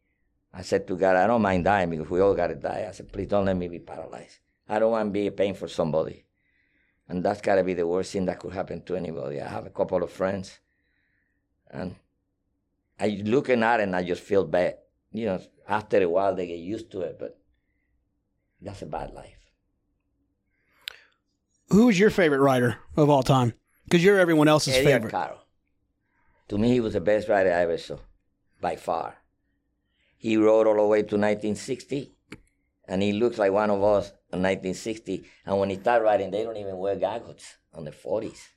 I 0.52 0.62
said 0.62 0.86
to 0.88 0.96
God, 0.96 1.16
I 1.16 1.26
don't 1.26 1.42
mind 1.42 1.64
dying 1.64 1.90
because 1.90 2.08
we 2.08 2.20
all 2.20 2.34
gotta 2.34 2.54
die. 2.54 2.86
I 2.88 2.92
said, 2.92 3.12
please 3.12 3.28
don't 3.28 3.44
let 3.44 3.56
me 3.56 3.68
be 3.68 3.78
paralyzed. 3.78 4.38
I 4.68 4.78
don't 4.78 4.90
want 4.90 5.08
to 5.08 5.12
be 5.12 5.26
a 5.26 5.32
pain 5.32 5.54
for 5.54 5.68
somebody. 5.68 6.24
And 7.08 7.24
that's 7.24 7.40
gotta 7.40 7.64
be 7.64 7.74
the 7.74 7.86
worst 7.86 8.12
thing 8.12 8.26
that 8.26 8.38
could 8.40 8.52
happen 8.52 8.82
to 8.82 8.96
anybody. 8.96 9.40
I 9.40 9.48
have 9.48 9.66
a 9.66 9.70
couple 9.70 10.02
of 10.02 10.10
friends 10.10 10.58
and 11.70 11.94
I 12.98 13.22
looking 13.24 13.62
at 13.62 13.80
it 13.80 13.84
and 13.84 13.96
I 13.96 14.02
just 14.02 14.22
feel 14.22 14.44
bad. 14.44 14.78
You 15.12 15.26
know, 15.26 15.40
after 15.68 16.02
a 16.02 16.08
while 16.08 16.34
they 16.34 16.46
get 16.46 16.58
used 16.58 16.90
to 16.92 17.00
it, 17.02 17.16
but 17.18 17.38
that's 18.60 18.82
a 18.82 18.86
bad 18.86 19.12
life. 19.12 19.38
Who's 21.70 21.98
your 21.98 22.10
favorite 22.10 22.40
writer 22.40 22.78
of 22.96 23.10
all 23.10 23.22
time? 23.22 23.54
Because 23.88 24.04
you're 24.04 24.18
everyone 24.18 24.48
else's 24.48 24.74
Eddie 24.74 24.84
favorite. 24.84 25.10
Caro. 25.10 25.38
To 26.48 26.58
me, 26.58 26.72
he 26.72 26.80
was 26.80 26.92
the 26.92 27.00
best 27.00 27.26
rider 27.26 27.50
I 27.50 27.62
ever 27.62 27.78
saw, 27.78 27.96
by 28.60 28.76
far. 28.76 29.16
He 30.18 30.36
rode 30.36 30.66
all 30.66 30.74
the 30.74 30.82
way 30.82 30.98
to 30.98 31.16
1960, 31.16 32.12
and 32.86 33.02
he 33.02 33.14
looks 33.14 33.38
like 33.38 33.50
one 33.50 33.70
of 33.70 33.82
us 33.82 34.08
in 34.30 34.42
1960. 34.42 35.24
And 35.46 35.58
when 35.58 35.70
he 35.70 35.76
started 35.76 36.04
riding, 36.04 36.30
they 36.30 36.42
don't 36.42 36.58
even 36.58 36.76
wear 36.76 36.96
goggles 36.96 37.56
on 37.72 37.84
the 37.84 37.90
40s. 37.90 38.48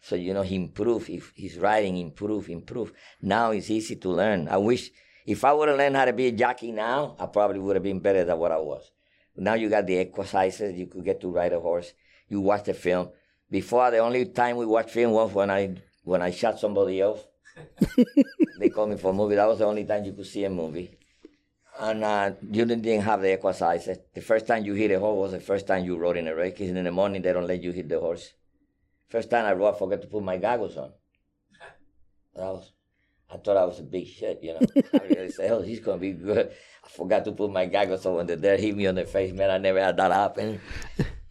So, 0.00 0.14
you 0.14 0.32
know, 0.32 0.42
he 0.42 0.54
improved. 0.54 1.08
He, 1.08 1.20
his 1.34 1.58
riding 1.58 1.96
improved, 1.96 2.48
improved. 2.48 2.94
Now 3.20 3.50
it's 3.50 3.68
easy 3.68 3.96
to 3.96 4.10
learn. 4.10 4.46
I 4.46 4.58
wish 4.58 4.92
if 5.26 5.44
I 5.44 5.52
would 5.54 5.68
have 5.68 5.78
learned 5.78 5.96
how 5.96 6.04
to 6.04 6.12
be 6.12 6.28
a 6.28 6.32
jockey 6.32 6.70
now, 6.70 7.16
I 7.18 7.26
probably 7.26 7.58
would 7.58 7.74
have 7.74 7.82
been 7.82 7.98
better 7.98 8.24
than 8.24 8.38
what 8.38 8.52
I 8.52 8.58
was. 8.58 8.92
Now 9.36 9.54
you 9.54 9.68
got 9.68 9.88
the 9.88 9.98
exercises. 9.98 10.78
You 10.78 10.86
could 10.86 11.04
get 11.04 11.20
to 11.22 11.32
ride 11.32 11.52
a 11.52 11.58
horse. 11.58 11.94
You 12.28 12.40
watch 12.42 12.62
the 12.62 12.74
film. 12.74 13.10
Before, 13.50 13.90
the 13.90 13.98
only 13.98 14.26
time 14.26 14.56
we 14.56 14.66
watched 14.66 14.90
film 14.90 15.12
was 15.12 15.32
when 15.32 15.50
I 15.50 15.76
when 16.04 16.22
I 16.22 16.30
shot 16.30 16.58
somebody 16.58 17.00
else. 17.00 17.20
they 18.58 18.68
called 18.68 18.90
me 18.90 18.96
for 18.96 19.10
a 19.10 19.14
movie. 19.14 19.36
That 19.36 19.48
was 19.48 19.58
the 19.58 19.66
only 19.66 19.84
time 19.84 20.04
you 20.04 20.12
could 20.12 20.26
see 20.26 20.44
a 20.44 20.50
movie. 20.50 20.90
And 21.78 22.04
uh, 22.04 22.32
you 22.50 22.64
didn't 22.64 23.02
have 23.02 23.20
the 23.20 23.32
exercises. 23.32 23.98
The 24.14 24.20
first 24.20 24.46
time 24.46 24.64
you 24.64 24.74
hit 24.74 24.90
a 24.90 24.98
horse 24.98 25.16
was 25.16 25.32
the 25.32 25.40
first 25.40 25.66
time 25.66 25.84
you 25.84 25.96
rode 25.96 26.16
in 26.16 26.26
a 26.28 26.34
race. 26.34 26.54
'cause 26.56 26.68
in 26.68 26.82
the 26.84 26.90
morning, 26.90 27.22
they 27.22 27.32
don't 27.32 27.46
let 27.46 27.62
you 27.62 27.70
hit 27.72 27.88
the 27.88 28.00
horse. 28.00 28.32
First 29.08 29.30
time 29.30 29.44
I 29.44 29.52
rode, 29.52 29.74
I 29.74 29.78
forgot 29.78 30.00
to 30.02 30.08
put 30.08 30.22
my 30.22 30.38
goggles 30.38 30.76
on. 30.76 30.92
That 32.34 32.44
was, 32.52 32.72
I 33.30 33.36
thought 33.36 33.56
I 33.56 33.64
was 33.64 33.78
a 33.80 33.82
big 33.82 34.06
shit, 34.06 34.42
you 34.42 34.54
know. 34.54 34.60
I 34.94 35.04
really 35.04 35.30
said, 35.30 35.50
oh, 35.52 35.62
he's 35.62 35.80
going 35.80 35.98
to 35.98 36.00
be 36.00 36.12
good. 36.12 36.50
I 36.84 36.88
forgot 36.88 37.24
to 37.26 37.32
put 37.32 37.50
my 37.50 37.66
goggles 37.66 38.04
on 38.06 38.14
when 38.16 38.26
the 38.26 38.36
dare 38.36 38.56
hit 38.56 38.76
me 38.76 38.86
on 38.86 38.94
the 38.94 39.04
face. 39.04 39.32
Man, 39.32 39.50
I 39.50 39.58
never 39.58 39.80
had 39.80 39.96
that 39.98 40.12
happen. 40.12 40.60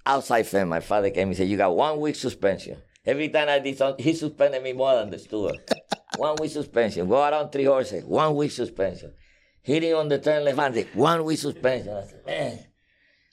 Outside 0.05 0.43
fan, 0.43 0.69
my 0.69 0.81
father 0.81 1.09
came 1.09 1.29
and 1.29 1.37
said, 1.37 1.47
you 1.47 1.57
got 1.57 1.75
one 1.75 1.99
week 1.99 2.15
suspension. 2.15 2.77
Every 3.05 3.29
time 3.29 3.49
I 3.49 3.59
did 3.59 3.77
something, 3.77 4.03
he 4.03 4.13
suspended 4.13 4.61
me 4.63 4.73
more 4.73 4.95
than 4.95 5.09
the 5.09 5.19
steward. 5.19 5.57
one 6.17 6.35
week 6.39 6.51
suspension. 6.51 7.07
Go 7.07 7.23
around 7.23 7.51
three 7.51 7.63
horses, 7.63 8.03
one 8.03 8.35
week 8.35 8.51
suspension. 8.51 9.13
Hitting 9.61 9.93
on 9.93 10.07
the 10.07 10.19
turn 10.19 10.43
left 10.43 10.59
hand, 10.59 10.87
one 10.93 11.23
week 11.23 11.39
suspension. 11.39 11.93
I 11.93 12.03
said, 12.03 12.25
man, 12.25 12.65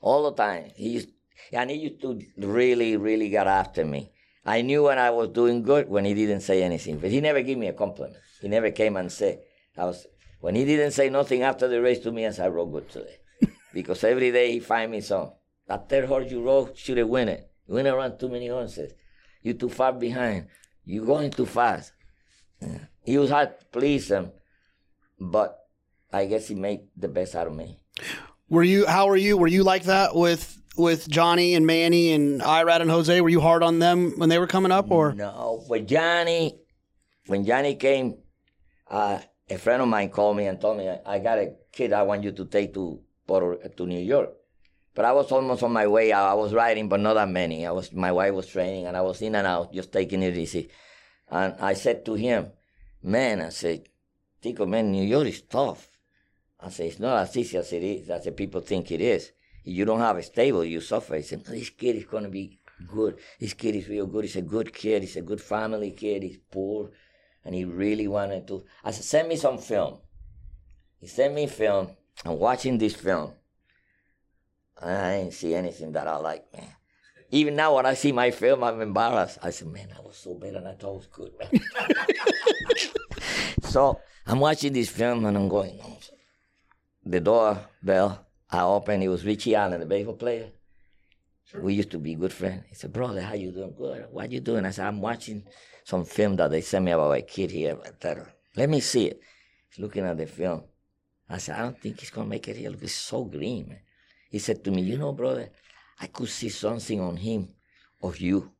all 0.01 0.31
the 0.31 0.33
time. 0.33 0.71
He 0.75 0.91
used, 0.91 1.09
and 1.53 1.71
he 1.71 1.77
used 1.77 2.01
to 2.03 2.21
really, 2.39 2.97
really 2.97 3.29
got 3.29 3.47
after 3.47 3.85
me. 3.85 4.13
I 4.45 4.63
knew 4.63 4.85
when 4.85 4.99
I 4.99 5.11
was 5.11 5.29
doing 5.29 5.63
good 5.63 5.89
when 5.89 6.05
he 6.05 6.15
didn't 6.15 6.41
say 6.41 6.63
anything, 6.63 6.99
but 6.99 7.11
he 7.11 7.21
never 7.21 7.43
gave 7.43 7.59
me 7.59 7.69
a 7.69 7.73
compliment. 7.73 8.17
He 8.41 8.49
never 8.49 8.71
came 8.71 8.97
and 8.97 9.13
said, 9.13 9.41
I 9.77 9.85
was, 9.85 10.07
when 10.41 10.55
he 10.55 10.65
didn't 10.65 10.93
say 10.93 11.11
nothing 11.11 11.43
after 11.43 11.69
the 11.69 11.81
race 11.81 12.01
to 12.01 12.13
me, 12.13 12.27
I 12.27 12.31
said, 12.31 12.47
I 12.47 12.49
rode 12.49 12.73
good 12.73 12.91
today. 12.91 13.17
because 13.73 14.03
every 14.05 14.33
day 14.33 14.53
he 14.53 14.61
find 14.61 14.91
me 14.91 15.01
some. 15.01 15.31
That 15.73 15.89
third 15.89 16.05
horse 16.05 16.31
you 16.31 16.43
rode 16.43 16.77
should 16.77 16.99
have 16.99 17.09
win 17.09 17.31
it. 17.31 17.51
You 17.67 17.77
went 17.77 17.89
around 17.89 18.19
too 18.19 18.29
many 18.29 18.49
horses. 18.49 18.93
You 19.41 19.55
too 19.55 19.71
far 19.71 19.95
behind. 19.95 20.49
You 20.85 21.07
going 21.07 21.31
too 21.31 21.47
fast. 21.47 21.95
Yeah. 22.61 22.81
He 23.03 23.17
was 23.17 23.31
hard 23.31 23.59
to 23.59 23.65
please 23.73 24.11
him, 24.11 24.33
but 25.19 25.59
I 26.13 26.27
guess 26.27 26.49
he 26.49 26.55
made 26.55 26.81
the 26.95 27.09
best 27.09 27.35
out 27.35 27.47
of 27.47 27.55
me. 27.55 27.79
Were 28.51 28.63
you? 28.63 28.87
How 28.87 29.07
were 29.07 29.17
you? 29.17 29.39
Were 29.39 29.47
you 29.47 29.63
like 29.63 29.85
that 29.85 30.15
with 30.15 30.61
with 30.77 31.09
Johnny 31.09 31.55
and 31.55 31.67
Manny 31.67 32.13
and 32.13 32.43
Irad 32.43 32.83
and 32.83 32.91
Jose? 32.91 33.19
Were 33.23 33.31
you 33.31 33.41
hard 33.41 33.63
on 33.63 33.79
them 33.79 34.19
when 34.19 34.29
they 34.29 34.39
were 34.39 34.47
coming 34.47 34.73
up, 34.73 34.91
or 34.91 35.15
No, 35.15 35.65
when 35.69 35.87
Johnny, 35.87 36.61
when 37.29 37.47
Johnny 37.47 37.77
came, 37.77 38.19
uh, 38.91 39.21
a 39.49 39.57
friend 39.57 39.81
of 39.81 39.89
mine 39.89 40.11
called 40.11 40.37
me 40.37 40.45
and 40.49 40.61
told 40.61 40.77
me, 40.77 40.91
I 41.07 41.19
got 41.19 41.39
a 41.39 41.55
kid 41.73 41.95
I 41.95 42.03
want 42.03 42.25
you 42.25 42.33
to 42.33 42.45
take 42.45 42.75
to 42.75 43.01
Puerto, 43.27 43.57
to 43.71 43.87
New 43.87 43.99
York. 43.99 44.35
But 44.95 45.05
I 45.07 45.13
was 45.13 45.33
almost 45.33 45.63
on 45.63 45.73
my 45.73 45.87
way 45.87 46.13
out. 46.13 46.29
I 46.29 46.35
was 46.35 46.53
riding, 46.53 46.89
but 46.89 47.01
not 47.01 47.15
that 47.15 47.29
many. 47.29 47.67
I 47.67 47.71
was, 47.71 47.93
my 47.93 48.13
wife 48.13 48.35
was 48.35 48.47
training 48.47 48.87
and 48.87 48.97
I 48.97 49.01
was 49.01 49.23
in 49.23 49.35
and 49.35 49.47
out, 49.47 49.73
just 49.73 49.93
taking 49.93 50.23
it 50.23 50.37
easy. 50.37 50.69
And 51.31 51.55
I 51.61 51.73
said 51.73 52.05
to 52.05 52.15
him, 52.15 52.53
man, 53.03 53.41
I 53.41 53.49
said, 53.49 53.89
Tico, 54.43 54.67
man, 54.67 54.93
New 54.93 55.05
York 55.05 55.29
is 55.29 55.43
tough. 55.43 55.89
I 56.61 56.69
said, 56.69 56.87
it's 56.87 56.99
not 56.99 57.23
as 57.23 57.37
easy 57.37 57.57
as 57.57 57.73
it 57.73 57.83
is, 57.83 58.11
as 58.11 58.25
the 58.25 58.33
people 58.33 58.61
think 58.61 58.91
it 58.91 59.01
is. 59.01 59.33
If 59.65 59.75
you 59.75 59.85
don't 59.85 60.01
have 60.01 60.19
a 60.19 60.23
stable, 60.23 60.65
you 60.65 60.81
suffer. 60.81 61.17
He 61.17 61.23
said, 61.23 61.45
this 61.45 61.71
kid 61.71 61.97
is 61.97 62.05
to 62.11 62.29
be 62.29 62.61
good. 62.87 63.19
This 63.41 63.55
kid 63.55 63.77
is 63.77 63.89
real 63.89 64.07
good. 64.07 64.25
He's 64.25 64.37
a 64.37 64.43
good 64.43 64.75
kid. 64.75 65.03
He's 65.03 65.17
a 65.17 65.23
good 65.23 65.41
family 65.41 65.93
kid. 65.93 66.23
He's 66.23 66.39
poor. 66.51 66.91
And 67.45 67.55
he 67.55 67.65
really 67.65 68.09
wanted 68.09 68.47
to. 68.49 68.65
I 68.85 68.91
said, 68.91 69.05
send 69.05 69.29
me 69.29 69.37
some 69.37 69.59
film. 69.59 69.99
He 71.01 71.07
sent 71.07 71.35
me 71.35 71.47
film. 71.47 71.89
I'm 72.25 72.39
watching 72.39 72.79
this 72.79 72.95
film. 72.95 73.33
I 74.83 75.15
ain't 75.15 75.33
see 75.33 75.55
anything 75.55 75.93
that 75.93 76.09
I 76.09 76.17
like, 76.17 76.45
man. 76.53 76.69
Even 77.31 77.57
now, 77.57 77.77
when 77.77 77.87
I 77.87 77.95
see 77.95 78.13
my 78.13 78.31
film, 78.31 78.63
I'm 78.63 78.81
embarrassed. 78.81 79.39
I 79.43 79.51
said, 79.51 79.69
man, 79.69 79.89
I 79.97 80.03
was 80.03 80.17
so 80.17 80.35
bad 80.35 80.55
and 80.55 80.69
I 80.69 80.73
thought 80.73 80.95
it 80.95 80.97
was 80.97 81.07
good, 81.07 81.33
man. 81.39 81.51
so 83.63 84.01
I'm 84.27 84.39
watching 84.39 84.73
this 84.75 84.91
film 84.91 85.25
and 85.25 85.37
I'm 85.37 85.49
going, 85.49 85.79
oh, 85.83 85.89
no. 85.89 85.99
The 87.05 87.21
door 87.21 87.59
bell, 87.83 88.27
I 88.51 88.63
opened. 88.63 89.03
It 89.03 89.09
was 89.09 89.25
Richie 89.25 89.55
Allen, 89.55 89.81
the 89.81 89.87
baseball 89.87 90.15
player. 90.15 90.51
We 91.61 91.75
used 91.75 91.91
to 91.91 91.99
be 91.99 92.15
good 92.15 92.33
friends. 92.33 92.65
He 92.69 92.75
said, 92.75 92.93
brother, 92.93 93.21
how 93.21 93.35
you 93.35 93.51
doing? 93.51 93.75
Good. 93.77 94.07
What 94.11 94.31
you 94.31 94.41
doing? 94.41 94.65
I 94.65 94.71
said, 94.71 94.87
I'm 94.87 95.01
watching 95.01 95.45
some 95.85 96.05
film 96.05 96.37
that 96.37 96.51
they 96.51 96.61
sent 96.61 96.85
me 96.85 96.93
about 96.93 97.17
a 97.17 97.23
kid 97.23 97.51
here. 97.51 97.77
Let 98.57 98.71
me 98.71 98.81
see 98.81 99.07
it. 99.07 99.21
He's 99.69 99.83
looking 99.83 100.05
at 100.05 100.17
the 100.17 100.27
film. 100.27 100.65
I 101.29 101.39
said, 101.39 101.59
I 101.59 101.63
don't 101.63 101.81
think 101.81 102.01
he's 102.01 102.11
going 102.11 102.27
to 102.27 102.31
make 102.31 102.47
it 102.49 102.57
here. 102.57 102.71
Look, 102.71 102.83
it's 102.83 102.95
so 102.95 103.25
green, 103.25 103.69
man. 103.69 103.81
He 104.33 104.39
said 104.39 104.65
to 104.65 104.71
me, 104.71 104.81
you 104.81 104.97
know, 104.97 105.13
brother, 105.13 105.51
I 106.01 106.07
could 106.07 106.31
see 106.31 106.49
something 106.49 106.99
on 107.01 107.19
him 107.19 107.51
of 108.03 108.19
you 108.19 108.51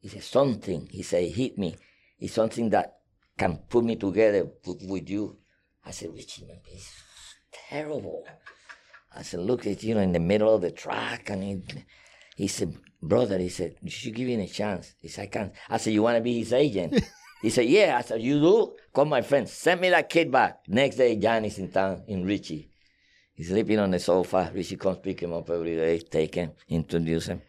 He 0.00 0.08
said, 0.08 0.24
something. 0.24 0.88
He 0.90 1.02
said, 1.02 1.30
hit 1.30 1.56
me. 1.56 1.76
It's 2.18 2.34
something 2.34 2.70
that 2.70 2.98
can 3.38 3.58
put 3.68 3.84
me 3.84 3.94
together 3.94 4.42
with, 4.66 4.82
with 4.82 5.08
you. 5.08 5.38
I 5.84 5.92
said, 5.92 6.12
Richie, 6.12 6.46
man, 6.46 6.58
it's 6.66 6.90
terrible. 7.52 8.24
I 9.14 9.22
said, 9.22 9.40
look 9.40 9.66
at 9.66 9.84
you 9.84 9.94
know 9.94 10.00
in 10.00 10.12
the 10.12 10.18
middle 10.18 10.52
of 10.52 10.62
the 10.62 10.72
track, 10.72 11.30
and 11.30 11.42
he, 11.42 11.62
he 12.36 12.48
said, 12.48 12.76
brother, 13.00 13.38
he 13.38 13.48
said, 13.48 13.76
you 13.82 13.90
should 13.90 14.14
give 14.14 14.28
him 14.28 14.40
a 14.40 14.48
chance. 14.48 14.94
He 15.00 15.08
said, 15.08 15.22
I 15.22 15.26
can't. 15.26 15.52
I 15.70 15.76
said, 15.76 15.92
you 15.92 16.02
want 16.02 16.16
to 16.16 16.22
be 16.22 16.38
his 16.40 16.52
agent? 16.52 17.02
he 17.42 17.50
said, 17.50 17.66
yeah. 17.66 17.96
I 17.98 18.02
said, 18.02 18.20
you 18.20 18.40
do? 18.40 18.74
Call 18.92 19.04
my 19.04 19.22
friend. 19.22 19.48
Send 19.48 19.80
me 19.80 19.90
that 19.90 20.08
kid 20.08 20.30
back. 20.32 20.58
Next 20.66 20.96
day, 20.96 21.14
Johnny's 21.16 21.58
in 21.58 21.70
town 21.70 22.02
in 22.08 22.24
Richie. 22.26 22.70
He's 23.36 23.48
sleeping 23.48 23.78
on 23.78 23.90
the 23.90 23.98
sofa. 23.98 24.50
Richie 24.54 24.76
comes 24.76 24.98
pick 24.98 25.20
him 25.20 25.32
up 25.34 25.50
every 25.50 25.76
day, 25.76 25.98
take 25.98 26.34
him, 26.34 26.52
introduce 26.68 27.26
him. 27.26 27.42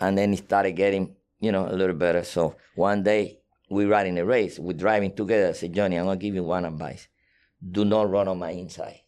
And 0.00 0.16
then 0.18 0.30
he 0.30 0.36
started 0.36 0.72
getting, 0.72 1.14
you 1.38 1.52
know, 1.52 1.68
a 1.68 1.76
little 1.76 1.94
better. 1.94 2.24
So 2.24 2.56
one 2.74 3.02
day, 3.02 3.40
we're 3.70 3.88
riding 3.88 4.18
a 4.18 4.24
race. 4.24 4.58
We're 4.58 4.72
driving 4.72 5.14
together. 5.14 5.48
I 5.48 5.52
said, 5.52 5.74
Johnny, 5.74 5.96
I'm 5.96 6.06
to 6.06 6.16
give 6.16 6.34
you 6.34 6.44
one 6.44 6.64
advice. 6.64 7.08
Do 7.62 7.84
not 7.84 8.10
run 8.10 8.28
on 8.28 8.38
my 8.38 8.50
inside. 8.50 9.00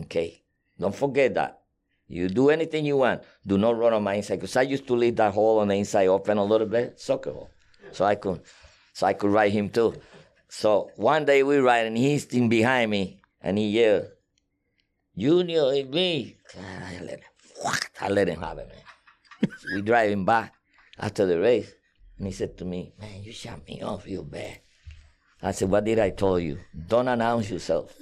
Okay? 0.00 0.42
Don't 0.78 0.94
forget 0.94 1.34
that. 1.34 1.60
You 2.06 2.28
do 2.28 2.48
anything 2.48 2.86
you 2.86 2.96
want. 2.96 3.22
Do 3.46 3.58
not 3.58 3.76
run 3.76 3.92
on 3.92 4.02
my 4.02 4.14
inside. 4.14 4.36
Because 4.36 4.56
I 4.56 4.62
used 4.62 4.86
to 4.86 4.94
leave 4.94 5.16
that 5.16 5.34
hole 5.34 5.58
on 5.58 5.68
the 5.68 5.74
inside 5.74 6.08
open 6.08 6.38
a 6.38 6.44
little 6.44 6.66
bit, 6.66 6.98
soccer 6.98 7.32
hole. 7.32 7.50
So 7.92 8.04
I 8.04 8.14
could 8.14 8.40
so 8.92 9.06
I 9.06 9.12
could 9.12 9.30
ride 9.30 9.52
him 9.52 9.68
too. 9.68 9.94
So 10.48 10.90
one 10.96 11.24
day 11.24 11.42
we 11.42 11.58
ride 11.58 11.86
and 11.86 11.96
he's 11.96 12.26
in 12.26 12.48
behind 12.48 12.90
me 12.90 13.20
and 13.40 13.58
he 13.58 13.68
yelled, 13.68 14.08
Junior, 15.18 15.74
it's 15.74 15.90
me. 15.90 16.36
I 16.56 17.00
let 17.02 17.18
him, 17.18 17.72
I 18.00 18.08
let 18.08 18.28
him 18.28 18.40
have 18.40 18.58
it, 18.58 18.68
man. 18.70 19.50
we 19.74 19.82
driving 19.82 20.24
back 20.24 20.54
after 20.96 21.26
the 21.26 21.40
race. 21.40 21.74
And 22.18 22.26
he 22.28 22.32
said 22.32 22.56
to 22.58 22.64
me, 22.64 22.92
Man, 23.00 23.24
you 23.24 23.32
shot 23.32 23.66
me 23.66 23.82
off 23.82 24.04
real 24.06 24.22
bad. 24.22 24.60
I 25.42 25.50
said, 25.50 25.70
What 25.70 25.84
did 25.84 25.98
I 25.98 26.10
tell 26.10 26.38
you? 26.38 26.58
Don't 26.86 27.08
announce 27.08 27.50
yourself 27.50 27.96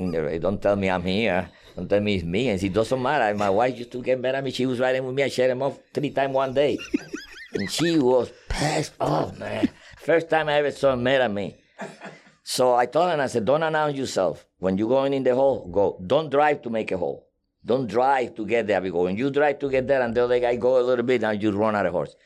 in 0.00 0.10
the 0.10 0.22
race. 0.22 0.40
Don't 0.40 0.60
tell 0.60 0.74
me 0.74 0.90
I'm 0.90 1.02
here. 1.02 1.48
Don't 1.76 1.88
tell 1.88 2.00
me 2.00 2.16
it's 2.16 2.24
me. 2.24 2.48
And 2.48 2.60
it 2.60 2.72
doesn't 2.72 3.00
matter. 3.00 3.32
My 3.36 3.50
wife 3.50 3.78
used 3.78 3.92
to 3.92 4.02
get 4.02 4.20
mad 4.20 4.34
at 4.34 4.42
me. 4.42 4.50
She 4.50 4.66
was 4.66 4.80
riding 4.80 5.04
with 5.04 5.14
me. 5.14 5.22
I 5.22 5.28
shut 5.28 5.50
him 5.50 5.62
off 5.62 5.78
three 5.94 6.10
times 6.10 6.34
one 6.34 6.52
day. 6.52 6.78
and 7.54 7.70
she 7.70 7.96
was 7.98 8.32
pissed 8.48 8.94
off, 8.98 9.38
man. 9.38 9.68
First 9.98 10.28
time 10.28 10.48
I 10.48 10.54
ever 10.54 10.72
saw 10.72 10.90
her 10.90 10.96
mad 10.96 11.20
at 11.20 11.30
me. 11.30 11.62
So 12.52 12.74
I 12.74 12.86
told 12.86 13.12
him, 13.12 13.20
I 13.20 13.28
said, 13.28 13.44
don't 13.44 13.62
announce 13.62 13.96
yourself. 13.96 14.44
When 14.58 14.76
you're 14.76 14.88
going 14.88 15.14
in 15.14 15.22
the 15.22 15.36
hole, 15.36 15.68
go. 15.70 16.02
Don't 16.04 16.28
drive 16.28 16.62
to 16.62 16.68
make 16.68 16.90
a 16.90 16.98
hole. 16.98 17.28
Don't 17.64 17.86
drive 17.86 18.34
to 18.34 18.44
get 18.44 18.66
there. 18.66 18.80
Because 18.80 19.04
when 19.04 19.16
you 19.16 19.30
drive 19.30 19.60
to 19.60 19.70
get 19.70 19.86
there 19.86 20.02
and 20.02 20.12
the 20.12 20.24
other 20.24 20.40
guy 20.40 20.56
go 20.56 20.80
a 20.80 20.82
little 20.82 21.04
bit, 21.04 21.20
now 21.20 21.30
you 21.30 21.52
run 21.52 21.76
out 21.76 21.86
of 21.86 21.92
horse. 21.92 22.16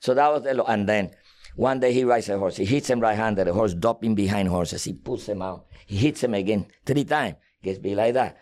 So 0.00 0.14
that 0.14 0.32
was 0.32 0.44
the, 0.44 0.64
and 0.64 0.88
then 0.88 1.10
one 1.56 1.78
day 1.78 1.92
he 1.92 2.04
rides 2.04 2.30
a 2.30 2.38
horse. 2.38 2.56
He 2.56 2.64
hits 2.64 2.88
him 2.88 3.00
right-handed. 3.00 3.46
The 3.46 3.52
horse 3.52 3.74
dropping 3.74 4.14
behind 4.14 4.48
horses. 4.48 4.82
He 4.82 4.94
pulls 4.94 5.28
him 5.28 5.42
out. 5.42 5.66
He 5.84 5.98
hits 5.98 6.24
him 6.24 6.32
again 6.32 6.68
three 6.86 7.04
times. 7.04 7.34
Gets 7.62 7.78
be 7.78 7.94
like 7.94 8.14
that. 8.14 8.38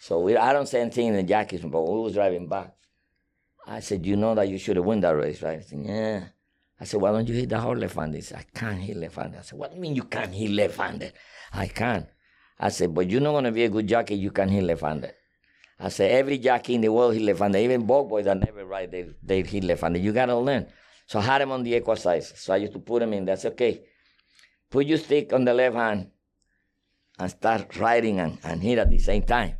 So 0.00 0.20
we, 0.20 0.34
I 0.34 0.54
don't 0.54 0.66
say 0.66 0.80
anything 0.80 1.08
in 1.08 1.14
the 1.14 1.24
jackies, 1.24 1.60
but 1.60 1.82
we 1.82 2.00
was 2.00 2.14
driving 2.14 2.48
back. 2.48 2.72
I 3.66 3.80
said, 3.80 4.06
you 4.06 4.16
know 4.16 4.34
that 4.34 4.48
you 4.48 4.56
should 4.56 4.76
have 4.76 4.86
won 4.86 5.00
that 5.00 5.10
race, 5.10 5.42
right? 5.42 5.62
Said, 5.62 5.84
yeah. 5.84 6.24
I 6.80 6.84
said, 6.84 7.00
why 7.00 7.12
don't 7.12 7.28
you 7.28 7.34
hit 7.34 7.48
the 7.48 7.58
horse 7.58 7.78
left-handed? 7.78 8.16
He 8.16 8.22
said, 8.22 8.38
I 8.38 8.58
can't 8.58 8.78
hit 8.78 8.96
left-handed. 8.96 9.38
I 9.38 9.42
said, 9.42 9.58
what 9.58 9.70
do 9.70 9.76
you 9.76 9.82
mean 9.82 9.94
you 9.94 10.04
can't 10.04 10.34
hit 10.34 10.50
left-handed? 10.50 11.12
I 11.52 11.68
can. 11.68 12.08
I 12.58 12.68
said, 12.68 12.94
but 12.94 13.08
you're 13.08 13.20
not 13.20 13.32
going 13.32 13.44
to 13.44 13.52
be 13.52 13.64
a 13.64 13.68
good 13.68 13.86
jockey, 13.86 14.16
you 14.16 14.30
can't 14.30 14.50
hit 14.50 14.64
left-handed. 14.64 15.12
I 15.78 15.88
said, 15.88 16.10
every 16.10 16.38
jockey 16.38 16.74
in 16.74 16.80
the 16.80 16.90
world 16.90 17.14
hit 17.14 17.22
left-handed. 17.22 17.58
Even 17.60 17.86
bug 17.86 18.08
boys 18.08 18.24
that 18.24 18.38
never 18.38 18.64
ride, 18.64 18.90
they, 18.90 19.06
they 19.22 19.42
hit 19.42 19.64
left-handed. 19.64 20.02
You 20.02 20.12
got 20.12 20.26
to 20.26 20.36
learn. 20.36 20.66
So 21.06 21.18
I 21.18 21.22
had 21.22 21.42
him 21.42 21.52
on 21.52 21.62
the 21.62 21.82
size. 21.96 22.32
So 22.36 22.54
I 22.54 22.56
used 22.56 22.72
to 22.72 22.78
put 22.78 23.02
him 23.02 23.12
in. 23.12 23.24
That's 23.24 23.44
okay. 23.44 23.82
Put 24.70 24.86
your 24.86 24.98
stick 24.98 25.32
on 25.32 25.44
the 25.44 25.54
left 25.54 25.76
hand 25.76 26.10
and 27.18 27.30
start 27.30 27.76
riding 27.76 28.18
and, 28.18 28.38
and 28.42 28.62
hit 28.62 28.78
at 28.78 28.90
the 28.90 28.98
same 28.98 29.22
time. 29.22 29.58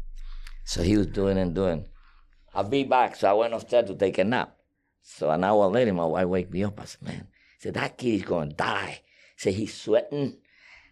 So 0.64 0.82
he 0.82 0.96
was 0.96 1.06
doing 1.08 1.38
and 1.38 1.54
doing. 1.54 1.86
I'll 2.54 2.68
be 2.68 2.84
back. 2.84 3.16
So 3.16 3.28
I 3.28 3.32
went 3.34 3.54
upstairs 3.54 3.88
to 3.88 3.94
take 3.94 4.18
a 4.18 4.24
nap. 4.24 4.56
So 5.06 5.30
an 5.30 5.44
hour 5.44 5.68
later, 5.68 5.92
my 5.92 6.06
wife 6.06 6.26
wake 6.26 6.50
me 6.50 6.64
up. 6.64 6.80
I 6.80 6.86
said, 6.86 7.02
man, 7.02 7.28
I 7.28 7.56
said, 7.60 7.74
that 7.74 7.96
kid 7.96 8.14
is 8.14 8.22
going 8.22 8.48
to 8.50 8.56
die. 8.56 9.00
I 9.00 9.02
said, 9.36 9.54
he's 9.54 9.74
sweating. 9.74 10.38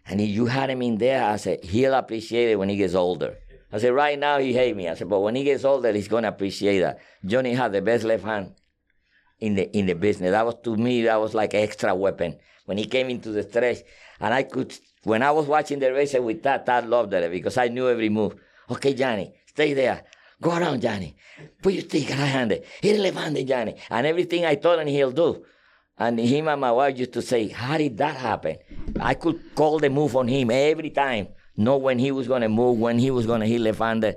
And 0.07 0.19
he, 0.19 0.27
you 0.27 0.45
had 0.45 0.69
him 0.69 0.81
in 0.81 0.97
there. 0.97 1.25
I 1.25 1.35
said, 1.35 1.63
he'll 1.63 1.93
appreciate 1.93 2.51
it 2.51 2.55
when 2.59 2.69
he 2.69 2.77
gets 2.77 2.93
older. 2.93 3.37
I 3.71 3.79
said, 3.79 3.93
right 3.93 4.17
now 4.17 4.37
he 4.37 4.53
hate 4.53 4.77
me. 4.77 4.87
I 4.87 4.93
said, 4.93 5.09
but 5.09 5.21
when 5.21 5.35
he 5.35 5.43
gets 5.43 5.65
older, 5.65 5.91
he's 5.91 6.07
going 6.07 6.23
to 6.23 6.29
appreciate 6.29 6.79
that. 6.81 6.99
Johnny 7.25 7.53
had 7.53 7.73
the 7.73 7.81
best 7.81 8.03
left 8.03 8.23
hand 8.23 8.53
in 9.39 9.55
the 9.55 9.77
in 9.77 9.85
the 9.87 9.93
business. 9.93 10.31
That 10.31 10.45
was 10.45 10.55
to 10.63 10.75
me 10.77 11.03
that 11.03 11.19
was 11.19 11.33
like 11.33 11.53
extra 11.53 11.93
weapon 11.93 12.37
when 12.65 12.77
he 12.77 12.85
came 12.85 13.09
into 13.09 13.29
the 13.31 13.43
stretch, 13.43 13.79
and 14.19 14.33
I 14.33 14.43
could 14.43 14.73
when 15.03 15.21
I 15.21 15.31
was 15.31 15.47
watching 15.47 15.79
the 15.79 15.91
race 15.91 16.13
with 16.13 16.43
that, 16.43 16.67
I 16.69 16.79
loved 16.79 17.13
it 17.13 17.29
because 17.29 17.57
I 17.57 17.67
knew 17.67 17.89
every 17.89 18.09
move. 18.09 18.35
Okay, 18.69 18.93
Johnny, 18.93 19.33
stay 19.47 19.73
there. 19.73 20.03
Go 20.41 20.51
around, 20.57 20.81
Johnny. 20.81 21.15
Put 21.61 21.73
your 21.73 21.83
stick 21.83 22.09
right 22.09 22.17
handed. 22.17 22.63
Hit 22.81 22.99
left 22.99 23.17
handed, 23.17 23.47
Johnny. 23.47 23.75
And 23.89 24.05
everything 24.07 24.45
I 24.45 24.55
told 24.55 24.79
him 24.79 24.87
he'll 24.87 25.11
do. 25.11 25.45
And 25.97 26.19
him 26.19 26.47
and 26.47 26.59
my 26.59 26.71
wife 26.71 26.97
used 26.97 27.13
to 27.13 27.21
say, 27.21 27.49
How 27.49 27.77
did 27.77 27.97
that 27.97 28.15
happen? 28.15 28.57
I 28.99 29.13
could 29.13 29.55
call 29.55 29.79
the 29.79 29.89
move 29.89 30.15
on 30.15 30.27
him 30.27 30.49
every 30.51 30.89
time, 30.89 31.27
know 31.55 31.77
when 31.77 31.99
he 31.99 32.11
was 32.11 32.27
going 32.27 32.41
to 32.41 32.49
move, 32.49 32.79
when 32.79 32.97
he 32.97 33.11
was 33.11 33.25
going 33.25 33.41
to 33.41 33.47
hit 33.47 33.61
left 33.61 33.79
handed. 33.79 34.15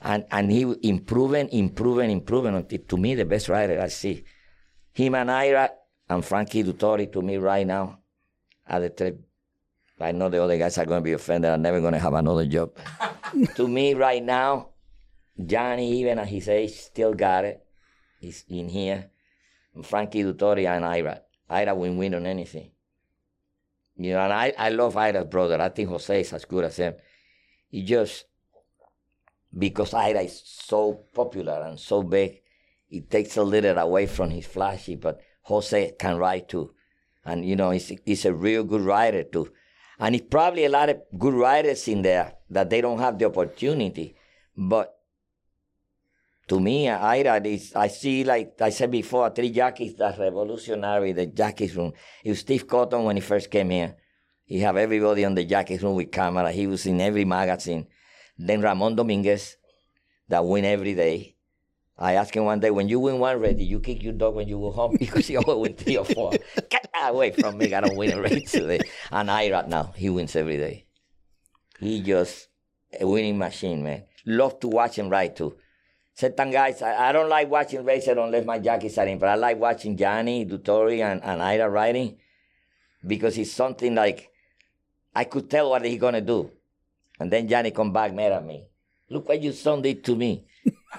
And, 0.00 0.24
and 0.32 0.50
he 0.50 0.62
improving, 0.82 1.48
improving, 1.50 2.10
improving 2.10 2.56
until 2.56 2.80
to 2.80 2.96
me 2.96 3.14
the 3.14 3.24
best 3.24 3.48
rider 3.48 3.80
I 3.80 3.86
see. 3.86 4.24
Him 4.92 5.14
and 5.14 5.30
Irad 5.30 5.70
and 6.08 6.24
Frankie 6.24 6.64
Dettori 6.64 7.10
to 7.12 7.22
me 7.22 7.36
right 7.36 7.66
now 7.66 8.00
are 8.68 8.80
the 8.80 8.90
three. 8.90 9.12
I 10.00 10.10
know 10.10 10.28
the 10.28 10.42
other 10.42 10.58
guys 10.58 10.76
are 10.78 10.84
going 10.84 11.00
to 11.00 11.04
be 11.04 11.12
offended. 11.12 11.52
I'm 11.52 11.62
never 11.62 11.80
going 11.80 11.92
to 11.92 12.00
have 12.00 12.14
another 12.14 12.44
job. 12.46 12.76
to 13.54 13.68
me 13.68 13.94
right 13.94 14.22
now, 14.22 14.71
Johnny, 15.38 16.00
even 16.00 16.18
at 16.18 16.28
his 16.28 16.48
age, 16.48 16.72
still 16.72 17.14
got 17.14 17.44
it. 17.44 17.64
He's 18.20 18.44
in 18.48 18.68
here. 18.68 19.10
And 19.74 19.86
Frankie 19.86 20.22
Dettori 20.22 20.66
and 20.66 20.84
Irad. 20.84 21.20
Irad 21.50 21.76
will 21.76 21.94
win 21.94 22.14
on 22.14 22.26
anything. 22.26 22.70
You 23.96 24.12
know, 24.12 24.20
and 24.20 24.32
I, 24.32 24.52
I 24.58 24.68
love 24.70 24.94
Irad's 24.94 25.30
brother. 25.30 25.60
I 25.60 25.68
think 25.68 25.88
Jose 25.88 26.20
is 26.20 26.32
as 26.32 26.44
good 26.44 26.64
as 26.64 26.76
him. 26.76 26.94
He 27.68 27.82
just, 27.82 28.26
because 29.56 29.92
Irad 29.92 30.26
is 30.26 30.42
so 30.44 31.04
popular 31.14 31.62
and 31.62 31.78
so 31.78 32.02
big, 32.02 32.40
it 32.90 33.10
takes 33.10 33.36
a 33.36 33.42
little 33.42 33.78
away 33.78 34.06
from 34.06 34.30
his 34.30 34.46
flashy, 34.46 34.96
but 34.96 35.20
Jose 35.42 35.92
can 35.98 36.18
write 36.18 36.48
too. 36.48 36.74
And, 37.24 37.44
you 37.44 37.56
know, 37.56 37.70
he's, 37.70 37.92
he's 38.04 38.24
a 38.24 38.34
real 38.34 38.64
good 38.64 38.82
writer 38.82 39.22
too. 39.22 39.50
And 39.98 40.14
it's 40.14 40.26
probably 40.28 40.64
a 40.64 40.70
lot 40.70 40.88
of 40.88 41.00
good 41.18 41.34
writers 41.34 41.86
in 41.88 42.02
there 42.02 42.34
that 42.50 42.68
they 42.70 42.80
don't 42.80 42.98
have 42.98 43.18
the 43.18 43.26
opportunity. 43.26 44.16
But 44.56 44.98
to 46.48 46.60
me, 46.60 46.86
Irad, 46.86 47.76
I 47.76 47.88
see, 47.88 48.24
like 48.24 48.60
I 48.60 48.70
said 48.70 48.90
before, 48.90 49.30
three 49.30 49.50
jockeys 49.50 49.94
that's 49.94 50.18
revolutionary, 50.18 51.12
the 51.12 51.26
jockeys 51.26 51.76
room. 51.76 51.92
It 52.24 52.30
was 52.30 52.40
Steve 52.40 52.66
Cauthen 52.66 53.04
when 53.04 53.16
he 53.16 53.22
first 53.22 53.50
came 53.50 53.70
here. 53.70 53.96
He 54.44 54.60
have 54.60 54.76
everybody 54.76 55.24
on 55.24 55.34
the 55.34 55.44
jockeys 55.44 55.82
room 55.82 55.96
with 55.96 56.10
camera. 56.10 56.50
He 56.50 56.66
was 56.66 56.84
in 56.86 57.00
every 57.00 57.24
magazine. 57.24 57.86
Then 58.36 58.60
Ramon 58.60 58.96
Dominguez, 58.96 59.56
that 60.28 60.44
win 60.44 60.64
every 60.64 60.94
day. 60.94 61.36
I 61.96 62.14
asked 62.14 62.34
him 62.34 62.44
one 62.44 62.58
day, 62.58 62.70
when 62.70 62.88
you 62.88 62.98
win 62.98 63.18
one 63.18 63.40
did 63.40 63.60
you 63.60 63.78
kick 63.78 64.02
your 64.02 64.14
dog 64.14 64.34
when 64.34 64.48
you 64.48 64.58
go 64.58 64.72
home? 64.72 64.96
Because 64.98 65.26
he 65.28 65.36
always 65.36 65.56
win 65.56 65.74
three 65.74 65.96
or 65.96 66.04
four. 66.04 66.32
Get 66.70 66.88
away 67.00 67.30
from 67.30 67.58
me. 67.58 67.72
I 67.72 67.80
don't 67.80 67.96
win 67.96 68.12
a 68.12 68.20
race 68.20 68.50
today. 68.50 68.80
And 69.10 69.28
Irad 69.28 69.68
now, 69.68 69.92
he 69.96 70.10
wins 70.10 70.34
every 70.34 70.56
day. 70.56 70.86
He 71.78 72.02
just 72.02 72.48
a 72.98 73.06
winning 73.06 73.38
machine, 73.38 73.82
man. 73.82 74.04
Love 74.26 74.58
to 74.60 74.68
watch 74.68 74.98
him 74.98 75.08
ride 75.08 75.36
too. 75.36 75.56
Certain 76.14 76.50
guys, 76.50 76.82
I, 76.82 77.08
I 77.08 77.12
don't 77.12 77.28
like 77.28 77.50
watching 77.50 77.84
races 77.84 78.16
unless 78.16 78.44
my 78.44 78.58
jockeys 78.58 78.98
are 78.98 79.06
in, 79.06 79.18
but 79.18 79.28
I 79.28 79.34
like 79.34 79.58
watching 79.58 79.96
Johnny, 79.96 80.44
Dettori, 80.44 81.00
and, 81.00 81.22
and 81.22 81.40
Irad 81.40 81.72
riding 81.72 82.18
because 83.06 83.38
it's 83.38 83.52
something 83.52 83.94
like 83.94 84.30
I 85.14 85.24
could 85.24 85.50
tell 85.50 85.70
what 85.70 85.84
he's 85.84 86.00
gonna 86.00 86.20
do. 86.20 86.50
And 87.18 87.30
then 87.30 87.48
Johnny 87.48 87.70
come 87.70 87.92
back 87.92 88.12
mad 88.14 88.32
at 88.32 88.44
me. 88.44 88.66
Look 89.08 89.28
what 89.28 89.42
your 89.42 89.52
son 89.52 89.82
did 89.82 90.04
to 90.04 90.16
me. 90.16 90.46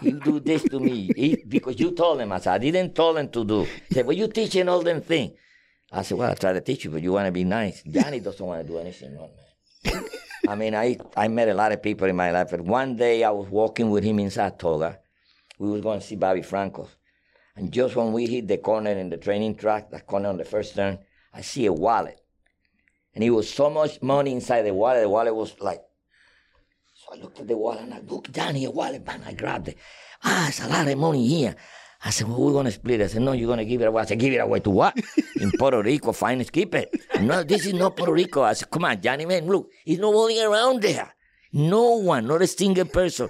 You 0.02 0.20
do 0.20 0.40
this 0.40 0.64
to 0.64 0.80
me 0.80 1.12
he, 1.16 1.44
because 1.48 1.80
you 1.80 1.92
told 1.92 2.20
him. 2.20 2.32
I 2.32 2.40
said, 2.40 2.54
I 2.54 2.58
didn't 2.58 2.96
tell 2.96 3.16
him 3.16 3.30
to 3.30 3.46
do. 3.46 3.68
He 3.88 3.96
said, 3.96 4.06
well, 4.06 4.18
you 4.18 4.28
teaching 4.28 4.68
all 4.68 4.82
them 4.82 5.02
things. 5.02 5.34
I 5.92 6.02
said, 6.02 6.18
well, 6.18 6.32
I 6.32 6.34
try 6.34 6.54
to 6.54 6.62
teach 6.62 6.86
you, 6.86 6.92
but 6.92 7.04
you 7.04 7.12
want 7.12 7.28
to 7.28 7.32
be 7.32 7.44
nice. 7.44 7.84
Johnny 7.84 8.20
doesn't 8.20 8.44
want 8.44 8.66
to 8.66 8.68
do 8.68 8.80
anything 8.80 9.16
wrong, 9.16 9.30
man. 9.86 10.04
I 10.48 10.56
mean, 10.56 10.76
I, 10.76 10.98
I 11.16 11.28
met 11.28 11.50
a 11.50 11.54
lot 11.54 11.72
of 11.72 11.82
people 11.84 12.08
in 12.08 12.16
my 12.16 12.32
life, 12.32 12.50
but 12.52 12.62
one 12.62 12.96
day 12.96 13.24
I 13.24 13.30
was 13.30 13.48
walking 13.48 13.92
with 13.92 14.04
him 14.04 14.20
in 14.20 14.32
Saratoga. 14.32 15.00
We 15.60 15.70
was 15.70 15.82
going 15.82 16.00
to 16.00 16.06
see 16.06 16.16
Bobby 16.16 16.42
Frankel. 16.42 16.88
And 17.56 17.72
just 17.72 17.96
when 17.96 18.12
we 18.14 18.26
hit 18.26 18.48
the 18.48 18.58
corner 18.58 18.92
in 18.92 19.10
the 19.10 19.18
training 19.18 19.56
track, 19.56 19.92
the 19.92 20.00
corner 20.00 20.30
on 20.30 20.38
the 20.38 20.46
first 20.46 20.76
turn, 20.76 21.00
I 21.34 21.42
see 21.42 21.66
a 21.66 21.74
wallet. 21.74 22.20
And 23.14 23.24
it 23.24 23.30
was 23.30 23.50
so 23.50 23.70
much 23.70 24.02
money 24.02 24.32
inside 24.32 24.64
the 24.64 24.74
wallet. 24.74 25.02
The 25.02 25.10
wallet 25.10 25.36
was 25.36 25.60
like 25.60 25.82
so 26.96 27.16
I 27.16 27.22
looked 27.22 27.40
at 27.40 27.48
the 27.48 27.58
wallet 27.58 27.82
and 27.82 27.94
I 27.94 28.00
looked 28.00 28.32
down 28.32 28.56
here, 28.56 28.72
wallet, 28.72 29.04
and 29.08 29.26
I 29.26 29.34
grabbed 29.34 29.68
it. 29.68 29.78
Ah, 30.24 30.48
it's 30.48 30.64
a 30.64 30.70
lot 30.70 30.88
of 30.88 30.98
money 30.98 31.28
here. 31.28 31.56
I 32.06 32.10
said, 32.10 32.28
well, 32.28 32.40
we're 32.42 32.52
going 32.52 32.66
to 32.66 32.72
split. 32.72 33.02
It. 33.02 33.06
I 33.06 33.08
said, 33.08 33.22
no, 33.22 33.34
you're 33.34 33.48
going 33.48 33.60
to 33.60 33.66
give 33.66 33.82
it 33.82 33.86
away. 33.86 34.02
I 34.02 34.06
said, 34.06 34.20
give 34.20 34.34
it 34.34 34.38
away 34.38 34.60
to 34.62 34.70
what? 34.70 34.98
In 35.40 35.52
Puerto 35.52 35.82
Rico, 35.82 36.12
fine, 36.12 36.44
keep 36.46 36.76
it. 36.76 36.94
No, 37.22 37.44
this 37.44 37.66
is 37.66 37.74
not 37.74 37.96
Puerto 37.96 38.14
Rico. 38.14 38.42
I 38.42 38.54
said, 38.54 38.70
come 38.70 38.86
on, 38.86 39.02
Johnny, 39.02 39.26
man, 39.26 39.46
look, 39.48 39.70
there's 39.86 40.00
nobody 40.00 40.42
around 40.42 40.82
there. 40.82 41.14
No 41.54 41.96
one, 41.98 42.28
not 42.28 42.42
a 42.42 42.48
single 42.48 42.86
person. 42.86 43.30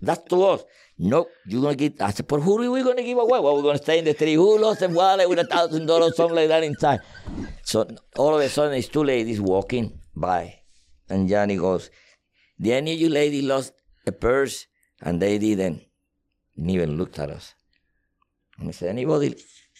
That's 0.00 0.22
to 0.28 0.42
us. 0.44 0.64
Nope, 1.02 1.30
you're 1.46 1.70
to 1.70 1.74
get, 1.74 2.02
I 2.02 2.10
said, 2.10 2.28
but 2.28 2.40
who 2.40 2.62
are 2.62 2.70
we 2.70 2.82
to 2.82 3.02
give 3.02 3.16
away? 3.16 3.40
Well, 3.40 3.62
we're 3.62 3.72
to 3.72 3.78
stay 3.78 4.00
in 4.00 4.04
the 4.04 4.12
tree. 4.12 4.34
Who 4.34 4.58
lost 4.58 4.82
a 4.82 4.88
wallet 4.88 5.30
with 5.30 5.38
a 5.38 5.46
thousand 5.46 5.86
dollars, 5.86 6.14
something 6.14 6.36
like 6.36 6.48
that 6.48 6.62
inside? 6.62 7.00
So 7.62 7.88
all 8.18 8.34
of 8.34 8.40
a 8.42 8.48
sudden, 8.50 8.72
these 8.74 8.88
two 8.88 9.02
ladies 9.02 9.40
walking 9.40 9.98
by. 10.14 10.60
And 11.08 11.26
Johnny 11.26 11.56
goes, 11.56 11.88
the 12.58 12.74
any 12.74 12.92
of 12.92 13.00
you 13.00 13.08
lady 13.08 13.40
lost 13.40 13.72
a 14.06 14.12
purse? 14.12 14.66
And 15.00 15.22
they 15.22 15.38
didn't 15.38 15.80
even 16.58 16.98
look 16.98 17.18
at 17.18 17.30
us. 17.30 17.54
And 18.58 18.66
he 18.66 18.72
said, 18.72 18.90
anybody 18.90 19.34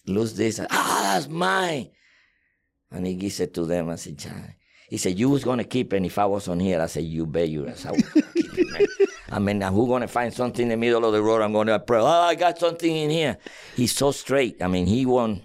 lose 0.06 0.32
this? 0.34 0.58
Ah, 0.70 1.00
that's 1.12 1.28
mine. 1.28 1.90
And 2.90 3.06
he 3.06 3.14
gives 3.14 3.40
it 3.40 3.52
to 3.54 3.66
them. 3.66 3.90
I 3.90 3.96
said, 3.96 4.16
Johnny. 4.16 4.56
He 4.88 4.96
said, 4.96 5.18
you 5.18 5.28
was 5.28 5.42
to 5.44 5.64
keep. 5.64 5.92
And 5.92 6.06
if 6.06 6.18
I 6.18 6.24
was 6.24 6.48
on 6.48 6.60
here, 6.60 6.80
I 6.80 6.86
said, 6.86 7.04
you 7.04 7.26
bet 7.26 7.50
you. 7.50 7.70
I 9.30 9.38
mean, 9.38 9.60
who's 9.60 9.86
going 9.86 10.02
to 10.02 10.08
find 10.08 10.32
something 10.34 10.64
in 10.64 10.70
the 10.70 10.76
middle 10.76 11.04
of 11.04 11.12
the 11.12 11.22
road? 11.22 11.40
I'm 11.40 11.52
going 11.52 11.68
to 11.68 11.78
pray. 11.78 12.00
Oh, 12.00 12.04
I 12.04 12.34
got 12.34 12.58
something 12.58 12.94
in 12.94 13.10
here. 13.10 13.38
He's 13.76 13.92
so 13.92 14.10
straight. 14.10 14.60
I 14.60 14.66
mean, 14.66 14.86
he 14.86 15.06
won't, 15.06 15.42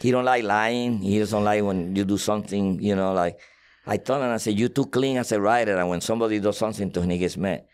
he 0.00 0.10
don't 0.10 0.24
like 0.24 0.44
lying. 0.44 0.98
He 0.98 1.18
doesn't 1.18 1.44
like 1.44 1.62
when 1.62 1.94
you 1.94 2.04
do 2.04 2.16
something, 2.16 2.80
you 2.80 2.96
know, 2.96 3.12
like, 3.12 3.38
I 3.86 3.96
told 3.96 4.22
him, 4.22 4.30
I 4.30 4.36
said, 4.38 4.58
you 4.58 4.68
too 4.68 4.86
clean 4.86 5.16
as 5.16 5.32
a 5.32 5.40
writer. 5.40 5.76
And 5.76 5.88
when 5.88 6.00
somebody 6.00 6.40
does 6.40 6.58
something 6.58 6.90
to 6.92 7.02
him, 7.02 7.10
he 7.10 7.18
gets 7.18 7.36
mad. 7.36 7.64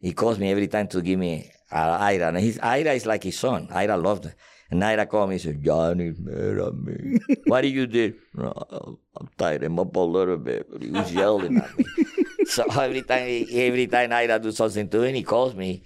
He 0.00 0.12
calls 0.12 0.38
me 0.38 0.50
every 0.50 0.68
time 0.68 0.88
to 0.88 1.00
give 1.00 1.18
me 1.18 1.50
Irad. 1.72 2.28
And 2.28 2.38
his, 2.38 2.58
Irad 2.58 2.96
is 2.96 3.06
like 3.06 3.22
his 3.22 3.38
son. 3.38 3.68
Irad 3.68 4.02
loved. 4.02 4.32
And 4.72 4.82
Irad 4.82 5.10
called 5.10 5.28
me 5.28 5.34
and 5.34 5.42
said, 5.42 5.62
Johnny's 5.62 6.18
mad 6.18 6.58
at 6.58 6.74
me. 6.74 7.20
what 7.44 7.60
did 7.60 7.74
you 7.74 7.86
do? 7.86 8.14
No, 8.32 8.98
I'm 9.14 9.28
tied 9.36 9.62
him 9.62 9.78
up 9.78 9.94
a 9.94 10.00
little 10.00 10.38
bit, 10.38 10.66
but 10.72 10.80
he 10.80 10.90
was 10.90 11.12
yelling 11.12 11.58
at 11.58 11.76
me. 11.76 11.84
so 12.46 12.64
every 12.80 13.02
time, 13.02 13.28
he, 13.28 13.66
every 13.66 13.86
time 13.86 14.08
Irad 14.08 14.42
do 14.42 14.50
something 14.50 14.88
to 14.88 15.02
him, 15.02 15.14
he 15.14 15.24
calls 15.24 15.54
me 15.54 15.84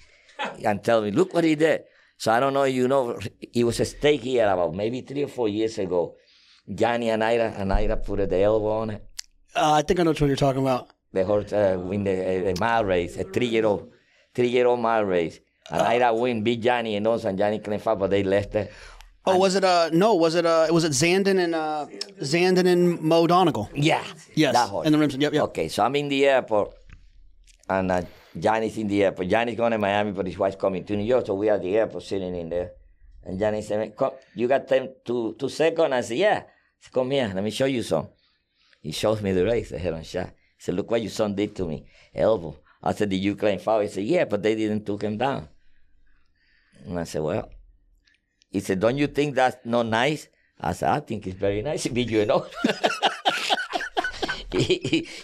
and 0.64 0.84
tell 0.84 1.02
me, 1.02 1.10
look 1.10 1.34
what 1.34 1.42
he 1.42 1.56
did. 1.56 1.82
So 2.16 2.30
I 2.30 2.38
don't 2.38 2.54
know, 2.54 2.62
you 2.62 2.86
know, 2.86 3.18
it 3.52 3.64
was 3.64 3.80
a 3.80 3.84
stake 3.84 4.20
here 4.20 4.48
about 4.48 4.72
maybe 4.72 5.00
three 5.00 5.24
or 5.24 5.28
four 5.28 5.48
years 5.48 5.76
ago. 5.78 6.14
Johnny 6.72 7.10
and 7.10 7.24
Irad, 7.24 7.60
and 7.60 7.72
Irad 7.72 8.04
put 8.06 8.28
the 8.30 8.40
elbow 8.40 8.70
on 8.82 8.90
it. 8.90 9.04
Uh, 9.52 9.72
I 9.72 9.82
think 9.82 9.98
I 9.98 10.04
know 10.04 10.10
what 10.10 10.20
you're 10.20 10.36
talking 10.36 10.62
about. 10.62 10.90
The 11.12 11.24
horse 11.24 11.52
uh, 11.52 11.76
win 11.76 12.04
the, 12.04 12.52
uh, 12.52 12.54
mile 12.60 12.84
race, 12.84 13.16
a 13.16 13.24
three-year-old, 13.24 13.90
three-year-old 14.32 14.78
mile 14.78 15.04
race. 15.04 15.40
And 15.70 15.82
uh, 15.82 15.90
Irad 15.90 16.18
win, 16.18 16.42
beat 16.42 16.60
Johnny 16.60 16.96
and 16.96 17.04
those, 17.04 17.24
and 17.24 17.36
Johnny 17.38 17.58
couldn't 17.58 17.84
but 17.84 18.08
they 18.08 18.22
left 18.22 18.54
it. 18.54 18.72
Oh, 19.28 19.32
and, 19.32 19.40
was 19.40 19.56
it 19.56 19.64
uh 19.64 19.90
no? 19.92 20.14
Was 20.14 20.36
it 20.36 20.46
uh 20.46 20.68
was 20.70 20.84
it 20.84 20.92
Zandon 20.92 21.38
and 21.42 21.54
uh 21.54 21.86
Zandon 22.20 22.66
and 22.66 23.00
Mo 23.00 23.26
Donegal? 23.26 23.68
Yeah, 23.74 24.04
yes, 24.34 24.54
that 24.54 24.68
horse. 24.68 24.86
And 24.86 24.94
the 24.94 24.98
Remsen. 24.98 25.20
Yep, 25.20 25.32
yep. 25.32 25.42
Okay, 25.44 25.68
so 25.68 25.84
I'm 25.84 25.96
in 25.96 26.08
the 26.08 26.26
airport, 26.26 26.72
and 27.68 27.90
uh, 27.90 28.02
Johnny's 28.38 28.78
in 28.78 28.86
the 28.86 29.02
airport. 29.02 29.28
Johnny's 29.28 29.56
going 29.56 29.72
to 29.72 29.78
Miami, 29.78 30.12
but 30.12 30.26
his 30.26 30.38
wife's 30.38 30.54
coming 30.54 30.84
to 30.84 30.96
New 30.96 31.04
York, 31.04 31.26
so 31.26 31.34
we 31.34 31.48
are 31.50 31.56
at 31.56 31.62
the 31.62 31.76
airport 31.76 32.04
sitting 32.04 32.36
in 32.36 32.48
there. 32.48 32.70
And 33.24 33.36
Johnny 33.36 33.62
said, 33.62 33.96
"Come, 33.96 34.12
you 34.36 34.46
got 34.46 34.68
time 34.68 34.90
to 35.06 35.34
two 35.36 35.48
seconds?" 35.48 35.92
I 35.92 36.02
said, 36.02 36.18
"Yeah." 36.18 36.42
Said, 36.78 36.92
"Come 36.92 37.10
here, 37.10 37.32
let 37.34 37.42
me 37.42 37.50
show 37.50 37.66
you 37.66 37.82
some." 37.82 38.06
He 38.86 38.92
shows 38.92 39.20
me 39.20 39.32
the 39.32 39.44
race, 39.44 39.70
the 39.70 39.78
head 39.78 39.94
on 39.94 40.04
shot. 40.04 40.28
He 40.28 40.62
said, 40.62 40.76
Look 40.76 40.92
what 40.92 41.02
your 41.02 41.10
son 41.10 41.34
did 41.34 41.56
to 41.56 41.66
me. 41.66 41.86
Elbow. 42.14 42.56
I 42.80 42.92
said, 42.92 43.08
Did 43.08 43.16
you 43.16 43.34
claim 43.34 43.58
foul? 43.58 43.80
He 43.80 43.88
said, 43.88 44.04
Yeah, 44.04 44.26
but 44.26 44.44
they 44.44 44.54
didn't 44.54 44.86
took 44.86 45.02
him 45.02 45.18
down. 45.18 45.48
And 46.86 46.98
I 46.98 47.04
said, 47.04 47.22
Well, 47.22 47.50
he 48.50 48.60
said, 48.60 48.80
Don't 48.80 48.96
you 48.96 49.08
think 49.08 49.34
that's 49.34 49.56
not 49.64 49.86
nice? 49.86 50.28
I 50.60 50.72
said, 50.72 50.90
I 50.90 51.00
think 51.00 51.26
it's 51.26 51.36
very 51.36 51.60
nice. 51.62 51.82
He 51.82 51.90
beat 51.90 52.08
you 52.08 52.24
know. 52.24 52.46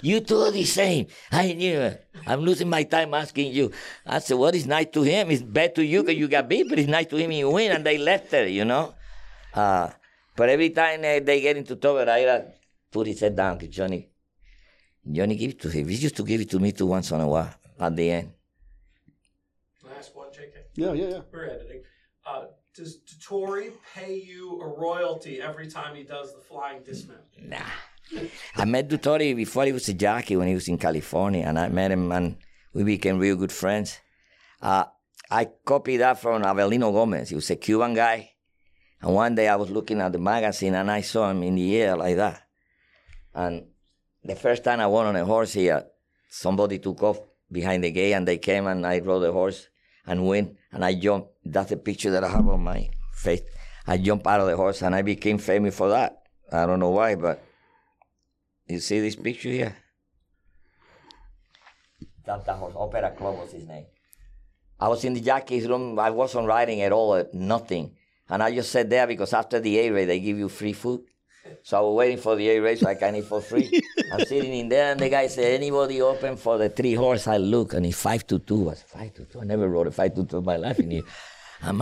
you 0.02 0.20
two 0.20 0.50
the 0.50 0.64
same. 0.64 1.06
I 1.30 1.52
knew. 1.54 1.96
I'm 2.26 2.40
losing 2.40 2.68
my 2.68 2.82
time 2.82 3.14
asking 3.14 3.52
you. 3.52 3.70
I 4.04 4.18
said, 4.18 4.36
What 4.36 4.54
is 4.54 4.66
nice 4.66 4.88
to 4.92 5.02
him? 5.02 5.30
It's 5.30 5.42
bad 5.42 5.74
to 5.76 5.84
you 5.84 6.02
because 6.02 6.18
you 6.18 6.28
got 6.28 6.48
beat, 6.48 6.68
but 6.68 6.78
it's 6.78 6.88
nice 6.88 7.06
to 7.06 7.16
him 7.16 7.32
you 7.32 7.50
win, 7.50 7.72
and 7.72 7.86
they 7.86 7.98
left 7.98 8.32
it, 8.34 8.50
you 8.50 8.64
know? 8.64 8.94
Uh, 9.54 9.90
but 10.36 10.48
every 10.48 10.70
time 10.70 11.02
they, 11.02 11.20
they 11.20 11.40
get 11.40 11.56
into 11.56 11.76
trouble, 11.76 12.08
I 12.08 12.44
put 12.90 13.06
his 13.06 13.20
head 13.20 13.36
down 13.36 13.58
Johnny. 13.70 14.08
Johnny 15.10 15.36
give 15.36 15.52
it 15.52 15.60
to 15.60 15.68
him. 15.68 15.88
He 15.88 15.96
used 15.96 16.16
to 16.16 16.24
give 16.24 16.40
it 16.40 16.50
to 16.50 16.58
me 16.58 16.72
too 16.72 16.86
once 16.86 17.10
in 17.10 17.20
a 17.20 17.26
while 17.26 17.52
at 17.78 17.96
the 17.96 18.10
end. 18.10 18.32
Last 20.76 20.88
one, 20.88 20.96
JK. 20.96 20.98
Yeah, 20.98 21.04
yeah, 21.04 21.14
yeah. 21.14 21.22
We're 21.32 21.46
editing. 21.46 21.82
Uh, 22.26 22.44
does 22.74 22.98
Tori 23.22 23.70
pay 23.94 24.16
you 24.16 24.60
a 24.60 24.66
royalty 24.66 25.40
every 25.40 25.68
time 25.68 25.94
he 25.94 26.04
does 26.04 26.34
the 26.34 26.40
flying 26.40 26.82
dismount? 26.82 27.20
Nah. 27.38 27.58
I 28.56 28.64
met 28.64 28.88
Dettori 28.88 29.34
before 29.34 29.64
he 29.64 29.72
was 29.72 29.88
a 29.88 29.94
jockey 29.94 30.36
when 30.36 30.48
he 30.48 30.54
was 30.54 30.68
in 30.68 30.78
California, 30.78 31.44
and 31.46 31.58
I 31.58 31.68
met 31.68 31.90
him 31.90 32.12
and 32.12 32.36
we 32.74 32.84
became 32.84 33.18
real 33.18 33.36
good 33.36 33.52
friends. 33.52 33.98
Uh, 34.60 34.84
I 35.30 35.46
copied 35.64 35.98
that 35.98 36.20
from 36.20 36.42
Avelino 36.42 36.92
Gomez. 36.92 37.30
He 37.30 37.34
was 37.34 37.50
a 37.50 37.56
Cuban 37.56 37.94
guy. 37.94 38.30
And 39.00 39.14
one 39.14 39.34
day 39.34 39.48
I 39.48 39.56
was 39.56 39.70
looking 39.70 40.00
at 40.00 40.12
the 40.12 40.18
magazine 40.18 40.74
and 40.74 40.90
I 40.90 41.00
saw 41.00 41.30
him 41.30 41.42
in 41.42 41.56
the 41.56 41.76
air 41.76 41.96
like 41.96 42.16
that. 42.16 42.42
And 43.34 43.66
the 44.22 44.36
first 44.36 44.62
time 44.62 44.80
I 44.80 44.86
went 44.86 45.08
on 45.08 45.16
a 45.16 45.24
horse 45.24 45.54
here, 45.54 45.86
somebody 46.28 46.78
took 46.78 47.02
off 47.02 47.18
behind 47.50 47.82
the 47.82 47.90
gate 47.90 48.12
and 48.12 48.28
they 48.28 48.38
came 48.38 48.66
and 48.66 48.86
I 48.86 49.00
rode 49.00 49.20
the 49.20 49.32
horse 49.32 49.68
and 50.06 50.26
went 50.26 50.56
and 50.72 50.84
I 50.84 50.94
jumped. 50.94 51.30
That's 51.44 51.70
the 51.70 51.76
picture 51.76 52.10
that 52.10 52.24
I 52.24 52.28
have 52.28 52.48
on 52.48 52.62
my 52.62 52.90
face. 53.12 53.42
I 53.86 53.98
jumped 53.98 54.26
out 54.26 54.40
of 54.40 54.46
the 54.46 54.56
horse 54.56 54.82
and 54.82 54.94
I 54.94 55.02
became 55.02 55.38
famous 55.38 55.76
for 55.76 55.88
that. 55.88 56.22
I 56.50 56.66
don't 56.66 56.80
know 56.80 56.90
why, 56.90 57.14
but 57.14 57.42
you 58.68 58.78
see 58.78 59.00
this 59.00 59.16
picture 59.16 59.48
here? 59.48 59.76
That's 62.24 62.44
the 62.44 62.54
horse. 62.54 62.74
Opera 62.76 63.10
Club 63.16 63.38
was 63.38 63.52
his 63.52 63.66
name. 63.66 63.86
I 64.78 64.88
was 64.88 65.04
in 65.04 65.14
the 65.14 65.20
jockey's 65.20 65.66
room. 65.68 65.98
I 65.98 66.10
wasn't 66.10 66.46
riding 66.46 66.80
at 66.82 66.92
all, 66.92 67.14
at 67.14 67.34
nothing. 67.34 67.96
And 68.28 68.42
I 68.42 68.54
just 68.54 68.70
sat 68.70 68.90
there 68.90 69.06
because 69.06 69.32
after 69.32 69.60
the 69.60 69.78
A 69.78 69.90
race, 69.90 70.06
they 70.06 70.20
give 70.20 70.38
you 70.38 70.48
free 70.48 70.72
food. 70.72 71.02
So 71.62 71.78
I 71.78 71.80
was 71.80 71.96
waiting 71.96 72.18
for 72.18 72.36
the 72.36 72.48
A 72.50 72.60
race 72.60 72.82
like 72.82 73.02
I 73.02 73.10
need 73.10 73.24
for 73.24 73.40
free. 73.40 73.80
I'm 74.12 74.24
sitting 74.24 74.52
in 74.52 74.68
there, 74.68 74.92
and 74.92 75.00
the 75.00 75.08
guy 75.08 75.26
said, 75.26 75.54
"Anybody 75.54 76.00
open 76.00 76.36
for 76.36 76.58
the 76.58 76.68
three 76.68 76.94
horse?" 76.94 77.26
I 77.26 77.36
look, 77.38 77.74
and 77.74 77.84
it's 77.86 78.00
five 78.00 78.26
to 78.28 78.38
two. 78.38 78.70
I 78.70 78.74
said, 78.74 78.88
five 78.88 79.14
to 79.14 79.24
two. 79.24 79.40
I 79.40 79.44
never 79.44 79.68
rode 79.68 79.88
a 79.88 79.90
five 79.90 80.14
to 80.14 80.24
two 80.24 80.38
in 80.38 80.44
my 80.44 80.56
life 80.56 80.78
in 80.78 80.90
here. 80.90 81.02
I'm 81.62 81.80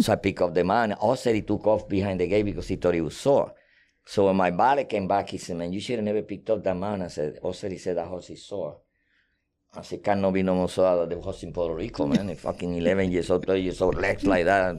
So 0.00 0.12
I 0.12 0.16
pick 0.16 0.40
up 0.40 0.54
the 0.54 0.64
man. 0.64 0.92
Also, 0.94 1.32
he 1.32 1.42
took 1.42 1.66
off 1.66 1.88
behind 1.88 2.20
the 2.20 2.26
gate 2.26 2.44
because 2.44 2.66
he 2.66 2.76
thought 2.76 2.94
he 2.94 3.00
was 3.00 3.16
sore. 3.16 3.54
So 4.06 4.26
when 4.26 4.36
my 4.36 4.50
body 4.50 4.84
came 4.84 5.08
back, 5.08 5.30
he 5.30 5.38
said, 5.38 5.56
"Man, 5.56 5.72
you 5.72 5.80
should 5.80 5.96
have 5.96 6.04
never 6.04 6.22
picked 6.22 6.50
up 6.50 6.62
that 6.64 6.76
man." 6.76 7.02
I 7.02 7.08
said, 7.08 7.38
"Also, 7.42 7.68
he 7.68 7.78
said 7.78 7.96
that 7.96 8.06
horse 8.08 8.30
is 8.30 8.44
sore." 8.44 8.78
I 9.74 9.82
said, 9.82 10.04
"Can't 10.04 10.32
be 10.32 10.42
no 10.42 10.54
more 10.54 10.68
sore 10.68 11.06
than 11.06 11.18
the 11.18 11.22
horse 11.24 11.42
in 11.42 11.52
Puerto 11.52 11.74
Rico, 11.74 12.06
man. 12.06 12.30
A 12.30 12.36
fucking 12.36 12.74
11 12.76 13.10
years 13.10 13.30
old, 13.30 13.44
12 13.44 13.60
years 13.60 13.80
old, 13.80 13.96
legs 13.96 14.24
like 14.24 14.44
that." 14.44 14.76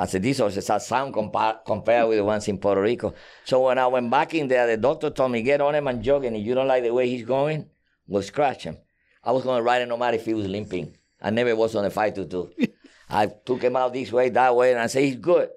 I 0.00 0.06
said, 0.06 0.22
these 0.22 0.38
horses 0.38 0.70
are 0.70 0.78
sound 0.78 1.12
compa- 1.12 1.58
compared 1.66 2.08
with 2.08 2.18
the 2.18 2.24
ones 2.24 2.46
in 2.46 2.58
Puerto 2.58 2.80
Rico. 2.80 3.14
So 3.44 3.66
when 3.66 3.78
I 3.78 3.86
went 3.88 4.08
back 4.08 4.32
in 4.32 4.46
there, 4.46 4.68
the 4.68 4.76
doctor 4.76 5.10
told 5.10 5.32
me, 5.32 5.42
get 5.42 5.60
on 5.60 5.74
him 5.74 5.88
and 5.88 6.02
jog, 6.02 6.24
and 6.24 6.36
if 6.36 6.46
you 6.46 6.54
don't 6.54 6.68
like 6.68 6.84
the 6.84 6.94
way 6.94 7.08
he's 7.08 7.24
going, 7.24 7.68
we'll 8.06 8.22
scratch 8.22 8.62
him. 8.62 8.76
I 9.24 9.32
was 9.32 9.42
going 9.42 9.58
to 9.58 9.62
ride 9.62 9.82
him 9.82 9.88
no 9.88 9.96
matter 9.96 10.16
if 10.16 10.24
he 10.24 10.34
was 10.34 10.46
limping. 10.46 10.96
I 11.20 11.30
never 11.30 11.56
was 11.56 11.74
on 11.74 11.84
a 11.84 11.90
fight 11.90 12.14
to 12.14 12.24
do. 12.24 12.48
I 13.10 13.26
took 13.26 13.62
him 13.62 13.74
out 13.74 13.92
this 13.92 14.12
way, 14.12 14.28
that 14.28 14.54
way, 14.54 14.70
and 14.70 14.80
I 14.80 14.86
said, 14.86 15.02
he's 15.02 15.16
good. 15.16 15.50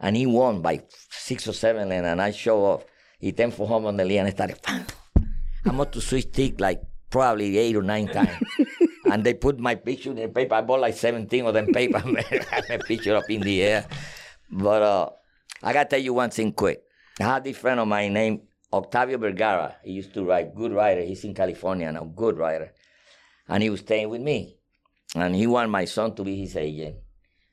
And 0.00 0.16
he 0.16 0.24
won 0.24 0.62
by 0.62 0.82
six 1.10 1.46
or 1.46 1.52
seven 1.52 1.90
lengths, 1.90 2.06
and 2.06 2.22
I 2.22 2.30
show 2.30 2.64
off. 2.64 2.84
He 3.18 3.32
turned 3.32 3.54
for 3.54 3.68
home 3.68 3.84
on 3.84 3.98
the 3.98 4.04
lead, 4.04 4.18
and 4.18 4.28
I 4.28 4.30
started, 4.30 4.58
I'm 4.66 5.76
going 5.76 5.90
to 5.90 6.00
switch 6.00 6.28
stick 6.28 6.60
like 6.60 6.82
probably 7.10 7.58
eight 7.58 7.76
or 7.76 7.82
nine 7.82 8.08
times 8.08 8.42
and 9.12 9.24
they 9.24 9.34
put 9.34 9.60
my 9.60 9.74
picture 9.74 10.08
in 10.08 10.16
the 10.16 10.28
paper. 10.28 10.54
I 10.54 10.62
bought 10.62 10.80
like 10.80 10.94
17 10.94 11.44
of 11.44 11.52
them 11.52 11.66
paper. 11.72 11.98
I 12.06 12.62
my 12.70 12.78
picture 12.78 13.14
up 13.14 13.28
in 13.28 13.42
the 13.42 13.62
air. 13.62 13.86
But 14.50 14.82
uh, 14.82 15.10
I 15.62 15.74
got 15.74 15.84
to 15.84 15.88
tell 15.90 16.02
you 16.02 16.14
one 16.14 16.30
thing 16.30 16.52
quick. 16.52 16.82
I 17.20 17.24
had 17.24 17.44
this 17.44 17.58
friend 17.58 17.78
of 17.78 17.86
mine 17.86 18.14
named 18.14 18.40
Octavio 18.72 19.18
Vergara. 19.18 19.76
He 19.84 19.92
used 19.92 20.14
to 20.14 20.24
write, 20.24 20.54
good 20.54 20.72
writer. 20.72 21.02
He's 21.02 21.24
in 21.24 21.34
California 21.34 21.92
now, 21.92 22.04
good 22.04 22.38
writer. 22.38 22.72
And 23.48 23.62
he 23.62 23.68
was 23.68 23.80
staying 23.80 24.08
with 24.08 24.22
me. 24.22 24.56
And 25.14 25.36
he 25.36 25.46
wanted 25.46 25.68
my 25.68 25.84
son 25.84 26.14
to 26.14 26.24
be 26.24 26.36
his 26.36 26.56
agent. 26.56 26.96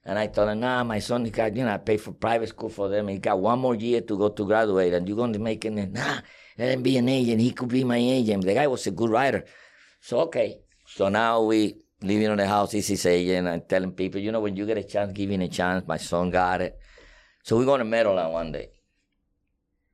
And 0.06 0.18
I 0.18 0.28
told 0.28 0.48
him, 0.48 0.62
nah, 0.62 0.86
my 0.86 1.00
son, 1.00 1.26
he 1.26 1.32
got, 1.32 1.54
you 1.58 1.66
know, 1.66 1.74
I 1.74 1.78
pay 1.78 1.98
for 1.98 2.14
private 2.14 2.48
school 2.48 2.70
for 2.70 2.88
them. 2.88 3.10
He 3.10 3.18
got 3.18 3.38
one 3.38 3.60
more 3.60 3.76
year 3.76 4.00
to 4.00 4.18
go 4.18 4.30
to 4.30 4.46
graduate, 4.46 4.94
and 4.94 5.06
you're 5.06 5.18
going 5.18 5.34
to 5.34 5.40
make 5.40 5.66
it. 5.66 5.72
Nah, 5.72 6.22
let 6.58 6.72
him 6.72 6.82
be 6.82 6.96
an 6.96 7.10
agent. 7.10 7.42
He 7.42 7.52
could 7.52 7.68
be 7.68 7.84
my 7.84 7.98
agent. 7.98 8.46
The 8.46 8.54
guy 8.54 8.68
was 8.68 8.88
a 8.88 8.92
good 8.92 9.10
writer. 9.10 9.44
So, 10.00 10.22
okay. 10.22 10.62
So 10.96 11.08
now 11.08 11.44
we 11.44 11.78
living 12.02 12.30
on 12.30 12.38
the 12.38 12.48
house, 12.48 12.72
he's 12.72 13.06
agent, 13.06 13.48
and 13.48 13.70
telling 13.70 13.92
people, 13.92 14.20
you 14.20 14.32
know, 14.32 14.40
when 14.40 14.56
you 14.56 14.66
get 14.66 14.78
a 14.78 14.84
chance, 14.84 15.14
give 15.14 15.30
him 15.30 15.42
a 15.42 15.48
chance. 15.48 15.88
My 15.88 15.98
son 15.98 16.32
got 16.32 16.62
it. 16.62 16.80
So 17.44 17.58
we're 17.58 17.66
going 17.66 17.80
to 17.80 17.86
Meadowland 17.86 18.34
one 18.34 18.52
day. 18.52 18.70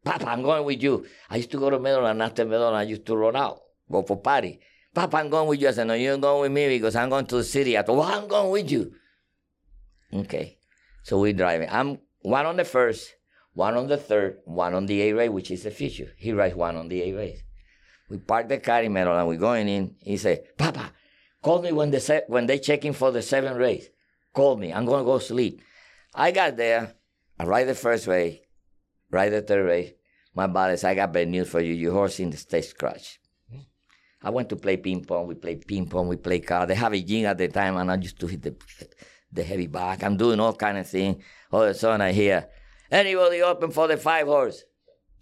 Papa, 0.04 0.30
I'm 0.30 0.42
going 0.42 0.64
with 0.64 0.82
you. 0.82 1.06
I 1.30 1.38
used 1.38 1.52
to 1.52 1.60
go 1.60 1.70
to 1.70 1.80
Meadowland. 1.80 2.22
After 2.22 2.46
Meadowland, 2.46 2.78
I 2.78 2.84
used 2.84 3.06
to 3.08 3.18
run 3.18 3.36
out, 3.36 3.60
go 3.92 4.04
for 4.04 4.18
party. 4.18 4.60
Papa, 4.94 5.18
I'm 5.18 5.30
going 5.30 5.50
with 5.50 5.62
you. 5.62 5.68
I 5.68 5.72
said, 5.72 5.88
no, 5.88 5.96
you're 5.96 6.18
going 6.18 6.42
with 6.42 6.52
me 6.52 6.78
because 6.78 6.96
I'm 6.96 7.10
going 7.10 7.26
to 7.26 7.38
the 7.38 7.44
city. 7.44 7.78
I 7.78 7.82
thought, 7.82 7.98
well, 7.98 8.08
I'm 8.08 8.28
going 8.28 8.52
with 8.52 8.72
you. 8.72 8.94
Okay. 10.14 10.58
So 11.04 11.20
we're 11.20 11.34
driving. 11.34 11.68
I'm 11.70 12.00
one 12.22 12.46
on 12.46 12.56
the 12.56 12.64
first, 12.64 13.14
one 13.54 13.76
on 13.76 13.88
the 13.88 13.98
third, 13.98 14.38
one 14.46 14.74
on 14.74 14.86
the 14.86 15.02
A 15.02 15.14
race, 15.14 15.30
which 15.30 15.52
is 15.52 15.64
the 15.64 15.72
future. 15.72 16.14
He 16.18 16.32
rides 16.32 16.56
one 16.56 16.78
on 16.78 16.88
the 16.88 17.02
A 17.04 17.14
race. 17.14 17.42
We 18.10 18.18
park 18.18 18.48
the 18.50 18.60
car 18.60 18.84
in 18.84 18.94
Maryland 18.94 19.20
and 19.20 19.28
we're 19.28 19.38
going 19.38 19.68
in. 19.68 19.96
He 20.00 20.18
said, 20.18 20.58
Papa, 20.58 20.92
call 21.42 21.62
me 21.62 21.72
when, 21.72 21.92
the 21.92 22.00
se- 22.00 22.26
when 22.28 22.46
they 22.46 22.60
check 22.60 22.86
in 22.86 22.94
for 22.94 23.12
the 23.12 23.22
seventh 23.22 23.58
race. 23.58 23.88
Call 24.34 24.58
me. 24.58 24.74
I'm 24.74 24.86
going 24.86 25.02
to 25.02 25.06
go 25.06 25.20
sleep. 25.20 25.62
I 26.14 26.32
got 26.32 26.58
there. 26.58 26.94
I 27.40 27.46
ride 27.46 27.68
the 27.68 27.76
first 27.76 28.08
race, 28.08 28.38
ride 29.12 29.30
the 29.30 29.42
third 29.42 29.66
race. 29.66 29.92
My 30.34 30.48
buddy 30.48 30.78
said, 30.78 30.92
I 30.92 30.96
got 30.96 31.14
bad 31.14 31.28
news 31.28 31.50
for 31.50 31.60
you. 31.60 31.74
Your 31.74 31.94
horse 31.94 32.20
in 32.20 32.30
the 32.30 32.38
stage 32.38 32.68
scratch. 32.68 33.20
I 34.22 34.30
went 34.30 34.50
to 34.50 34.56
play 34.56 34.78
ping 34.78 35.06
pong. 35.06 35.28
We 35.28 35.36
play 35.36 35.56
ping 35.56 35.88
pong. 35.88 36.08
We 36.08 36.16
play 36.16 36.40
cards. 36.40 36.70
They 36.70 36.76
have 36.76 36.94
a 36.94 37.02
gym 37.02 37.26
at 37.26 37.38
the 37.38 37.48
time, 37.48 37.78
and 37.78 37.92
I 37.92 37.96
used 37.96 38.20
to 38.20 38.28
hit 38.28 38.42
the 38.42 38.56
the 39.32 39.44
heavy 39.44 39.68
back. 39.68 40.04
I'm 40.04 40.18
doing 40.18 40.40
all 40.40 40.54
kind 40.54 40.78
of 40.78 40.88
thing. 40.88 41.22
All 41.52 41.62
of 41.62 41.70
a 41.70 41.74
sudden, 41.74 42.02
I 42.02 42.12
hear 42.12 42.48
anybody 42.90 43.42
open 43.42 43.72
for 43.72 43.88
the 43.88 43.98
five 43.98 44.28
horse, 44.28 44.64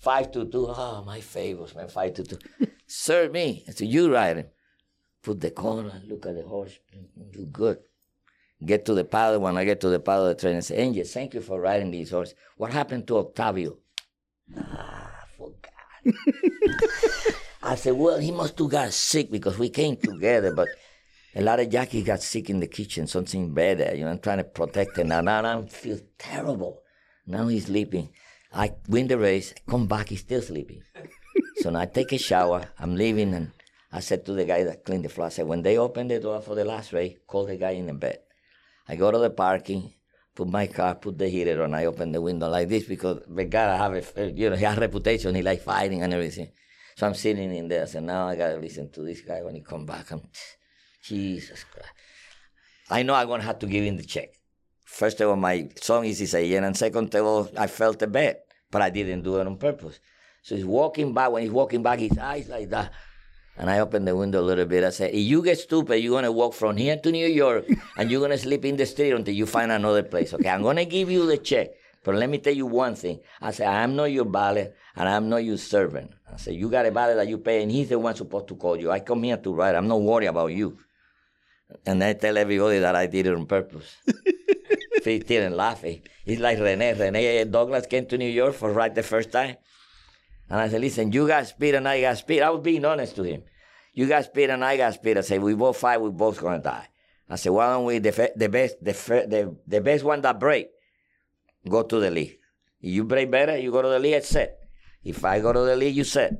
five 0.03 0.31
to 0.33 0.45
two. 0.45 0.67
Oh, 0.67 1.03
my 1.05 1.21
favorites, 1.21 1.73
man, 1.75 1.87
five 1.87 2.13
to 2.15 2.23
two. 2.23 2.37
Serve 2.87 3.31
me. 3.31 3.63
I 3.67 3.71
said, 3.71 3.87
you 3.87 4.13
ride 4.13 4.37
him. 4.37 4.47
Put 5.23 5.39
the 5.39 5.51
corner. 5.51 6.01
Look 6.05 6.25
at 6.25 6.35
the 6.35 6.43
horse. 6.43 6.77
Do 7.31 7.45
good. 7.45 7.79
Get 8.63 8.85
to 8.85 8.93
the 8.93 9.05
paddle. 9.05 9.39
When 9.39 9.57
I 9.57 9.63
get 9.63 9.79
to 9.81 9.89
the 9.89 9.99
paddle, 9.99 10.27
the 10.27 10.35
trainer 10.35 10.61
says, 10.61 10.77
Angel, 10.77 11.05
thank 11.05 11.33
you 11.33 11.41
for 11.41 11.59
riding 11.59 11.91
this 11.91 12.11
horse. 12.11 12.33
What 12.57 12.73
happened 12.73 13.07
to 13.07 13.17
Octavio? 13.17 13.77
Ah, 14.57 15.25
forgot. 15.37 15.71
I 17.63 17.75
said, 17.75 17.93
well, 17.93 18.19
he 18.19 18.31
must 18.31 18.59
have 18.59 18.69
got 18.69 18.91
sick 18.91 19.31
because 19.31 19.57
we 19.57 19.69
came 19.69 19.95
together, 19.95 20.53
but 20.53 20.67
a 21.33 21.41
lot 21.41 21.61
of 21.61 21.69
Jackie 21.69 22.03
got 22.03 22.21
sick 22.21 22.49
in 22.49 22.59
the 22.59 22.67
kitchen, 22.67 23.07
something 23.07 23.53
better. 23.53 23.95
You 23.95 24.03
know, 24.03 24.11
I'm 24.11 24.19
trying 24.19 24.39
to 24.39 24.43
protect 24.43 24.97
him. 24.97 25.07
Now, 25.07 25.21
now 25.21 25.61
I 25.61 25.65
feel 25.67 25.99
terrible. 26.17 26.81
Now 27.25 27.47
he's 27.47 27.65
sleeping. 27.67 28.09
I 28.53 28.73
win 28.87 29.07
the 29.07 29.17
race, 29.17 29.53
come 29.67 29.87
back, 29.87 30.09
he's 30.09 30.19
still 30.19 30.41
sleeping. 30.41 30.83
so 31.57 31.69
now 31.69 31.79
I 31.79 31.85
take 31.85 32.11
a 32.13 32.17
shower, 32.17 32.69
I'm 32.79 32.95
leaving, 32.95 33.33
and 33.33 33.51
I 33.91 33.99
said 33.99 34.25
to 34.25 34.33
the 34.33 34.45
guy 34.45 34.63
that 34.63 34.85
cleaned 34.85 35.05
the 35.05 35.09
floor, 35.09 35.27
I 35.27 35.29
said, 35.29 35.47
when 35.47 35.63
they 35.63 35.77
open 35.77 36.07
the 36.07 36.19
door 36.19 36.41
for 36.41 36.55
the 36.55 36.65
last 36.65 36.93
race, 36.93 37.17
call 37.27 37.45
the 37.45 37.57
guy 37.57 37.71
in 37.71 37.87
the 37.87 37.93
bed. 37.93 38.19
I 38.87 38.95
go 38.95 39.09
to 39.11 39.17
the 39.17 39.29
parking, 39.29 39.93
put 40.35 40.47
my 40.47 40.67
car, 40.67 40.95
put 40.95 41.17
the 41.17 41.29
heater 41.29 41.63
on, 41.63 41.73
I 41.73 41.85
open 41.85 42.11
the 42.11 42.21
window 42.21 42.49
like 42.49 42.69
this 42.69 42.83
because 42.83 43.21
the 43.27 43.45
guy 43.45 43.75
have 43.75 43.93
a, 44.17 44.31
you 44.31 44.49
know, 44.49 44.55
he 44.55 44.65
has 44.65 44.77
a 44.77 44.81
reputation, 44.81 45.33
he 45.35 45.41
like 45.41 45.61
fighting 45.61 46.03
and 46.03 46.13
everything. 46.13 46.51
So 46.95 47.07
I'm 47.07 47.15
sitting 47.15 47.53
in 47.55 47.67
there. 47.67 47.87
So 47.87 47.99
now 47.99 48.27
I 48.27 48.35
gotta 48.35 48.57
listen 48.57 48.91
to 48.91 49.01
this 49.01 49.21
guy 49.21 49.41
when 49.41 49.55
he 49.55 49.61
come 49.61 49.85
back. 49.85 50.11
I'm, 50.11 50.21
Jesus 51.03 51.63
Christ. 51.63 51.89
I 52.89 53.03
know 53.03 53.15
I'm 53.15 53.27
gonna 53.27 53.43
have 53.43 53.59
to 53.59 53.65
give 53.65 53.83
him 53.83 53.97
the 53.97 54.03
check. 54.03 54.29
First 54.85 55.21
of 55.21 55.29
all, 55.29 55.35
my 55.35 55.69
song 55.81 56.05
is 56.05 56.21
Isaías, 56.21 56.63
and 56.63 56.77
second 56.77 57.15
of 57.15 57.25
all, 57.25 57.49
I 57.57 57.65
felt 57.65 57.97
the 57.97 58.05
bad, 58.05 58.37
but 58.73 58.81
I 58.81 58.89
didn't 58.89 59.21
do 59.21 59.37
it 59.37 59.47
on 59.47 59.55
purpose. 59.55 59.99
So 60.41 60.55
he's 60.55 60.65
walking 60.65 61.13
back. 61.13 61.31
When 61.31 61.43
he's 61.43 61.51
walking 61.51 61.83
back, 61.83 61.99
his 61.99 62.17
eyes 62.17 62.49
like 62.49 62.69
that. 62.71 62.91
And 63.55 63.69
I 63.69 63.79
opened 63.79 64.07
the 64.07 64.15
window 64.15 64.41
a 64.41 64.47
little 64.49 64.65
bit. 64.65 64.83
I 64.83 64.89
said, 64.89 65.11
if 65.11 65.21
you 65.21 65.43
get 65.43 65.59
stupid, 65.59 65.99
you're 65.99 66.11
going 66.11 66.23
to 66.23 66.31
walk 66.31 66.55
from 66.55 66.75
here 66.75 66.97
to 66.97 67.11
New 67.11 67.27
York 67.27 67.65
and 67.97 68.09
you're 68.09 68.19
going 68.19 68.31
to 68.31 68.37
sleep 68.37 68.65
in 68.65 68.75
the 68.75 68.87
street 68.87 69.11
until 69.11 69.35
you 69.35 69.45
find 69.45 69.71
another 69.71 70.01
place. 70.01 70.33
Okay, 70.33 70.49
I'm 70.49 70.63
going 70.63 70.77
to 70.77 70.85
give 70.85 71.11
you 71.11 71.27
the 71.27 71.37
check. 71.37 71.69
But 72.03 72.15
let 72.15 72.29
me 72.29 72.39
tell 72.39 72.53
you 72.53 72.65
one 72.65 72.95
thing. 72.95 73.19
I 73.39 73.51
said, 73.51 73.67
I'm 73.67 73.95
not 73.95 74.05
your 74.05 74.25
valet 74.25 74.73
and 74.95 75.07
I'm 75.07 75.29
not 75.29 75.45
your 75.45 75.57
servant. 75.57 76.11
I 76.33 76.37
said, 76.37 76.55
you 76.55 76.67
got 76.67 76.87
a 76.87 76.91
valet 76.91 77.13
that 77.15 77.27
you 77.27 77.37
pay 77.37 77.61
and 77.61 77.71
he's 77.71 77.89
the 77.89 77.99
one 77.99 78.15
supposed 78.15 78.47
to 78.47 78.55
call 78.55 78.75
you. 78.75 78.89
I 78.89 78.99
come 78.99 79.21
here 79.23 79.37
to 79.37 79.53
ride. 79.53 79.75
I'm 79.75 79.87
not 79.87 80.01
worried 80.01 80.27
about 80.27 80.51
you. 80.51 80.79
And 81.85 82.03
I 82.03 82.13
tell 82.13 82.37
everybody 82.37 82.79
that 82.79 82.95
I 82.95 83.05
did 83.05 83.27
it 83.27 83.35
on 83.35 83.45
purpose. 83.45 83.95
they 85.03 85.19
didn't 85.19 85.55
laugh. 85.55 85.83
It's 85.83 86.41
like 86.41 86.59
Rene. 86.59 86.93
Rene 86.93 87.45
Douglas 87.45 87.85
came 87.87 88.05
to 88.07 88.17
New 88.17 88.29
York 88.29 88.53
for 88.53 88.71
right 88.71 88.93
the 88.93 89.03
first 89.03 89.31
time. 89.31 89.57
And 90.49 90.59
I 90.59 90.69
said, 90.69 90.81
listen, 90.81 91.11
you 91.11 91.27
got 91.27 91.47
speed 91.47 91.75
and 91.75 91.87
I 91.87 92.01
got 92.01 92.17
speed. 92.17 92.41
I 92.41 92.49
was 92.49 92.61
being 92.61 92.85
honest 92.85 93.15
to 93.15 93.23
him. 93.23 93.43
You 93.93 94.07
got 94.07 94.25
speed 94.25 94.49
and 94.49 94.63
I 94.63 94.77
got 94.77 94.93
speed. 94.95 95.17
I 95.17 95.21
said, 95.21 95.41
we 95.41 95.55
both 95.55 95.77
fight, 95.77 96.01
we 96.01 96.09
both 96.09 96.39
gonna 96.41 96.59
die. 96.59 96.87
I 97.29 97.35
said, 97.35 97.51
why 97.51 97.67
don't 97.67 97.85
we, 97.85 97.99
the, 97.99 98.31
the 98.35 98.49
best, 98.49 98.83
the, 98.83 98.91
the, 98.91 99.55
the 99.65 99.81
best 99.81 100.03
one 100.03 100.21
that 100.21 100.39
break, 100.39 100.69
go 101.67 101.83
to 101.83 101.99
the 101.99 102.11
league. 102.11 102.37
If 102.81 102.93
you 102.93 103.03
break 103.05 103.31
better, 103.31 103.57
you 103.57 103.71
go 103.71 103.81
to 103.81 103.87
the 103.87 103.99
league, 103.99 104.13
it's 104.13 104.27
set. 104.27 104.59
If 105.03 105.23
I 105.23 105.39
go 105.39 105.53
to 105.53 105.59
the 105.59 105.75
league, 105.75 105.95
you 105.95 106.03
set. 106.03 106.33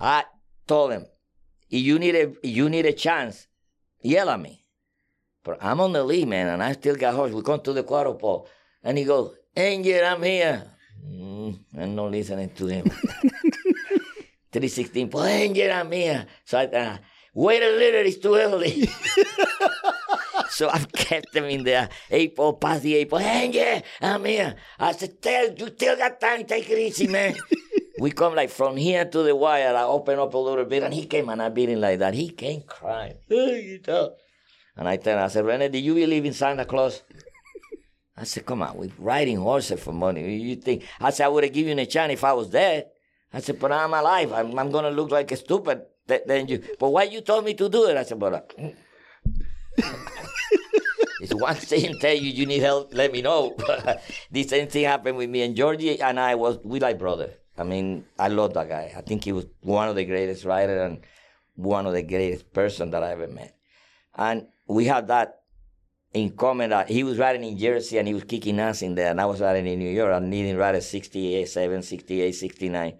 I 0.00 0.24
told 0.66 0.92
him, 0.92 1.06
if 1.70 1.82
you 1.82 1.98
need 1.98 2.14
a, 2.14 2.32
you 2.42 2.68
need 2.68 2.86
a 2.86 2.92
chance, 2.92 3.46
yell 4.00 4.30
at 4.30 4.40
me. 4.40 4.64
But 5.46 5.62
I'm 5.62 5.80
on 5.80 5.92
the 5.92 6.02
lead, 6.02 6.26
man, 6.26 6.48
and 6.48 6.60
I 6.60 6.72
still 6.72 6.96
got 6.96 7.14
horse. 7.14 7.30
We 7.30 7.40
come 7.40 7.60
to 7.60 7.72
the 7.72 7.84
quarter 7.84 8.12
pole, 8.14 8.48
and 8.82 8.98
he 8.98 9.04
goes, 9.04 9.32
Angel, 9.56 10.04
I'm 10.04 10.20
here. 10.20 10.72
Mm, 11.08 11.60
I'm 11.78 11.94
not 11.94 12.10
listening 12.10 12.50
to 12.50 12.66
him. 12.66 12.90
316, 14.50 15.08
pues 15.08 15.30
Angel, 15.30 15.70
I'm 15.70 15.92
here. 15.92 16.26
So 16.44 16.58
I, 16.58 16.64
uh, 16.64 16.98
wait 17.32 17.62
a 17.62 17.70
little, 17.70 18.00
it's 18.00 18.18
too 18.18 18.34
early. 18.34 18.88
so 20.50 20.68
I've 20.68 20.90
kept 20.90 21.32
them 21.32 21.44
in 21.44 21.62
there. 21.62 21.90
Eight 22.10 22.34
pole, 22.34 22.54
past 22.54 22.82
the 22.82 22.96
eight 22.96 23.08
pole. 23.08 23.20
Angel, 23.20 23.82
I'm 24.02 24.24
here. 24.24 24.56
I 24.80 24.90
said, 24.92 25.22
tell, 25.22 25.52
you 25.52 25.68
still 25.68 25.96
got 25.96 26.20
time, 26.20 26.44
take 26.44 26.68
it 26.68 26.78
easy, 26.78 27.06
man. 27.06 27.36
we 28.00 28.10
come 28.10 28.34
like 28.34 28.50
from 28.50 28.76
here 28.76 29.04
to 29.04 29.22
the 29.22 29.36
wire. 29.36 29.76
I 29.76 29.84
open 29.84 30.18
up 30.18 30.34
a 30.34 30.38
little 30.38 30.64
bit, 30.64 30.82
and 30.82 30.92
he 30.92 31.06
came 31.06 31.28
and 31.28 31.40
I 31.40 31.50
beat 31.50 31.68
him 31.68 31.80
like 31.80 32.00
that. 32.00 32.14
He 32.14 32.30
came 32.30 32.62
crying. 32.62 33.18
you 33.28 33.78
know. 33.86 34.16
And 34.76 34.88
I 34.88 34.96
tell 34.96 35.18
him, 35.18 35.24
I 35.24 35.28
said, 35.28 35.44
Rene, 35.46 35.68
do 35.68 35.78
you 35.78 35.94
believe 35.94 36.24
in 36.24 36.32
Santa 36.34 36.64
Claus? 36.64 37.02
I 38.16 38.24
said, 38.24 38.46
come 38.46 38.62
on, 38.62 38.76
we're 38.76 38.90
riding 38.98 39.38
horses 39.38 39.80
for 39.80 39.92
money. 39.92 40.36
You 40.36 40.56
think? 40.56 40.84
I 41.00 41.10
said, 41.10 41.26
I 41.26 41.28
would 41.28 41.44
have 41.44 41.52
given 41.52 41.78
you 41.78 41.84
a 41.84 41.86
chance 41.86 42.12
if 42.12 42.24
I 42.24 42.32
was 42.32 42.48
dead. 42.48 42.88
I 43.32 43.40
said, 43.40 43.58
but 43.58 43.72
I'm 43.72 43.92
alive. 43.92 44.32
I'm, 44.32 44.58
I'm 44.58 44.70
going 44.70 44.84
to 44.84 44.90
look 44.90 45.10
like 45.10 45.30
a 45.32 45.36
stupid. 45.36 45.82
Then 46.06 46.46
you, 46.46 46.62
but 46.78 46.90
why 46.90 47.02
you 47.04 47.20
told 47.20 47.44
me 47.44 47.54
to 47.54 47.68
do 47.68 47.86
it? 47.88 47.96
I 47.96 48.04
said, 48.04 48.18
but 48.18 48.32
uh, 48.32 48.40
it's 51.20 51.34
one 51.34 51.56
thing 51.56 51.98
tell 51.98 52.14
you 52.14 52.30
you 52.30 52.46
need 52.46 52.60
help, 52.62 52.94
let 52.94 53.12
me 53.12 53.22
know. 53.22 53.56
The 54.30 54.44
same 54.44 54.68
thing 54.68 54.84
happened 54.84 55.16
with 55.16 55.28
me 55.28 55.42
and 55.42 55.56
Georgie 55.56 56.00
and 56.00 56.20
I 56.20 56.36
was 56.36 56.58
we 56.62 56.78
like 56.78 56.98
brother. 56.98 57.30
I 57.58 57.64
mean, 57.64 58.04
I 58.18 58.28
love 58.28 58.54
that 58.54 58.68
guy. 58.68 58.92
I 58.96 59.00
think 59.00 59.24
he 59.24 59.32
was 59.32 59.46
one 59.62 59.88
of 59.88 59.96
the 59.96 60.04
greatest 60.04 60.44
writers 60.44 60.80
and 60.80 61.00
one 61.56 61.86
of 61.86 61.92
the 61.92 62.02
greatest 62.02 62.52
person 62.52 62.90
that 62.90 63.02
I 63.02 63.12
ever 63.12 63.26
met. 63.26 63.56
And 64.14 64.46
we 64.66 64.86
had 64.86 65.08
that 65.08 65.40
in 66.12 66.30
common 66.30 66.70
that 66.70 66.88
he 66.88 67.04
was 67.04 67.18
riding 67.18 67.44
in 67.44 67.58
Jersey 67.58 67.98
and 67.98 68.08
he 68.08 68.14
was 68.14 68.24
kicking 68.24 68.58
ass 68.58 68.82
in 68.82 68.94
there, 68.94 69.10
and 69.10 69.20
I 69.20 69.26
was 69.26 69.40
riding 69.40 69.66
in 69.66 69.78
New 69.78 69.90
York. 69.90 70.12
I 70.12 70.18
needing 70.18 70.56
ride 70.56 70.74
at 70.74 70.82
68, 70.82 71.48
7, 71.48 71.82
68, 71.82 72.32
69. 72.32 72.98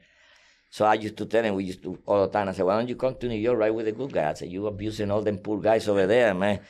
So 0.70 0.84
I 0.84 0.94
used 0.94 1.16
to 1.16 1.26
tell 1.26 1.42
him, 1.42 1.54
we 1.54 1.64
used 1.64 1.82
to 1.84 1.98
all 2.06 2.26
the 2.26 2.28
time, 2.32 2.48
I 2.48 2.52
said, 2.52 2.66
why 2.66 2.76
don't 2.76 2.88
you 2.88 2.96
come 2.96 3.14
to 3.14 3.28
New 3.28 3.36
York, 3.36 3.58
ride 3.58 3.70
with 3.70 3.86
the 3.86 3.92
good 3.92 4.12
guy? 4.12 4.30
I 4.30 4.34
said, 4.34 4.50
you 4.50 4.66
abusing 4.66 5.10
all 5.10 5.22
them 5.22 5.38
poor 5.38 5.58
guys 5.60 5.88
over 5.88 6.06
there, 6.06 6.34
man. 6.34 6.60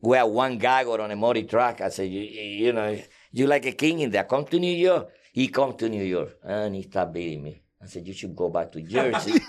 We 0.00 0.16
have 0.16 0.28
one 0.28 0.58
guy 0.58 0.84
got 0.84 1.00
on 1.00 1.10
a 1.10 1.16
muddy 1.16 1.42
track. 1.42 1.80
I 1.80 1.88
said, 1.88 2.08
you, 2.08 2.20
you 2.20 2.72
know, 2.72 2.98
you 3.32 3.46
like 3.46 3.66
a 3.66 3.72
king 3.72 4.00
in 4.00 4.10
there. 4.10 4.24
Come 4.24 4.44
to 4.46 4.58
New 4.58 4.74
York. 4.74 5.08
He 5.32 5.48
come 5.48 5.76
to 5.76 5.88
New 5.88 6.04
York, 6.04 6.36
and 6.44 6.76
he 6.76 6.82
started 6.82 7.12
beating 7.12 7.42
me. 7.42 7.60
I 7.82 7.86
said, 7.86 8.06
you 8.06 8.14
should 8.14 8.36
go 8.36 8.48
back 8.48 8.70
to 8.72 8.80
Jersey. 8.94 9.40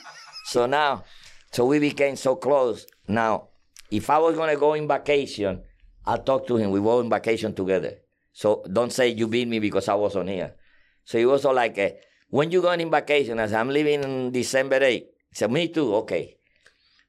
so 0.45 0.65
now, 0.65 1.03
so 1.51 1.65
we 1.65 1.79
became 1.79 2.15
so 2.15 2.35
close. 2.35 2.87
Now, 3.07 3.49
if 3.91 4.09
I 4.09 4.17
was 4.17 4.35
to 4.35 4.55
go 4.57 4.73
in 4.73 4.87
vacation, 4.87 5.61
I 6.05 6.17
talked 6.17 6.47
to 6.47 6.57
him. 6.57 6.71
We 6.71 6.79
were 6.79 6.99
on 6.99 7.09
vacation 7.09 7.53
together. 7.53 7.93
So 8.31 8.63
don't 8.71 8.91
say 8.91 9.09
you 9.09 9.27
beat 9.27 9.47
me 9.47 9.59
because 9.59 9.87
I 9.87 9.95
was 9.95 10.15
on 10.15 10.27
here. 10.27 10.55
So 11.03 11.17
he 11.17 11.25
was 11.25 11.45
all 11.45 11.53
like, 11.53 11.77
uh, 11.77 11.89
when 12.29 12.51
you 12.51 12.61
going 12.61 12.81
in 12.81 12.91
vacation? 12.91 13.39
I 13.39 13.47
said, 13.47 13.59
I'm 13.59 13.69
leaving 13.69 14.03
on 14.03 14.31
December 14.31 14.79
8th. 14.79 15.05
He 15.29 15.35
said, 15.35 15.51
me 15.51 15.67
too. 15.69 15.95
Okay. 15.95 16.37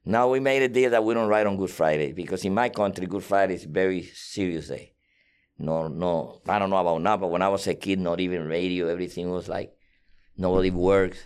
Now 0.05 0.29
we 0.29 0.39
made 0.39 0.63
a 0.63 0.69
deal 0.69 0.91
that 0.91 1.05
we 1.05 1.15
don't 1.15 1.29
ride 1.29 1.47
on 1.47 1.57
Good 1.57 1.71
Friday 1.71 2.13
because 2.13 2.45
in 2.45 2.55
my 2.55 2.69
country, 2.69 3.07
Good 3.07 3.25
Friday 3.25 3.55
is 3.55 3.65
very 3.65 4.03
serious 4.03 4.69
day. 4.69 4.93
No, 5.59 5.89
no, 5.89 6.43
I 6.47 6.59
don't 6.59 6.71
know 6.71 6.77
about 6.77 7.01
now, 7.01 7.17
but 7.17 7.29
when 7.29 7.43
I 7.43 7.49
was 7.49 7.67
a 7.67 7.75
kid, 7.75 7.99
not 7.99 8.21
even 8.21 8.47
radio, 8.47 8.89
everything 8.89 9.31
was 9.31 9.49
like, 9.49 9.75
nobody 10.37 10.71
works. 10.71 11.19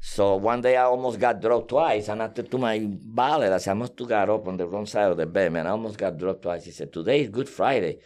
So 0.00 0.36
one 0.36 0.62
day 0.62 0.76
I 0.76 0.84
almost 0.84 1.20
got 1.20 1.40
dropped 1.40 1.68
twice, 1.68 2.08
and 2.08 2.22
after 2.22 2.42
to 2.42 2.58
my 2.58 2.88
valet, 2.90 3.52
I 3.52 3.58
said, 3.58 3.72
I 3.72 3.74
must 3.74 3.98
have 3.98 4.08
got 4.08 4.30
up 4.30 4.48
on 4.48 4.56
the 4.56 4.66
wrong 4.66 4.86
side 4.86 5.10
of 5.10 5.18
the 5.18 5.26
bed, 5.26 5.52
man. 5.52 5.66
I 5.66 5.70
almost 5.70 5.98
got 5.98 6.16
dropped 6.16 6.42
twice. 6.42 6.64
He 6.64 6.70
said, 6.70 6.92
Today 6.92 7.20
is 7.20 7.28
Good 7.28 7.48
Friday. 7.48 7.98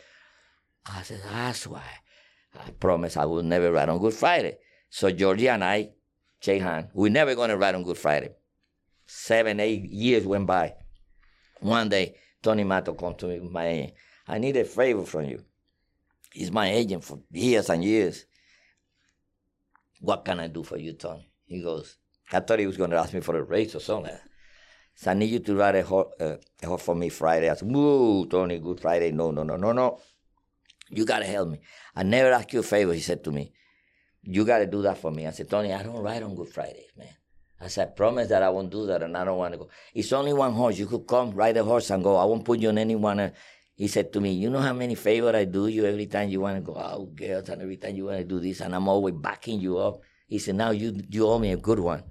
I 0.87 1.03
said, 1.03 1.21
That's 1.31 1.67
why. 1.67 1.85
I 2.59 2.71
promise 2.73 3.17
I 3.17 3.25
will 3.25 3.43
never 3.43 3.73
ride 3.73 3.89
on 3.89 4.01
Good 4.01 4.15
Friday. 4.15 4.59
So 4.91 5.11
Georgie 5.11 5.49
and 5.49 5.65
I 5.65 5.91
shake. 6.41 6.63
We're 6.93 7.11
never 7.11 7.35
going 7.35 7.51
to 7.51 7.57
ride 7.57 7.75
on 7.75 7.85
Good 7.85 7.99
Friday. 7.99 8.31
Seven, 9.07 9.61
eight 9.61 9.85
years 9.85 10.27
went 10.27 10.47
by. 10.47 10.75
One 11.61 11.89
day, 11.89 12.17
Tony 12.43 12.65
Mato 12.65 12.95
come 12.95 13.15
to 13.17 13.27
me, 13.27 13.39
my 13.41 13.67
agent. 13.67 13.95
I 14.27 14.39
need 14.39 14.57
a 14.57 14.65
favor 14.65 15.05
from 15.05 15.25
you. 15.27 15.45
He's 16.33 16.51
my 16.51 16.71
agent 16.71 17.05
for 17.05 17.21
years 17.31 17.71
and 17.71 17.85
years. 17.85 18.27
What 20.01 20.25
can 20.25 20.41
I 20.41 20.49
do 20.49 20.63
for 20.63 20.77
you, 20.77 20.93
Tony? 20.95 21.31
He 21.47 21.63
goes, 21.63 21.97
I 22.33 22.41
thought 22.41 22.59
he 22.59 22.67
was 22.67 22.77
going 22.77 22.91
to 22.91 22.99
ask 22.99 23.13
me 23.13 23.21
for 23.21 23.37
a 23.37 23.43
raise 23.43 23.75
or 23.75 23.81
something. 23.81 24.17
So 24.95 25.11
I 25.11 25.15
need 25.15 25.31
you 25.31 25.41
to 25.41 25.57
ride 25.57 25.77
a 25.77 25.83
horse, 25.83 26.09
uh, 26.21 26.37
a 26.63 26.67
horse 26.67 26.83
for 26.83 26.95
me 26.95 27.09
Friday. 27.09 27.51
I 27.51 27.55
said, 27.55 27.71
Woo, 27.71 28.27
Tony, 28.27 28.59
Good 28.59 28.81
Friday. 28.81 29.11
No, 29.13 29.31
no, 29.31 29.43
no, 29.43 29.57
no, 29.57 29.73
no. 29.73 30.01
You 30.91 31.05
got 31.05 31.19
to 31.19 31.25
help 31.25 31.49
me. 31.49 31.61
I 31.97 32.03
never 32.05 32.33
ask 32.33 32.53
you 32.53 32.61
a 32.61 32.63
favor, 32.63 32.93
he 32.93 33.01
said 33.01 33.25
to 33.25 33.33
me. 33.33 33.53
You 34.23 34.45
got 34.45 34.59
to 34.59 34.67
do 34.67 34.83
that 34.83 34.99
for 34.99 35.11
me. 35.11 35.27
I 35.27 35.31
said, 35.31 35.51
Tony, 35.51 35.73
I 35.73 35.83
don't 35.83 36.01
ride 36.01 36.23
on 36.23 36.35
Good 36.35 36.49
Fridays, 36.49 36.93
man. 36.97 37.09
I 37.61 37.69
said, 37.69 37.89
I 37.89 37.91
promise 37.93 38.29
that 38.29 38.43
I 38.43 38.51
won't 38.51 38.71
do 38.71 38.87
that 38.87 39.03
and 39.03 39.17
I 39.17 39.25
don't 39.25 39.39
want 39.39 39.53
to 39.55 39.59
go. 39.59 39.69
It's 39.95 40.13
only 40.13 40.33
one 40.33 40.53
horse. 40.53 40.79
You 40.79 40.87
could 40.87 41.07
come, 41.07 41.33
ride 41.33 41.57
a 41.57 41.65
horse 41.65 41.91
and 41.91 42.03
go. 42.03 42.17
I 42.17 42.25
won't 42.25 42.45
put 42.45 42.61
you 42.61 42.69
on 42.69 42.79
anyone. 42.79 43.33
He 43.75 43.89
said 43.89 44.13
to 44.13 44.21
me, 44.21 44.33
You 44.33 44.51
know 44.51 44.61
how 44.61 44.73
many 44.73 44.95
favors 44.95 45.35
I 45.35 45.45
do 45.45 45.67
you 45.67 45.85
every 45.85 46.07
time 46.07 46.29
you 46.29 46.41
want 46.41 46.57
to 46.57 46.63
go 46.63 46.77
out, 46.79 47.15
girls, 47.15 47.49
and 47.49 47.63
every 47.63 47.77
time 47.77 47.97
you 47.97 48.07
want 48.07 48.19
to 48.19 48.25
do 48.25 48.39
this, 48.39 48.61
and 48.61 48.75
I'm 48.75 48.89
always 48.89 49.15
backing 49.15 49.61
you 49.61 49.79
up. 49.79 50.01
He 50.27 50.39
said, 50.39 50.57
Now 50.57 50.71
you, 50.71 51.01
you 51.09 51.27
owe 51.27 51.39
me 51.39 51.53
a 51.53 51.57
good 51.57 51.79
one. 51.79 52.03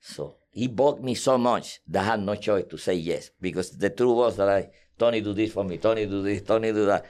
So 0.00 0.36
he 0.50 0.68
bugged 0.68 1.02
me 1.02 1.14
so 1.14 1.36
much 1.36 1.80
that 1.88 2.02
I 2.02 2.06
had 2.06 2.20
no 2.22 2.34
choice 2.36 2.66
to 2.70 2.78
say 2.78 2.94
yes 2.94 3.30
because 3.40 3.76
the 3.76 3.90
truth 3.90 4.16
was 4.16 4.36
that 4.36 4.48
I, 4.48 4.70
Tony, 4.98 5.20
do 5.20 5.32
this 5.32 5.52
for 5.52 5.64
me, 5.64 5.78
Tony, 5.78 6.06
do 6.06 6.22
this, 6.22 6.42
Tony, 6.42 6.72
do 6.72 6.86
that. 6.86 7.06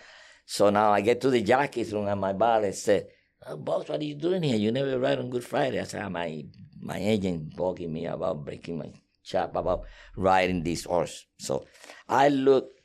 So 0.47 0.71
now 0.71 0.93
I 0.93 1.01
get 1.01 1.21
to 1.23 1.31
the 1.31 1.43
jockeys 1.43 1.93
room 1.93 2.09
and 2.09 2.21
my 2.21 2.33
bar 2.33 2.71
said, 2.73 3.09
oh, 3.47 3.57
Boss, 3.57 3.89
what 3.89 4.01
are 4.01 4.05
you 4.05 4.15
doing 4.15 4.43
here? 4.43 4.57
You 4.57 4.73
never 4.73 4.99
ride 4.99 5.19
on 5.19 5.31
Good 5.31 5.45
Friday. 5.45 5.81
I 5.81 5.85
said, 5.85 6.03
ah, 6.03 6.09
my, 6.09 6.45
my 6.81 6.99
agent 6.99 7.57
bugging 7.57 7.91
me 7.91 8.07
about 8.07 8.45
breaking 8.45 8.79
my 8.79 8.93
chap 9.23 9.57
about 9.57 9.83
riding 10.17 10.63
this 10.63 10.85
horse. 10.85 11.27
So 11.39 11.67
I 12.09 12.29
looked 12.29 12.81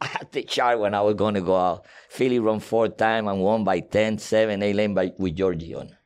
at 0.00 0.32
the 0.32 0.42
chart 0.42 0.78
when 0.78 0.94
I 0.94 1.00
was 1.00 1.14
going 1.14 1.34
to 1.34 1.40
go 1.40 1.56
out. 1.56 1.86
Philly 2.08 2.38
run 2.38 2.60
four 2.60 2.88
time 2.88 3.28
and 3.28 3.40
won 3.40 3.64
by 3.64 3.80
10, 3.80 4.18
7, 4.18 4.62
8 4.62 4.72
lane 4.74 4.94
by, 4.94 5.12
with 5.18 5.36
Georgie 5.36 5.74
on. 5.74 5.96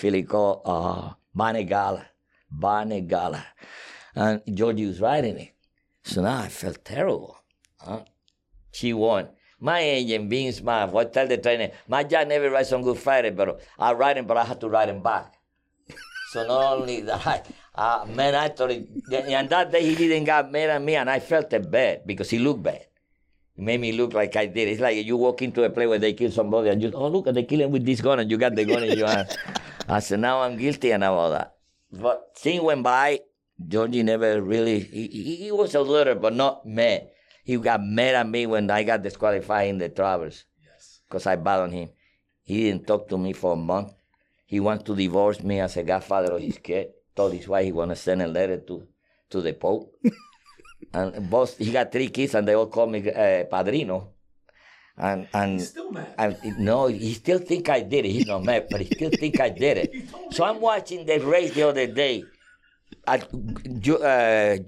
Called 0.00 0.62
uh, 0.64 1.14
Banegala. 1.36 2.04
Banegala. 2.52 3.42
And 4.14 4.42
Georgie 4.52 4.86
was 4.86 5.00
riding 5.00 5.38
it. 5.38 5.54
So 6.02 6.22
now 6.22 6.40
I 6.40 6.48
felt 6.48 6.84
terrible. 6.84 7.36
Huh? 7.78 8.04
She 8.72 8.92
won. 8.92 9.28
My 9.60 9.80
agent 9.80 10.28
being 10.28 10.52
smart, 10.52 10.90
what 10.92 11.12
tell 11.12 11.26
the 11.26 11.38
trainer, 11.38 11.70
my 11.88 12.04
job 12.04 12.28
never 12.28 12.50
rides 12.50 12.72
on 12.72 12.82
Good 12.82 12.98
Friday, 12.98 13.30
but 13.30 13.60
I 13.78 13.92
ride 13.92 14.18
him, 14.18 14.26
but 14.26 14.36
I 14.36 14.44
have 14.44 14.58
to 14.58 14.68
ride 14.68 14.90
him 14.90 15.02
back. 15.02 15.34
so 16.32 16.46
not 16.46 16.76
only 16.80 17.00
that, 17.02 17.48
uh, 17.74 18.04
man, 18.06 18.34
I 18.34 18.48
thought 18.48 18.72
it, 18.72 18.86
and 19.10 19.48
that 19.48 19.72
day 19.72 19.82
he 19.82 19.94
didn't 19.94 20.24
get 20.24 20.52
mad 20.52 20.70
at 20.70 20.82
me, 20.82 20.96
and 20.96 21.08
I 21.08 21.18
felt 21.20 21.52
it 21.52 21.70
bad 21.70 22.02
because 22.04 22.28
he 22.28 22.38
looked 22.38 22.62
bad. 22.62 22.84
It 23.56 23.62
made 23.62 23.80
me 23.80 23.92
look 23.92 24.12
like 24.12 24.36
I 24.36 24.46
did. 24.46 24.68
It's 24.68 24.80
like 24.80 25.02
you 25.06 25.16
walk 25.16 25.40
into 25.40 25.62
a 25.62 25.70
place 25.70 25.88
where 25.88 25.98
they 25.98 26.12
kill 26.12 26.30
somebody 26.30 26.68
and 26.68 26.82
you, 26.82 26.90
oh, 26.92 27.08
look, 27.08 27.26
they 27.26 27.44
kill 27.44 27.60
him 27.60 27.70
with 27.70 27.86
this 27.86 28.00
gun 28.00 28.18
and 28.18 28.30
you 28.30 28.36
got 28.36 28.54
the 28.54 28.64
gun 28.64 28.82
in 28.82 28.98
your 28.98 29.08
hand. 29.08 29.28
I 29.88 30.00
said, 30.00 30.20
now 30.20 30.40
I'm 30.40 30.56
guilty 30.56 30.92
and 30.92 31.04
all 31.04 31.30
that. 31.30 31.54
But 31.92 32.36
things 32.36 32.62
went 32.62 32.82
by. 32.82 33.20
Georgie 33.68 34.02
never 34.02 34.42
really, 34.42 34.80
he, 34.80 35.36
he 35.36 35.52
was 35.52 35.74
a 35.74 35.80
little, 35.80 36.16
but 36.16 36.34
not 36.34 36.66
mad. 36.66 37.08
He 37.44 37.56
got 37.56 37.84
mad 37.84 38.14
at 38.14 38.28
me 38.28 38.46
when 38.46 38.70
I 38.70 38.82
got 38.82 39.02
disqualified 39.02 39.68
in 39.68 39.78
the 39.78 39.88
Travers. 39.88 40.44
Yes. 40.62 41.00
Because 41.06 41.26
I 41.26 41.36
bet 41.36 41.60
on 41.60 41.70
him. 41.70 41.90
He 42.42 42.64
didn't 42.64 42.86
talk 42.86 43.08
to 43.08 43.18
me 43.18 43.32
for 43.32 43.52
a 43.52 43.56
month. 43.56 43.92
He 44.46 44.60
wants 44.60 44.84
to 44.84 44.96
divorce 44.96 45.42
me 45.42 45.60
as 45.60 45.76
a 45.76 45.82
godfather 45.82 46.32
of 46.32 46.42
his 46.42 46.58
kid. 46.58 46.88
Told 47.14 47.32
his 47.32 47.46
wife 47.46 47.64
he 47.64 47.72
want 47.72 47.90
to 47.90 47.96
send 47.96 48.22
a 48.22 48.26
letter 48.26 48.58
to, 48.58 48.86
to 49.30 49.40
the 49.40 49.52
Pope. 49.52 49.94
and 50.92 51.30
both 51.30 51.58
he 51.58 51.70
got 51.70 51.92
three 51.92 52.08
kids 52.08 52.34
and 52.34 52.46
they 52.48 52.54
all 52.54 52.66
call 52.66 52.86
me 52.86 53.08
uh, 53.10 53.44
padrino 53.44 54.13
and 54.96 55.26
and 55.34 55.58
He's 55.58 55.68
still 55.70 55.90
mad. 55.90 56.14
and 56.18 56.58
no 56.58 56.86
he 56.86 57.14
still 57.14 57.38
think 57.38 57.68
i 57.68 57.80
did 57.80 58.04
it. 58.06 58.10
He's 58.10 58.26
not 58.26 58.44
mad 58.44 58.68
but 58.70 58.80
he 58.80 58.86
still 58.86 59.10
think 59.10 59.40
i 59.40 59.48
did 59.50 59.78
it. 59.78 59.90
So 60.32 60.44
i'm 60.44 60.60
watching 60.60 61.04
the 61.06 61.18
race 61.20 61.52
the 61.54 61.68
other 61.68 61.86
day 61.86 62.24
at 63.06 63.22
uh, 63.24 63.26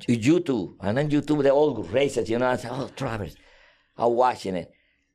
youtube. 0.08 0.74
And 0.80 0.98
then 0.98 1.10
youtube 1.10 1.42
the 1.42 1.50
old 1.50 1.90
races 1.92 2.28
you 2.30 2.38
know 2.38 2.48
i 2.48 2.56
said 2.56 2.70
oh 2.72 2.88
Travers 2.96 3.36
i'm 3.96 4.12
watching 4.14 4.56
it. 4.56 4.70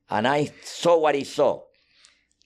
And 0.10 0.28
i 0.28 0.52
saw 0.64 0.98
what 0.98 1.16
he 1.16 1.24
saw. 1.24 1.62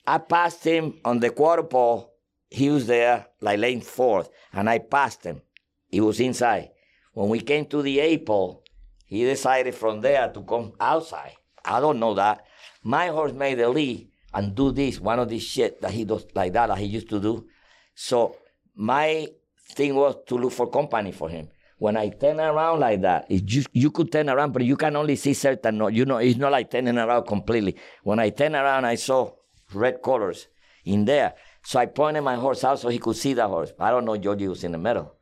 I 0.07 0.19
passed 0.19 0.63
him 0.63 0.99
on 1.03 1.19
the 1.19 1.31
quarter 1.31 1.63
pole. 1.63 2.13
He 2.49 2.69
was 2.69 2.85
there 2.85 3.27
like 3.41 3.57
lane 3.59 3.81
fourth. 3.81 4.29
And 4.53 4.69
i 4.69 4.77
passed 4.79 5.23
him. 5.23 5.41
He 5.87 5.99
was 5.99 6.19
inside. 6.19 6.69
When 7.13 7.29
we 7.29 7.39
came 7.39 7.65
to 7.67 7.81
the 7.81 7.99
A 7.99 8.17
pole, 8.19 8.63
he 9.05 9.23
decided 9.23 9.73
from 9.73 10.01
there 10.01 10.29
to 10.31 10.41
come 10.43 10.73
outside. 10.79 11.33
I 11.63 11.79
don't 11.79 11.99
know 11.99 12.13
that. 12.15 12.44
My 12.85 13.07
horse 13.07 13.33
made 13.33 13.59
the 13.59 13.67
lead 13.67 14.07
and 14.33 14.55
do 14.55 14.71
this, 14.71 14.99
one 14.99 15.19
of 15.19 15.27
these 15.27 15.43
shit 15.43 15.81
that 15.81 15.91
he 15.91 16.05
does 16.05 16.25
like 16.33 16.53
that, 16.53 16.67
that 16.67 16.77
he 16.77 16.85
used 16.85 17.09
to 17.09 17.19
do. 17.19 17.45
So 17.93 18.37
my 18.75 19.27
thing 19.71 19.95
was 19.95 20.15
to 20.27 20.37
look 20.37 20.53
for 20.53 20.69
company 20.69 21.11
for 21.11 21.27
him. 21.27 21.49
When 21.77 21.97
I 21.97 22.07
turn 22.09 22.39
around 22.39 22.79
like 22.79 23.01
that, 23.01 23.25
it 23.29 23.43
just, 23.45 23.67
you 23.73 23.91
could 23.91 24.09
turn 24.09 24.29
around, 24.29 24.53
but 24.53 24.63
you 24.63 24.77
can 24.77 24.95
only 24.95 25.17
see 25.17 25.33
certain, 25.33 25.81
you 25.93 26.05
know, 26.05 26.17
it's 26.17 26.37
not 26.37 26.53
like 26.53 26.71
turning 26.71 26.97
around 26.97 27.25
completely. 27.25 27.75
When 28.03 28.19
I 28.19 28.29
turn 28.29 28.55
around, 28.55 28.85
I 28.85 28.95
saw 28.95 29.33
red 29.73 30.01
colors 30.01 30.47
in 30.85 31.03
there. 31.03 31.33
So 31.63 31.79
I 31.79 31.87
pointed 31.87 32.21
my 32.21 32.35
horse 32.35 32.63
out 32.63 32.79
so 32.79 32.87
he 32.87 32.99
could 32.99 33.17
see 33.17 33.33
the 33.33 33.47
horse. 33.47 33.73
I 33.79 33.89
don't 33.91 34.05
know 34.05 34.15
Georgie 34.15 34.47
was 34.47 34.63
in 34.63 34.71
the 34.71 34.77
middle 34.77 35.15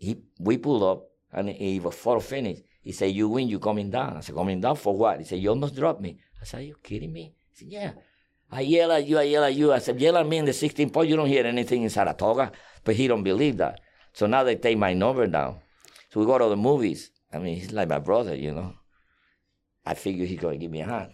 he 0.00 0.16
we 0.38 0.56
pulled 0.56 0.82
up 0.82 1.10
and 1.32 1.50
he 1.50 1.78
was 1.78 1.94
for 1.94 2.20
finish. 2.20 2.58
He 2.82 2.92
said, 2.92 3.12
You 3.12 3.28
win, 3.28 3.48
you 3.48 3.58
coming 3.58 3.90
down. 3.90 4.16
I 4.16 4.20
said, 4.20 4.34
Coming 4.34 4.60
down 4.60 4.76
for 4.76 4.96
what? 4.96 5.18
He 5.18 5.24
said, 5.24 5.38
You 5.38 5.50
almost 5.50 5.74
dropped 5.76 6.00
me. 6.00 6.18
I 6.40 6.44
said, 6.44 6.60
Are 6.60 6.64
you 6.64 6.76
kidding 6.82 7.12
me? 7.12 7.34
He 7.50 7.56
said, 7.56 7.68
Yeah. 7.68 7.92
I 8.52 8.62
yell 8.62 8.90
at 8.92 9.06
you, 9.06 9.18
I 9.18 9.22
yell 9.22 9.44
at 9.44 9.54
you. 9.54 9.72
I 9.72 9.78
said, 9.78 10.00
Yell 10.00 10.16
at 10.16 10.26
me 10.26 10.38
in 10.38 10.44
the 10.44 10.52
16 10.52 10.90
point, 10.90 11.08
you 11.08 11.16
don't 11.16 11.28
hear 11.28 11.46
anything 11.46 11.82
in 11.82 11.90
Saratoga. 11.90 12.52
But 12.84 12.96
he 12.96 13.06
don't 13.06 13.22
believe 13.22 13.58
that. 13.58 13.80
So 14.12 14.26
now 14.26 14.42
they 14.42 14.56
take 14.56 14.78
my 14.78 14.92
number 14.92 15.26
down. 15.26 15.60
So 16.10 16.20
we 16.20 16.26
go 16.26 16.38
to 16.38 16.48
the 16.48 16.56
movies. 16.56 17.10
I 17.32 17.38
mean, 17.38 17.56
he's 17.56 17.72
like 17.72 17.88
my 17.88 17.98
brother, 17.98 18.34
you 18.34 18.52
know. 18.52 18.74
I 19.86 19.94
figure 19.94 20.26
he's 20.26 20.40
going 20.40 20.58
to 20.58 20.64
give 20.64 20.70
me 20.72 20.80
a 20.80 20.86
hand. 20.86 21.12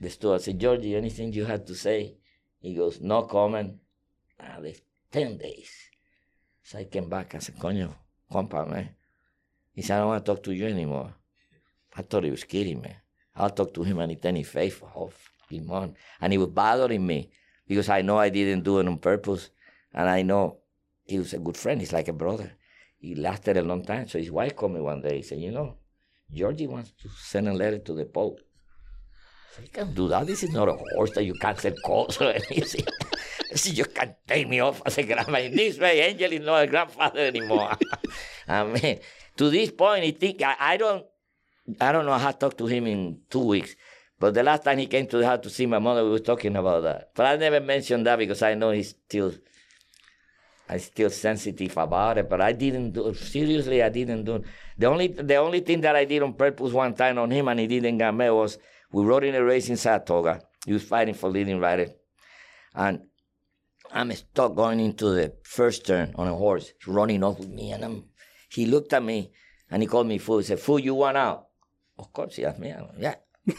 The 0.00 0.10
steward 0.10 0.40
said, 0.42 0.58
Georgie, 0.58 0.96
anything 0.96 1.32
you 1.32 1.44
had 1.44 1.66
to 1.68 1.74
say? 1.74 2.16
He 2.60 2.74
goes, 2.74 3.00
no 3.00 3.22
comment. 3.22 3.76
Ah, 4.40 4.58
there's 4.60 4.80
10 5.12 5.38
days. 5.38 5.70
So 6.62 6.78
I 6.78 6.84
came 6.84 7.08
back. 7.08 7.34
I 7.34 7.38
said, 7.38 7.56
coño, 7.56 7.94
compa, 8.32 8.68
man. 8.68 8.90
He 9.74 9.82
said, 9.82 9.96
I 9.96 10.00
don't 10.00 10.08
want 10.08 10.24
to 10.24 10.32
talk 10.32 10.42
to 10.44 10.52
you 10.54 10.66
anymore. 10.66 11.12
I 11.96 12.02
thought 12.02 12.24
he 12.24 12.30
was 12.30 12.44
kidding 12.44 12.80
me. 12.80 12.94
I'll 13.36 13.50
talk 13.50 13.74
to 13.74 13.82
him 13.82 14.00
any 14.00 14.16
any 14.22 14.44
faith 14.44 14.78
for 14.78 14.88
half 14.88 15.30
fucking 15.40 15.66
month. 15.66 15.96
And 16.20 16.32
he 16.32 16.38
was 16.38 16.48
bothering 16.48 17.04
me 17.06 17.30
because 17.66 17.88
I 17.88 18.02
know 18.02 18.18
I 18.18 18.28
didn't 18.28 18.62
do 18.62 18.78
it 18.78 18.86
on 18.86 18.98
purpose. 18.98 19.50
And 19.92 20.08
I 20.08 20.22
know 20.22 20.58
he 21.04 21.18
was 21.18 21.32
a 21.34 21.38
good 21.38 21.56
friend. 21.56 21.80
He's 21.80 21.92
like 21.92 22.08
a 22.08 22.12
brother. 22.12 22.52
He 22.98 23.14
lasted 23.14 23.56
a 23.56 23.62
long 23.62 23.84
time. 23.84 24.08
So 24.08 24.18
his 24.18 24.30
wife 24.30 24.56
called 24.56 24.72
me 24.72 24.80
one 24.80 25.02
day. 25.02 25.16
He 25.16 25.22
said, 25.22 25.38
You 25.38 25.50
know, 25.50 25.76
Georgie 26.32 26.66
wants 26.68 26.92
to 27.02 27.08
send 27.08 27.48
a 27.48 27.52
letter 27.52 27.78
to 27.78 27.92
the 27.92 28.04
Pope. 28.04 28.40
I 28.40 29.54
said, 29.56 29.64
You 29.64 29.70
can't 29.70 29.94
do 29.94 30.08
that. 30.08 30.26
This 30.26 30.42
is 30.44 30.52
not 30.52 30.68
a 30.68 30.76
horse 30.94 31.10
that 31.14 31.24
you 31.24 31.34
can't 31.34 31.58
send 31.58 31.76
calls 31.84 32.20
or 32.20 32.32
anything. 32.32 32.86
Said, 33.54 33.78
You 33.78 33.84
can't 33.84 34.14
take 34.26 34.48
me 34.48 34.60
off 34.60 34.82
as 34.86 34.98
a 34.98 35.02
grandma. 35.02 35.38
In 35.38 35.54
this 35.54 35.78
way, 35.78 36.00
Angel 36.00 36.32
is 36.32 36.40
not 36.40 36.62
a 36.62 36.66
grandfather 36.66 37.20
anymore. 37.20 37.72
I 38.48 38.64
mean, 38.64 39.00
to 39.36 39.50
this 39.50 39.70
point, 39.70 40.04
he 40.04 40.12
think 40.12 40.42
I, 40.42 40.56
I 40.58 40.76
don't 40.76 41.06
I 41.80 41.92
don't 41.92 42.04
know. 42.04 42.12
I 42.12 42.18
had 42.18 42.38
talked 42.38 42.58
to 42.58 42.66
him 42.66 42.86
in 42.86 43.20
two 43.30 43.40
weeks. 43.40 43.74
But 44.20 44.34
the 44.34 44.42
last 44.42 44.64
time 44.64 44.78
he 44.78 44.86
came 44.86 45.06
to 45.08 45.18
the 45.18 45.26
house 45.26 45.40
to 45.42 45.50
see 45.50 45.66
my 45.66 45.78
mother, 45.78 46.04
we 46.04 46.10
were 46.10 46.18
talking 46.18 46.56
about 46.56 46.82
that. 46.82 47.10
But 47.14 47.26
I 47.26 47.36
never 47.36 47.60
mentioned 47.60 48.06
that 48.06 48.18
because 48.18 48.42
I 48.42 48.54
know 48.54 48.70
he's 48.70 48.90
still, 48.90 49.34
I'm 50.68 50.78
still 50.78 51.10
sensitive 51.10 51.76
about 51.76 52.18
it. 52.18 52.28
But 52.28 52.40
I 52.40 52.52
didn't 52.52 52.92
do 52.92 53.12
seriously. 53.14 53.82
I 53.82 53.88
didn't 53.88 54.24
do. 54.24 54.44
The 54.78 54.86
only 54.86 55.08
the 55.08 55.36
only 55.36 55.60
thing 55.60 55.80
that 55.80 55.96
I 55.96 56.04
did 56.04 56.22
on 56.22 56.34
purpose 56.34 56.72
one 56.72 56.94
time 56.94 57.18
on 57.18 57.30
him 57.30 57.48
and 57.48 57.60
he 57.60 57.66
didn't 57.66 57.98
get 57.98 58.14
me 58.14 58.30
was 58.30 58.58
we 58.92 59.04
rode 59.04 59.24
in 59.24 59.34
a 59.34 59.44
race 59.44 59.68
in 59.68 59.76
Saratoga. 59.76 60.42
He 60.64 60.72
was 60.72 60.84
fighting 60.84 61.14
for 61.14 61.28
leading 61.28 61.58
rider, 61.60 61.88
and 62.74 63.00
I'm 63.94 64.10
stuck 64.12 64.56
going 64.56 64.80
into 64.80 65.10
the 65.10 65.34
first 65.44 65.86
turn 65.86 66.14
on 66.16 66.26
a 66.26 66.34
horse, 66.34 66.72
running 66.84 67.22
off 67.22 67.38
with 67.38 67.48
me, 67.48 67.70
and 67.70 67.84
I'm. 67.84 68.04
He 68.50 68.66
looked 68.66 68.92
at 68.92 69.02
me 69.02 69.30
and 69.70 69.82
he 69.82 69.86
called 69.86 70.08
me 70.08 70.18
fool. 70.18 70.38
He 70.38 70.44
said, 70.44 70.58
"Fool, 70.58 70.80
you 70.80 70.94
want 70.94 71.16
out?" 71.16 71.46
Of 71.96 72.12
course, 72.12 72.34
he 72.34 72.44
asked 72.44 72.58
me. 72.58 72.72
out. 72.72 72.90
Yeah. 72.98 73.14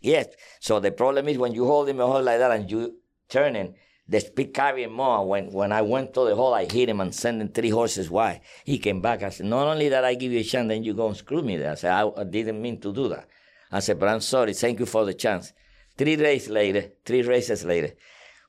yes. 0.00 0.26
So 0.58 0.80
the 0.80 0.90
problem 0.90 1.28
is 1.28 1.38
when 1.38 1.54
you 1.54 1.66
hold 1.66 1.88
him 1.88 2.00
a 2.00 2.06
hole 2.06 2.22
like 2.22 2.38
that 2.38 2.50
and 2.50 2.68
you 2.68 2.96
turning, 3.28 3.76
the 4.08 4.18
speed 4.18 4.52
carrying 4.52 4.92
more. 4.92 5.24
When 5.24 5.52
when 5.52 5.70
I 5.70 5.82
went 5.82 6.14
to 6.14 6.24
the 6.24 6.34
hole, 6.34 6.52
I 6.52 6.64
hit 6.64 6.88
him 6.88 7.00
and 7.00 7.14
sent 7.14 7.40
him 7.40 7.48
three 7.50 7.70
horses 7.70 8.10
wide. 8.10 8.40
He 8.64 8.78
came 8.78 9.00
back. 9.00 9.22
I 9.22 9.30
said, 9.30 9.46
not 9.46 9.68
only 9.68 9.88
that 9.88 10.04
I 10.04 10.14
give 10.14 10.32
you 10.32 10.40
a 10.40 10.44
chance, 10.44 10.68
then 10.68 10.82
you 10.82 10.94
go 10.94 11.06
and 11.06 11.16
screw 11.16 11.42
me 11.42 11.58
there. 11.58 11.70
I 11.70 11.76
said, 11.76 11.92
I, 11.92 12.10
I 12.20 12.24
didn't 12.24 12.60
mean 12.60 12.80
to 12.80 12.92
do 12.92 13.08
that. 13.08 13.28
I 13.70 13.78
said, 13.78 14.00
but 14.00 14.08
I'm 14.08 14.20
sorry. 14.20 14.52
Thank 14.52 14.80
you 14.80 14.86
for 14.86 15.04
the 15.04 15.14
chance. 15.14 15.52
Three 15.96 16.16
races 16.16 16.50
later, 16.50 16.90
three 17.04 17.22
races 17.22 17.64
later, 17.64 17.92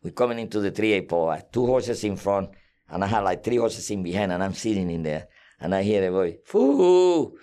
we're 0.08 0.14
coming 0.14 0.40
into 0.40 0.62
the 0.62 0.72
3A 0.72 1.10
pole. 1.10 1.30
I 1.30 1.36
had 1.38 1.52
two 1.52 1.66
horses 1.66 2.02
in 2.06 2.16
front, 2.16 2.50
and 2.90 3.04
I 3.04 3.08
had 3.08 3.20
like 3.20 3.44
three 3.44 3.58
horses 3.58 3.92
in 3.92 4.04
behind, 4.04 4.32
and 4.32 4.42
I'm 4.42 4.54
sitting 4.54 4.90
in 4.90 5.04
there. 5.04 5.28
And 5.60 5.76
I 5.76 5.84
hear 5.84 6.08
a 6.08 6.12
voice, 6.12 6.36
foo, 6.46 7.38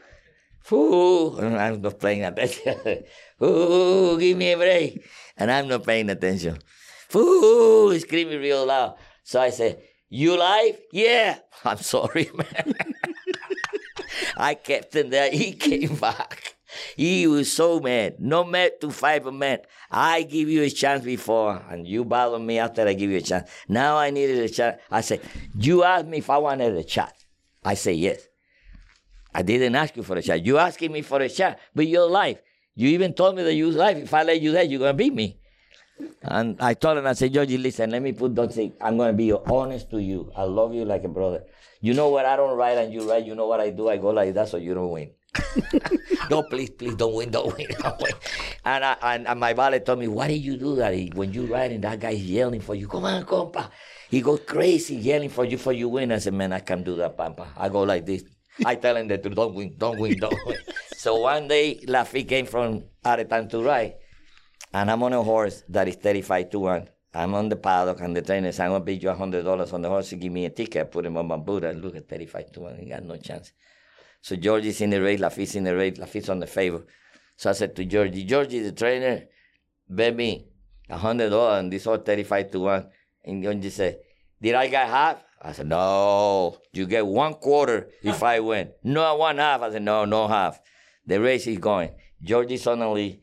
foo. 0.60 1.36
And 1.36 1.58
I'm 1.58 1.82
not 1.82 2.00
paying 2.00 2.24
attention. 2.24 3.04
foo, 3.38 4.18
give 4.18 4.38
me 4.38 4.52
a 4.52 4.56
break. 4.56 5.04
And 5.36 5.50
I'm 5.50 5.68
not 5.68 5.84
paying 5.84 6.08
attention. 6.08 6.56
Foo, 7.10 7.98
screaming 7.98 8.40
real 8.40 8.64
loud. 8.64 8.94
So 9.24 9.42
I 9.42 9.50
say, 9.50 9.84
you 10.08 10.38
live? 10.38 10.78
Yeah. 10.90 11.40
I'm 11.66 11.78
sorry, 11.78 12.30
man. 12.34 12.74
I 14.38 14.54
kept 14.54 14.96
him 14.96 15.10
there. 15.10 15.30
He 15.30 15.52
came 15.52 15.96
back. 15.96 16.54
He 16.96 17.26
was 17.26 17.52
so 17.52 17.80
mad. 17.80 18.16
No 18.18 18.44
mad 18.44 18.80
to 18.80 18.90
five 18.90 19.24
man. 19.32 19.58
I 19.90 20.22
give 20.22 20.48
you 20.48 20.62
a 20.62 20.70
chance 20.70 21.04
before, 21.04 21.62
and 21.70 21.86
you 21.86 22.04
bother 22.04 22.38
me 22.38 22.58
after 22.58 22.86
I 22.86 22.94
give 22.94 23.10
you 23.10 23.18
a 23.18 23.22
chance. 23.22 23.50
Now 23.68 23.96
I 23.96 24.10
needed 24.10 24.38
a 24.38 24.48
chance. 24.48 24.80
I 24.90 25.00
said, 25.00 25.20
you 25.58 25.84
asked 25.84 26.06
me 26.06 26.18
if 26.18 26.30
I 26.30 26.38
wanted 26.38 26.74
a 26.76 26.88
shot. 26.88 27.12
I 27.64 27.74
say 27.74 27.92
yes. 27.92 28.28
I 29.34 29.42
didn't 29.42 29.74
ask 29.74 29.96
you 29.96 30.02
for 30.02 30.16
a 30.16 30.22
shot. 30.22 30.44
You 30.44 30.58
asking 30.58 30.92
me 30.92 31.02
for 31.02 31.20
a 31.20 31.28
shot, 31.28 31.58
but 31.74 31.86
your 31.86 32.08
life. 32.08 32.40
You 32.76 32.88
even 32.90 33.14
told 33.14 33.36
me 33.36 33.42
that 33.42 33.54
you 33.54 33.70
life. 33.70 33.96
If 33.96 34.12
I 34.14 34.22
let 34.22 34.40
you 34.40 34.52
there, 34.52 34.64
you're 34.64 34.80
gonna 34.80 34.94
beat 34.94 35.14
me. 35.14 35.38
And 36.22 36.60
I 36.60 36.74
told 36.74 36.98
him, 36.98 37.06
I 37.06 37.12
said, 37.12 37.32
Georgie, 37.32 37.58
listen, 37.58 37.90
let 37.90 38.02
me 38.02 38.12
put 38.12 38.34
don't 38.34 38.52
say 38.52 38.72
I'm 38.80 38.96
gonna 38.96 39.12
be 39.12 39.32
honest 39.32 39.90
to 39.90 39.98
you. 39.98 40.32
I 40.36 40.42
love 40.42 40.74
you 40.74 40.84
like 40.84 41.04
a 41.04 41.08
brother. 41.08 41.44
You 41.80 41.94
know 41.94 42.08
what 42.08 42.26
I 42.26 42.36
don't 42.36 42.56
write 42.56 42.78
and 42.78 42.92
you 42.92 43.08
write, 43.08 43.26
you 43.26 43.34
know 43.34 43.46
what 43.46 43.60
I 43.60 43.70
do, 43.70 43.88
I 43.88 43.98
go 43.98 44.10
like 44.10 44.34
that 44.34 44.48
so 44.48 44.56
you 44.56 44.74
don't 44.74 44.90
win. 44.90 45.10
no, 46.30 46.42
please, 46.42 46.70
please 46.70 46.94
don't 46.94 47.14
win, 47.14 47.30
don't 47.30 47.56
win, 47.56 47.66
don't 47.78 48.00
win. 48.00 48.12
And, 48.64 48.84
I, 48.84 48.96
and, 49.02 49.26
and 49.26 49.40
my 49.40 49.52
valet 49.52 49.80
told 49.80 49.98
me, 49.98 50.08
why 50.08 50.28
did 50.28 50.42
you 50.42 50.56
do 50.56 50.76
that? 50.76 50.94
When 51.14 51.32
you 51.32 51.54
and 51.54 51.82
that 51.84 52.00
guy's 52.00 52.22
yelling 52.24 52.60
for 52.60 52.74
you, 52.74 52.88
come 52.88 53.04
on, 53.04 53.24
compa. 53.24 53.70
He 54.10 54.20
goes 54.20 54.40
crazy 54.46 54.96
yelling 54.96 55.30
for 55.30 55.44
you 55.44 55.58
for 55.58 55.72
you 55.72 55.88
win. 55.88 56.12
I 56.12 56.18
said, 56.18 56.34
man, 56.34 56.52
I 56.52 56.60
can't 56.60 56.84
do 56.84 56.96
that, 56.96 57.16
pampa. 57.16 57.48
I 57.56 57.68
go 57.68 57.82
like 57.82 58.06
this. 58.06 58.24
I 58.64 58.76
tell 58.76 58.96
him 58.96 59.08
that 59.08 59.22
don't 59.22 59.54
win, 59.54 59.74
don't 59.76 59.98
win, 59.98 60.18
don't 60.18 60.38
win. 60.46 60.58
so 60.96 61.16
one 61.16 61.48
day, 61.48 61.80
Laffit 61.86 62.28
came 62.28 62.46
from 62.46 62.84
out 63.04 63.18
of 63.18 63.28
time 63.28 63.48
to 63.48 63.62
ride, 63.62 63.94
and 64.72 64.90
I'm 64.90 65.02
on 65.02 65.12
a 65.12 65.22
horse 65.22 65.64
that 65.68 65.88
is 65.88 65.96
35 65.96 66.50
to 66.50 66.58
1. 66.60 66.88
I'm 67.16 67.34
on 67.34 67.48
the 67.48 67.56
paddock, 67.56 68.00
and 68.00 68.16
the 68.16 68.22
trainer 68.22 68.50
says, 68.50 68.60
I'm 68.60 68.70
going 68.70 68.82
to 68.82 68.86
pay 68.86 68.92
you 68.94 69.08
$100 69.08 69.72
on 69.72 69.82
the 69.82 69.88
horse 69.88 70.08
to 70.10 70.16
give 70.16 70.32
me 70.32 70.46
a 70.46 70.50
ticket. 70.50 70.82
I 70.82 70.84
put 70.84 71.06
him 71.06 71.16
on 71.16 71.28
my 71.28 71.36
boot. 71.36 71.64
I 71.64 71.70
look 71.70 71.94
at 71.94 72.08
35 72.08 72.52
to 72.52 72.60
1. 72.60 72.78
He 72.78 72.86
got 72.86 73.04
no 73.04 73.16
chance. 73.16 73.52
So 74.24 74.36
Georgie's 74.36 74.80
in 74.80 74.88
the 74.88 75.02
race, 75.02 75.20
Laffit's 75.20 75.54
in 75.54 75.64
the 75.64 75.76
race, 75.76 75.98
Laffit's 75.98 76.30
on 76.30 76.40
the 76.40 76.46
favor. 76.46 76.86
So 77.36 77.50
I 77.50 77.52
said 77.52 77.76
to 77.76 77.84
Georgie, 77.84 78.24
Georgie, 78.24 78.60
the 78.60 78.72
trainer, 78.72 79.24
bet 79.86 80.16
me 80.16 80.46
a 80.88 80.96
$100 80.96 81.30
on 81.58 81.68
this 81.68 81.84
horse 81.84 82.00
35 82.06 82.50
to 82.52 82.60
1. 82.60 82.86
And 83.26 83.42
Georgie 83.42 83.68
said, 83.68 83.98
Did 84.40 84.54
I 84.54 84.68
get 84.68 84.88
half? 84.88 85.22
I 85.42 85.52
said, 85.52 85.66
no, 85.66 86.56
you 86.72 86.86
get 86.86 87.06
one 87.06 87.34
quarter 87.34 87.90
if 88.02 88.22
I 88.22 88.40
win. 88.40 88.70
No, 88.82 89.14
one 89.16 89.36
half. 89.36 89.60
I 89.60 89.70
said, 89.70 89.82
no, 89.82 90.06
no 90.06 90.26
half. 90.26 90.58
The 91.06 91.20
race 91.20 91.46
is 91.46 91.58
going. 91.58 91.90
Georgie 92.22 92.56
suddenly, 92.56 93.20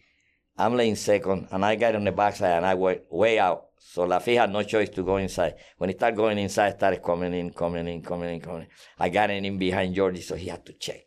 I'm 0.56 0.78
laying 0.78 0.96
second, 0.96 1.48
and 1.52 1.66
I 1.66 1.78
got 1.78 1.96
on 1.96 2.04
the 2.04 2.12
backside, 2.12 2.58
and 2.58 2.66
I 2.66 2.76
went 2.76 3.12
way 3.12 3.40
out. 3.40 3.71
So 3.84 4.08
Laffit 4.08 4.38
had 4.38 4.52
no 4.52 4.64
choice 4.64 4.90
to 4.90 5.04
go 5.04 5.18
inside. 5.18 5.56
When 5.78 5.90
he 5.90 5.96
started 5.96 6.16
going 6.16 6.38
inside, 6.38 6.76
started 6.76 7.04
coming 7.04 7.34
in, 7.34 7.52
coming 7.52 7.88
in, 7.88 8.02
coming 8.02 8.34
in, 8.34 8.40
coming 8.40 8.62
in. 8.62 8.68
I 9.00 9.10
got 9.10 9.32
in 9.32 9.58
behind 9.58 9.96
Georgie, 9.96 10.22
so 10.22 10.36
he 10.36 10.48
had 10.48 10.66
to 10.68 10.74
check. 10.74 11.02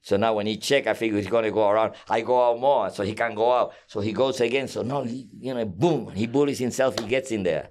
So 0.00 0.16
now 0.16 0.34
when 0.34 0.46
he 0.46 0.56
check, 0.56 0.86
I 0.86 0.94
figure 0.94 1.18
he's 1.18 1.26
going 1.26 1.44
to 1.44 1.50
go 1.50 1.68
around. 1.68 1.94
I 2.08 2.20
go 2.20 2.50
out 2.50 2.60
more, 2.60 2.88
so 2.90 3.02
he 3.02 3.14
can 3.14 3.34
go 3.34 3.52
out. 3.52 3.72
So 3.86 4.00
he 4.00 4.12
goes 4.12 4.40
again. 4.40 4.68
So 4.68 4.82
now, 4.82 5.02
he, 5.02 5.28
you 5.38 5.52
know, 5.52 5.64
boom, 5.64 6.12
he 6.12 6.26
bullies 6.26 6.58
himself. 6.58 6.98
He 6.98 7.06
gets 7.06 7.30
in 7.30 7.42
there. 7.42 7.70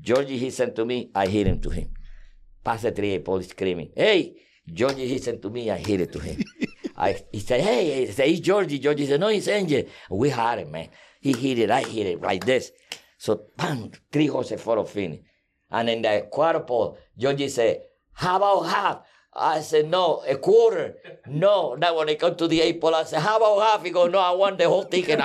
Georgie, 0.00 0.38
he 0.38 0.50
sent 0.50 0.74
to 0.76 0.84
me. 0.84 1.10
I 1.14 1.26
hit 1.26 1.46
him 1.46 1.60
to 1.60 1.70
him. 1.70 1.90
Past 2.64 2.82
the 2.82 2.92
tree, 2.92 3.18
police 3.18 3.48
screaming, 3.48 3.90
hey, 3.94 4.36
Georgie, 4.72 5.06
he 5.06 5.18
said 5.18 5.40
to 5.42 5.50
me, 5.50 5.70
I 5.70 5.78
hit 5.78 6.00
it 6.00 6.12
to 6.12 6.18
him. 6.18 6.42
I, 6.96 7.20
he 7.32 7.40
said, 7.40 7.60
hey, 7.60 8.06
he 8.06 8.12
said, 8.12 8.28
it's 8.28 8.40
Georgie. 8.40 8.78
Georgie 8.78 9.06
said, 9.06 9.20
no, 9.20 9.28
it's 9.28 9.48
Angel. 9.48 9.84
We 10.10 10.30
had 10.30 10.58
it, 10.58 10.70
man. 10.70 10.88
He 11.20 11.32
hit 11.32 11.58
it, 11.58 11.70
I 11.70 11.82
hit 11.82 12.06
it, 12.06 12.20
like 12.20 12.44
this. 12.44 12.70
So, 13.18 13.42
three 14.12 14.28
horses 14.28 14.62
for 14.62 14.78
a 14.78 14.84
finish. 14.84 15.20
And 15.70 15.90
in 15.90 16.02
the 16.02 16.26
quarter 16.30 16.64
Georgie 17.18 17.48
said, 17.48 17.82
how 18.12 18.36
about 18.36 18.62
half? 18.62 19.02
I 19.34 19.60
said, 19.60 19.90
no, 19.90 20.22
a 20.26 20.36
quarter. 20.36 20.94
No. 21.28 21.74
Now 21.74 21.98
when 21.98 22.08
I 22.08 22.14
come 22.14 22.36
to 22.36 22.48
the 22.48 22.62
eight 22.62 22.80
pole, 22.80 22.94
I 22.94 23.04
said, 23.04 23.20
how 23.20 23.36
about 23.36 23.60
half? 23.60 23.84
He 23.84 23.90
goes, 23.90 24.10
no, 24.10 24.18
I 24.18 24.30
want 24.30 24.56
the 24.56 24.66
whole 24.66 24.84
ticket 24.84 25.20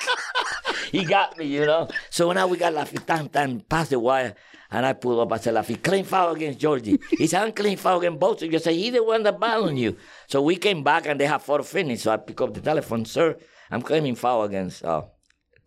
he 0.92 1.04
got 1.04 1.36
me, 1.36 1.44
you 1.44 1.66
know. 1.66 1.88
So 2.08 2.32
now 2.32 2.46
we 2.46 2.56
got 2.56 2.72
Laffit 2.72 3.04
tan 3.04 3.28
tan 3.28 3.62
the 3.90 3.98
wire. 3.98 4.34
And 4.70 4.86
I 4.86 4.94
pull 4.94 5.20
up, 5.20 5.32
I 5.32 5.36
said, 5.38 5.54
Laffit, 5.54 5.82
claim 5.82 6.04
foul 6.04 6.34
against 6.34 6.58
Georgie. 6.58 6.98
He 7.10 7.26
said, 7.26 7.42
I'm 7.42 7.52
claim 7.52 7.76
foul 7.76 7.98
against 7.98 8.18
both 8.18 8.42
of 8.42 8.50
you. 8.50 8.58
I 8.58 8.60
said, 8.60 8.74
he's 8.74 8.92
the 8.94 9.04
one 9.04 9.22
that 9.22 9.42
on 9.42 9.76
you. 9.76 9.96
So 10.28 10.40
we 10.40 10.56
came 10.56 10.82
back 10.82 11.06
and 11.06 11.20
they 11.20 11.26
have 11.26 11.42
four 11.42 11.62
finish. 11.62 12.02
So 12.02 12.12
I 12.12 12.16
pick 12.16 12.40
up 12.40 12.54
the 12.54 12.60
telephone, 12.60 13.04
sir, 13.04 13.36
I'm 13.70 13.82
claiming 13.82 14.14
foul 14.14 14.44
against 14.44 14.82
uh, 14.84 15.02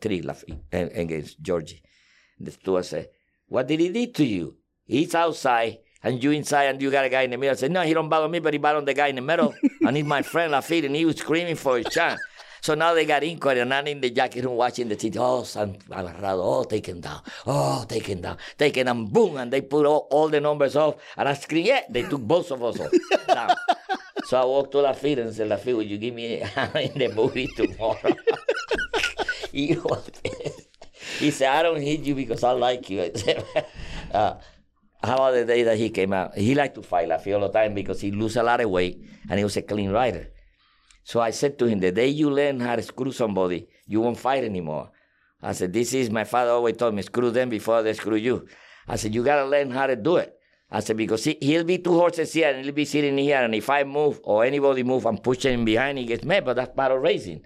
three 0.01 0.21
Laffit, 0.21 0.59
against 0.71 1.41
Georgie. 1.41 1.81
The 2.39 2.51
steward 2.51 2.85
said, 2.85 3.09
what 3.47 3.67
did 3.67 3.79
he 3.79 3.89
do 3.89 4.07
to 4.07 4.25
you? 4.25 4.57
He's 4.85 5.13
outside 5.13 5.79
and 6.03 6.23
you 6.23 6.31
inside 6.31 6.65
and 6.65 6.81
you 6.81 6.89
got 6.89 7.05
a 7.05 7.09
guy 7.09 7.21
in 7.21 7.31
the 7.31 7.37
middle. 7.37 7.53
I 7.53 7.55
said, 7.55 7.71
no, 7.71 7.83
he 7.83 7.93
don't 7.93 8.09
bother 8.09 8.27
me, 8.27 8.39
but 8.39 8.53
he 8.53 8.57
bothered 8.57 8.85
the 8.85 8.93
guy 8.93 9.07
in 9.07 9.15
the 9.15 9.21
middle. 9.21 9.53
and 9.81 9.95
he's 9.95 10.05
my 10.05 10.21
friend 10.21 10.53
Laffit, 10.53 10.85
and 10.85 10.95
he 10.95 11.05
was 11.05 11.17
screaming 11.17 11.55
for 11.55 11.77
his 11.77 11.87
chance. 11.87 12.19
So 12.63 12.75
now 12.75 12.93
they 12.93 13.05
got 13.07 13.23
inquiry, 13.23 13.59
and 13.59 13.73
I'm 13.73 13.87
in 13.87 14.01
the 14.01 14.11
jacket 14.11 14.45
room 14.45 14.55
watching 14.55 14.87
the 14.87 14.95
TV. 14.95 15.17
Oh, 15.17 15.41
San 15.41 15.73
Agarrado, 15.89 16.43
oh, 16.43 16.63
taken 16.63 17.01
down. 17.01 17.21
Oh, 17.47 17.83
taken 17.89 18.21
down. 18.21 18.37
Taken 18.55 18.87
and 18.87 19.11
boom, 19.11 19.37
and 19.37 19.51
they 19.51 19.61
put 19.61 19.87
all, 19.87 20.07
all 20.11 20.29
the 20.29 20.39
numbers 20.39 20.75
off. 20.75 21.01
And 21.17 21.27
I 21.27 21.33
screamed, 21.33 21.65
yeah, 21.65 21.81
they 21.89 22.03
took 22.03 22.21
both 22.21 22.51
of 22.51 22.63
us 22.63 22.79
off. 22.79 22.91
down. 23.27 23.55
So 24.25 24.39
I 24.39 24.45
walked 24.45 24.73
to 24.73 24.77
Laffit 24.77 25.17
and 25.17 25.33
said, 25.33 25.49
Laffit, 25.49 25.75
will 25.75 25.81
you 25.81 25.97
give 25.97 26.13
me 26.13 26.35
in 26.35 26.99
the 26.99 27.11
movie 27.15 27.47
tomorrow? 27.47 28.13
He, 29.51 29.77
he 31.19 31.31
said, 31.31 31.49
I 31.49 31.63
don't 31.63 31.81
hit 31.81 32.01
you 32.01 32.15
because 32.15 32.43
I 32.43 32.51
like 32.51 32.89
you. 32.89 33.01
I 33.03 33.11
said, 33.15 33.45
uh, 34.13 34.35
how 35.03 35.15
about 35.15 35.33
the 35.33 35.45
day 35.45 35.63
that 35.63 35.77
he 35.77 35.89
came 35.89 36.13
out? 36.13 36.37
He 36.37 36.53
liked 36.55 36.75
to 36.75 36.83
fight 36.83 37.09
Laffit 37.09 37.33
all 37.33 37.41
the 37.41 37.49
time 37.49 37.73
because 37.73 38.01
he 38.01 38.11
lose 38.11 38.35
a 38.35 38.43
lot 38.43 38.61
of 38.61 38.69
weight 38.69 39.03
and 39.29 39.37
he 39.39 39.43
was 39.43 39.57
a 39.57 39.61
clean 39.61 39.91
rider. 39.91 40.27
So 41.03 41.19
I 41.19 41.31
said 41.31 41.57
to 41.59 41.65
him, 41.65 41.79
the 41.79 41.91
day 41.91 42.07
you 42.07 42.29
learn 42.29 42.59
how 42.59 42.75
to 42.75 42.83
screw 42.83 43.11
somebody, 43.11 43.67
you 43.87 44.01
won't 44.01 44.19
fight 44.19 44.43
anymore. 44.43 44.91
I 45.41 45.53
said, 45.53 45.73
this 45.73 45.93
is, 45.93 46.11
my 46.11 46.23
father 46.23 46.51
always 46.51 46.77
told 46.77 46.93
me, 46.93 47.01
screw 47.01 47.31
them 47.31 47.49
before 47.49 47.81
they 47.81 47.93
screw 47.93 48.15
you. 48.15 48.47
I 48.87 48.95
said, 48.95 49.15
you 49.15 49.23
got 49.23 49.37
to 49.37 49.45
learn 49.45 49.71
how 49.71 49.87
to 49.87 49.95
do 49.95 50.17
it. 50.17 50.37
I 50.69 50.79
said, 50.79 50.97
because 50.97 51.23
he, 51.23 51.37
he'll 51.41 51.63
be 51.63 51.79
two 51.79 51.93
horses 51.93 52.31
here 52.31 52.53
and 52.53 52.63
he'll 52.63 52.73
be 52.73 52.85
sitting 52.85 53.17
here. 53.17 53.43
And 53.43 53.55
if 53.55 53.69
I 53.69 53.83
move 53.83 54.21
or 54.23 54.45
anybody 54.45 54.83
move, 54.83 55.05
I'm 55.05 55.17
pushing 55.17 55.53
him 55.55 55.65
behind, 55.65 55.97
he 55.97 56.05
gets 56.05 56.23
mad, 56.23 56.45
but 56.45 56.55
that's 56.55 56.75
part 56.75 56.91
of 56.91 57.01
racing. 57.01 57.43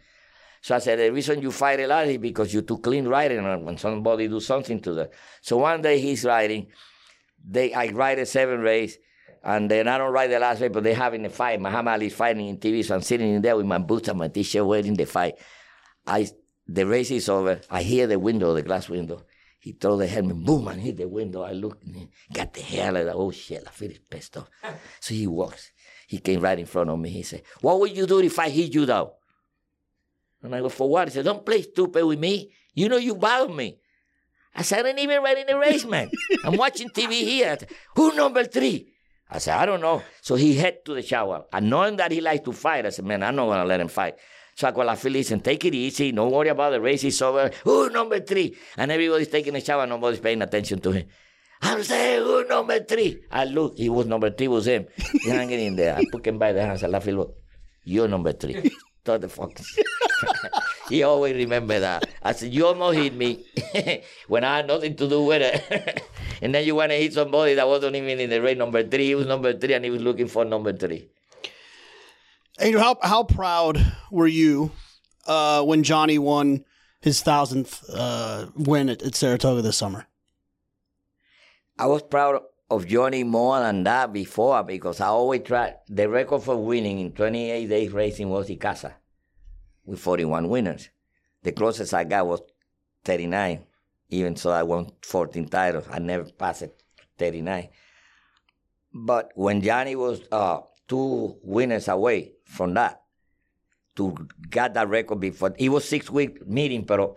So 0.66 0.74
I 0.74 0.80
said, 0.80 0.98
the 0.98 1.12
reason 1.12 1.44
you 1.44 1.52
fight 1.52 1.80
a 1.80 1.86
lot 1.86 2.08
is 2.08 2.18
because 2.18 2.52
you're 2.52 2.64
too 2.64 2.80
clean 2.80 3.08
riding 3.08 3.44
when 3.64 3.78
somebody 3.78 4.28
do 4.28 4.40
something 4.40 4.80
to 4.80 4.96
that. 4.96 5.12
So 5.40 5.58
one 5.58 5.80
day 5.84 6.00
he's 6.00 6.26
riding, 6.26 6.66
they, 7.48 7.72
I 7.72 7.90
ride 7.90 8.18
a 8.18 8.26
seven 8.26 8.62
race, 8.62 8.98
and 9.44 9.70
then 9.70 9.88
I 9.88 10.00
don't 10.00 10.12
ride 10.12 10.32
the 10.32 10.40
last 10.40 10.62
race, 10.62 10.72
but 10.74 10.84
they're 10.84 10.96
having 10.96 11.24
a 11.24 11.30
fight. 11.30 11.62
Muhammad 11.62 11.94
Ali 11.94 12.08
is 12.08 12.16
fighting 12.16 12.48
in 12.48 12.58
TV, 12.58 12.84
so 12.84 12.96
I'm 12.96 13.04
sitting 13.04 13.36
in 13.36 13.44
there 13.44 13.56
with 13.56 13.68
my 13.68 13.78
boots 13.78 14.08
and 14.08 14.18
my 14.18 14.28
t-shirt 14.28 14.66
waiting 14.66 14.96
the 14.96 15.06
fight. 15.06 15.36
I, 16.08 16.28
the 16.68 16.88
race 16.88 17.12
is 17.12 17.30
over. 17.30 17.62
I 17.70 17.84
hear 17.84 18.08
the 18.08 18.18
window, 18.18 18.56
the 18.56 18.64
glass 18.64 18.90
window. 18.90 19.22
He 19.60 19.74
throw 19.74 19.98
the 19.98 20.08
helmet, 20.08 20.44
boom, 20.44 20.68
and 20.68 20.82
hit 20.82 20.98
the 20.98 21.08
window. 21.08 21.44
I 21.44 21.52
look, 21.52 21.78
and 21.86 22.10
got 22.34 22.56
the 22.56 22.62
hair 22.62 22.92
like 22.92 23.06
that. 23.06 23.14
Oh 23.14 23.30
shit, 23.30 23.64
I 23.68 23.70
feel 23.70 23.92
pissed 24.10 24.38
off. 24.38 24.50
So 25.00 25.14
he 25.14 25.28
walks. 25.28 25.72
He 26.08 26.18
came 26.18 26.42
right 26.42 26.58
in 26.58 26.66
front 26.66 26.90
of 26.90 26.98
me. 26.98 27.12
He 27.12 27.22
said, 27.22 27.44
What 27.62 27.80
would 27.80 27.96
you 27.96 28.08
do 28.08 28.20
if 28.20 28.40
I 28.40 28.50
hit 28.50 28.74
you 28.74 28.88
down? 28.88 29.10
And 30.46 30.56
I 30.56 30.62
go, 30.62 30.70
For 30.70 30.90
what? 30.90 31.08
He 31.08 31.14
said, 31.14 31.26
Don't 31.26 31.46
play 31.46 31.62
stupid 31.62 32.06
with 32.06 32.20
me. 32.20 32.52
You 32.74 32.90
know 32.90 32.98
you 32.98 33.16
bother 33.16 33.54
me. 33.54 33.80
I 34.56 34.62
said, 34.62 34.80
I 34.80 34.84
didn't 34.84 35.00
even 35.00 35.22
riding 35.22 35.46
the 35.48 35.58
race, 35.58 35.86
man. 35.86 36.10
I'm 36.46 36.56
watching 36.56 36.90
TV 36.90 37.12
here. 37.12 37.58
Who 37.96 38.16
number 38.16 38.46
three? 38.46 38.94
I 39.30 39.40
said, 39.40 39.58
I 39.58 39.66
don't 39.66 39.82
know. 39.82 40.02
So 40.22 40.36
he 40.36 40.56
head 40.56 40.86
to 40.86 40.94
the 40.94 41.02
shower. 41.02 41.46
And 41.52 41.70
knowing 41.70 41.98
that 41.98 42.12
he 42.12 42.22
likes 42.22 42.46
to 42.46 42.54
fight, 42.54 42.86
I 42.86 42.90
said, 42.90 43.06
man, 43.06 43.24
I'm 43.24 43.36
not 43.36 43.48
going 43.48 43.60
to 43.60 43.66
let 43.66 43.82
him 43.82 43.88
fight. 43.90 44.16
So 44.56 44.68
I 44.68 44.72
call 44.72 44.86
la 44.86 44.96
listen, 45.04 45.42
take 45.42 45.66
it 45.66 45.76
easy. 45.76 46.14
Don't 46.14 46.32
worry 46.32 46.48
about 46.48 46.70
the 46.70 46.80
race. 46.80 47.04
It's 47.04 47.22
over. 47.22 47.52
Who 47.66 47.90
number 47.90 48.22
three? 48.22 48.56
And 48.78 48.92
everybody's 48.92 49.28
taking 49.28 49.56
a 49.56 49.62
shower. 49.62 49.86
Nobody's 49.86 50.22
paying 50.22 50.42
attention 50.42 50.80
to 50.80 50.92
him. 50.92 51.08
I'm 51.62 51.84
saying, 51.84 52.24
who 52.24 52.46
number 52.46 52.80
three? 52.80 53.24
I 53.32 53.46
look. 53.46 53.78
He 53.78 53.90
was 53.90 54.06
number 54.06 54.30
three, 54.30 54.48
was 54.48 54.68
him. 54.68 54.86
He 55.24 55.30
hanging 55.30 55.60
in 55.60 55.76
there. 55.76 55.98
I 55.98 56.06
took 56.06 56.26
him 56.26 56.38
by 56.38 56.54
the 56.54 56.62
hand. 56.62 56.72
I 56.74 56.78
said, 56.78 57.14
look, 57.16 57.36
you're 57.84 58.08
number 58.08 58.32
three. 58.32 58.72
What 59.06 59.22
the 59.22 59.30
fuck? 59.30 59.60
he 60.90 61.03
always 61.03 61.36
remember 61.36 61.80
that. 61.80 62.06
I 62.23 62.34
said, 62.34 62.53
you 62.53 62.65
almost 62.65 62.98
hit 62.98 63.14
me 63.14 63.45
when 64.27 64.44
I 64.44 64.57
had 64.57 64.68
nothing 64.68 64.95
to 64.95 65.07
do 65.07 65.23
with 65.23 65.41
it. 65.41 66.03
and 66.41 66.53
then 66.53 66.65
you 66.65 66.76
want 66.76 66.91
to 66.91 66.98
hit 66.98 67.14
somebody 67.14 67.53
that 67.56 67.68
wasn't 67.68 67.95
even 67.95 68.19
in 68.19 68.30
the 68.30 68.41
race 68.41 68.57
number 68.57 68.84
three. 68.84 69.07
He 69.07 69.15
was 69.15 69.27
number 69.27 69.53
three 69.53 69.73
and 69.73 69.86
he 69.86 69.91
was 69.91 70.02
looking 70.02 70.27
for 70.27 70.44
number 70.44 70.73
three. 70.73 71.10
Angel, 72.60 72.82
how, 72.82 72.98
how 73.03 73.23
proud 73.23 73.94
were 74.11 74.27
you 74.27 74.72
uh, 75.27 75.61
when 75.64 75.84
Johnny 75.84 76.18
won 76.18 76.64
his 77.02 77.22
thousandth 77.22 77.84
uh, 77.94 78.48
win 78.56 78.90
at, 78.90 79.03
at 79.03 79.15
Saratoga 79.15 79.61
this 79.61 79.77
summer? 79.77 80.07
I 81.77 81.88
was 81.88 82.02
proud 82.02 82.41
of 82.70 82.88
Johnny 82.88 83.24
more 83.24 83.60
than 83.60 83.84
that 83.84 84.12
before 84.12 84.64
because 84.64 85.00
I 85.00 85.08
always 85.08 85.42
tried. 85.44 85.76
The 85.88 86.10
record 86.10 86.44
for 86.44 86.58
winning 86.58 87.00
in 87.00 87.12
28 87.12 87.68
days 87.68 87.92
racing 87.92 88.30
was 88.30 88.50
Ycaza 88.50 88.94
with 89.86 90.00
41 90.00 90.50
winners. 90.50 90.90
The 91.44 91.52
closest 91.52 91.94
I 91.94 92.04
got 92.04 92.26
was 92.26 92.42
39, 93.04 93.66
even 94.10 94.36
so 94.36 94.50
I 94.50 94.64
won 94.64 94.92
14 95.04 95.48
titles. 95.48 95.86
I 95.92 96.00
never 96.00 96.24
passed 96.32 96.64
it 96.64 96.82
39. 97.18 97.70
But 98.94 99.32
when 99.36 99.62
Johnny 99.62 99.96
was 99.96 100.22
uh, 100.32 100.62
two 100.88 101.38
winners 101.44 101.88
away 101.88 102.34
from 102.46 102.74
that 102.76 103.02
to 103.96 104.16
get 104.50 104.74
that 104.74 104.90
record 104.90 105.20
before. 105.20 105.54
It 105.58 105.70
was 105.70 105.88
six 105.88 106.10
week 106.10 106.46
meeting, 106.48 106.84
but 106.84 107.16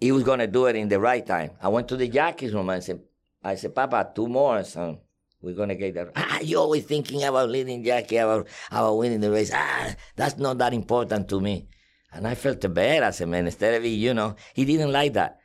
he 0.00 0.12
was 0.12 0.22
gonna 0.22 0.46
do 0.46 0.66
it 0.66 0.76
in 0.76 0.88
the 0.88 0.98
right 0.98 1.24
time. 1.24 1.50
I 1.62 1.68
went 1.68 1.88
to 1.88 1.96
the 1.96 2.06
Yankees 2.06 2.54
room 2.54 2.70
and 2.70 2.82
said, 2.82 3.00
I 3.48 3.54
said, 3.56 3.74
Papa, 3.74 4.12
two 4.14 4.28
more, 4.28 4.62
son. 4.64 4.98
We're 5.40 5.54
gonna 5.54 5.76
get 5.76 5.94
there. 5.94 6.10
Ah, 6.16 6.40
you 6.40 6.58
always 6.58 6.84
thinking 6.84 7.22
about 7.22 7.48
leading 7.48 7.84
Jackie, 7.84 8.16
about 8.16 8.48
about 8.70 8.98
winning 8.98 9.20
the 9.20 9.30
race. 9.30 9.52
Ah, 9.54 9.94
that's 10.16 10.36
not 10.36 10.58
that 10.58 10.74
important 10.74 11.28
to 11.28 11.40
me. 11.40 11.68
And 12.12 12.26
I 12.26 12.34
felt 12.34 12.60
bad. 12.74 13.02
I 13.02 13.10
said, 13.10 13.28
man, 13.28 13.46
instead 13.46 13.74
of 13.74 13.84
you 13.84 14.14
know, 14.14 14.34
he 14.54 14.64
didn't 14.64 14.92
like 14.92 15.12
that. 15.12 15.38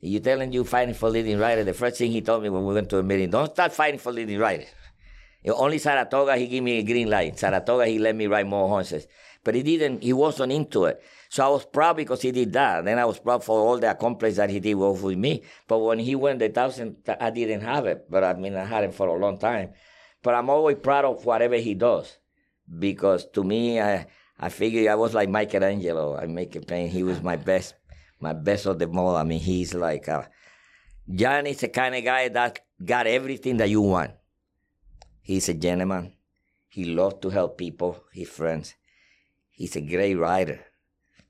You 0.00 0.20
telling 0.20 0.52
you 0.52 0.64
fighting 0.64 0.94
for 0.94 1.08
leading 1.08 1.38
rider. 1.38 1.64
The 1.64 1.74
first 1.74 1.98
thing 1.98 2.10
he 2.10 2.20
told 2.20 2.42
me 2.42 2.50
when 2.50 2.64
we 2.66 2.74
went 2.74 2.90
to 2.90 2.98
a 2.98 3.02
meeting, 3.02 3.30
don't 3.30 3.52
start 3.52 3.72
fighting 3.72 4.00
for 4.00 4.12
leading 4.12 4.38
rider. 4.38 4.66
Only 5.46 5.78
Saratoga, 5.78 6.36
he 6.36 6.46
gave 6.46 6.62
me 6.62 6.78
a 6.78 6.82
green 6.82 7.10
light. 7.10 7.38
Saratoga, 7.38 7.86
he 7.86 7.98
let 7.98 8.14
me 8.14 8.26
ride 8.26 8.46
more 8.46 8.68
horses. 8.68 9.06
But 9.44 9.54
he 9.54 9.62
didn't, 9.62 10.02
he 10.02 10.12
wasn't 10.12 10.52
into 10.52 10.84
it. 10.84 11.02
So 11.32 11.46
I 11.46 11.48
was 11.48 11.64
proud 11.64 11.96
because 11.96 12.20
he 12.20 12.30
did 12.30 12.52
that. 12.52 12.84
Then 12.84 12.98
I 12.98 13.06
was 13.06 13.18
proud 13.18 13.42
for 13.42 13.58
all 13.58 13.78
the 13.78 13.90
accomplishments 13.90 14.36
that 14.36 14.50
he 14.50 14.60
did 14.60 14.74
with 14.74 15.16
me. 15.16 15.42
But 15.66 15.78
when 15.78 15.98
he 15.98 16.14
went 16.14 16.40
the 16.40 16.50
thousand, 16.50 16.96
I 17.08 17.30
didn't 17.30 17.62
have 17.62 17.86
it. 17.86 18.04
But 18.10 18.22
I 18.22 18.34
mean, 18.34 18.54
I 18.54 18.66
had 18.66 18.84
him 18.84 18.92
for 18.92 19.08
a 19.08 19.18
long 19.18 19.38
time. 19.38 19.72
But 20.22 20.34
I'm 20.34 20.50
always 20.50 20.76
proud 20.76 21.06
of 21.06 21.24
whatever 21.24 21.56
he 21.56 21.72
does. 21.72 22.18
Because 22.68 23.24
to 23.30 23.42
me, 23.42 23.80
I, 23.80 24.08
I 24.38 24.50
figure 24.50 24.92
I 24.92 24.94
was 24.94 25.14
like 25.14 25.30
Michelangelo. 25.30 26.18
I 26.18 26.26
make 26.26 26.54
a 26.54 26.60
pain. 26.60 26.90
He 26.90 27.02
was 27.02 27.22
my 27.22 27.36
best, 27.50 27.76
my 28.20 28.34
best 28.34 28.66
of 28.66 28.78
them 28.78 28.98
all. 28.98 29.16
I 29.16 29.22
mean, 29.22 29.40
he's 29.40 29.72
like, 29.72 30.10
uh, 30.10 30.24
John 31.08 31.46
is 31.46 31.60
the 31.60 31.68
kind 31.68 31.94
of 31.94 32.04
guy 32.04 32.28
that 32.28 32.58
got 32.84 33.06
everything 33.06 33.56
that 33.56 33.70
you 33.70 33.80
want. 33.80 34.10
He's 35.22 35.48
a 35.48 35.54
gentleman. 35.54 36.12
He 36.68 36.84
loves 36.84 37.20
to 37.22 37.30
help 37.30 37.56
people, 37.56 38.04
his 38.12 38.28
friends. 38.28 38.74
He's 39.50 39.76
a 39.76 39.80
great 39.80 40.16
rider, 40.16 40.60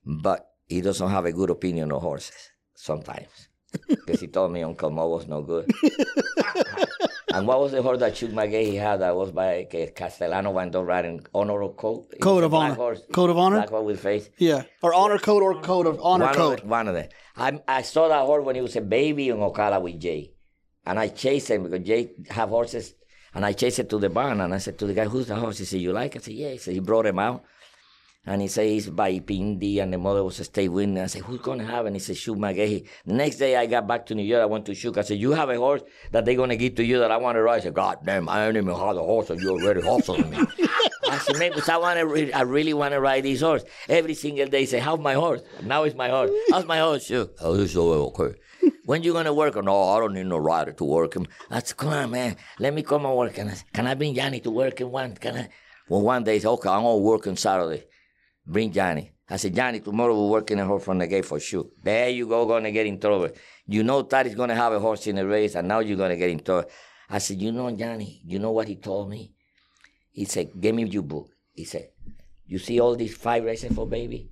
but 0.05 0.49
he 0.67 0.81
doesn't 0.81 1.09
have 1.09 1.25
a 1.25 1.31
good 1.31 1.49
opinion 1.49 1.91
of 1.91 2.01
horses 2.01 2.49
sometimes. 2.75 3.49
Because 3.87 4.19
he 4.19 4.27
told 4.27 4.51
me 4.51 4.61
Uncle 4.61 4.91
Mo 4.91 5.07
was 5.07 5.27
no 5.27 5.41
good. 5.41 5.71
and 7.33 7.47
what 7.47 7.59
was 7.59 7.71
the 7.71 7.81
horse 7.81 7.99
that 7.99 8.15
Shug 8.15 8.29
McGaughey 8.29 8.67
he 8.67 8.75
had 8.75 8.97
that 9.01 9.15
was 9.15 9.31
by 9.31 9.67
Castellano 9.95 10.51
went 10.51 10.75
on 10.75 10.85
riding 10.85 11.25
honor 11.33 11.67
code? 11.69 12.05
Code 12.21 12.43
of 12.43 12.53
honor. 12.53 12.75
Horse, 12.75 13.01
code 13.11 13.31
of 13.31 13.37
honor? 13.39 13.55
Black 13.57 13.69
horse 13.69 13.85
with 13.85 13.99
face. 13.99 14.29
Yeah. 14.37 14.63
Or 14.83 14.93
honor 14.93 15.17
code 15.17 15.41
or 15.41 15.59
code 15.59 15.87
of 15.87 15.99
honor 16.03 16.25
one 16.25 16.35
code. 16.35 16.59
Of 16.59 16.65
the, 16.65 16.69
one 16.69 16.87
of 16.87 16.93
them. 16.93 17.09
I, 17.35 17.61
I 17.67 17.81
saw 17.81 18.09
that 18.09 18.25
horse 18.25 18.45
when 18.45 18.55
he 18.55 18.61
was 18.61 18.75
a 18.75 18.81
baby 18.81 19.29
in 19.29 19.37
Ocala 19.37 19.81
with 19.81 19.99
Jay. 19.99 20.33
And 20.85 20.99
I 20.99 21.07
chased 21.07 21.49
him 21.49 21.63
because 21.63 21.85
Jay 21.85 22.11
have 22.29 22.49
horses. 22.49 22.93
And 23.33 23.43
I 23.43 23.53
chased 23.53 23.79
it 23.79 23.89
to 23.89 23.97
the 23.97 24.09
barn 24.09 24.39
and 24.39 24.53
I 24.53 24.59
said 24.59 24.77
to 24.77 24.85
the 24.85 24.93
guy, 24.93 25.05
who's 25.05 25.27
the 25.27 25.35
horse? 25.35 25.57
He 25.57 25.65
said, 25.65 25.81
you 25.81 25.91
like 25.93 26.15
it? 26.15 26.21
I 26.21 26.25
said, 26.25 26.33
yeah. 26.35 26.49
He 26.49 26.57
said, 26.59 26.73
he 26.75 26.79
brought 26.79 27.07
him 27.07 27.17
out. 27.17 27.43
And 28.25 28.41
he 28.41 28.47
says 28.47 28.89
by 28.89 29.09
A.P. 29.09 29.35
Indy 29.35 29.79
and 29.79 29.91
the 29.91 29.97
mother 29.97 30.23
was 30.23 30.39
a 30.39 30.45
state 30.45 30.69
winner. 30.69 31.03
I 31.03 31.07
said, 31.07 31.23
who's 31.23 31.41
going 31.41 31.59
to 31.59 31.65
have? 31.65 31.85
And 31.85 31.95
he 31.95 31.99
said, 31.99 32.15
Shug 32.15 32.37
McGaughey. 32.37 32.87
The 33.05 33.13
next 33.13 33.35
day 33.35 33.57
I 33.57 33.65
got 33.65 33.85
back 33.85 34.05
to 34.05 34.15
New 34.15 34.23
York. 34.23 34.41
I 34.41 34.45
went 34.45 34.65
to 34.67 34.75
Shug. 34.75 34.97
I 34.97 35.01
said, 35.01 35.17
you 35.17 35.31
have 35.31 35.49
a 35.49 35.57
horse 35.57 35.81
that 36.11 36.23
they're 36.23 36.35
going 36.35 36.49
to 36.49 36.55
give 36.55 36.75
to 36.75 36.85
you 36.85 36.99
that 36.99 37.11
I 37.11 37.17
want 37.17 37.35
to 37.35 37.41
ride? 37.41 37.57
I 37.57 37.59
said, 37.59 37.73
God 37.73 37.97
damn, 38.05 38.29
I 38.29 38.45
don't 38.45 38.55
even 38.55 38.69
have 38.73 38.95
a 38.95 39.01
horse 39.01 39.29
and 39.29 39.41
you 39.41 39.49
already 39.49 39.81
hustling 39.81 40.29
me. 40.29 40.37
I 41.09 41.17
said, 41.17 41.37
man, 41.37 41.51
because 41.51 41.67
I 41.67 41.75
want 41.75 41.99
to, 41.99 42.05
re- 42.07 42.31
I 42.31 42.41
really 42.41 42.73
want 42.73 42.93
to 42.93 43.01
ride 43.01 43.25
this 43.25 43.41
horse. 43.41 43.65
Every 43.89 44.13
single 44.13 44.47
day, 44.47 44.61
he 44.61 44.65
say, 44.67 44.79
how's 44.79 44.99
my 44.99 45.15
horse? 45.15 45.41
Now 45.61 45.83
it's 45.83 45.95
my 45.95 46.07
horse. 46.07 46.31
How's 46.49 46.65
my 46.65 46.79
horse, 46.79 47.05
Shug? 47.05 47.31
Oh, 47.41 47.55
it's 47.59 47.75
okay. 47.75 48.39
when 48.85 49.03
you 49.03 49.11
going 49.11 49.25
to 49.25 49.33
work? 49.33 49.57
Oh, 49.57 49.61
no, 49.61 49.89
I 49.89 49.99
don't 49.99 50.13
need 50.13 50.27
no 50.27 50.37
rider 50.37 50.71
to 50.71 50.83
work 50.85 51.13
him. 51.13 51.27
I 51.51 51.59
said, 51.59 51.75
come 51.75 51.89
on, 51.89 52.11
man, 52.11 52.37
let 52.57 52.73
me 52.73 52.83
come 52.83 53.05
and 53.05 53.17
work. 53.17 53.37
And 53.37 53.49
I 53.49 53.53
said, 53.55 53.73
can 53.73 53.85
I 53.85 53.95
bring 53.95 54.15
Johnny 54.15 54.39
to 54.39 54.49
work 54.49 54.79
in 54.79 54.91
one? 54.91 55.13
Can 55.17 55.35
I? 55.35 55.49
Well, 55.89 56.01
one 56.01 56.23
day, 56.23 56.35
he 56.35 56.39
said, 56.39 56.49
okay, 56.51 56.69
I'm 56.69 56.83
going 56.83 56.95
to 56.99 57.03
work 57.03 57.27
on 57.27 57.35
Saturday. 57.35 57.83
Bring 58.45 58.71
Johnny. 58.71 59.11
I 59.29 59.37
said, 59.37 59.55
Johnny, 59.55 59.79
tomorrow 59.79 60.13
we're 60.19 60.29
working 60.29 60.59
a 60.59 60.65
horse 60.65 60.83
from 60.83 60.97
the 60.97 61.07
gate 61.07 61.25
for 61.25 61.39
sure. 61.39 61.65
There 61.81 62.09
you 62.09 62.27
go, 62.27 62.45
gonna 62.45 62.71
get 62.71 62.85
in 62.85 62.99
trouble. 62.99 63.29
You 63.65 63.83
know 63.83 64.03
Taddy's 64.03 64.35
gonna 64.35 64.55
have 64.55 64.73
a 64.73 64.79
horse 64.79 65.07
in 65.07 65.15
the 65.15 65.25
race, 65.25 65.55
and 65.55 65.67
now 65.67 65.79
you're 65.79 65.97
gonna 65.97 66.17
get 66.17 66.29
in 66.29 66.39
trouble. 66.39 66.69
I 67.09 67.19
said, 67.19 67.41
you 67.41 67.51
know, 67.51 67.71
Johnny, 67.71 68.21
you 68.25 68.39
know 68.39 68.51
what 68.51 68.67
he 68.67 68.75
told 68.75 69.09
me? 69.09 69.33
He 70.11 70.25
said, 70.25 70.51
give 70.59 70.75
me 70.75 70.83
your 70.83 71.03
book. 71.03 71.29
He 71.53 71.63
said, 71.63 71.89
you 72.45 72.59
see 72.59 72.79
all 72.79 72.95
these 72.95 73.15
five 73.15 73.43
races 73.43 73.73
for 73.73 73.87
baby? 73.87 74.29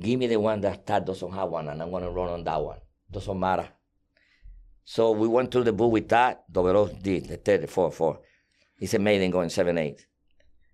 Give 0.00 0.18
me 0.18 0.26
the 0.26 0.38
one 0.38 0.60
that 0.62 0.86
Tad 0.86 1.04
doesn't 1.04 1.32
have 1.32 1.50
one, 1.50 1.68
and 1.68 1.80
I'm 1.80 1.90
gonna 1.90 2.10
run 2.10 2.30
on 2.30 2.44
that 2.44 2.62
one. 2.62 2.78
Doesn't 3.10 3.38
matter. 3.38 3.68
So 4.84 5.12
we 5.12 5.28
went 5.28 5.50
through 5.50 5.64
the 5.64 5.72
book 5.72 5.92
with 5.92 6.08
Tad. 6.08 6.38
Double 6.50 6.86
did 6.86 7.26
the 7.28 7.36
34 7.36 7.92
4. 7.92 8.20
He 8.78 8.86
said, 8.86 9.00
Maiden 9.00 9.30
going 9.30 9.50
7 9.50 9.76
8. 9.76 10.06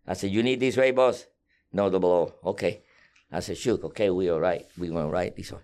I 0.06 0.14
said, 0.14 0.30
you 0.30 0.42
need 0.42 0.60
this 0.60 0.76
way, 0.76 0.90
boss? 0.90 1.26
No, 1.72 1.90
double 1.90 2.10
O. 2.10 2.50
Okay. 2.50 2.82
I 3.30 3.40
said, 3.40 3.56
shoot, 3.56 3.82
okay, 3.82 4.10
we 4.10 4.30
all 4.30 4.40
right. 4.40 4.66
We 4.76 4.88
gonna 4.88 5.08
ride 5.08 5.34
this 5.36 5.52
one. 5.52 5.62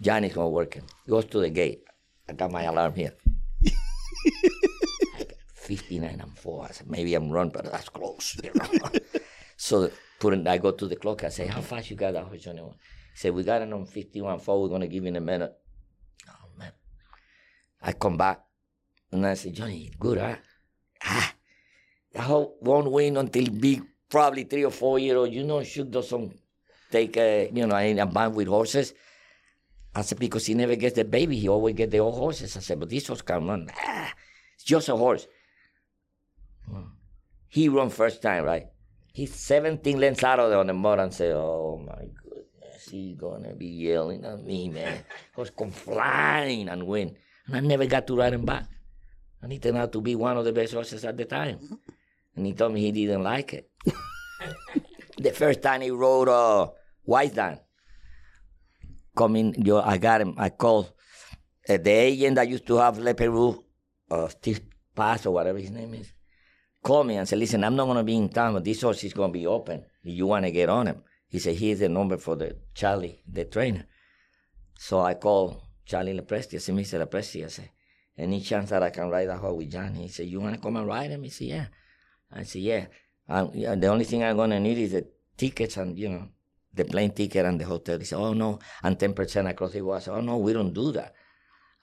Johnny's 0.00 0.34
gonna 0.34 0.48
work 0.48 0.74
him. 0.74 0.84
Goes 1.08 1.24
to 1.26 1.40
the 1.40 1.50
gate. 1.50 1.82
I 2.28 2.32
got 2.32 2.52
my 2.52 2.62
alarm 2.62 2.94
here. 2.94 3.14
I 3.66 5.24
got 5.24 5.32
59 5.54 6.20
and 6.20 6.38
4. 6.38 6.64
I 6.64 6.70
said, 6.70 6.88
maybe 6.88 7.14
I'm 7.14 7.30
wrong, 7.30 7.50
but 7.50 7.64
that's 7.64 7.88
close. 7.88 8.40
So 9.60 9.90
put 10.20 10.34
in, 10.34 10.46
I 10.46 10.56
go 10.58 10.70
to 10.70 10.86
the 10.86 10.94
clock. 10.94 11.24
I 11.24 11.30
say, 11.30 11.48
how 11.48 11.60
fast 11.60 11.90
you 11.90 11.96
got 11.96 12.12
that 12.12 12.24
horse, 12.24 12.42
Johnny? 12.42 12.62
He 12.62 12.68
said, 13.14 13.34
we 13.34 13.42
got 13.42 13.60
it 13.60 13.72
on 13.72 13.86
51 13.86 14.38
4. 14.38 14.62
We're 14.62 14.68
gonna 14.68 14.86
give 14.86 15.02
you 15.02 15.08
in 15.08 15.16
a 15.16 15.20
minute. 15.20 15.52
Oh, 16.30 16.48
man. 16.56 16.70
I 17.82 17.92
come 17.92 18.16
back. 18.16 18.40
And 19.10 19.26
I 19.26 19.34
said, 19.34 19.54
Johnny, 19.54 19.90
good, 19.98 20.18
huh? 20.18 20.36
Ah, 21.02 21.34
I 22.16 22.22
hope 22.22 22.58
won't 22.62 22.90
win 22.90 23.16
until 23.16 23.50
big 23.50 23.82
probably 24.08 24.44
three 24.44 24.64
or 24.64 24.70
four 24.70 24.98
year 24.98 25.16
old, 25.16 25.32
you 25.32 25.44
know, 25.44 25.62
Shug 25.62 25.90
doesn't 25.90 26.38
take 26.90 27.16
a, 27.16 27.50
you 27.52 27.66
know, 27.66 27.76
in 27.76 27.98
a 27.98 28.06
band 28.06 28.34
with 28.34 28.48
horses. 28.48 28.94
I 29.94 30.02
said, 30.02 30.18
because 30.18 30.46
he 30.46 30.54
never 30.54 30.76
gets 30.76 30.96
the 30.96 31.04
baby, 31.04 31.38
he 31.38 31.48
always 31.48 31.74
get 31.74 31.90
the 31.90 31.98
old 31.98 32.14
horses. 32.14 32.56
I 32.56 32.60
said, 32.60 32.78
but 32.78 32.88
this 32.88 33.06
horse 33.06 33.22
can 33.22 33.46
run. 33.46 33.70
Ah, 33.76 34.12
it's 34.54 34.64
just 34.64 34.88
a 34.88 34.96
horse. 34.96 35.26
He 37.48 37.68
run 37.68 37.90
first 37.90 38.20
time, 38.20 38.44
right? 38.44 38.66
He's 39.12 39.34
17 39.34 39.98
lengths 39.98 40.22
out 40.22 40.38
of 40.38 40.50
there 40.50 40.58
on 40.58 40.66
the 40.66 40.74
mud 40.74 41.00
and 41.00 41.12
say, 41.12 41.32
oh 41.32 41.82
my 41.84 42.06
goodness, 42.22 42.88
he's 42.88 43.16
gonna 43.16 43.54
be 43.54 43.66
yelling 43.66 44.24
at 44.24 44.44
me, 44.44 44.68
man. 44.68 45.02
Horse 45.34 45.50
come 45.50 45.72
flying 45.72 46.68
and 46.68 46.86
win. 46.86 47.16
And 47.46 47.56
I 47.56 47.60
never 47.60 47.86
got 47.86 48.06
to 48.06 48.16
ride 48.16 48.34
him 48.34 48.44
back. 48.44 48.66
And 49.42 49.50
he 49.50 49.58
turned 49.58 49.78
out 49.78 49.92
to 49.92 50.00
be 50.00 50.14
one 50.14 50.36
of 50.36 50.44
the 50.44 50.52
best 50.52 50.74
horses 50.74 51.04
at 51.04 51.16
the 51.16 51.24
time. 51.24 51.58
And 52.38 52.46
he 52.46 52.52
told 52.52 52.72
me 52.72 52.80
he 52.80 52.92
didn't 52.92 53.24
like 53.24 53.52
it. 53.52 53.68
the 55.18 55.32
first 55.32 55.60
time 55.60 55.80
he 55.80 55.90
rode 55.90 56.28
uh, 56.28 56.68
Wise 57.04 57.32
Dan, 57.32 57.58
coming, 59.16 59.56
yo, 59.58 59.80
I 59.80 59.98
got 59.98 60.20
him. 60.20 60.34
I 60.38 60.50
called 60.50 60.92
uh, 61.68 61.78
the 61.78 61.90
agent 61.90 62.36
that 62.36 62.48
used 62.48 62.64
to 62.68 62.76
have 62.76 62.98
Leparoux, 62.98 63.60
uh, 64.08 64.28
Steve 64.28 64.60
Pass 64.94 65.26
or 65.26 65.32
whatever 65.32 65.58
his 65.58 65.72
name 65.72 65.94
is, 65.94 66.12
called 66.80 67.08
me 67.08 67.16
and 67.16 67.28
said, 67.28 67.40
"Listen, 67.40 67.64
I'm 67.64 67.74
not 67.74 67.86
gonna 67.86 68.04
be 68.04 68.14
in 68.14 68.28
town, 68.28 68.54
but 68.54 68.62
this 68.62 68.82
horse 68.82 69.02
is 69.02 69.12
gonna 69.12 69.32
be 69.32 69.48
open. 69.48 69.84
You 70.02 70.28
wanna 70.28 70.52
get 70.52 70.68
on 70.68 70.86
him?" 70.86 71.02
He 71.26 71.40
said, 71.40 71.56
"Here's 71.56 71.80
the 71.80 71.88
number 71.88 72.18
for 72.18 72.36
the 72.36 72.56
Charlie, 72.72 73.20
the 73.26 73.46
trainer." 73.46 73.88
So 74.78 75.00
I 75.00 75.14
called 75.14 75.60
Charlie 75.84 76.16
LoPresti. 76.16 76.54
I 76.54 76.58
said, 76.58 76.76
"Mr. 76.76 77.04
LoPresti, 77.04 77.44
I 77.44 77.48
said, 77.48 77.70
any 78.16 78.40
chance 78.40 78.70
that 78.70 78.84
I 78.84 78.90
can 78.90 79.10
ride 79.10 79.26
a 79.26 79.36
horse 79.36 79.56
with 79.56 79.72
Johnny?" 79.72 80.02
He 80.02 80.08
said, 80.08 80.28
"You 80.28 80.38
wanna 80.38 80.58
come 80.58 80.76
and 80.76 80.86
ride 80.86 81.10
him?" 81.10 81.24
He 81.24 81.30
said, 81.30 81.48
"Yeah." 81.48 81.66
I 82.32 82.42
said, 82.44 82.62
"Yeah." 82.62 82.86
Um, 83.28 83.50
yeah, 83.54 83.74
the 83.74 83.88
only 83.88 84.04
thing 84.04 84.22
I'm 84.22 84.36
gonna 84.36 84.60
need 84.60 84.78
is 84.78 84.92
the 84.92 85.06
tickets 85.36 85.76
and 85.76 85.98
you 85.98 86.08
know 86.08 86.28
the 86.74 86.84
plane 86.84 87.10
ticket 87.10 87.44
and 87.44 87.60
the 87.60 87.64
hotel. 87.64 87.98
He 87.98 88.04
said, 88.04 88.18
"Oh 88.18 88.32
no," 88.32 88.58
and 88.82 88.98
ten 88.98 89.12
percent 89.14 89.48
across 89.48 89.72
the 89.72 90.00
said, 90.00 90.14
"Oh 90.14 90.20
no, 90.20 90.38
we 90.38 90.52
don't 90.52 90.72
do 90.72 90.92
that." 90.92 91.14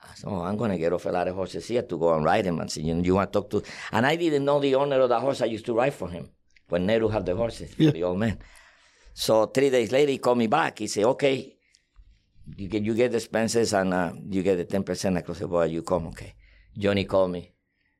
I 0.02 0.14
said, 0.14 0.28
"Oh, 0.28 0.40
I'm 0.42 0.56
gonna 0.56 0.78
get 0.78 0.92
off 0.92 1.06
a 1.06 1.10
lot 1.10 1.28
of 1.28 1.34
horses 1.34 1.66
here 1.66 1.82
to 1.82 1.98
go 1.98 2.14
and 2.14 2.24
ride 2.24 2.46
him." 2.46 2.60
And 2.60 2.70
say, 2.70 2.82
"You 2.82 2.94
know, 2.94 3.02
you 3.02 3.14
want 3.14 3.32
to 3.32 3.40
talk 3.40 3.50
to?" 3.50 3.62
And 3.92 4.06
I 4.06 4.16
didn't 4.16 4.44
know 4.44 4.60
the 4.60 4.74
owner 4.74 5.00
of 5.00 5.08
the 5.08 5.18
horse. 5.20 5.40
I 5.42 5.46
used 5.46 5.66
to 5.66 5.74
ride 5.74 5.94
for 5.94 6.08
him 6.08 6.30
when 6.68 6.86
Nehru 6.86 7.08
had 7.08 7.26
the 7.26 7.34
horses 7.36 7.70
Yeah. 7.78 7.90
the 7.90 8.04
old 8.04 8.18
man. 8.18 8.38
So 9.14 9.46
three 9.46 9.70
days 9.70 9.90
later, 9.92 10.12
he 10.12 10.18
called 10.18 10.38
me 10.38 10.46
back. 10.46 10.78
He 10.78 10.86
said, 10.86 11.04
"Okay, 11.04 11.56
you 12.56 12.68
get 12.68 12.82
you 12.82 12.94
get 12.94 13.10
the 13.10 13.16
expenses 13.18 13.72
and 13.72 13.92
uh, 13.94 14.12
you 14.30 14.42
get 14.42 14.56
the 14.56 14.64
ten 14.64 14.82
percent 14.84 15.16
across 15.16 15.38
the 15.40 15.48
board. 15.48 15.70
You 15.70 15.82
come, 15.82 16.06
okay?" 16.08 16.34
Johnny 16.76 17.04
called 17.04 17.30
me 17.32 17.52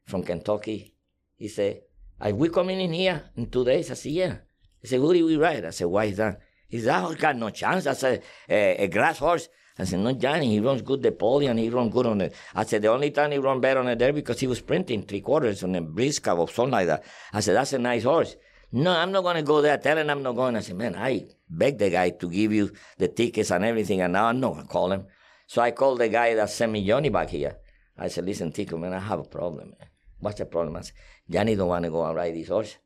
from 0.06 0.23
Kentucky. 0.23 0.94
He 1.36 1.48
said, 1.48 1.81
"Are 2.20 2.32
we 2.34 2.48
coming 2.48 2.80
in 2.80 2.93
here 2.93 3.30
in 3.36 3.47
two 3.47 3.64
days?" 3.64 3.90
I 3.90 3.94
said, 3.94 4.12
"Yeah." 4.12 4.36
He 4.80 4.88
said, 4.88 5.01
"Who 5.01 5.12
did 5.12 5.24
we 5.24 5.36
ride?" 5.36 5.64
I 5.64 5.70
said, 5.70 5.86
"Why 5.86 6.05
is 6.06 6.16
that?" 6.16 6.40
He 6.68 6.78
said, 6.78 6.88
"That 6.88 7.02
horse 7.02 7.16
got 7.16 7.36
no 7.36 7.51
chance." 7.51 7.86
I 7.86 7.94
said, 7.94 8.22
"A, 8.48 8.84
a 8.84 8.88
grass 8.88 9.18
horse." 9.18 9.48
I 9.78 9.84
said, 9.84 10.01
"No, 10.01 10.12
Johnny. 10.12 10.48
He 10.51 10.60
runs 10.60 10.82
good 10.82 11.02
the 11.02 11.12
pole 11.12 11.47
and 11.47 11.59
he 11.59 11.68
runs 11.68 11.93
good 11.93 12.06
on 12.06 12.20
it." 12.20 12.34
I 12.55 12.64
said, 12.64 12.82
"The 12.82 12.88
only 12.88 13.10
time 13.10 13.32
he 13.32 13.38
run 13.38 13.60
better 13.60 13.80
on 13.80 13.88
it 13.88 13.98
there 13.98 14.12
because 14.12 14.40
he 14.40 14.47
was 14.47 14.59
sprinting 14.59 15.02
three 15.02 15.20
quarters 15.20 15.62
on 15.62 15.74
a 15.74 15.82
brisk 15.82 16.26
or 16.28 16.48
something 16.48 16.72
like 16.72 16.86
that." 16.86 17.05
I 17.32 17.40
said, 17.40 17.56
"That's 17.56 17.72
a 17.72 17.78
nice 17.78 18.05
horse." 18.05 18.36
No, 18.72 18.90
I'm 18.90 19.12
not 19.12 19.22
going 19.22 19.36
to 19.36 19.43
go 19.43 19.62
there. 19.62 19.78
Tell 19.78 19.97
him 19.97 20.10
I'm 20.10 20.22
not 20.22 20.34
going. 20.34 20.56
I 20.56 20.60
said, 20.60 20.76
man, 20.76 20.97
I 20.97 21.28
begged 21.48 21.78
the 21.78 21.88
guy 21.88 22.10
to 22.10 22.28
give 22.28 22.52
you 22.52 22.72
the 22.98 23.09
tickets 23.09 23.52
and 23.52 23.64
everything, 23.64 24.01
and 24.01 24.12
now 24.12 24.26
I'm 24.26 24.40
not 24.40 24.55
going 24.55 24.66
to 24.66 24.68
call 24.68 24.93
him. 24.93 25.06
So 25.47 25.62
I 25.62 25.70
called 25.70 26.01
the 26.01 26.09
guy 26.09 26.34
that 26.34 26.51
sent 26.51 26.72
me 26.72 26.84
Johnny 26.84 27.09
back 27.09 27.30
here. 27.30 27.56
I 27.97 28.09
said, 28.09 28.26
listen, 28.26 28.51
Tico, 28.51 28.76
man, 28.76 28.93
I 28.93 28.98
have 28.98 29.20
a 29.20 29.24
problem, 29.24 29.74
man. 29.78 29.88
What's 30.20 30.38
the 30.38 30.47
problem? 30.47 30.76
I 30.76 30.80
said, 30.82 30.94
Johnny 31.28 31.55
don't 31.55 31.68
want 31.68 31.84
to 31.84 31.90
go 31.90 32.05
and 32.05 32.14
ride 32.14 32.34
this 32.34 32.48
horse. 32.48 32.76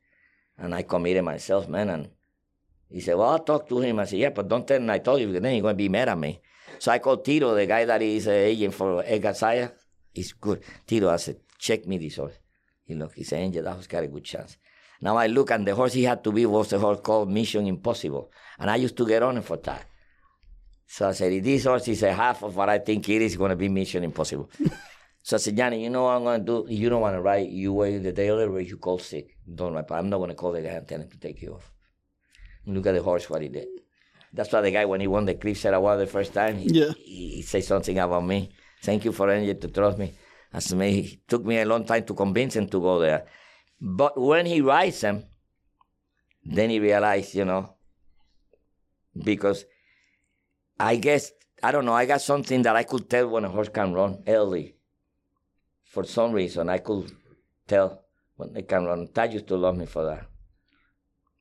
And 0.58 0.74
I 0.74 0.82
committed 0.82 1.24
myself, 1.24 1.68
man. 1.68 1.88
And 1.90 2.10
he 2.90 3.00
said, 3.00 3.16
Well, 3.16 3.30
I'll 3.30 3.38
talk 3.38 3.68
to 3.68 3.80
him. 3.80 3.98
I 3.98 4.04
said, 4.04 4.18
Yeah, 4.18 4.30
but 4.30 4.48
don't 4.48 4.66
tell 4.66 4.76
him 4.76 4.90
I 4.90 4.98
told 4.98 5.20
you 5.20 5.28
because 5.28 5.42
then 5.42 5.54
he's 5.54 5.62
going 5.62 5.74
to 5.74 5.78
be 5.78 5.88
mad 5.88 6.08
at 6.08 6.18
me. 6.18 6.40
So 6.78 6.92
I 6.92 6.98
called 6.98 7.24
Tito, 7.24 7.54
the 7.54 7.66
guy 7.66 7.84
that 7.84 8.02
is 8.02 8.26
an 8.26 8.34
agent 8.34 8.74
for 8.74 9.02
Edgar. 9.06 9.72
He's 10.12 10.32
good. 10.32 10.62
Tito, 10.86 11.08
I 11.08 11.16
said, 11.16 11.40
Check 11.58 11.86
me 11.86 11.98
this 11.98 12.16
horse. 12.16 12.38
He 12.84 12.94
looked, 12.94 13.14
he 13.14 13.24
said, 13.24 13.40
Angel, 13.40 13.62
that 13.64 13.72
horse 13.72 13.86
got 13.86 14.02
a 14.02 14.08
good 14.08 14.24
chance. 14.24 14.56
Now 15.00 15.16
I 15.16 15.28
look, 15.28 15.50
and 15.50 15.66
the 15.66 15.74
horse 15.74 15.94
he 15.94 16.04
had 16.04 16.22
to 16.24 16.32
be 16.32 16.44
was 16.44 16.70
the 16.70 16.78
horse 16.78 17.00
called 17.02 17.30
Mission 17.30 17.66
Impossible. 17.66 18.30
And 18.58 18.70
I 18.70 18.76
used 18.76 18.96
to 18.96 19.06
get 19.06 19.22
on 19.22 19.38
it 19.38 19.44
for 19.44 19.56
that. 19.58 19.84
So 20.86 21.08
I 21.08 21.12
said, 21.12 21.44
this 21.44 21.64
horse 21.64 21.86
is 21.88 22.02
a 22.02 22.12
half 22.12 22.42
of 22.42 22.56
what 22.56 22.68
I 22.68 22.78
think 22.78 23.08
it 23.08 23.22
is, 23.22 23.36
going 23.36 23.50
to 23.50 23.56
be 23.56 23.68
Mission 23.68 24.02
Impossible. 24.02 24.50
so 25.22 25.36
I 25.36 25.38
said, 25.38 25.56
Johnny, 25.56 25.82
you 25.84 25.90
know 25.90 26.04
what 26.04 26.16
I'm 26.16 26.24
going 26.24 26.44
to 26.44 26.64
do? 26.66 26.72
You 26.74 26.88
don't 26.88 27.00
want 27.02 27.14
to 27.16 27.20
ride, 27.20 27.48
you 27.50 27.72
wait 27.72 27.94
in 27.94 28.02
the 28.02 28.12
day 28.12 28.30
or 28.30 28.60
you 28.60 28.76
call 28.78 28.98
sick. 28.98 29.36
Don't 29.52 29.74
ride. 29.74 29.90
I'm 29.90 30.08
not 30.08 30.18
going 30.18 30.30
to 30.30 30.34
call 30.34 30.52
the 30.52 30.62
guy 30.62 30.70
and 30.70 30.88
tell 30.88 31.00
him 31.00 31.08
to 31.10 31.18
take 31.18 31.42
you 31.42 31.54
off. 31.54 31.70
And 32.64 32.74
look 32.74 32.86
at 32.86 32.94
the 32.94 33.02
horse, 33.02 33.28
what 33.28 33.42
he 33.42 33.48
did. 33.48 33.68
That's 34.32 34.52
why 34.52 34.60
the 34.62 34.70
guy, 34.70 34.84
when 34.84 35.00
he 35.00 35.06
won 35.08 35.24
the 35.26 35.32
Eclipse 35.32 35.64
Award 35.66 36.00
the 36.00 36.06
first 36.06 36.32
time, 36.32 36.56
he, 36.56 36.68
Yeah. 36.70 36.92
he, 36.96 37.28
he 37.36 37.42
said 37.42 37.64
something 37.64 37.98
about 37.98 38.24
me. 38.24 38.50
Thank 38.82 39.04
you 39.04 39.12
for 39.12 39.30
Angel 39.30 39.54
to 39.56 39.68
trust 39.68 39.98
me. 39.98 40.14
As 40.52 40.72
me, 40.74 40.98
it 41.00 41.28
took 41.28 41.44
me 41.44 41.58
a 41.60 41.64
long 41.64 41.84
time 41.84 42.04
to 42.04 42.14
convince 42.14 42.56
him 42.56 42.66
to 42.68 42.80
go 42.80 42.98
there. 42.98 43.26
But 43.80 44.18
when 44.20 44.46
he 44.46 44.60
rides 44.60 45.00
him, 45.02 45.24
then 46.44 46.70
he 46.70 46.80
realized, 46.80 47.34
you 47.34 47.44
know, 47.44 47.74
because 49.16 49.64
I 50.78 50.96
guess, 50.96 51.30
I 51.62 51.72
don't 51.72 51.84
know, 51.84 51.92
I 51.92 52.06
got 52.06 52.20
something 52.22 52.62
that 52.62 52.74
I 52.76 52.84
could 52.84 53.08
tell 53.10 53.28
when 53.28 53.44
a 53.44 53.48
horse 53.48 53.68
can 53.68 53.92
run 53.92 54.22
early. 54.26 54.76
For 55.90 56.04
some 56.04 56.32
reason, 56.32 56.68
I 56.68 56.78
could 56.78 57.10
tell 57.66 58.02
when 58.36 58.52
they 58.52 58.62
can 58.62 58.84
run. 58.84 59.08
Tad 59.08 59.32
used 59.32 59.48
to 59.48 59.56
love 59.56 59.76
me 59.76 59.86
for 59.86 60.04
that. 60.06 60.26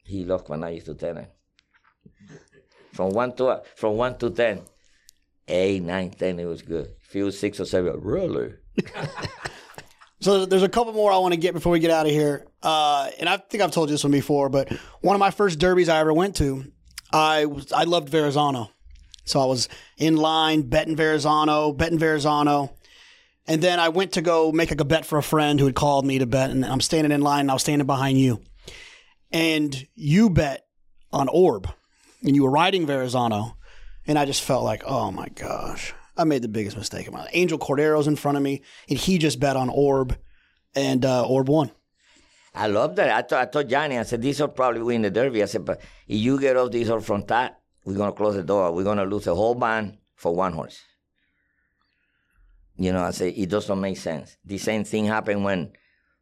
He 0.04 0.26
loved 0.26 0.50
when 0.50 0.64
I 0.64 0.72
used 0.72 0.88
to 0.88 0.96
tell 0.96 1.16
him. 1.16 1.28
From 2.94 3.12
one 3.12 3.36
to 3.38 3.62
from 3.76 3.96
one 3.96 4.18
to 4.18 4.32
ten, 4.32 4.64
eight, 5.48 5.84
nine, 5.84 6.10
ten, 6.10 6.40
it 6.40 6.46
was 6.46 6.64
good. 6.64 6.90
Was 7.14 7.40
six 7.40 7.60
or 7.60 7.66
seven, 7.66 8.00
really? 8.02 8.54
So 10.22 10.46
there's 10.46 10.64
a 10.64 10.70
couple 10.70 10.92
more 10.92 11.12
I 11.12 11.18
want 11.18 11.34
to 11.34 11.40
get 11.40 11.54
before 11.54 11.72
we 11.72 11.80
get 11.80 11.92
out 11.92 12.06
of 12.06 12.12
here. 12.12 12.46
Uh, 12.62 13.10
and 13.20 13.30
I 13.30 13.38
think 13.38 13.64
I've 13.64 13.72
told 13.72 13.90
you 13.90 13.94
this 13.94 14.04
one 14.04 14.12
before, 14.12 14.50
but 14.50 14.70
one 15.00 15.16
of 15.16 15.20
my 15.20 15.32
first 15.32 15.60
derbies 15.60 15.88
I 15.88 16.00
ever 16.00 16.14
went 16.14 16.36
to, 16.38 16.66
I 17.14 17.46
was, 17.46 17.72
I 17.72 17.84
loved 17.84 18.10
Verrazano. 18.10 18.70
So 19.24 19.40
I 19.40 19.46
was 19.46 19.70
in 19.98 20.18
line 20.18 20.64
betting 20.64 20.98
Verrazano, 20.98 21.72
betting 21.72 22.00
Verrazano. 22.00 22.74
And 23.50 23.64
then 23.64 23.80
I 23.80 23.90
went 23.90 24.12
to 24.14 24.22
go 24.22 24.52
make 24.52 24.70
like 24.70 24.80
a 24.80 24.86
bet 24.86 25.08
for 25.08 25.18
a 25.18 25.24
friend 25.24 25.60
who 25.60 25.66
had 25.66 25.74
called 25.74 26.06
me 26.06 26.20
to 26.20 26.28
bet. 26.28 26.52
And 26.52 26.64
I'm 26.64 26.82
standing 26.82 27.12
in 27.12 27.22
line 27.22 27.42
and 27.42 27.52
I 27.52 27.56
was 27.56 27.64
standing 27.64 27.88
behind 27.88 28.20
you. 28.20 28.42
And 29.32 29.88
you 29.96 30.30
bet 30.30 30.68
on 31.12 31.28
Orb 31.28 31.68
and 32.24 32.36
you 32.36 32.44
were 32.44 32.52
riding 32.52 32.86
Verrazano. 32.86 33.58
And 34.06 34.20
I 34.20 34.26
just 34.26 34.44
felt 34.44 34.64
like, 34.64 34.84
oh 34.86 35.12
my 35.12 35.30
gosh, 35.30 35.96
I 36.16 36.26
made 36.26 36.44
the 36.44 36.48
biggest 36.48 36.78
mistake 36.78 37.08
of 37.08 37.14
my 37.14 37.22
life. 37.22 37.32
Angel 37.34 37.58
Cordero's 37.58 38.08
in 38.08 38.16
front 38.16 38.38
of 38.38 38.44
me, 38.44 38.62
and 38.90 38.98
he 38.98 39.18
just 39.18 39.40
bet 39.40 39.56
on 39.56 39.70
Orb, 39.70 40.18
and 40.74 41.06
uh, 41.06 41.28
Orb 41.28 41.48
won. 41.48 41.70
I 42.56 42.68
love 42.68 42.96
that. 42.96 43.32
I, 43.32 43.46
told 43.46 43.70
Johnny, 43.70 44.00
I 44.00 44.04
said, 44.04 44.22
these 44.22 44.40
will 44.40 44.48
probably 44.48 44.82
win 44.82 45.04
the 45.04 45.12
Derby. 45.12 45.44
I 45.44 45.46
said, 45.46 45.64
but 45.64 45.80
if 46.08 46.18
you 46.20 46.40
get 46.40 46.58
off 46.58 46.72
this 46.72 46.88
horse 46.88 47.06
from 47.06 47.24
that, 47.28 47.60
we're 47.86 47.96
going 47.96 48.12
to 48.12 48.18
close 48.18 48.36
the 48.36 48.44
door. 48.44 48.72
We're 48.72 48.84
going 48.84 48.98
to 48.98 49.06
lose 49.06 49.28
a 49.28 49.36
whole 49.36 49.54
band 49.54 49.98
for 50.16 50.34
one 50.36 50.54
horse. 50.54 50.82
You 52.80 52.94
know, 52.94 53.04
I 53.04 53.12
say, 53.12 53.30
it 53.30 53.50
doesn't 53.50 53.82
make 53.82 53.98
sense. 53.98 54.38
The 54.46 54.58
same 54.58 54.86
thing 54.86 55.06
happened 55.06 55.44
when, 55.44 55.74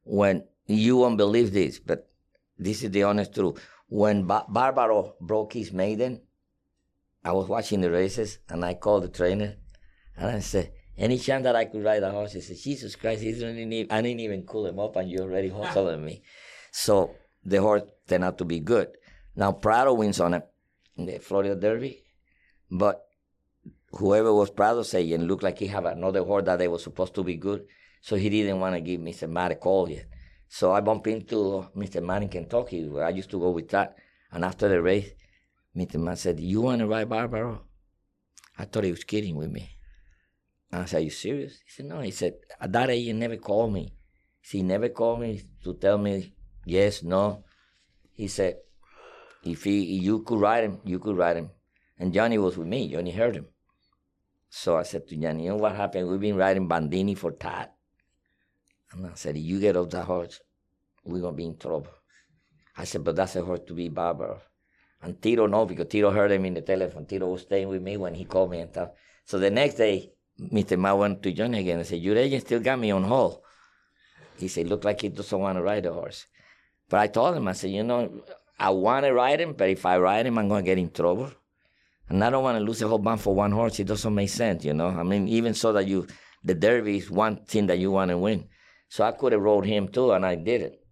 when 0.03 0.43
you 0.65 0.97
won't 0.97 1.17
believe 1.17 1.53
this, 1.53 1.77
but 1.79 2.09
this 2.57 2.83
is 2.83 2.89
the 2.89 3.03
honest 3.03 3.35
truth. 3.35 3.63
When 3.87 4.25
ba- 4.25 4.45
Barbaro 4.49 5.13
broke 5.21 5.53
his 5.53 5.71
maiden, 5.71 6.21
I 7.23 7.31
was 7.33 7.47
watching 7.47 7.81
the 7.81 7.91
races 7.91 8.39
and 8.49 8.65
I 8.65 8.73
called 8.73 9.03
the 9.03 9.09
trainer 9.09 9.55
and 10.17 10.29
I 10.31 10.39
said, 10.39 10.71
any 10.97 11.19
chance 11.19 11.43
that 11.43 11.55
I 11.55 11.65
could 11.65 11.83
ride 11.83 12.01
a 12.01 12.09
horse? 12.09 12.33
He 12.33 12.41
said, 12.41 12.57
Jesus 12.57 12.95
Christ, 12.95 13.21
he 13.21 13.33
didn't 13.33 13.71
even, 13.71 13.91
I 13.91 14.01
didn't 14.01 14.21
even 14.21 14.41
cool 14.41 14.65
him 14.65 14.79
up 14.79 14.95
and 14.95 15.11
you're 15.11 15.23
already 15.23 15.49
hustling 15.49 16.03
me. 16.03 16.23
So 16.69 17.15
the 17.43 17.59
horse 17.59 17.83
turned 18.07 18.23
out 18.23 18.37
to 18.37 18.45
be 18.45 18.59
good. 18.59 18.89
Now 19.35 19.51
Prado 19.51 19.93
wins 19.93 20.19
on 20.19 20.35
it 20.35 20.43
in 20.95 21.07
the 21.07 21.17
Florida 21.17 21.55
Derby, 21.55 22.03
but 22.69 23.06
whoever 23.91 24.33
was 24.33 24.49
Prado 24.49 24.83
saying 24.83 25.23
looked 25.23 25.43
like 25.43 25.59
he 25.59 25.67
had 25.67 25.85
another 25.85 26.23
horse 26.23 26.45
that 26.45 26.59
they 26.59 26.67
was 26.67 26.83
supposed 26.83 27.15
to 27.15 27.23
be 27.23 27.35
good, 27.35 27.65
so 28.01 28.15
he 28.15 28.29
didn't 28.29 28.59
want 28.59 28.75
to 28.75 28.81
give 28.81 29.01
Mr. 29.01 29.29
Matz 29.29 29.53
a 29.53 29.55
call 29.55 29.89
yet. 29.89 30.05
So 30.49 30.71
I 30.71 30.81
bumped 30.81 31.07
into 31.07 31.67
Mr. 31.75 32.01
Matz 32.03 32.23
in 32.23 32.29
Kentucky, 32.29 32.87
where 32.87 33.05
I 33.05 33.09
used 33.09 33.29
to 33.31 33.39
go 33.39 33.51
with 33.51 33.69
that. 33.69 33.95
And 34.31 34.45
after 34.45 34.67
the 34.69 34.81
race, 34.81 35.11
Mr. 35.75 35.99
Matz 35.99 36.21
said, 36.21 36.39
You 36.39 36.61
want 36.61 36.79
to 36.79 36.87
ride 36.87 37.09
Barbaro? 37.09 37.61
I 38.57 38.65
thought 38.65 38.83
he 38.83 38.91
was 38.91 39.03
kidding 39.03 39.35
with 39.35 39.51
me. 39.51 39.69
And 40.71 40.83
I 40.83 40.85
said, 40.85 40.97
Are 40.97 41.03
you 41.03 41.09
serious? 41.09 41.53
He 41.65 41.71
said, 41.71 41.85
No. 41.85 42.01
He 42.01 42.11
said, 42.11 42.35
That 42.65 42.89
agent 42.89 43.19
never 43.19 43.37
called 43.37 43.73
me. 43.73 43.93
He 44.41 44.63
never 44.63 44.89
called 44.89 45.19
me 45.19 45.41
to 45.63 45.73
tell 45.73 45.97
me 45.97 46.33
yes, 46.65 47.03
no. 47.03 47.43
He 48.13 48.27
said, 48.27 48.57
If 49.43 49.63
he, 49.65 49.83
you 49.83 50.23
could 50.23 50.39
ride 50.39 50.63
him, 50.63 50.79
you 50.85 50.99
could 50.99 51.17
ride 51.17 51.37
him. 51.37 51.51
And 51.99 52.13
Johnny 52.13 52.37
was 52.37 52.57
with 52.57 52.67
me. 52.67 52.91
Johnny 52.91 53.11
heard 53.11 53.35
him. 53.35 53.47
So 54.49 54.77
I 54.77 54.83
said 54.83 55.07
to 55.07 55.15
Johnny, 55.15 55.43
You 55.43 55.49
know 55.49 55.57
what 55.57 55.75
happened? 55.75 56.09
We've 56.09 56.19
been 56.19 56.35
riding 56.35 56.67
Bandini 56.67 57.15
for 57.15 57.31
Todd. 57.31 57.69
And 58.91 59.05
I 59.05 59.11
said, 59.15 59.35
If 59.35 59.43
you 59.43 59.59
get 59.59 59.75
off 59.75 59.89
that 59.89 60.05
horse, 60.05 60.39
we're 61.03 61.21
going 61.21 61.33
to 61.33 61.37
be 61.37 61.45
in 61.45 61.57
trouble. 61.57 61.87
I 62.77 62.85
said, 62.85 63.03
But 63.03 63.15
that's 63.15 63.35
a 63.35 63.43
horse 63.43 63.61
to 63.67 63.73
be 63.73 63.89
Barbaro. 63.89 64.41
And 65.01 65.21
Tito 65.21 65.45
know 65.45 65.65
because 65.65 65.87
Tito 65.87 66.11
heard 66.11 66.31
him 66.31 66.45
in 66.45 66.55
the 66.55 66.61
telephone. 66.61 67.05
Tito 67.05 67.27
was 67.27 67.41
staying 67.41 67.67
with 67.67 67.81
me 67.81 67.97
when 67.97 68.15
he 68.15 68.25
called 68.25 68.51
me 68.51 68.61
and 68.61 68.71
stuff. 68.71 68.89
So 69.25 69.37
the 69.37 69.51
next 69.51 69.75
day, 69.75 70.11
Mr. 70.39 70.77
Matz 70.77 70.97
went 70.97 71.23
to 71.23 71.31
Johnny 71.31 71.59
again 71.59 71.79
and 71.79 71.87
said, 71.87 71.99
Your 71.99 72.17
agent 72.17 72.43
still 72.45 72.59
got 72.59 72.79
me 72.79 72.91
on 72.91 73.03
hold. 73.03 73.41
He 74.37 74.47
said, 74.47 74.67
Look 74.67 74.85
like 74.85 75.01
he 75.01 75.09
doesn't 75.09 75.39
want 75.39 75.57
to 75.57 75.61
ride 75.61 75.83
the 75.83 75.93
horse. 75.93 76.25
But 76.89 76.99
I 77.01 77.07
told 77.07 77.35
him, 77.35 77.47
I 77.47 77.53
said, 77.53 77.71
You 77.71 77.83
know, 77.83 78.23
I 78.59 78.69
want 78.69 79.05
to 79.05 79.13
ride 79.13 79.41
him, 79.41 79.53
but 79.53 79.69
if 79.69 79.85
I 79.85 79.97
ride 79.97 80.25
him, 80.25 80.37
I'm 80.37 80.47
going 80.47 80.63
to 80.63 80.65
get 80.65 80.77
in 80.77 80.89
trouble. 80.89 81.31
And 82.09 82.23
I 82.23 82.29
don't 82.29 82.43
want 82.43 82.57
to 82.57 82.63
lose 82.63 82.81
a 82.81 82.87
whole 82.87 82.99
band 82.99 83.21
for 83.21 83.35
one 83.35 83.51
horse. 83.51 83.79
It 83.79 83.87
doesn't 83.87 84.13
make 84.13 84.29
sense, 84.29 84.63
you 84.63 84.73
know. 84.73 84.87
I 84.87 85.03
mean, 85.03 85.27
even 85.27 85.53
so 85.53 85.73
that 85.73 85.87
you, 85.87 86.07
the 86.43 86.55
Derby 86.55 86.97
is 86.97 87.11
one 87.11 87.43
thing 87.45 87.67
that 87.67 87.79
you 87.79 87.91
want 87.91 88.09
to 88.09 88.17
win. 88.17 88.47
So 88.89 89.03
I 89.03 89.11
could 89.11 89.33
have 89.33 89.41
rode 89.41 89.65
him 89.65 89.89
too, 89.89 90.11
and 90.11 90.25
I 90.25 90.35
did 90.35 90.61
it. 90.61 90.85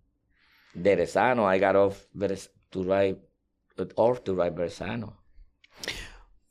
Verrazano, 0.76 1.46
I 1.46 1.58
got 1.58 1.76
off 1.78 2.06
to 2.20 2.84
ride, 2.84 3.18
off 3.96 4.24
to 4.26 4.34
ride 4.34 4.56
Verrazano. 4.56 5.18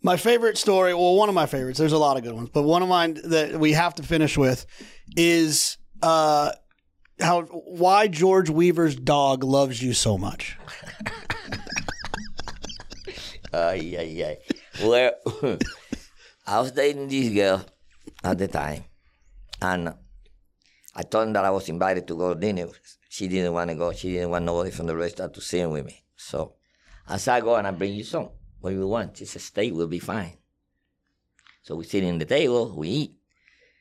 My 0.00 0.16
favorite 0.16 0.58
story, 0.58 0.94
well, 0.94 1.14
one 1.14 1.28
of 1.28 1.34
my 1.34 1.46
favorites. 1.46 1.78
There's 1.78 1.92
a 1.92 1.98
lot 1.98 2.16
of 2.16 2.22
good 2.22 2.34
ones, 2.34 2.50
but 2.50 2.62
one 2.62 2.82
of 2.82 2.88
mine 2.88 3.18
that 3.24 3.58
we 3.58 3.72
have 3.72 3.94
to 3.96 4.02
finish 4.02 4.36
with 4.36 4.66
is 5.16 5.78
uh, 6.02 6.52
how 7.20 7.42
why 7.42 8.08
George 8.08 8.50
Weaver's 8.50 8.96
dog 8.96 9.44
loves 9.44 9.82
you 9.82 9.92
so 9.92 10.18
much. 10.18 10.58
Ay, 13.54 13.94
ay, 13.94 14.18
ay. 14.26 14.36
Well, 14.82 15.14
I 16.46 16.58
was 16.58 16.72
dating 16.72 17.06
this 17.06 17.30
girl 17.30 17.62
at 18.24 18.36
the 18.38 18.48
time, 18.48 18.82
and 19.62 19.94
I 20.94 21.02
told 21.02 21.28
her 21.28 21.32
that 21.34 21.44
I 21.44 21.50
was 21.50 21.68
invited 21.68 22.08
to 22.08 22.16
go 22.16 22.34
to 22.34 22.40
dinner. 22.40 22.66
She 23.08 23.28
didn't 23.28 23.54
want 23.54 23.70
to 23.70 23.76
go. 23.76 23.92
She 23.92 24.10
didn't 24.12 24.30
want 24.30 24.44
nobody 24.44 24.72
from 24.72 24.86
the 24.86 24.96
restaurant 24.96 25.34
to 25.34 25.40
sit 25.40 25.70
with 25.70 25.86
me. 25.86 26.02
So 26.16 26.54
I 27.06 27.16
said, 27.18 27.34
I 27.34 27.40
go 27.42 27.54
and 27.54 27.66
I 27.66 27.70
bring 27.70 27.94
you 27.94 28.02
some. 28.02 28.30
What 28.58 28.70
do 28.70 28.76
you 28.76 28.88
want? 28.88 29.16
She 29.16 29.24
said, 29.24 29.42
steak 29.42 29.72
will 29.72 29.86
be 29.86 30.00
fine. 30.00 30.36
So 31.62 31.76
we 31.76 31.84
sit 31.84 32.02
in 32.02 32.18
the 32.18 32.24
table, 32.24 32.74
we 32.76 32.88
eat. 32.88 33.12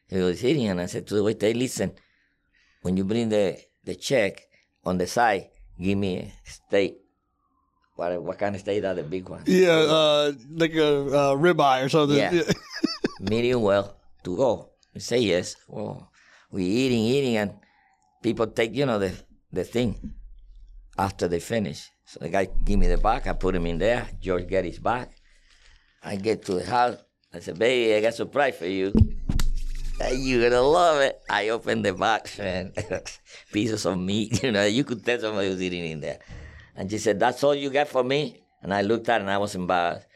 He 0.08 0.20
was 0.20 0.40
sitting, 0.40 0.68
and 0.68 0.82
I 0.82 0.86
said 0.86 1.08
to 1.08 1.16
the 1.16 1.24
waiter, 1.24 1.52
listen, 1.52 1.94
when 2.84 2.96
you 2.96 3.06
bring 3.06 3.30
the, 3.30 3.58
the 3.84 3.96
check 3.96 4.40
on 4.86 5.00
the 5.00 5.08
side, 5.08 5.50
give 5.82 5.98
me 5.98 6.18
a 6.20 6.32
steak. 6.44 7.03
What, 7.96 8.22
what 8.24 8.40
kind 8.40 8.56
of 8.56 8.62
steak 8.62 8.84
are 8.84 8.96
the 8.96 9.04
big 9.04 9.30
ones? 9.30 9.48
Yeah, 9.48 9.72
uh, 9.72 10.32
like 10.50 10.74
a 10.74 11.06
uh, 11.06 11.36
ribeye 11.36 11.86
or 11.86 11.90
something. 11.90 12.18
Yeah. 12.18 12.44
medium 13.20 13.62
well 13.62 13.96
to 14.24 14.36
go. 14.36 14.70
We 14.94 15.00
say 15.00 15.20
yes. 15.20 15.56
Well, 15.68 16.12
we 16.52 16.66
eating, 16.66 17.04
eating, 17.04 17.38
and 17.38 17.54
people 18.22 18.48
take, 18.48 18.76
you 18.76 18.86
know, 18.86 19.00
the 19.00 19.14
the 19.52 19.64
thing 19.64 20.14
after 20.98 21.28
they 21.28 21.40
finish. 21.40 21.90
So 22.06 22.20
the 22.20 22.30
guy 22.30 22.48
give 22.66 22.80
me 22.80 22.88
the 22.88 22.98
bag. 22.98 23.28
I 23.28 23.34
put 23.34 23.56
him 23.56 23.66
in 23.66 23.78
there. 23.78 24.08
George 24.22 24.48
get 24.48 24.66
his 24.66 24.80
bag. 24.80 25.10
I 26.04 26.16
get 26.16 26.46
to 26.46 26.56
the 26.56 26.66
house. 26.66 26.98
I 27.34 27.40
said, 27.40 27.58
baby, 27.58 27.96
I 27.96 28.02
got 28.02 28.10
a 28.10 28.12
surprise 28.12 28.56
for 28.56 28.68
you. 28.68 28.94
You're 30.12 30.50
gonna 30.50 30.62
love 30.62 31.02
it. 31.02 31.22
I 31.30 31.50
opened 31.50 31.86
the 31.86 31.94
box, 31.94 32.38
man. 32.38 32.74
Pieces 33.54 33.86
of 33.86 33.98
meat, 33.98 34.44
you 34.44 34.52
know. 34.52 34.66
You 34.66 34.84
could 34.84 35.06
tell 35.06 35.20
somebody 35.20 35.50
was 35.50 35.62
eating 35.62 35.86
in 35.86 36.02
there. 36.02 36.20
And 36.76 36.90
she 36.90 36.98
said, 36.98 37.20
"That's 37.20 37.44
all 37.44 37.56
you 37.56 37.70
got 37.70 37.88
for 37.88 38.04
me." 38.04 38.42
And 38.62 38.74
I 38.74 38.82
looked 38.82 39.10
at 39.10 39.16
her 39.16 39.22
and 39.22 39.30
I 39.30 39.38
was 39.38 39.56
embarrassed. 39.56 40.08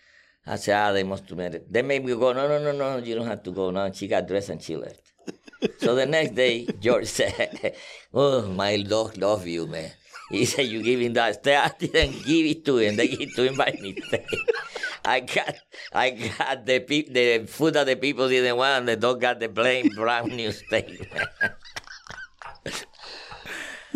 I 0.46 0.56
said, 0.56 0.76
"Ah, 0.76 0.92
they 0.92 1.04
must 1.04 1.28
have 1.30 1.38
made 1.38 1.56
it." 1.56 1.72
They 1.72 1.82
made 1.82 2.04
me 2.04 2.14
go, 2.16 2.34
"No, 2.34 2.48
no, 2.48 2.58
no, 2.60 2.72
no, 2.72 2.98
you 2.98 3.16
don't 3.16 3.28
have 3.28 3.44
to 3.44 3.52
go." 3.52 3.70
now." 3.72 3.86
And 3.86 3.96
she 3.96 4.08
got 4.08 4.28
dressed 4.28 4.50
and 4.50 4.62
she 4.62 4.76
left. 4.76 5.02
so 5.80 5.96
the 5.96 6.06
next 6.06 6.36
day, 6.36 6.66
George 6.80 7.08
said, 7.08 7.76
"Oh, 8.14 8.48
my 8.48 8.82
dog 8.82 9.18
love 9.18 9.46
you, 9.46 9.68
man." 9.68 9.92
He 10.30 10.46
said, 10.46 10.68
"You 10.68 10.84
give 10.84 11.00
him 11.00 11.14
that." 11.14 11.46
I 11.46 11.72
didn't 11.78 12.26
give 12.26 12.46
it 12.46 12.66
to 12.66 12.78
him. 12.78 12.96
They 12.96 13.08
give 13.08 13.22
it 13.22 13.36
to 13.36 13.44
him 13.44 13.56
by 13.56 13.72
mistake. 13.82 14.28
I 15.06 15.22
got, 15.22 15.56
I 15.94 16.10
got 16.10 16.66
the 16.66 16.80
pe- 16.82 17.10
the 17.10 17.48
food 17.48 17.76
that 17.76 17.86
the 17.86 17.96
people 17.96 18.28
didn't 18.28 18.58
want, 18.58 18.80
and 18.80 18.88
the 18.90 18.98
dog 18.98 19.22
got 19.22 19.40
the 19.40 19.48
plain 19.48 19.90
brown 19.96 20.36
new 20.36 20.52
steak. 20.52 21.10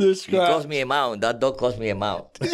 This 0.01 0.27
It 0.27 0.31
cost 0.31 0.67
me 0.67 0.79
a 0.79 0.85
mount. 0.85 1.21
That 1.21 1.39
dog 1.39 1.57
cost 1.57 1.77
me 1.77 1.89
a 1.89 1.95
mount. 1.95 2.39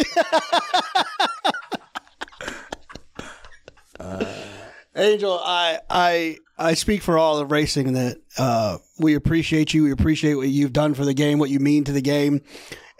Angel, 4.94 5.40
I 5.42 5.78
I 5.88 6.36
I 6.58 6.74
speak 6.74 7.02
for 7.02 7.16
all 7.16 7.38
of 7.38 7.50
racing 7.50 7.94
that 7.94 8.18
uh, 8.36 8.76
we 8.98 9.14
appreciate 9.14 9.72
you. 9.72 9.84
We 9.84 9.92
appreciate 9.92 10.34
what 10.34 10.48
you've 10.48 10.74
done 10.74 10.92
for 10.92 11.06
the 11.06 11.14
game, 11.14 11.38
what 11.38 11.48
you 11.48 11.60
mean 11.60 11.84
to 11.84 11.92
the 11.92 12.02
game. 12.02 12.42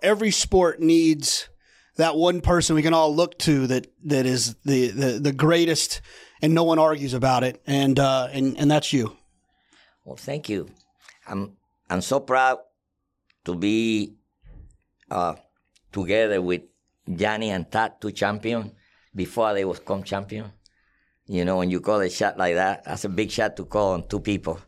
Every 0.02 0.30
sport 0.30 0.80
needs 0.80 1.48
that 1.96 2.16
one 2.16 2.40
person 2.40 2.74
we 2.74 2.82
can 2.82 2.94
all 2.94 3.14
look 3.14 3.36
to 3.40 3.66
that 3.66 3.88
that 4.04 4.24
is 4.24 4.54
the 4.64 4.88
the, 4.88 5.18
the 5.18 5.32
greatest, 5.32 6.00
and 6.40 6.54
no 6.54 6.64
one 6.64 6.78
argues 6.78 7.12
about 7.12 7.44
it. 7.44 7.60
And 7.66 7.98
uh, 7.98 8.28
and 8.32 8.56
and 8.58 8.70
that's 8.70 8.94
you. 8.94 9.14
Well, 10.04 10.16
thank 10.16 10.48
you. 10.48 10.70
I'm 11.26 11.58
I'm 11.90 12.00
so 12.00 12.20
proud 12.20 12.60
to 13.44 13.54
be 13.54 14.17
uh, 15.10 15.34
together 15.92 16.40
with 16.40 16.62
Johnny 17.12 17.50
and 17.50 17.70
Tad, 17.70 18.00
two 18.00 18.12
champion, 18.12 18.72
before 19.14 19.54
they 19.54 19.64
was 19.64 19.80
come 19.80 20.02
champion. 20.02 20.52
You 21.26 21.44
know, 21.44 21.58
when 21.58 21.70
you 21.70 21.80
call 21.80 22.00
a 22.00 22.08
shot 22.08 22.38
like 22.38 22.54
that, 22.54 22.84
that's 22.84 23.04
a 23.04 23.08
big 23.08 23.30
shot 23.30 23.56
to 23.56 23.64
call 23.64 23.92
on 23.92 24.08
two 24.08 24.20
people. 24.20 24.60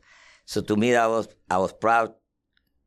So 0.45 0.61
to 0.62 0.77
me, 0.77 0.93
that 0.93 1.07
was 1.07 1.29
I 1.49 1.59
was 1.59 1.73
proud 1.73 2.15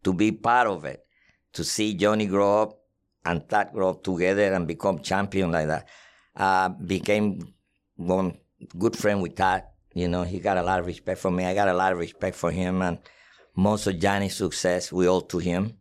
to 0.03 0.13
be 0.13 0.31
part 0.31 0.67
of 0.67 0.85
it, 0.85 1.05
to 1.53 1.63
see 1.63 1.93
Johnny 1.93 2.27
grow 2.27 2.61
up 2.63 2.80
and 3.25 3.47
Tad 3.47 3.71
grow 3.73 3.91
up 3.91 4.03
together 4.03 4.53
and 4.53 4.67
become 4.67 4.99
champion 4.99 5.51
like 5.51 5.67
that. 5.67 5.88
Uh, 6.35 6.69
became 6.69 7.53
one 7.95 8.38
good 8.77 8.97
friend 8.97 9.21
with 9.21 9.35
Tad. 9.35 9.65
You 9.93 10.07
know, 10.07 10.23
he 10.23 10.39
got 10.39 10.57
a 10.57 10.63
lot 10.63 10.80
of 10.80 10.88
respect 10.88 11.19
for 11.19 11.31
me. 11.31 11.45
I 11.45 11.53
got 11.53 11.67
a 11.67 11.73
lot 11.73 11.93
of 11.93 11.99
respect 11.99 12.35
for 12.35 12.51
him, 12.51 12.81
and 12.81 12.97
most 13.55 13.88
of 13.88 13.99
Johnny's 13.99 14.35
success 14.35 14.91
we 14.91 15.07
owe 15.07 15.21
to 15.21 15.38
him. 15.38 15.77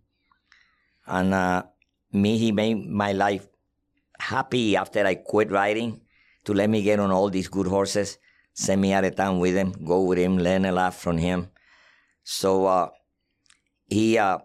And 1.07 1.35
uh, 1.35 1.65
me, 2.12 2.39
he 2.39 2.53
made 2.53 2.87
my 2.87 3.12
life 3.12 3.47
happy 4.19 4.77
after 4.77 5.05
I 5.05 5.16
quit 5.16 5.51
riding 5.51 6.01
to 6.45 6.55
let 6.55 6.70
me 6.70 6.83
get 6.83 7.01
on 7.01 7.11
all 7.11 7.31
these 7.31 7.49
good 7.49 7.66
horses, 7.66 8.19
send 8.53 8.81
me 8.81 8.93
out 8.93 9.05
of 9.05 9.16
town 9.16 9.39
with 9.39 9.55
him, 9.55 9.73
go 9.85 10.03
with 10.03 10.19
him, 10.19 10.39
learn 10.39 10.65
a 10.65 10.73
lot 10.73 10.95
from 10.95 11.19
him. 11.19 11.49
So 12.24 12.66
uh, 12.66 12.89
he 13.87 14.19
uh, 14.19 14.39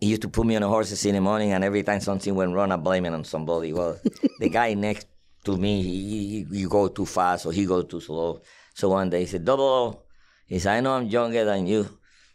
he 0.00 0.06
used 0.06 0.22
to 0.22 0.28
put 0.28 0.46
me 0.46 0.56
on 0.56 0.62
the 0.62 0.68
horses 0.68 1.04
in 1.04 1.14
the 1.14 1.20
morning, 1.20 1.52
and 1.52 1.64
every 1.64 1.82
time 1.82 2.00
something 2.00 2.34
went 2.34 2.54
wrong, 2.54 2.70
I 2.70 2.76
blame 2.76 3.06
it 3.06 3.12
on 3.12 3.24
somebody. 3.24 3.72
Well, 3.72 3.98
the 4.38 4.48
guy 4.48 4.74
next 4.74 5.06
to 5.44 5.56
me, 5.56 5.82
he, 5.82 6.44
he, 6.50 6.58
you 6.60 6.68
go 6.68 6.88
too 6.88 7.06
fast 7.06 7.46
or 7.46 7.52
he 7.52 7.66
go 7.66 7.82
too 7.82 8.00
slow. 8.00 8.40
So 8.74 8.90
one 8.90 9.10
day 9.10 9.20
he 9.20 9.26
said, 9.26 9.44
Double 9.44 9.64
O, 9.64 10.02
he 10.46 10.58
said, 10.58 10.76
I 10.76 10.80
know 10.80 10.94
I'm 10.94 11.06
younger 11.06 11.44
than 11.44 11.66
you, 11.66 11.88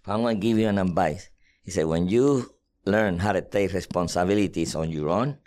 but 0.03 0.13
I'm 0.13 0.21
going 0.21 0.35
to 0.35 0.41
give 0.41 0.57
you 0.57 0.67
an 0.67 0.77
advice. 0.77 1.29
He 1.63 1.71
said, 1.71 1.85
when 1.85 2.07
you 2.07 2.51
learn 2.85 3.19
how 3.19 3.31
to 3.31 3.41
take 3.41 3.73
responsibilities 3.73 4.75
on 4.75 4.89
your 4.89 5.09
own, 5.09 5.37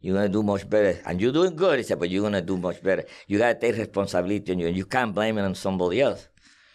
you're 0.00 0.16
gonna 0.16 0.28
do 0.28 0.42
much 0.42 0.68
better. 0.68 1.00
And 1.06 1.20
you're 1.20 1.32
doing 1.32 1.54
good, 1.54 1.78
he 1.78 1.84
said, 1.84 1.98
but 1.98 2.10
you're 2.10 2.22
gonna 2.22 2.42
do 2.42 2.56
much 2.56 2.82
better. 2.82 3.04
You 3.28 3.38
gotta 3.38 3.58
take 3.58 3.76
responsibility 3.76 4.52
on 4.52 4.58
you, 4.58 4.66
and 4.66 4.76
you 4.76 4.84
can't 4.84 5.14
blame 5.14 5.38
it 5.38 5.42
on 5.42 5.54
somebody 5.54 6.00
else. 6.00 6.28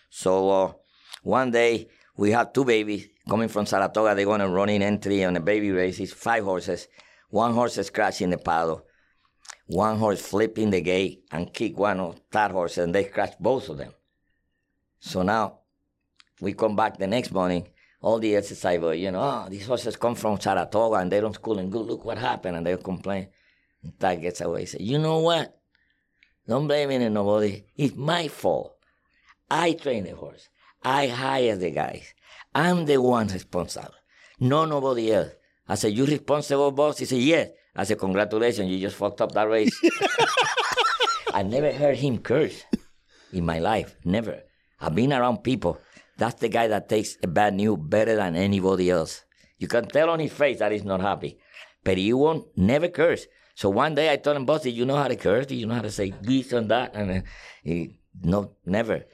So 0.10 0.50
uh, 0.50 0.74
one 1.24 1.52
day 1.52 1.90
we 2.16 2.32
had 2.32 2.54
two 2.54 2.64
babies 2.64 3.08
coming 3.28 3.50
from 3.50 3.66
Saratoga. 3.66 4.16
They're 4.16 4.26
gonna 4.26 4.50
run 4.50 4.70
in 4.70 4.82
entry 4.82 5.26
on 5.26 5.36
a 5.36 5.42
baby 5.42 5.72
race. 5.72 6.00
It's 6.00 6.14
five 6.14 6.46
horses. 6.46 6.88
One 7.30 7.54
horse 7.54 7.78
is 7.78 7.90
crashing 7.90 8.30
the 8.30 8.38
paddle. 8.38 8.86
One 9.66 9.98
horse 9.98 10.22
flipping 10.22 10.70
the 10.70 10.80
gate 10.80 11.26
and 11.30 11.54
kick 11.54 11.78
one 11.78 12.00
of 12.00 12.22
that 12.32 12.52
horse, 12.52 12.78
and 12.78 12.96
they 12.96 13.04
crash 13.04 13.34
both 13.38 13.68
of 13.68 13.78
them. 13.78 13.92
So 15.00 15.24
now 15.24 15.60
we 16.40 16.54
come 16.54 16.78
back 16.78 16.98
the 16.98 17.08
next 17.08 17.32
morning 17.32 17.68
all 18.08 18.20
the 18.20 18.38
exercise 18.38 18.80
boys, 18.80 19.02
you 19.02 19.12
know, 19.12 19.20
oh, 19.20 19.50
these 19.50 19.66
horses 19.66 19.98
come 19.98 20.16
from 20.16 20.40
Saratoga 20.40 20.96
and 20.96 21.12
they 21.12 21.20
don't 21.20 21.36
school 21.36 21.60
and 21.60 21.70
good. 21.70 21.86
Look 21.86 22.06
what 22.06 22.18
happened. 22.18 22.56
And 22.56 22.66
they 22.66 22.78
complain. 22.78 23.28
And 23.84 24.00
Tad 24.00 24.22
gets 24.22 24.40
away. 24.40 24.62
He 24.62 24.66
said, 24.66 24.80
you 24.80 24.98
know 24.98 25.20
what? 25.20 25.60
Don't 26.48 26.68
blame 26.68 26.92
it 26.92 27.06
on 27.06 27.14
nobody. 27.14 27.66
It's 27.76 27.98
my 27.98 28.30
fault. 28.30 28.78
I 29.52 29.74
train 29.74 30.06
the 30.06 30.16
horse. 30.16 30.48
I 30.82 31.08
hire 31.08 31.58
the 31.58 31.70
guys. 31.72 32.14
I'm 32.56 32.86
the 32.86 32.98
one 33.02 33.28
responsible. 33.28 34.00
No 34.40 34.64
nobody 34.64 35.12
else. 35.12 35.34
I 35.68 35.76
said, 35.76 35.92
you 35.92 36.06
responsible, 36.06 36.72
boss? 36.72 37.00
He 37.00 37.06
said, 37.06 37.20
yes. 37.20 37.50
I 37.76 37.84
said, 37.84 38.00
congratulations, 38.00 38.72
you 38.72 38.80
just 38.80 38.96
fucked 38.96 39.20
up 39.20 39.34
that 39.34 39.50
race. 39.50 39.78
I 41.34 41.44
never 41.44 41.74
heard 41.74 41.98
him 41.98 42.20
curse 42.20 42.64
in 43.34 43.46
my 43.46 43.60
life. 43.60 43.98
Never. 44.06 44.44
I've 44.80 44.96
been 44.96 45.12
around 45.12 45.44
people 45.44 45.78
that's 46.18 46.40
the 46.42 46.50
guy 46.50 46.68
that 46.68 46.90
takes 46.90 47.18
a 47.24 47.28
bad 47.28 47.54
news 47.54 47.78
better 47.80 48.16
than 48.16 48.36
anybody 48.36 48.90
else. 48.90 49.24
You 49.58 49.68
can 49.68 49.88
tell 49.88 50.10
on 50.10 50.20
his 50.20 50.34
face 50.34 50.60
that 50.60 50.72
he's 50.72 50.84
not 50.84 51.02
happy, 51.02 51.40
but 51.84 51.98
he 51.98 52.14
won't 52.14 52.46
never 52.58 52.88
curse. 52.88 53.26
So 53.56 53.70
one 53.70 53.96
day 53.96 54.12
I 54.12 54.18
told 54.18 54.38
him, 54.38 54.46
boss, 54.46 54.66
you 54.66 54.86
know 54.86 54.98
how 54.98 55.08
to 55.08 55.16
curse? 55.16 55.50
You 55.50 55.66
know 55.66 55.76
how 55.76 55.82
to 55.82 55.92
say 55.92 56.14
this 56.22 56.52
and 56.54 56.70
that? 56.70 56.96
And 56.96 57.12
uh, 57.12 57.22
he, 57.64 58.00
no, 58.22 58.52
never. 58.66 59.06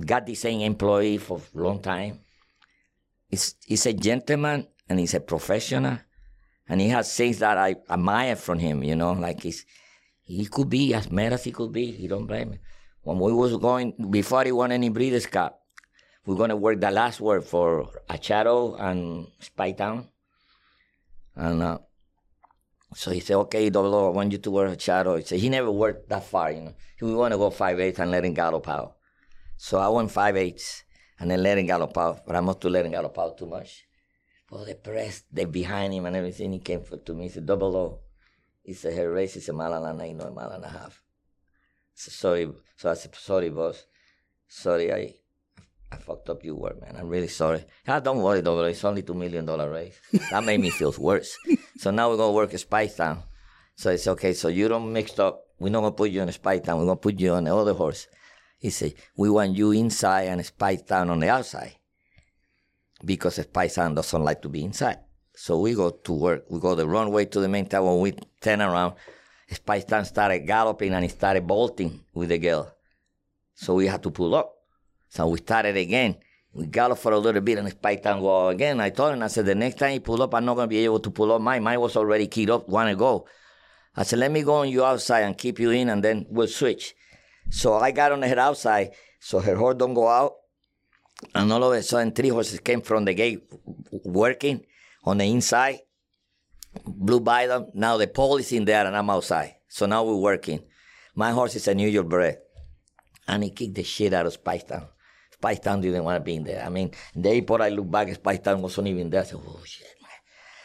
Got 0.00 0.26
the 0.26 0.34
same 0.34 0.60
employee 0.60 1.18
for 1.18 1.40
a 1.54 1.58
long 1.58 1.82
time. 1.82 2.20
He's, 3.28 3.56
he's 3.66 3.84
a 3.84 3.92
gentleman 3.92 4.68
and 4.88 4.98
he's 4.98 5.14
a 5.14 5.20
professional. 5.20 5.98
And 6.66 6.80
he 6.80 6.88
has 6.90 7.14
things 7.14 7.38
that 7.40 7.58
I 7.58 7.76
admire 7.90 8.36
from 8.36 8.58
him, 8.58 8.82
you 8.82 8.96
know, 8.96 9.12
like 9.12 9.42
he's, 9.42 9.66
he 10.22 10.46
could 10.46 10.68
be 10.68 10.94
as 10.94 11.10
mad 11.10 11.32
as 11.32 11.44
he 11.44 11.52
could 11.52 11.72
be. 11.72 11.92
He 11.92 12.08
don't 12.08 12.26
blame 12.26 12.50
me. 12.50 12.58
When 13.02 13.18
we 13.18 13.32
was 13.32 13.56
going, 13.56 13.94
before 14.10 14.44
he 14.44 14.52
won 14.52 14.72
any 14.72 14.90
Breeders' 14.90 15.26
Cup, 15.26 15.60
we're 16.28 16.36
going 16.36 16.50
to 16.50 16.56
work 16.56 16.78
the 16.78 16.90
last 16.90 17.22
word 17.22 17.42
for 17.42 17.88
Ashado 18.10 18.78
and 18.78 19.28
Speightstown. 19.40 20.04
And 21.34 21.62
uh, 21.62 21.78
so 22.94 23.10
he 23.12 23.20
said, 23.20 23.36
okay, 23.36 23.70
Double 23.70 24.08
I 24.08 24.10
want 24.10 24.32
you 24.32 24.36
to 24.36 24.50
work 24.50 24.70
Ashado. 24.70 25.16
He 25.16 25.24
said, 25.24 25.38
he 25.38 25.48
never 25.48 25.70
worked 25.70 26.10
that 26.10 26.24
far, 26.24 26.52
you 26.52 26.60
know. 26.60 26.74
We 27.00 27.14
want 27.14 27.32
to 27.32 27.38
go 27.38 27.48
5'8 27.48 27.98
and 27.98 28.10
let 28.10 28.26
him 28.26 28.34
gallop 28.34 28.68
out. 28.68 28.96
So 29.56 29.78
I 29.78 29.88
went 29.88 30.10
5'8 30.10 30.82
and 31.18 31.30
then 31.30 31.42
let 31.42 31.56
him 31.56 31.64
gallop 31.64 31.96
out, 31.96 32.26
but 32.26 32.36
I 32.36 32.40
must 32.40 32.60
to 32.60 32.68
let 32.68 32.84
him 32.84 32.92
gallop 32.92 33.18
out 33.18 33.38
too 33.38 33.46
much. 33.46 33.86
Well, 34.50 34.66
the 34.66 34.74
press, 34.74 35.22
they 35.32 35.46
behind 35.46 35.94
him 35.94 36.04
and 36.04 36.14
everything, 36.14 36.52
he 36.52 36.58
came 36.58 36.82
for, 36.82 36.98
to 36.98 37.14
me. 37.14 37.22
He 37.22 37.28
said, 37.30 37.46
Double 37.46 37.74
O. 37.74 38.00
He 38.62 38.74
said, 38.74 38.92
her 38.92 39.10
race 39.10 39.36
is 39.36 39.48
a 39.48 39.54
mile 39.54 39.72
and 39.72 39.86
a 39.86 39.94
nine, 39.94 40.18
no 40.18 40.26
a 40.26 40.30
mile 40.30 40.50
and 40.50 40.64
a 40.64 40.68
half. 40.68 41.00
So 41.94 42.10
sorry. 42.10 42.50
So 42.76 42.90
I 42.90 42.94
said, 42.94 43.14
sorry, 43.14 43.48
boss. 43.48 43.86
Sorry, 44.46 44.92
I 44.92 45.14
I 45.90 45.96
fucked 45.96 46.28
up 46.28 46.44
your 46.44 46.54
work, 46.54 46.80
man. 46.80 46.96
I'm 46.98 47.08
really 47.08 47.28
sorry. 47.28 47.64
Ah, 47.86 48.00
don't 48.00 48.22
worry, 48.22 48.40
though. 48.42 48.62
It's 48.64 48.84
only 48.84 49.02
two 49.02 49.14
million 49.14 49.46
dollar 49.46 49.70
raise. 49.70 49.98
That 50.30 50.44
made 50.44 50.60
me 50.60 50.70
feel 50.70 50.94
worse. 50.98 51.36
so 51.78 51.90
now 51.90 52.10
we're 52.10 52.18
gonna 52.18 52.32
work 52.32 52.52
a 52.52 52.56
Speightstown. 52.56 53.22
So 53.76 53.90
it's 53.90 54.06
okay. 54.06 54.34
So 54.34 54.48
you 54.48 54.68
don't 54.68 54.92
mix 54.92 55.18
up. 55.18 55.44
We're 55.58 55.70
not 55.70 55.80
gonna 55.80 55.92
put 55.92 56.10
you 56.10 56.20
on 56.20 56.28
a 56.28 56.32
Speightstown. 56.32 56.78
We're 56.78 56.84
gonna 56.86 56.96
put 56.96 57.18
you 57.18 57.32
on 57.32 57.44
the 57.44 57.54
other 57.56 57.72
horse. 57.72 58.06
He 58.58 58.70
said, 58.70 58.94
we 59.16 59.30
want 59.30 59.56
you 59.56 59.70
inside 59.70 60.22
and 60.28 60.40
Speightstown 60.42 61.10
on 61.10 61.20
the 61.20 61.28
outside 61.28 61.76
because 63.04 63.38
Speightstown 63.38 63.94
doesn't 63.94 64.24
like 64.24 64.42
to 64.42 64.48
be 64.48 64.64
inside. 64.64 64.98
So 65.34 65.60
we 65.60 65.74
go 65.74 65.90
to 65.90 66.12
work. 66.12 66.44
We 66.50 66.58
go 66.58 66.74
the 66.74 66.88
wrong 66.88 67.12
way 67.12 67.24
to 67.26 67.40
the 67.40 67.48
main 67.48 67.66
town. 67.66 67.86
When 67.86 68.00
we 68.00 68.12
turn 68.40 68.60
around, 68.60 68.94
Speightstown 69.50 70.04
started 70.04 70.40
galloping 70.40 70.92
and 70.92 71.04
he 71.04 71.08
started 71.08 71.46
bolting 71.46 72.04
with 72.12 72.30
the 72.30 72.38
girl. 72.38 72.74
So 73.54 73.74
we 73.74 73.86
had 73.86 74.02
to 74.02 74.10
pull 74.10 74.34
up. 74.34 74.57
So 75.08 75.28
we 75.28 75.38
started 75.38 75.76
again. 75.76 76.16
We 76.52 76.66
galloped 76.66 77.02
for 77.02 77.12
a 77.12 77.18
little 77.18 77.40
bit 77.40 77.58
and 77.58 77.66
the 77.66 77.70
spike 77.70 78.02
go 78.02 78.48
again. 78.48 78.80
I 78.80 78.90
told 78.90 79.14
him, 79.14 79.22
I 79.22 79.28
said, 79.28 79.46
the 79.46 79.54
next 79.54 79.78
time 79.78 79.92
you 79.92 80.00
pull 80.00 80.22
up, 80.22 80.34
I'm 80.34 80.44
not 80.44 80.54
going 80.54 80.68
to 80.68 80.68
be 80.68 80.84
able 80.84 81.00
to 81.00 81.10
pull 81.10 81.32
up 81.32 81.40
mine. 81.40 81.62
Mine 81.62 81.80
was 81.80 81.96
already 81.96 82.26
keyed 82.26 82.50
up, 82.50 82.68
want 82.68 82.90
to 82.90 82.96
go. 82.96 83.26
I 83.96 84.02
said, 84.02 84.18
let 84.18 84.30
me 84.30 84.42
go 84.42 84.54
on 84.54 84.68
you 84.68 84.84
outside 84.84 85.20
and 85.20 85.36
keep 85.36 85.58
you 85.58 85.70
in 85.70 85.88
and 85.88 86.02
then 86.02 86.26
we'll 86.28 86.48
switch. 86.48 86.94
So 87.50 87.74
I 87.74 87.90
got 87.90 88.12
on 88.12 88.22
her 88.22 88.38
outside 88.38 88.92
so 89.20 89.40
her 89.40 89.56
horse 89.56 89.76
don't 89.76 89.94
go 89.94 90.08
out. 90.08 90.34
And 91.34 91.52
all 91.52 91.64
of 91.64 91.72
a 91.72 91.82
sudden, 91.82 92.12
three 92.12 92.28
horses 92.28 92.60
came 92.60 92.80
from 92.80 93.04
the 93.04 93.14
gate 93.14 93.42
working 94.04 94.64
on 95.04 95.18
the 95.18 95.24
inside, 95.24 95.80
blew 96.84 97.20
by 97.20 97.46
them. 97.46 97.66
Now 97.74 97.96
the 97.96 98.06
pole 98.06 98.36
is 98.36 98.52
in 98.52 98.64
there 98.64 98.86
and 98.86 98.96
I'm 98.96 99.10
outside. 99.10 99.56
So 99.68 99.86
now 99.86 100.04
we're 100.04 100.16
working. 100.16 100.64
My 101.14 101.32
horse 101.32 101.56
is 101.56 101.66
a 101.68 101.74
New 101.74 101.88
York 101.88 102.08
bred. 102.08 102.38
And 103.26 103.42
he 103.44 103.50
kicked 103.50 103.74
the 103.74 103.82
shit 103.82 104.14
out 104.14 104.26
of 104.26 104.42
Speightstown. 104.42 104.88
Speightstown 105.40 105.80
didn't 105.80 106.04
want 106.04 106.16
to 106.20 106.24
be 106.24 106.36
in 106.36 106.44
there. 106.44 106.64
I 106.64 106.68
mean, 106.68 106.92
the 107.14 107.30
airport 107.30 107.60
I 107.60 107.68
look 107.68 107.90
back, 107.90 108.08
Speightstown 108.08 108.60
wasn't 108.60 108.88
even 108.88 109.10
there. 109.10 109.22
I 109.22 109.24
said, 109.24 109.38
oh 109.46 109.60
shit, 109.64 109.86
man. 110.02 110.10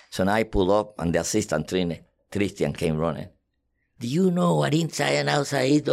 So 0.09 0.23
now 0.23 0.33
I 0.33 0.43
pull 0.43 0.71
up 0.71 0.99
and 0.99 1.13
the 1.13 1.19
assistant 1.19 1.71
Christian 2.31 2.73
came 2.73 2.97
running. 2.97 3.29
Do 3.99 4.07
you 4.07 4.31
know 4.31 4.55
what 4.55 4.73
inside 4.73 5.13
and 5.13 5.29
outside 5.29 5.69
is? 5.69 5.87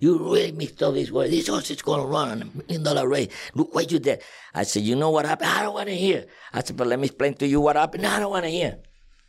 You 0.00 0.18
really 0.18 0.52
mixed 0.52 0.82
up 0.82 0.94
this 0.94 1.10
word. 1.10 1.30
This 1.30 1.48
horse 1.48 1.70
is 1.70 1.82
going 1.82 2.00
to 2.00 2.06
run 2.06 2.30
on 2.30 2.42
a 2.42 2.44
million 2.44 2.82
dollar 2.82 3.08
race. 3.08 3.28
Look 3.54 3.74
what 3.74 3.90
you 3.90 3.98
did. 3.98 4.22
I 4.54 4.62
said, 4.62 4.84
you 4.84 4.94
know 4.94 5.10
what 5.10 5.26
happened? 5.26 5.50
I 5.50 5.62
don't 5.62 5.74
want 5.74 5.88
to 5.88 5.94
hear. 5.94 6.26
I 6.52 6.62
said, 6.62 6.76
but 6.76 6.86
let 6.86 6.98
me 6.98 7.06
explain 7.06 7.34
to 7.34 7.46
you 7.46 7.60
what 7.60 7.76
happened. 7.76 8.04
No, 8.04 8.10
I 8.10 8.20
don't 8.20 8.30
want 8.30 8.44
to 8.44 8.50
hear. 8.50 8.78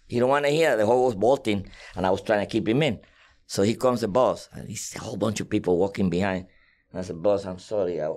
He 0.07 0.19
don't 0.19 0.29
want 0.29 0.45
to 0.45 0.51
hear. 0.51 0.77
The 0.77 0.85
horse 0.85 1.15
was 1.15 1.15
bolting, 1.15 1.69
and 1.95 2.05
I 2.05 2.11
was 2.11 2.21
trying 2.21 2.45
to 2.45 2.51
keep 2.51 2.67
him 2.67 2.83
in. 2.83 2.99
So 3.45 3.63
he 3.63 3.75
comes 3.75 4.01
the 4.01 4.07
boss, 4.07 4.47
and 4.53 4.69
he's 4.69 4.95
a 4.95 4.99
whole 4.99 5.17
bunch 5.17 5.39
of 5.39 5.49
people 5.49 5.77
walking 5.77 6.09
behind. 6.09 6.47
And 6.91 6.99
I 6.99 7.03
said, 7.03 7.21
boss, 7.21 7.45
I'm 7.45 7.59
sorry, 7.59 8.01
I 8.01 8.09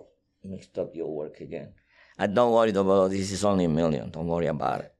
mixed 0.44 0.78
up 0.78 0.94
your 0.94 1.08
work 1.08 1.40
again. 1.40 1.72
And 2.18 2.34
don't 2.34 2.52
worry 2.52 2.70
about 2.70 3.10
this 3.10 3.32
is 3.32 3.44
only 3.44 3.64
a 3.64 3.68
million. 3.68 4.10
Don't 4.10 4.26
worry 4.26 4.46
about 4.46 4.80
it. 4.80 4.94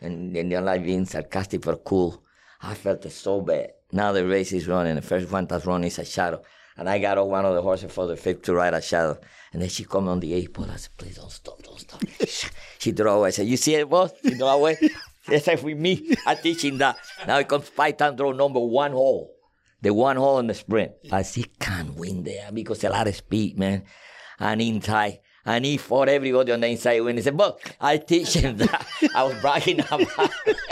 And 0.00 0.34
then 0.34 0.48
they're 0.48 0.60
like 0.60 0.84
being 0.84 1.04
sarcastic 1.04 1.62
but 1.62 1.84
cool. 1.84 2.22
I 2.62 2.74
felt 2.74 3.04
it 3.04 3.10
so 3.10 3.40
bad. 3.40 3.70
Now 3.92 4.12
the 4.12 4.26
race 4.26 4.52
is 4.52 4.68
running. 4.68 4.94
The 4.94 5.02
first 5.02 5.30
one 5.30 5.46
that's 5.46 5.66
running 5.66 5.88
is 5.88 5.98
Ashado. 5.98 6.42
And 6.76 6.88
I 6.88 6.98
got 6.98 7.18
on 7.18 7.28
one 7.28 7.44
of 7.44 7.54
the 7.54 7.62
horses 7.62 7.92
for 7.92 8.06
the 8.06 8.16
fifth 8.16 8.42
to 8.42 8.54
ride 8.54 8.72
Ashado. 8.72 9.18
And 9.52 9.60
then 9.60 9.68
she 9.68 9.84
come 9.84 10.08
on 10.08 10.20
the 10.20 10.32
eighth 10.32 10.52
pole. 10.52 10.70
I 10.70 10.76
said, 10.76 10.96
please 10.96 11.16
don't 11.16 11.30
stop, 11.30 11.62
don't 11.62 11.80
stop. 11.80 12.02
she 12.78 12.92
drove 12.92 13.18
away. 13.18 13.28
I 13.28 13.30
said, 13.30 13.46
you 13.46 13.56
see 13.56 13.74
it, 13.74 13.88
boss? 13.88 14.12
You 14.22 14.36
know 14.36 14.48
away? 14.48 14.76
Like 15.28 15.62
with 15.62 15.76
me. 15.76 16.16
I 16.26 16.36
teach 16.36 16.64
him 16.64 16.78
that. 16.78 16.96
Now 17.26 17.38
it 17.38 17.48
comes 17.48 17.68
Python 17.68 18.16
throw 18.16 18.32
number 18.32 18.60
one 18.60 18.92
hole. 18.92 19.34
The 19.82 19.92
one 19.92 20.16
hole 20.16 20.38
in 20.38 20.46
the 20.46 20.54
sprint. 20.54 20.92
I 21.12 21.20
said, 21.20 21.58
can't 21.58 21.94
win 21.94 22.24
there 22.24 22.50
because 22.50 22.82
a 22.82 22.88
lot 22.88 23.06
of 23.06 23.14
speed, 23.14 23.58
man. 23.58 23.84
And 24.40 24.60
inside. 24.62 25.20
And 25.44 25.64
he 25.64 25.76
fought 25.78 26.08
everybody 26.08 26.52
on 26.52 26.60
the 26.60 26.68
inside 26.68 27.00
when 27.00 27.16
he 27.16 27.22
said, 27.22 27.36
But 27.36 27.58
I 27.80 27.96
teach 27.96 28.34
him 28.34 28.58
that. 28.58 28.86
I 29.14 29.24
was 29.24 29.40
bragging 29.40 29.80
about. 29.80 30.30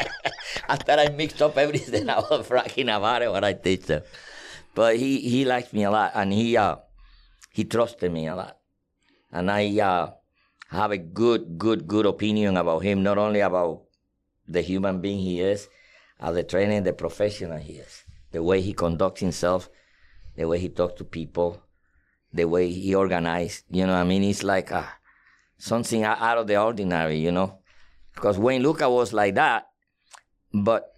After 0.69 0.93
I 0.93 1.09
mixed 1.09 1.41
up 1.41 1.57
everything, 1.57 2.09
I 2.11 2.21
was 2.21 2.47
bragging 2.47 2.89
about 2.89 3.23
it 3.23 3.31
what 3.31 3.45
I 3.45 3.55
teach 3.55 3.87
them. 3.87 4.03
But 4.75 4.97
he, 4.97 5.21
he 5.21 5.45
likes 5.45 5.73
me 5.73 5.85
a 5.85 5.91
lot 5.91 6.13
and 6.15 6.33
he 6.33 6.57
uh, 6.57 6.77
he 7.51 7.65
trusted 7.65 8.13
me 8.13 8.27
a 8.29 8.37
lot. 8.37 8.59
And 9.33 9.51
I 9.51 9.79
uh, 9.81 10.11
have 10.69 10.91
a 10.91 10.99
good, 10.99 11.57
good, 11.57 11.87
good 11.87 12.05
opinion 12.05 12.59
about 12.59 12.81
him, 12.81 13.03
not 13.03 13.17
only 13.17 13.41
about 13.41 13.85
the 14.47 14.61
human 14.61 15.01
being 15.01 15.21
he 15.21 15.41
is, 15.41 15.69
as 16.21 16.35
the 16.35 16.43
trainer, 16.43 16.81
the 16.83 16.93
professional 16.93 17.59
he 17.59 17.75
is. 17.75 18.05
The 18.33 18.43
way 18.43 18.61
he 18.61 18.75
conducts 18.75 19.21
himself, 19.21 19.71
the 20.35 20.47
way 20.47 20.59
he 20.59 20.69
talks 20.69 20.99
to 20.99 21.05
people, 21.05 21.63
the 22.33 22.45
way 22.45 22.69
he 22.71 22.95
organized. 22.95 23.65
You 23.71 23.87
know, 23.87 23.95
I 23.95 24.05
mean, 24.05 24.25
it's 24.25 24.43
like 24.43 24.73
uh, 24.73 24.85
something 25.59 26.05
out 26.05 26.39
of 26.39 26.47
the 26.47 26.57
ordinary. 26.61 27.19
You 27.19 27.33
know, 27.33 27.59
because 28.15 28.39
Wayne 28.39 28.63
Lukas 28.63 28.89
was 28.89 29.13
like 29.13 29.35
that, 29.35 29.69
but 30.53 30.95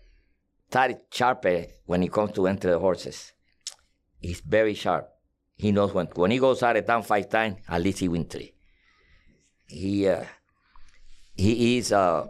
Tari 0.71 0.97
sharper 1.11 1.67
when 1.87 2.03
it 2.03 2.13
comes 2.13 2.33
to 2.33 2.47
enter 2.47 2.71
the 2.71 2.79
horses. 2.79 3.33
He's 4.21 4.41
very 4.41 4.75
sharp. 4.75 5.09
He 5.57 5.73
knows 5.73 5.93
when 5.93 6.07
when 6.15 6.31
he 6.31 6.39
goes 6.39 6.63
out 6.63 6.77
of 6.77 6.87
town 6.87 7.03
five 7.03 7.29
times, 7.29 7.57
at 7.69 7.83
least 7.83 7.99
he 7.99 8.09
wins 8.09 8.27
three. 8.29 8.55
He 9.67 10.09
uh, 10.09 10.25
he 11.37 11.79
is 11.79 11.93
uh, 11.93 12.29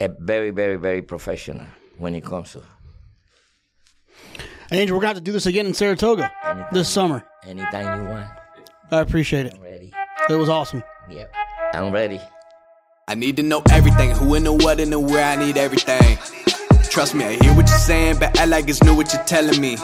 a 0.00 0.08
very 0.08 0.50
very 0.50 0.76
very 0.76 1.02
professional 1.02 1.66
when 1.98 2.14
it 2.14 2.24
comes 2.24 2.52
to. 2.52 2.62
Angel, 4.72 4.96
we're 4.96 5.00
going 5.00 5.14
to 5.14 5.14
have 5.14 5.16
to 5.16 5.22
do 5.22 5.32
this 5.32 5.46
again 5.46 5.66
in 5.66 5.74
Saratoga 5.74 6.30
Anytime. 6.44 6.68
this 6.72 6.88
summer. 6.88 7.24
Anytime 7.46 8.02
you 8.02 8.08
want, 8.08 8.28
I 8.90 9.00
appreciate 9.00 9.46
it. 9.46 9.54
I'm 9.54 9.62
ready. 9.62 9.92
It 10.28 10.34
was 10.34 10.48
awesome. 10.48 10.82
Yep, 11.08 11.32
I'm 11.72 11.92
ready. 11.92 12.20
I 13.06 13.14
need 13.14 13.36
to 13.36 13.44
know 13.44 13.62
everything, 13.70 14.10
who 14.10 14.34
and 14.34 14.44
the 14.44 14.52
what 14.52 14.80
and 14.80 14.92
the 14.92 14.98
where, 14.98 15.24
I 15.24 15.36
need 15.36 15.56
everything. 15.56 16.18
Trust 16.90 17.14
me, 17.14 17.24
I 17.24 17.34
hear 17.34 17.54
what 17.54 17.68
you're 17.68 17.78
saying, 17.78 18.18
but 18.18 18.36
act 18.38 18.48
like 18.48 18.68
it's 18.68 18.82
new 18.82 18.96
what 18.96 19.12
you're 19.12 19.22
telling 19.22 19.60
me. 19.60 19.76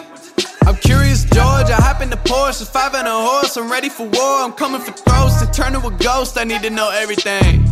I'm 0.66 0.76
curious, 0.76 1.24
George, 1.24 1.70
I 1.70 1.74
hop 1.74 2.00
in 2.00 2.10
the 2.10 2.16
Porsche, 2.16 2.66
five 2.68 2.94
and 2.94 3.06
a 3.06 3.10
horse, 3.12 3.56
I'm 3.56 3.70
ready 3.70 3.88
for 3.88 4.08
war, 4.08 4.42
I'm 4.42 4.52
coming 4.52 4.80
for 4.80 4.92
throats, 4.92 5.40
to 5.40 5.50
turn 5.52 5.74
to 5.74 5.86
a 5.86 5.90
ghost, 5.98 6.36
I 6.36 6.42
need 6.44 6.62
to 6.62 6.70
know 6.70 6.90
everything. 6.90 7.64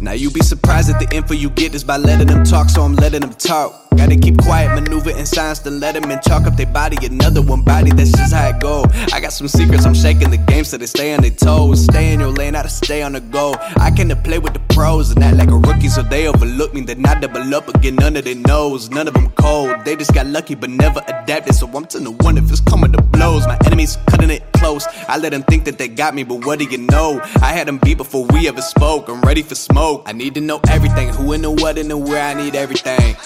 Now 0.00 0.12
you'll 0.12 0.32
be 0.32 0.42
surprised 0.42 0.90
at 0.90 0.98
the 0.98 1.14
info 1.14 1.34
you 1.34 1.50
get 1.50 1.74
is 1.74 1.84
by 1.84 1.98
letting 1.98 2.28
them 2.28 2.44
talk, 2.44 2.70
so 2.70 2.82
I'm 2.82 2.94
letting 2.94 3.20
them 3.20 3.34
talk. 3.34 3.83
Gotta 3.96 4.16
keep 4.16 4.38
quiet, 4.38 4.74
maneuver 4.74 5.10
in 5.10 5.24
silence, 5.24 5.60
then 5.60 5.80
let 5.80 5.94
them 5.94 6.10
in 6.10 6.20
chalk 6.20 6.46
up 6.46 6.56
their 6.56 6.66
body. 6.66 6.96
Another 7.06 7.40
one 7.42 7.62
body, 7.62 7.90
that's 7.90 8.12
just 8.12 8.32
how 8.34 8.48
it 8.48 8.60
go. 8.60 8.84
I 9.12 9.20
got 9.20 9.32
some 9.32 9.48
secrets, 9.48 9.86
I'm 9.86 9.94
shaking 9.94 10.30
the 10.30 10.36
game 10.36 10.64
so 10.64 10.76
they 10.76 10.86
stay 10.86 11.14
on 11.14 11.22
their 11.22 11.30
toes. 11.30 11.84
Stay 11.84 12.12
in 12.12 12.20
your 12.20 12.30
lane, 12.30 12.54
how 12.54 12.62
to 12.62 12.68
stay 12.68 13.02
on 13.02 13.12
the 13.12 13.20
go. 13.20 13.54
I 13.76 13.90
can 13.90 14.08
to 14.08 14.16
play 14.16 14.38
with 14.38 14.52
the 14.52 14.60
pros 14.74 15.10
and 15.10 15.22
act 15.22 15.36
like 15.36 15.48
a 15.48 15.56
rookie, 15.56 15.88
so 15.88 16.02
they 16.02 16.26
overlook 16.26 16.74
me. 16.74 16.82
Then 16.82 17.06
I 17.06 17.18
double 17.18 17.54
up 17.54 17.68
again, 17.68 17.96
none 17.96 18.16
of 18.16 18.24
their 18.24 18.34
knows. 18.34 18.90
None 18.90 19.08
of 19.08 19.14
them 19.14 19.30
cold, 19.30 19.84
they 19.84 19.96
just 19.96 20.12
got 20.12 20.26
lucky 20.26 20.54
but 20.54 20.70
never 20.70 21.00
adapted. 21.06 21.54
So 21.54 21.66
I'm 21.68 21.86
to 21.86 22.00
the 22.00 22.10
one 22.10 22.36
if 22.36 22.50
it's 22.50 22.60
coming 22.60 22.92
to 22.92 23.02
blows. 23.02 23.46
My 23.46 23.58
enemies 23.64 23.96
cutting 24.08 24.30
it 24.30 24.42
close. 24.54 24.86
I 25.08 25.18
let 25.18 25.30
them 25.30 25.42
think 25.44 25.64
that 25.64 25.78
they 25.78 25.88
got 25.88 26.14
me, 26.14 26.24
but 26.24 26.44
what 26.44 26.58
do 26.58 26.64
you 26.64 26.78
know? 26.78 27.20
I 27.40 27.52
had 27.52 27.68
them 27.68 27.78
beat 27.78 27.98
before 27.98 28.26
we 28.26 28.48
ever 28.48 28.62
spoke. 28.62 29.08
I'm 29.08 29.22
ready 29.22 29.42
for 29.42 29.54
smoke. 29.54 30.02
I 30.06 30.12
need 30.12 30.34
to 30.34 30.40
know 30.40 30.60
everything, 30.68 31.08
who 31.10 31.32
and 31.32 31.44
the 31.44 31.50
what 31.50 31.78
and 31.78 31.90
the 31.90 31.96
where. 31.96 32.22
I 32.22 32.34
need 32.34 32.54
everything. 32.54 33.16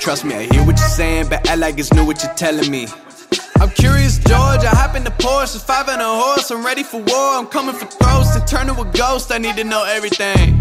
Trust 0.00 0.24
me, 0.24 0.34
I 0.34 0.42
hear 0.44 0.64
what 0.64 0.78
you're 0.78 0.88
saying, 0.88 1.28
but 1.28 1.48
act 1.48 1.58
like 1.58 1.78
it's 1.78 1.92
new 1.92 2.04
what 2.04 2.22
you're 2.22 2.32
telling 2.34 2.70
me. 2.70 2.86
I'm 3.60 3.70
curious, 3.70 4.18
George. 4.18 4.62
I 4.64 4.68
hop 4.68 4.94
in 4.94 5.02
the 5.02 5.10
Porsche, 5.10 5.60
five 5.60 5.88
and 5.88 6.00
a 6.00 6.04
horse. 6.04 6.50
I'm 6.50 6.64
ready 6.64 6.82
for 6.82 6.98
war. 6.98 7.38
I'm 7.38 7.46
coming 7.46 7.74
for 7.74 7.86
throats 7.86 8.36
to 8.36 8.44
turn 8.46 8.66
to 8.68 8.80
a 8.80 8.84
ghost. 8.92 9.32
I 9.32 9.38
need 9.38 9.56
to 9.56 9.64
know 9.64 9.84
everything. 9.84 10.58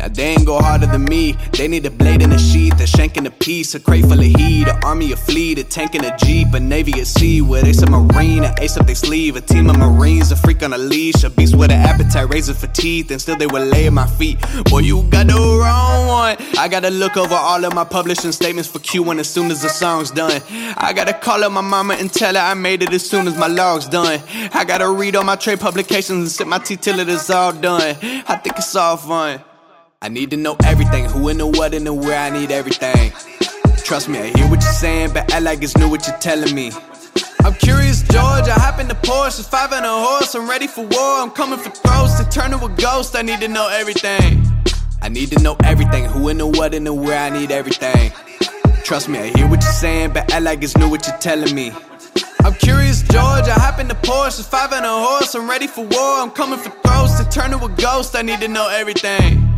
Now 0.00 0.08
they 0.08 0.28
ain't 0.28 0.46
go 0.46 0.58
harder 0.58 0.86
than 0.86 1.04
me. 1.04 1.32
They 1.52 1.68
need 1.68 1.84
a 1.84 1.90
blade 1.90 2.22
in 2.22 2.32
a 2.32 2.38
sheath, 2.38 2.80
a 2.80 2.86
shank 2.86 3.18
in 3.18 3.26
a 3.26 3.30
piece, 3.30 3.74
a 3.74 3.80
crate 3.80 4.06
full 4.06 4.18
of 4.18 4.24
heat, 4.24 4.66
an 4.66 4.82
army, 4.82 5.12
a 5.12 5.16
fleet, 5.16 5.58
a 5.58 5.64
tank 5.64 5.94
in 5.94 6.02
a 6.06 6.16
jeep, 6.16 6.54
a 6.54 6.60
navy 6.60 6.98
at 6.98 7.06
sea 7.06 7.42
with 7.42 7.64
ace 7.64 7.82
a 7.82 7.90
marine, 7.90 8.44
an 8.44 8.54
ace 8.60 8.78
up 8.78 8.86
their 8.86 8.94
sleeve, 8.94 9.36
a 9.36 9.42
team 9.42 9.68
of 9.68 9.76
marines, 9.76 10.32
a 10.32 10.36
freak 10.36 10.62
on 10.62 10.72
a 10.72 10.78
leash, 10.78 11.22
a 11.22 11.28
beast 11.28 11.54
with 11.54 11.70
an 11.70 11.82
appetite, 11.82 12.30
razor 12.30 12.54
for 12.54 12.66
teeth, 12.68 13.10
and 13.10 13.20
still 13.20 13.36
they 13.36 13.46
will 13.46 13.66
lay 13.66 13.88
at 13.88 13.92
my 13.92 14.06
feet. 14.06 14.38
Boy, 14.70 14.78
you 14.78 15.02
got 15.10 15.26
the 15.26 15.34
wrong 15.34 16.06
one. 16.06 16.36
I 16.56 16.66
gotta 16.66 16.88
look 16.88 17.18
over 17.18 17.34
all 17.34 17.62
of 17.62 17.74
my 17.74 17.84
publishing 17.84 18.32
statements 18.32 18.70
for 18.70 18.78
Q1 18.78 19.18
as 19.18 19.28
soon 19.28 19.50
as 19.50 19.60
the 19.60 19.68
song's 19.68 20.10
done. 20.10 20.40
I 20.78 20.94
gotta 20.94 21.12
call 21.12 21.44
up 21.44 21.52
my 21.52 21.60
mama 21.60 21.92
and 21.92 22.10
tell 22.10 22.36
her 22.36 22.40
I 22.40 22.54
made 22.54 22.82
it 22.82 22.94
as 22.94 23.06
soon 23.06 23.28
as 23.28 23.36
my 23.36 23.48
log's 23.48 23.86
done. 23.86 24.22
I 24.54 24.64
gotta 24.64 24.90
read 24.90 25.14
all 25.14 25.24
my 25.24 25.36
trade 25.36 25.60
publications 25.60 26.18
and 26.18 26.30
sip 26.30 26.48
my 26.48 26.58
tea 26.58 26.76
till 26.76 27.00
it 27.00 27.08
is 27.10 27.28
all 27.28 27.52
done. 27.52 27.98
I 28.26 28.36
think 28.36 28.56
it's 28.56 28.74
all 28.74 28.96
fun. 28.96 29.42
I 30.02 30.08
need 30.08 30.30
to 30.30 30.36
know 30.38 30.56
everything, 30.64 31.04
who 31.04 31.28
and 31.28 31.38
the 31.38 31.46
what 31.46 31.74
and 31.74 31.86
the 31.86 31.92
where, 31.92 32.18
I 32.18 32.30
need 32.30 32.50
everything. 32.50 33.12
Trust 33.84 34.08
me, 34.08 34.18
I 34.18 34.28
hear 34.28 34.48
what 34.48 34.62
you're 34.62 34.72
saying, 34.72 35.12
but 35.12 35.30
act 35.30 35.42
like 35.42 35.62
it's 35.62 35.76
new 35.76 35.90
what 35.90 36.06
you're 36.06 36.16
telling 36.16 36.54
me. 36.54 36.72
I'm 37.44 37.52
curious, 37.52 38.00
George, 38.04 38.48
I 38.48 38.54
hop 38.56 38.80
in 38.80 38.88
the 38.88 38.94
Porsche, 38.94 39.46
five 39.46 39.72
and 39.72 39.84
a 39.84 39.90
horse, 39.90 40.34
I'm 40.34 40.48
ready 40.48 40.66
for 40.68 40.86
war, 40.86 41.20
I'm 41.20 41.30
coming 41.30 41.58
for 41.58 41.68
throats, 41.68 42.18
to 42.18 42.26
turn 42.30 42.52
to 42.52 42.64
a 42.64 42.68
ghost, 42.70 43.14
I 43.14 43.20
need 43.20 43.40
to 43.40 43.48
know 43.48 43.68
everything. 43.68 44.42
I 45.02 45.10
need 45.10 45.32
to 45.32 45.42
know 45.42 45.58
everything, 45.64 46.06
who 46.06 46.28
and 46.28 46.40
the 46.40 46.46
what 46.46 46.72
and 46.72 46.86
the 46.86 46.94
where, 46.94 47.18
I 47.18 47.28
need 47.28 47.50
everything. 47.50 48.10
Trust 48.82 49.06
me, 49.10 49.18
I 49.18 49.26
hear 49.36 49.46
what 49.48 49.62
you're 49.62 49.70
saying, 49.70 50.14
but 50.14 50.32
act 50.32 50.42
like 50.42 50.62
it's 50.62 50.78
new 50.78 50.88
what 50.88 51.06
you're 51.06 51.18
telling 51.18 51.54
me. 51.54 51.74
I'm 52.42 52.54
curious, 52.54 53.02
George. 53.02 53.48
I 53.48 53.52
hop 53.52 53.78
in 53.78 53.86
the 53.86 53.96
Porsche, 53.96 54.48
five 54.48 54.72
and 54.72 54.86
a 54.86 54.88
horse. 54.88 55.34
I'm 55.34 55.46
ready 55.46 55.66
for 55.66 55.84
war. 55.84 56.20
I'm 56.22 56.30
coming 56.30 56.58
for 56.58 56.70
throats 56.70 57.22
to 57.22 57.28
turn 57.28 57.50
to 57.50 57.62
a 57.62 57.68
ghost. 57.68 58.16
I 58.16 58.22
need 58.22 58.40
to 58.40 58.48
know 58.48 58.66
everything. 58.70 59.49